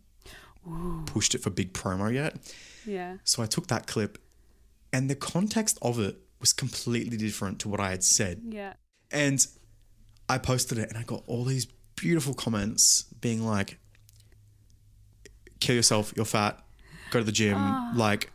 pushed 1.06 1.34
it 1.34 1.42
for 1.42 1.50
big 1.50 1.72
promo 1.72 2.12
yet. 2.12 2.36
yeah, 2.84 3.16
So 3.24 3.42
I 3.42 3.46
took 3.46 3.66
that 3.68 3.86
clip, 3.86 4.18
and 4.92 5.08
the 5.08 5.14
context 5.14 5.78
of 5.82 5.98
it 5.98 6.18
was 6.40 6.52
completely 6.52 7.16
different 7.16 7.58
to 7.60 7.68
what 7.68 7.80
I 7.80 7.90
had 7.90 8.02
said. 8.04 8.40
yeah, 8.44 8.74
And 9.10 9.44
I 10.28 10.38
posted 10.38 10.78
it 10.78 10.88
and 10.88 10.96
I 10.98 11.02
got 11.02 11.22
all 11.26 11.44
these 11.44 11.66
beautiful 11.96 12.34
comments 12.34 13.04
being 13.20 13.44
like, 13.44 13.78
kill 15.60 15.74
yourself, 15.74 16.12
you're 16.16 16.24
fat, 16.24 16.62
go 17.10 17.18
to 17.18 17.24
the 17.24 17.32
gym, 17.32 17.56
ah. 17.58 17.92
like, 17.94 18.30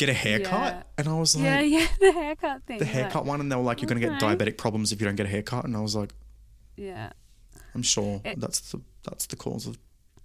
get 0.00 0.08
a 0.08 0.18
haircut. 0.24 0.52
Ah. 0.52 0.66
Yeah. 0.66 0.82
And 0.98 1.08
I 1.08 1.14
was 1.14 1.36
like, 1.36 1.44
yeah, 1.44 1.60
yeah. 1.60 1.86
The 2.00 2.12
haircut 2.12 2.62
thing. 2.66 2.78
the 2.78 2.84
like, 2.84 2.94
haircut 2.94 3.24
one. 3.24 3.40
And 3.40 3.50
they 3.50 3.56
were 3.56 3.62
like, 3.62 3.80
you're 3.80 3.88
going 3.88 4.00
to 4.00 4.06
get 4.08 4.20
diabetic 4.20 4.56
problems 4.56 4.92
if 4.92 5.00
you 5.00 5.06
don't 5.06 5.16
get 5.16 5.26
a 5.26 5.30
haircut. 5.36 5.64
And 5.64 5.76
I 5.76 5.80
was 5.80 5.94
like, 5.94 6.12
Yeah. 6.76 7.12
I'm 7.74 7.82
sure 7.82 8.20
It- 8.24 8.40
that's 8.40 8.60
the 8.72 8.80
that's 9.04 9.26
the 9.26 9.36
cause 9.36 9.66
of 9.66 9.78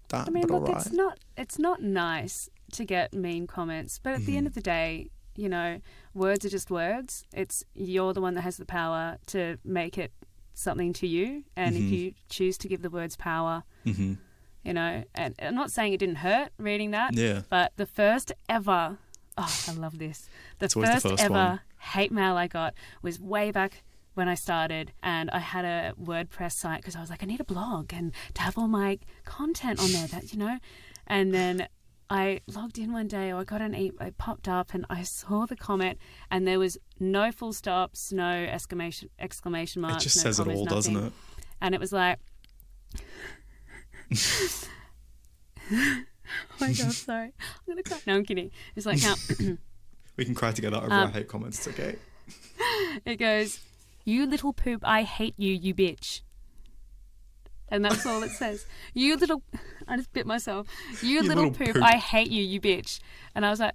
that. 0.10 0.28
I 0.28 0.32
mean, 0.32 0.48
look, 0.48 0.68
right. 0.68 0.78
it's 0.78 0.92
not 0.92 1.20
it's 1.38 1.58
not 1.60 1.82
nice 1.82 2.50
to 2.74 2.84
get 2.86 3.14
mean 3.14 3.48
comments, 3.48 4.00
but 4.04 4.14
at 4.14 4.20
the 4.22 4.26
Mm-hmm. 4.32 4.38
end 4.38 4.48
of 4.48 4.54
the 4.56 4.62
day, 4.62 5.10
you 5.36 5.50
know, 5.50 5.80
words 6.14 6.44
are 6.46 6.50
just 6.58 6.70
words. 6.72 7.26
It's 7.34 7.64
you're 7.74 8.14
the 8.14 8.22
one 8.22 8.34
that 8.36 8.42
has 8.42 8.58
the 8.58 8.66
power 8.66 9.18
to 9.28 9.58
make 9.64 9.98
it 9.98 10.12
something 10.54 10.94
to 10.94 11.08
you, 11.08 11.44
and 11.56 11.76
if 11.76 11.84
you 11.84 12.14
choose 12.30 12.58
to 12.60 12.68
give 12.68 12.82
the 12.82 12.90
words 12.90 13.16
power, 13.18 13.64
hmm 13.84 14.14
you 14.64 14.74
know, 14.74 15.04
and 15.14 15.36
I'm 15.38 15.54
not 15.54 15.70
saying 15.70 15.94
it 15.94 16.00
didn't 16.00 16.16
hurt 16.30 16.50
reading 16.58 16.90
that, 16.92 17.14
Yeah. 17.14 17.42
but 17.52 17.74
the 17.76 17.86
first 17.86 18.32
ever, 18.50 18.98
oh, 19.38 19.64
I 19.68 19.72
love 19.74 19.98
this. 19.98 20.30
The 20.60 20.72
always 20.76 20.90
the 20.90 20.94
first, 20.94 21.08
first 21.08 21.24
ever 21.24 21.34
one. 21.34 21.60
hate 21.80 22.12
mail 22.12 22.36
I 22.38 22.48
got 22.48 22.74
was 23.02 23.20
way 23.20 23.52
back 23.52 23.84
when 24.14 24.30
I 24.30 24.36
started, 24.36 24.94
and 25.04 25.30
I 25.32 25.40
had 25.40 25.66
a 25.66 25.94
WordPress 26.02 26.54
site 26.54 26.82
because 26.82 26.96
I 26.96 27.02
was 27.02 27.10
like, 27.10 27.22
I 27.22 27.26
need 27.26 27.42
a 27.42 27.46
blog 27.46 27.92
and 27.94 28.14
to 28.36 28.42
have 28.42 28.58
all 28.58 28.68
my 28.70 29.00
content 29.26 29.80
on 29.80 29.92
there, 29.92 30.08
that 30.08 30.32
you 30.34 30.40
know, 30.40 30.60
and 31.08 31.34
then. 31.34 31.68
I 32.08 32.42
logged 32.46 32.78
in 32.78 32.94
one 32.94 33.08
day, 33.08 33.32
or 33.32 33.38
I 33.42 33.44
got 33.46 33.62
an 33.62 33.74
e- 33.74 33.92
it 34.00 34.16
popped 34.20 34.48
up, 34.48 34.76
and 34.76 34.86
I 34.92 35.02
saw 35.02 35.48
the 35.48 35.56
comment, 35.56 35.98
and 36.30 36.48
there 36.48 36.60
was 36.60 36.78
no 37.00 37.32
full 37.32 37.52
stops, 37.52 38.12
no 38.12 38.30
exclamation 38.30 39.10
exclamation 39.18 39.84
It 39.84 39.98
just 40.02 40.18
no 40.18 40.22
says 40.22 40.40
it 40.40 40.48
all, 40.48 40.66
doesn't 40.66 40.96
it? 40.96 41.14
And 41.60 41.74
it 41.74 41.82
was 41.82 41.92
like, 41.92 42.20
oh 46.52 46.56
my 46.60 46.74
god, 46.74 46.92
sorry, 46.92 47.34
I'm 47.40 47.68
gonna 47.68 47.84
cry. 47.84 48.00
No, 48.08 48.16
I'm 48.16 48.26
kidding. 48.26 48.52
It's 48.76 48.86
like 48.86 49.02
now 49.02 49.16
We 50.18 50.26
can 50.26 50.36
cry 50.36 50.52
together 50.52 50.78
over 50.78 50.86
Um, 50.86 50.92
our 50.92 51.08
hate 51.10 51.28
comments. 51.28 51.66
It's 51.66 51.80
okay. 51.80 51.98
it 53.06 53.18
goes, 53.18 53.60
"You 54.06 54.26
little 54.26 54.54
poop, 54.54 54.82
I 54.84 55.04
hate 55.04 55.36
you, 55.38 55.54
you 55.54 55.74
bitch." 55.74 56.22
And 57.70 57.84
that's 57.84 58.06
all 58.06 58.22
it 58.24 58.32
says. 58.32 58.66
You 58.94 59.18
little, 59.18 59.42
I 59.88 59.98
just 59.98 60.14
bit 60.14 60.26
myself. 60.26 60.68
You, 61.02 61.22
little, 61.22 61.46
little 61.46 61.52
poop, 61.52 61.74
poop. 61.74 61.84
I 61.84 61.98
hate 61.98 62.30
you, 62.30 62.42
you 62.42 62.62
bitch. 62.62 63.00
And 63.34 63.46
I 63.46 63.50
was 63.50 63.60
like, 63.60 63.74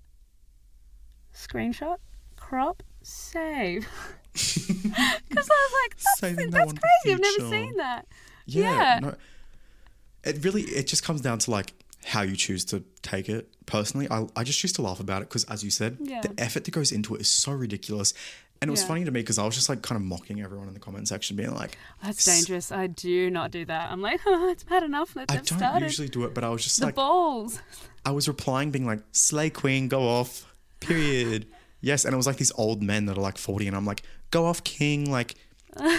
screenshot, 1.35 1.97
crop, 2.37 2.83
save. 3.03 3.87
Because 4.33 4.97
I 4.97 5.29
was 5.29 5.73
like, 5.83 5.97
that's, 5.97 6.19
Saving 6.19 6.51
that's 6.51 6.73
crazy. 6.73 7.15
I've 7.15 7.21
never 7.21 7.51
seen 7.51 7.77
that. 7.77 8.07
Yeah. 8.47 8.71
Yeah. 8.71 8.99
No, 9.01 9.15
it 10.25 10.45
really 10.45 10.63
it 10.63 10.87
just 10.87 11.03
comes 11.03 11.21
down 11.21 11.39
to 11.41 11.51
like 11.51 11.73
how 12.05 12.23
you 12.23 12.37
choose 12.37 12.65
to 12.67 12.83
take 13.03 13.29
it. 13.29 13.49
Personally, 13.67 14.09
I 14.11 14.27
I 14.37 14.45
just 14.45 14.59
choose 14.59 14.73
to 14.75 14.83
laugh 14.83 15.01
about 15.01 15.23
it 15.23 15.29
because, 15.29 15.45
as 15.45 15.63
you 15.63 15.71
said, 15.71 15.99
Yeah. 16.01 16.21
the 16.23 16.33
effort 16.39 16.65
that 16.65 16.71
goes 16.73 16.93
into 16.93 17.15
it 17.15 17.21
is 17.21 17.29
so 17.29 17.53
ridiculous. 17.53 18.15
And 18.63 18.69
it 18.69 18.73
was 18.73 18.83
Yeah. 18.83 18.89
funny 18.89 19.05
to 19.05 19.11
me 19.11 19.21
because 19.21 19.39
I 19.39 19.45
was 19.47 19.55
just 19.55 19.69
like 19.71 19.81
kind 19.83 19.97
of 19.99 20.03
mocking 20.07 20.43
everyone 20.43 20.69
in 20.69 20.75
the 20.75 20.81
comment 20.81 21.09
section, 21.09 21.35
being 21.37 21.55
like, 21.55 21.79
That's 22.03 22.23
dangerous. 22.25 22.71
I 22.71 22.89
do 22.89 23.31
not 23.31 23.51
do 23.51 23.65
that. 23.65 23.91
I'm 23.91 24.03
like, 24.03 24.21
oh, 24.27 24.49
it's 24.53 24.65
bad 24.65 24.83
enough. 24.83 25.17
Let's 25.17 25.33
I 25.33 25.37
don't 25.37 25.47
started. 25.59 25.83
usually 25.87 26.09
do 26.09 26.25
it, 26.25 26.35
but 26.35 26.45
I 26.45 26.51
was 26.51 26.63
just 26.65 26.79
the 26.79 26.87
like, 26.87 26.95
balls. 26.95 27.61
I 28.05 28.11
was 28.13 28.29
replying, 28.29 28.71
being 28.71 28.87
like, 28.87 29.01
"Slay 29.13 29.51
Queen, 29.51 29.89
go 29.89 30.03
off." 30.09 30.47
Period. 30.81 31.47
yes, 31.83 32.05
and 32.05 32.15
it 32.15 32.17
was 32.17 32.27
like 32.27 32.37
these 32.39 32.53
old 32.57 32.83
men 32.83 33.07
that 33.07 33.17
are 33.19 33.21
like 33.23 33.37
forty, 33.39 33.67
and 33.67 33.77
I'm 33.77 33.85
like, 33.85 34.03
"Go 34.31 34.47
off, 34.47 34.65
King!" 34.65 35.11
Like, 35.11 35.35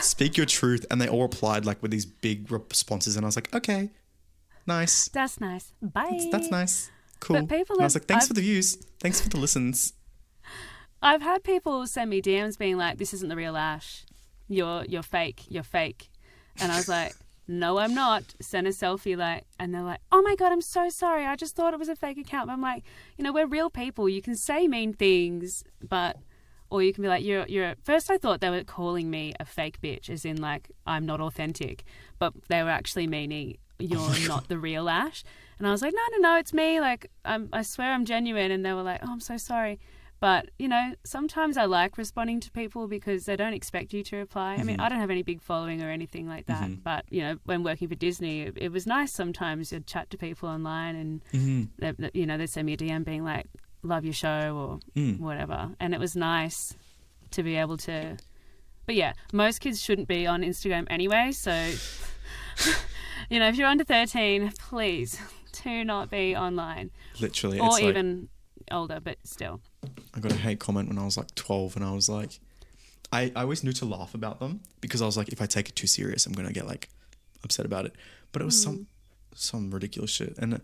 speak 0.01 0.35
your 0.37 0.45
truth. 0.47 0.83
And 0.89 0.99
they 0.99 1.07
all 1.07 1.21
replied 1.21 1.63
like 1.65 1.81
with 1.81 1.91
these 1.91 2.05
big 2.07 2.51
responses, 2.51 3.15
and 3.15 3.25
I 3.25 3.27
was 3.27 3.35
like, 3.35 3.53
"Okay, 3.53 3.89
nice. 4.79 4.95
That's 5.09 5.39
nice. 5.39 5.73
Bye. 5.81 6.29
That's 6.31 6.49
nice. 6.59 6.75
Cool." 7.19 7.35
But 7.41 7.49
people 7.57 7.75
and 7.77 7.83
I 7.83 7.85
was 7.85 7.95
like, 7.95 8.05
"Thanks 8.05 8.23
I've- 8.25 8.29
for 8.29 8.33
the 8.39 8.41
views. 8.49 8.67
Thanks 8.99 9.19
for 9.21 9.29
the 9.29 9.37
listens." 9.37 9.93
I've 11.01 11.21
had 11.21 11.43
people 11.43 11.87
send 11.87 12.09
me 12.09 12.21
DMs 12.21 12.57
being 12.57 12.77
like, 12.77 12.97
"This 12.97 13.13
isn't 13.13 13.29
the 13.29 13.35
real 13.35 13.57
Ash. 13.57 14.05
You're 14.47 14.83
you're 14.85 15.03
fake. 15.03 15.39
You're 15.49 15.63
fake." 15.79 16.09
And 16.59 16.71
I 16.71 16.77
was 16.77 16.87
like, 16.87 17.13
"No, 17.47 17.79
I'm 17.79 17.93
not." 17.93 18.23
Send 18.39 18.67
a 18.67 18.71
selfie, 18.71 19.17
like, 19.17 19.45
and 19.59 19.73
they're 19.73 19.81
like, 19.91 20.01
"Oh 20.11 20.21
my 20.21 20.35
god, 20.35 20.51
I'm 20.51 20.61
so 20.61 20.89
sorry. 20.89 21.25
I 21.25 21.35
just 21.35 21.55
thought 21.55 21.73
it 21.73 21.79
was 21.79 21.89
a 21.89 21.95
fake 21.95 22.17
account." 22.19 22.47
But 22.47 22.53
I'm 22.53 22.61
like, 22.61 22.83
you 23.17 23.23
know, 23.23 23.33
we're 23.33 23.47
real 23.47 23.69
people. 23.69 24.07
You 24.07 24.21
can 24.21 24.35
say 24.35 24.67
mean 24.67 24.93
things, 24.93 25.63
but 25.95 26.17
or 26.69 26.83
you 26.83 26.93
can 26.93 27.01
be 27.01 27.07
like, 27.09 27.23
"You're 27.23 27.47
you're." 27.47 27.73
First, 27.83 28.11
I 28.11 28.17
thought 28.17 28.39
they 28.41 28.49
were 28.51 28.63
calling 28.63 29.09
me 29.09 29.33
a 29.39 29.45
fake 29.45 29.81
bitch, 29.81 30.07
as 30.09 30.23
in 30.23 30.37
like 30.39 30.69
I'm 30.85 31.05
not 31.05 31.19
authentic, 31.19 31.83
but 32.19 32.33
they 32.47 32.61
were 32.61 32.69
actually 32.69 33.07
meaning 33.07 33.57
you're 33.83 34.19
not 34.27 34.47
the 34.47 34.57
real 34.57 34.89
Ash. 34.89 35.23
And 35.57 35.67
I 35.67 35.71
was 35.71 35.81
like, 35.81 35.93
"No, 35.93 36.01
no, 36.17 36.29
no, 36.29 36.37
it's 36.37 36.53
me. 36.53 36.79
Like, 36.79 37.09
I'm, 37.23 37.49
I 37.53 37.61
swear 37.61 37.91
I'm 37.93 38.05
genuine." 38.05 38.51
And 38.51 38.65
they 38.65 38.73
were 38.73 38.83
like, 38.83 39.01
"Oh, 39.03 39.11
I'm 39.11 39.19
so 39.19 39.37
sorry." 39.37 39.79
But, 40.21 40.51
you 40.59 40.67
know, 40.67 40.93
sometimes 41.03 41.57
I 41.57 41.65
like 41.65 41.97
responding 41.97 42.39
to 42.41 42.51
people 42.51 42.87
because 42.87 43.25
they 43.25 43.35
don't 43.35 43.53
expect 43.53 43.91
you 43.91 44.03
to 44.03 44.17
reply. 44.17 44.53
I 44.53 44.57
mean, 44.57 44.77
mm-hmm. 44.77 44.81
I 44.81 44.89
don't 44.89 44.99
have 44.99 45.09
any 45.09 45.23
big 45.23 45.41
following 45.41 45.81
or 45.81 45.89
anything 45.89 46.27
like 46.27 46.45
that. 46.45 46.61
Mm-hmm. 46.61 46.81
But, 46.83 47.05
you 47.09 47.21
know, 47.21 47.37
when 47.45 47.63
working 47.63 47.87
for 47.87 47.95
Disney, 47.95 48.41
it, 48.41 48.53
it 48.55 48.71
was 48.71 48.85
nice 48.85 49.11
sometimes 49.11 49.69
to 49.69 49.79
chat 49.79 50.11
to 50.11 50.19
people 50.19 50.47
online 50.47 50.95
and, 50.95 51.23
mm-hmm. 51.33 51.63
they, 51.79 51.91
they- 51.93 52.11
you 52.13 52.27
know, 52.27 52.37
they'd 52.37 52.51
send 52.51 52.67
me 52.67 52.73
a 52.73 52.77
DM 52.77 53.03
being 53.03 53.23
like, 53.23 53.47
love 53.81 54.05
your 54.05 54.13
show 54.13 54.79
or 54.95 55.01
mm. 55.01 55.19
whatever. 55.19 55.71
And 55.79 55.95
it 55.95 55.99
was 55.99 56.15
nice 56.15 56.75
to 57.31 57.41
be 57.41 57.55
able 57.55 57.77
to. 57.77 58.17
But 58.85 58.93
yeah, 58.93 59.13
most 59.33 59.59
kids 59.59 59.81
shouldn't 59.81 60.07
be 60.07 60.27
on 60.27 60.43
Instagram 60.43 60.85
anyway. 60.91 61.31
So, 61.31 61.51
you 63.31 63.39
know, 63.39 63.47
if 63.47 63.55
you're 63.55 63.67
under 63.67 63.85
13, 63.85 64.51
please 64.59 65.17
do 65.63 65.85
not 65.85 66.11
be 66.11 66.35
online 66.35 66.91
Literally, 67.19 67.59
or 67.59 67.67
it's 67.67 67.75
like, 67.75 67.83
even 67.85 68.27
older, 68.69 68.99
but 69.01 69.17
still. 69.23 69.61
I 70.13 70.19
got 70.19 70.31
a 70.33 70.35
hate 70.35 70.59
comment 70.59 70.89
when 70.89 70.99
I 70.99 71.05
was 71.05 71.17
like 71.17 71.33
12, 71.35 71.77
and 71.77 71.85
I 71.85 71.91
was 71.91 72.09
like, 72.09 72.39
I, 73.11 73.31
I 73.35 73.41
always 73.41 73.63
knew 73.63 73.71
to 73.73 73.85
laugh 73.85 74.13
about 74.13 74.39
them 74.39 74.61
because 74.81 75.01
I 75.01 75.05
was 75.05 75.15
like, 75.17 75.29
if 75.29 75.41
I 75.41 75.45
take 75.45 75.69
it 75.69 75.75
too 75.75 75.87
serious, 75.87 76.25
I'm 76.25 76.33
gonna 76.33 76.51
get 76.51 76.67
like 76.67 76.89
upset 77.43 77.65
about 77.65 77.85
it. 77.85 77.95
But 78.31 78.41
it 78.41 78.45
was 78.45 78.61
some 78.61 78.77
mm. 78.77 78.85
some 79.33 79.71
ridiculous 79.71 80.11
shit, 80.11 80.37
and 80.37 80.61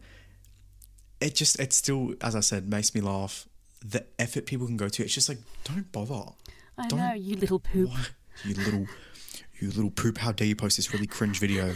it 1.20 1.36
just 1.36 1.60
it 1.60 1.74
still, 1.74 2.16
as 2.22 2.36
I 2.36 2.42
said, 2.42 2.70
makes 2.70 2.94
me 2.94 3.02
laugh. 3.02 3.48
The 3.86 4.06
effort 4.18 4.46
people 4.46 4.66
can 4.66 4.76
go 4.76 4.90
to, 4.90 5.04
it's 5.04 5.14
just 5.14 5.30
like, 5.30 5.38
don't 5.64 5.92
bother. 5.92 6.32
I 6.78 6.88
Don't- 6.88 7.00
know, 7.00 7.14
you 7.14 7.36
little 7.36 7.60
poop. 7.60 7.90
Why, 7.90 8.06
you 8.44 8.56
little, 8.56 8.88
you 9.60 9.68
little 9.70 9.92
poop! 9.92 10.18
How 10.18 10.32
dare 10.32 10.48
you 10.48 10.56
post 10.56 10.78
this 10.78 10.94
really 10.94 11.08
cringe 11.08 11.40
video? 11.40 11.76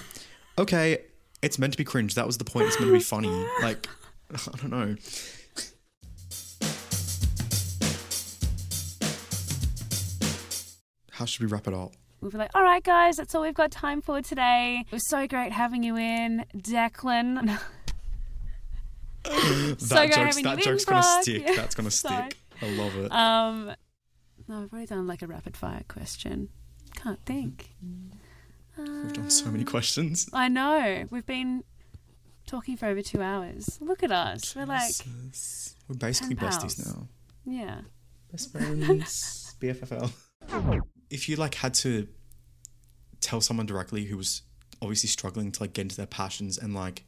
Okay, 0.58 1.00
it's 1.42 1.58
meant 1.58 1.74
to 1.74 1.78
be 1.78 1.84
cringe. 1.84 2.16
That 2.16 2.28
was 2.28 2.38
the 2.38 2.44
point. 2.44 2.68
It's 2.68 2.80
meant 2.80 2.90
to 2.90 2.94
be 2.98 3.04
funny. 3.04 3.46
Like, 3.62 3.88
I 4.32 4.58
don't 4.58 4.70
know. 4.70 4.96
How 11.12 11.26
should 11.26 11.42
we 11.42 11.48
wrap 11.48 11.68
it 11.68 11.74
up? 11.74 11.94
We'll 12.22 12.32
be 12.32 12.38
like, 12.38 12.52
all 12.56 12.64
right, 12.64 12.84
guys, 12.84 13.18
that's 13.18 13.34
all 13.36 13.42
we've 13.42 13.54
got 13.54 13.72
time 13.72 14.02
for 14.02 14.22
today. 14.22 14.84
It 14.88 14.92
was 14.92 15.08
so 15.08 15.28
great 15.28 15.52
having 15.52 15.84
you 15.84 15.98
in, 15.98 16.46
Declan. 16.56 17.60
so 19.26 19.32
that 19.96 20.12
great 20.12 20.34
joke's, 20.34 20.42
that 20.42 20.60
joke's 20.60 20.86
gonna 20.86 21.02
Brock. 21.02 21.24
stick. 21.24 21.44
Yeah, 21.44 21.56
That's 21.56 21.76
gonna 21.76 21.92
sorry. 21.92 22.30
stick. 22.30 22.38
I 22.62 22.70
love 22.72 22.96
it. 22.98 23.12
Um, 23.12 23.74
no, 24.48 24.62
we've 24.62 24.74
already 24.74 24.88
done 24.88 25.08
like 25.08 25.22
a 25.24 25.28
rapid 25.28 25.58
fire 25.58 25.84
question. 25.88 26.50
Can't 26.96 27.20
think. 27.26 27.72
We've 29.04 29.14
done 29.14 29.30
so 29.30 29.50
many 29.52 29.64
questions. 29.64 30.30
I 30.34 30.48
know. 30.48 31.06
We've 31.10 31.26
been 31.26 31.64
talking 32.48 32.78
for 32.78 32.88
over 32.88 33.02
two 33.02 33.22
hours. 33.22 33.78
Look 33.82 34.04
at 34.04 34.12
us. 34.12 34.56
We're 34.56 34.66
like, 34.66 34.94
we're 35.88 35.96
basically 35.96 36.36
besties 36.36 36.86
now. 36.86 37.08
yeah. 37.46 37.82
Best 38.32 38.52
friends. 38.54 39.56
BFFL. 39.60 40.12
If 41.10 41.28
you 41.30 41.36
like 41.36 41.56
had 41.56 41.74
to 41.76 42.08
tell 43.20 43.42
someone 43.42 43.66
directly 43.66 44.06
who 44.06 44.18
was 44.18 44.42
obviously 44.82 45.08
struggling 45.10 45.52
to 45.52 45.62
like 45.64 45.74
get 45.74 45.84
into 45.84 45.98
their 45.98 46.08
passions 46.08 46.58
and 46.58 46.74
like 46.74 47.04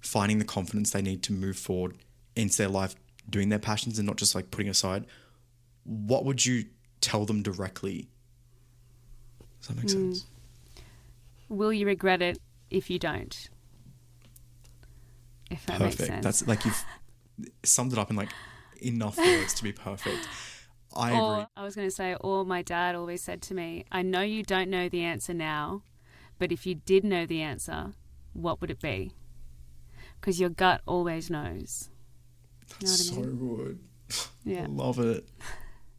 finding 0.00 0.38
the 0.38 0.44
confidence 0.44 0.90
they 0.90 1.02
need 1.02 1.22
to 1.22 1.32
move 1.32 1.56
forward 1.56 1.96
into 2.34 2.56
their 2.58 2.68
life 2.68 2.94
doing 3.28 3.48
their 3.48 3.58
passions 3.58 3.98
and 3.98 4.06
not 4.06 4.16
just 4.16 4.34
like 4.34 4.50
putting 4.50 4.68
aside, 4.68 5.04
what 5.84 6.24
would 6.24 6.44
you 6.44 6.64
tell 7.00 7.24
them 7.24 7.42
directly? 7.42 8.08
Does 9.60 9.68
that 9.68 9.76
make 9.76 9.84
Hmm. 9.84 10.12
sense? 10.12 10.24
Will 11.48 11.72
you 11.72 11.86
regret 11.86 12.22
it 12.22 12.38
if 12.70 12.90
you 12.90 12.98
don't? 12.98 13.50
If 15.50 15.64
that 15.66 15.80
makes 15.80 15.96
perfect. 15.96 16.12
sense. 16.12 16.24
That's 16.24 16.46
like 16.46 16.64
you've 16.64 16.84
summed 17.62 17.92
it 17.92 17.98
up 17.98 18.10
in 18.10 18.16
like 18.16 18.30
enough 18.82 19.16
words 19.18 19.54
to 19.54 19.62
be 19.62 19.72
perfect. 19.72 20.28
I 20.94 21.10
agree. 21.10 21.20
Or 21.20 21.48
I 21.56 21.62
was 21.62 21.76
going 21.76 21.88
to 21.88 21.94
say, 21.94 22.16
or 22.20 22.44
my 22.44 22.62
dad 22.62 22.94
always 22.94 23.22
said 23.22 23.42
to 23.42 23.54
me, 23.54 23.84
I 23.92 24.02
know 24.02 24.22
you 24.22 24.42
don't 24.42 24.70
know 24.70 24.88
the 24.88 25.02
answer 25.02 25.34
now, 25.34 25.82
but 26.38 26.52
if 26.52 26.64
you 26.66 26.74
did 26.74 27.04
know 27.04 27.26
the 27.26 27.42
answer, 27.42 27.92
what 28.32 28.60
would 28.60 28.70
it 28.70 28.80
be? 28.80 29.12
Because 30.18 30.40
your 30.40 30.48
gut 30.48 30.80
always 30.86 31.28
knows. 31.28 31.90
That's 32.80 33.10
know 33.10 33.12
I 33.12 33.16
so 33.16 33.28
mean? 33.28 33.56
good. 33.56 33.78
Yeah. 34.44 34.62
I 34.62 34.66
love 34.66 35.00
it. 35.00 35.28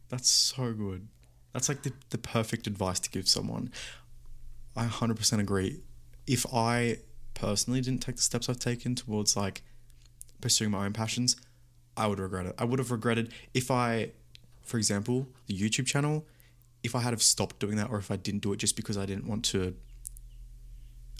That's 0.08 0.30
so 0.30 0.72
good. 0.72 1.06
That's 1.52 1.68
like 1.68 1.82
the, 1.82 1.92
the 2.08 2.16
perfect 2.16 2.66
advice 2.66 2.98
to 3.00 3.10
give 3.10 3.28
someone. 3.28 3.70
I 4.78 4.86
100% 4.86 5.40
agree. 5.40 5.80
If 6.26 6.46
I 6.54 6.98
personally 7.34 7.80
didn't 7.80 8.00
take 8.00 8.16
the 8.16 8.22
steps 8.22 8.48
I've 8.48 8.60
taken 8.60 8.94
towards 8.94 9.36
like 9.36 9.62
pursuing 10.40 10.70
my 10.70 10.86
own 10.86 10.92
passions, 10.92 11.34
I 11.96 12.06
would 12.06 12.20
regret 12.20 12.46
it. 12.46 12.54
I 12.58 12.64
would 12.64 12.78
have 12.78 12.92
regretted 12.92 13.32
if 13.52 13.72
I, 13.72 14.12
for 14.62 14.78
example, 14.78 15.26
the 15.46 15.58
YouTube 15.58 15.86
channel, 15.86 16.26
if 16.84 16.94
I 16.94 17.00
had 17.00 17.12
have 17.12 17.24
stopped 17.24 17.58
doing 17.58 17.76
that 17.76 17.90
or 17.90 17.98
if 17.98 18.12
I 18.12 18.16
didn't 18.16 18.40
do 18.40 18.52
it 18.52 18.58
just 18.58 18.76
because 18.76 18.96
I 18.96 19.04
didn't 19.04 19.26
want 19.26 19.44
to 19.46 19.74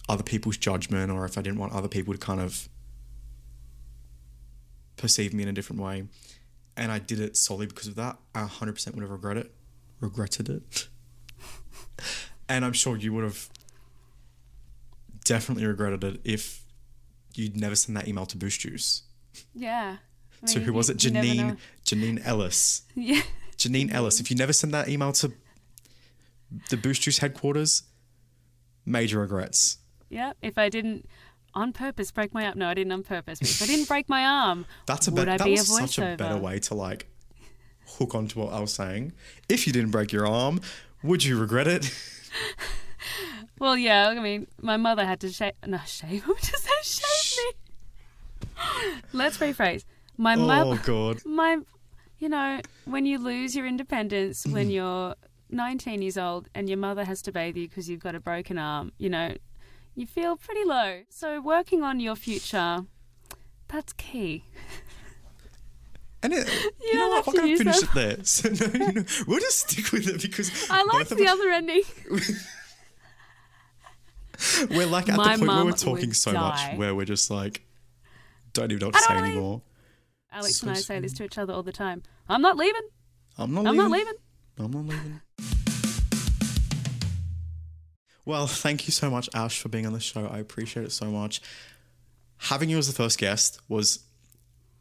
other 0.09 0.23
people's 0.23 0.57
judgment 0.57 1.11
or 1.11 1.25
if 1.25 1.37
I 1.37 1.43
didn't 1.43 1.59
want 1.59 1.73
other 1.73 1.89
people 1.89 2.15
to 2.15 2.21
kind 2.21 2.41
of 2.41 2.69
perceive 4.97 5.35
me 5.35 5.43
in 5.43 5.49
a 5.49 5.53
different 5.53 5.83
way 5.83 6.05
and 6.77 6.93
I 6.93 7.01
did 7.01 7.19
it 7.19 7.37
solely 7.37 7.67
because 7.67 7.89
of 7.89 7.97
that, 7.97 8.19
I 8.37 8.45
100% 8.45 8.95
would 8.95 9.03
have 9.03 9.11
regret 9.11 9.37
it, 9.37 9.53
regretted 10.01 10.49
it. 10.49 10.89
and 12.49 12.65
I'm 12.65 12.73
sure 12.73 12.97
you 12.97 13.13
would 13.13 13.25
have 13.25 13.49
definitely 15.25 15.67
regretted 15.67 16.05
it 16.05 16.21
if 16.25 16.63
you'd 17.35 17.57
never 17.57 17.75
sent 17.77 17.97
that 17.99 18.09
email 18.09 18.27
to 18.27 18.37
Boost 18.37 18.61
Juice. 18.61 19.03
Yeah. 19.55 19.97
I 20.43 20.47
So 20.47 20.59
mean, 20.59 20.67
who 20.67 20.73
was 20.73 20.89
it? 20.89 20.97
Janine. 20.99 21.59
Janine 21.85 22.25
Allis. 22.25 22.83
Yeah. 22.95 23.23
Janine 23.57 23.93
Allis. 23.93 24.21
If 24.21 24.31
you 24.31 24.37
never 24.37 24.53
sent 24.53 24.73
that 24.73 24.89
email 24.89 25.13
to 25.15 25.33
the 26.71 26.77
Boost 26.77 27.03
Juice 27.03 27.19
headquarters, 27.19 27.83
major 28.87 29.19
regrets. 29.19 29.79
Yeah. 30.09 30.33
If 30.43 30.57
I 30.59 30.69
didn't 30.69 31.09
on 31.55 31.73
purpose 31.73 32.11
break 32.13 32.33
my 32.33 32.47
arm, 32.47 32.59
no, 32.59 32.69
I 32.69 32.75
didn't 32.75 32.93
on 32.93 33.03
purpose. 33.03 33.41
But 33.41 33.49
if 33.51 33.63
I 33.63 33.67
didn't 33.67 33.89
break 33.89 34.09
my 34.09 34.25
arm, 34.25 34.65
That's 34.87 35.09
a 35.09 35.11
would 35.11 35.27
better. 35.27 35.39
That 35.39 35.45
be 35.45 35.51
was 35.53 35.63
a 35.63 35.87
such 35.87 35.99
a 35.99 36.17
better 36.17 36.37
way 36.37 36.61
to 36.61 36.75
like 36.75 37.09
hook 37.99 38.15
onto 38.15 38.41
what 38.41 38.53
I 38.53 38.61
was 38.61 38.73
saying. 38.73 39.13
If 39.49 39.67
you 39.67 39.73
didn't 39.73 39.91
break 39.91 40.13
your 40.13 40.27
arm, 40.27 40.61
would 41.03 41.25
you 41.25 41.39
regret 41.39 41.67
it? 41.67 41.93
Well, 43.59 43.77
yeah. 43.77 44.09
I 44.09 44.21
mean, 44.21 44.47
my 44.61 44.77
mother 44.77 45.05
had 45.05 45.21
to 45.21 45.31
shave. 45.31 45.53
No, 45.67 45.79
shave. 45.87 46.25
I 46.29 46.35
just 46.41 46.65
said 46.65 46.85
shave 46.85 47.45
me. 48.37 48.53
Let's 49.13 49.39
rephrase. 49.39 49.85
My 50.17 50.35
oh 50.35 50.47
mother. 50.47 50.81
god. 50.85 51.25
my 51.25 51.59
you 52.19 52.29
know 52.29 52.61
when 52.85 53.07
you 53.07 53.19
lose 53.19 53.55
your 53.57 53.67
independence 53.67 54.45
Mm. 54.45 54.53
when 54.53 54.71
you're 54.71 55.15
19 55.51 56.03
years 56.03 56.19
old 56.19 56.49
and 56.55 56.69
your 56.69 56.79
mother 56.79 57.05
has 57.05 57.23
to 57.23 57.33
bathe 57.33 57.57
you 57.57 57.69
because 57.69 57.89
you've 57.89 58.01
got 58.01 58.15
a 58.17 58.21
broken 58.21 58.59
arm 58.59 58.91
you 58.99 59.09
know 59.09 59.37
you 59.95 60.05
feel 60.07 60.37
pretty 60.37 60.65
low 60.65 61.03
so 61.09 61.41
working 61.41 61.83
on 61.85 62.01
your 62.01 62.17
future 62.17 62.85
that's 63.69 63.93
key 63.93 64.45
And 66.23 66.33
it, 66.33 66.49
you, 66.83 66.93
don't 66.95 66.99
know 66.99 67.09
what? 67.11 67.25
to 67.25 67.33
gonna 67.33 67.57
finish 67.57 67.83
it 67.83 67.93
there. 67.95 68.17
So 68.25 68.49
no, 68.49 68.67
you 68.73 68.93
know, 68.93 69.05
we'll 69.27 69.41
just 69.41 69.71
stick 69.71 69.93
with 69.93 70.09
it 70.09 70.21
because 70.21 70.51
i 70.71 70.83
like 70.83 71.09
the 71.09 71.29
other 71.29 71.49
ending 71.51 71.83
We're 74.71 74.87
like 74.87 75.09
at 75.09 75.17
My 75.17 75.37
the 75.37 75.45
point 75.45 75.51
where 75.57 75.65
we're 75.65 75.73
talking 75.73 76.13
so 76.13 76.33
die. 76.33 76.41
much 76.41 76.79
where 76.79 76.95
we're 76.95 77.05
just 77.05 77.29
like, 77.31 77.63
don't 78.53 78.71
even 78.71 78.81
know 78.81 78.87
what 78.89 78.95
to 78.95 79.01
say 79.01 79.15
anymore. 79.17 79.63
Alex 80.31 80.57
So 80.59 80.69
and 80.69 80.77
I 80.77 80.81
say 80.81 81.01
this 81.01 81.13
to 81.15 81.25
each 81.25 81.39
other 81.39 81.53
all 81.53 81.65
the 81.65 81.73
time. 81.73 82.03
I'm 82.29 82.41
not 82.43 82.57
leaving. 82.57 82.83
I'm 83.37 83.53
not 83.53 83.67
I'm 83.67 83.77
leaving. 83.77 83.79
not 83.79 83.91
leaving. 83.91 84.15
I'm 84.59 84.71
not 84.71 84.85
leaving. 84.85 85.21
Well, 88.25 88.47
thank 88.47 88.87
you 88.87 88.93
so 88.93 89.11
much, 89.11 89.29
Ash, 89.35 89.59
for 89.59 89.71
being 89.71 89.87
on 89.87 89.93
the 89.93 90.01
show. 90.01 90.27
I 90.27 90.39
appreciate 90.39 90.85
it 90.85 90.93
so 90.93 91.07
much. 91.07 91.41
Having 92.37 92.69
you 92.69 92.79
as 92.79 92.87
the 92.87 92.93
first 92.93 93.19
guest 93.19 93.61
was 93.69 94.01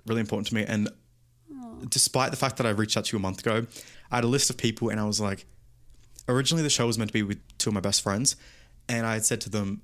really 0.06 0.20
important 0.20 0.48
to 0.48 0.56
me. 0.56 0.66
And 0.68 0.90
despite 1.90 2.32
the 2.32 2.38
fact 2.38 2.58
that 2.58 2.66
I 2.66 2.72
reached 2.72 2.98
out 2.98 3.06
to 3.06 3.16
you 3.16 3.20
a 3.20 3.22
month 3.22 3.40
ago, 3.40 3.66
I 4.12 4.16
had 4.16 4.24
a 4.24 4.28
list 4.28 4.50
of 4.50 4.58
people 4.58 4.90
and 4.90 5.00
I 5.00 5.06
was 5.06 5.20
like, 5.20 5.46
originally 6.28 6.64
the 6.64 6.70
show 6.70 6.88
was 6.88 6.98
meant 6.98 7.10
to 7.10 7.14
be 7.14 7.24
with 7.24 7.40
two 7.58 7.70
of 7.70 7.74
my 7.74 7.80
best 7.80 8.02
friends. 8.02 8.36
And 8.90 9.06
I 9.06 9.14
had 9.14 9.26
said 9.26 9.42
to 9.42 9.50
them, 9.50 9.82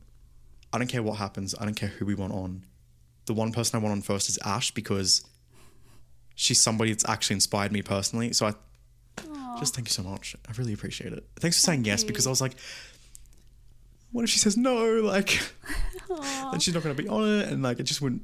I 0.72 0.78
don't 0.78 0.88
care 0.88 1.04
what 1.04 1.18
happens. 1.18 1.54
I 1.60 1.66
don't 1.66 1.76
care 1.76 1.90
who 1.90 2.06
we 2.06 2.16
want 2.16 2.34
on. 2.34 2.66
The 3.26 3.34
one 3.34 3.52
person 3.52 3.80
I 3.80 3.84
want 3.84 3.94
on 3.94 4.02
first 4.02 4.30
is 4.30 4.38
Ash 4.44 4.72
because 4.72 5.24
she's 6.36 6.60
somebody 6.60 6.92
that's 6.92 7.08
actually 7.08 7.36
inspired 7.36 7.72
me 7.72 7.82
personally. 7.82 8.34
So 8.34 8.48
I 8.48 8.54
just 9.60 9.76
thank 9.76 9.88
you 9.88 9.92
so 9.94 10.04
much. 10.04 10.36
I 10.48 10.52
really 10.58 10.74
appreciate 10.74 11.14
it. 11.14 11.26
Thanks 11.38 11.58
for 11.58 11.62
saying 11.62 11.86
yes 11.86 12.04
because 12.04 12.26
I 12.28 12.30
was 12.30 12.42
like, 12.42 12.54
what 14.12 14.24
if 14.24 14.30
she 14.30 14.40
says 14.40 14.58
no? 14.58 15.02
Like, 15.04 15.40
then 16.52 16.60
she's 16.60 16.74
not 16.74 16.84
going 16.84 16.96
to 16.96 17.02
be 17.02 17.10
on 17.10 17.28
it. 17.28 17.50
And 17.50 17.62
like, 17.62 17.80
it 17.80 17.84
just 17.84 18.02
wouldn't, 18.02 18.24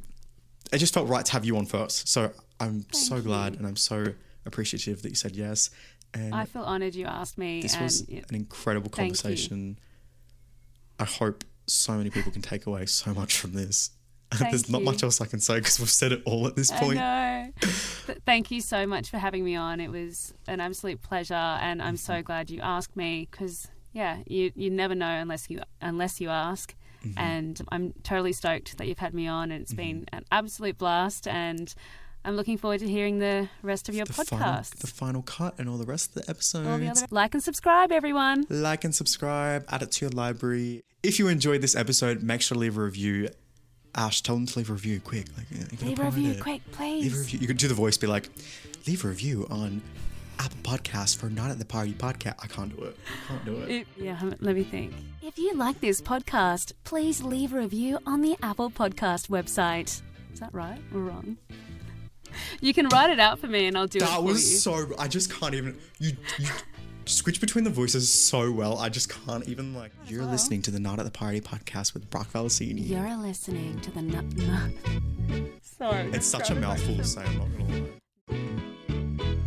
it 0.71 0.77
just 0.77 0.93
felt 0.93 1.07
right 1.07 1.25
to 1.25 1.31
have 1.33 1.45
you 1.45 1.57
on 1.57 1.65
first. 1.65 2.07
So 2.07 2.31
I'm 2.59 2.85
so 2.91 3.21
glad 3.21 3.55
and 3.55 3.65
I'm 3.65 3.75
so 3.75 4.13
appreciative 4.45 5.01
that 5.03 5.09
you 5.09 5.15
said 5.15 5.35
yes. 5.35 5.69
And 6.13 6.33
I 6.33 6.45
feel 6.45 6.63
honoured 6.63 6.95
you 6.95 7.05
asked 7.05 7.37
me. 7.37 7.61
this 7.61 7.73
and 7.75 7.83
was 7.83 8.01
an 8.09 8.23
incredible 8.31 8.89
conversation. 8.89 9.77
I 10.99 11.05
hope 11.05 11.43
so 11.67 11.93
many 11.93 12.09
people 12.09 12.31
can 12.31 12.41
take 12.41 12.65
away 12.65 12.85
so 12.87 13.13
much 13.13 13.37
from 13.37 13.53
this. 13.53 13.91
Thank 14.31 14.51
There's 14.51 14.69
not 14.69 14.79
you. 14.79 14.85
much 14.85 15.01
else 15.03 15.21
I 15.21 15.25
can 15.25 15.39
say 15.39 15.55
because 15.59 15.79
we've 15.79 15.89
said 15.89 16.11
it 16.11 16.21
all 16.25 16.45
at 16.47 16.55
this 16.55 16.71
point. 16.71 16.99
I 16.99 17.45
know. 17.45 17.51
Thank 18.25 18.51
you 18.51 18.61
so 18.61 18.85
much 18.85 19.09
for 19.09 19.17
having 19.17 19.43
me 19.43 19.55
on. 19.55 19.79
It 19.79 19.89
was 19.89 20.33
an 20.47 20.59
absolute 20.59 21.01
pleasure, 21.01 21.33
and 21.33 21.81
I'm 21.81 21.95
Mm-hmm. 21.95 22.13
so 22.13 22.21
glad 22.21 22.49
you 22.51 22.59
asked 22.61 22.95
me 22.95 23.27
because 23.29 23.67
yeah, 23.93 24.19
you 24.27 24.51
you 24.55 24.69
never 24.69 24.93
know 24.93 25.07
unless 25.09 25.49
you 25.49 25.61
unless 25.81 26.21
you 26.21 26.29
ask. 26.29 26.75
Mm-hmm. 27.03 27.17
And 27.19 27.61
I'm 27.71 27.93
totally 28.03 28.33
stoked 28.33 28.77
that 28.77 28.87
you've 28.87 28.99
had 28.99 29.13
me 29.15 29.25
on, 29.27 29.51
and 29.51 29.61
it's 29.61 29.73
been 29.73 30.05
an 30.11 30.25
absolute 30.31 30.77
blast. 30.77 31.27
And 31.27 31.73
I'm 32.25 32.35
looking 32.35 32.57
forward 32.57 32.81
to 32.81 32.87
hearing 32.87 33.19
the 33.19 33.49
rest 33.63 33.87
of 33.89 33.95
your 33.95 34.05
the 34.05 34.13
podcast. 34.13 34.27
final, 34.27 34.63
the 34.81 34.87
final 34.87 35.21
cut 35.21 35.57
and 35.57 35.69
all 35.69 35.77
the 35.77 35.85
rest 35.85 36.15
of 36.15 36.23
the 36.25 36.29
episodes. 36.29 36.65
The 36.79 36.87
other 36.89 37.07
like 37.11 37.33
and 37.33 37.41
subscribe, 37.43 37.91
everyone. 37.91 38.45
like 38.49 38.83
and 38.83 38.93
subscribe, 38.93 39.65
add 39.69 39.81
it 39.83 39.91
to 39.93 40.05
your 40.05 40.11
library. 40.11 40.83
If 41.01 41.17
you 41.17 41.27
enjoyed 41.29 41.61
this 41.61 41.75
episode, 41.75 42.21
make 42.21 42.41
sure 42.41 42.55
to 42.55 42.59
leave 42.59 42.77
a 42.77 42.81
review. 42.83 43.29
Ash, 43.95 44.21
tell 44.21 44.35
them 44.35 44.45
to 44.45 44.59
leave 44.59 44.69
a 44.69 44.73
review 44.73 44.99
quick. 44.99 45.25
Like, 45.35 45.81
Leave 45.81 45.99
a 45.99 46.03
review, 46.03 46.31
it. 46.31 46.41
quick, 46.41 46.61
Leave 46.67 46.73
a 46.73 46.75
please. 46.77 47.17
review. 47.17 47.39
You 47.39 47.47
could 47.47 47.57
do 47.57 47.67
the 47.67 47.73
voice, 47.73 47.97
be 47.97 48.05
like, 48.07 48.29
leave 48.85 49.03
a 49.03 49.07
review 49.07 49.47
on 49.49 49.81
Apple 50.37 50.59
Podcasts 50.61 51.17
for 51.17 51.29
Not 51.29 51.49
at 51.49 51.57
the 51.57 51.65
Party 51.65 51.93
podcast. 51.93 52.35
I 52.39 52.47
can't 52.47 52.75
do 52.77 52.83
it. 52.83 52.97
I 53.07 53.27
can't 53.27 53.45
do 53.45 53.55
it. 53.61 53.69
It- 53.71 53.87
yeah, 53.97 54.19
um, 54.21 54.35
let 54.41 54.55
me 54.55 54.63
think. 54.63 54.93
If 55.23 55.37
you 55.39 55.53
like 55.55 55.81
this 55.81 56.01
podcast, 56.01 56.73
please 56.83 57.23
leave 57.23 57.53
a 57.53 57.57
review 57.57 57.97
on 58.05 58.21
the 58.21 58.35
Apple 58.43 58.69
Podcast 58.69 59.29
website. 59.29 60.01
Is 60.33 60.39
that 60.41 60.53
right 60.53 60.79
or 60.93 60.99
wrong? 61.01 61.37
You 62.61 62.73
can 62.73 62.87
write 62.89 63.09
it 63.09 63.19
out 63.19 63.39
for 63.39 63.47
me 63.47 63.67
and 63.67 63.77
I'll 63.77 63.87
do 63.87 63.97
it 63.97 64.01
That 64.01 64.23
was 64.23 64.51
you. 64.51 64.57
so. 64.59 64.91
I 64.97 65.07
just 65.07 65.31
can't 65.31 65.53
even. 65.55 65.77
You 65.99 66.11
you 66.37 66.47
switch 67.05 67.41
between 67.41 67.63
the 67.63 67.69
voices 67.69 68.09
so 68.09 68.51
well. 68.51 68.77
I 68.77 68.89
just 68.89 69.09
can't 69.09 69.47
even 69.47 69.73
like. 69.73 69.91
You're 70.07 70.25
listening 70.25 70.61
to 70.63 70.71
the 70.71 70.79
Not 70.79 70.99
at 70.99 71.05
the 71.05 71.11
Party 71.11 71.41
podcast 71.41 71.93
with 71.93 72.09
Brock 72.09 72.31
Valesini. 72.31 72.87
You're 72.87 73.15
listening 73.17 73.79
to 73.81 73.91
the 73.91 74.01
nut. 74.01 74.25
nut. 74.35 74.71
Sorry. 75.61 76.09
It's 76.11 76.27
such 76.27 76.49
a 76.51 76.55
mouthful 76.55 76.97
to 76.97 77.03
say. 77.03 77.21
I'm 77.23 77.37
not 77.37 77.47
gonna 77.57 77.81
lie. 77.81 79.39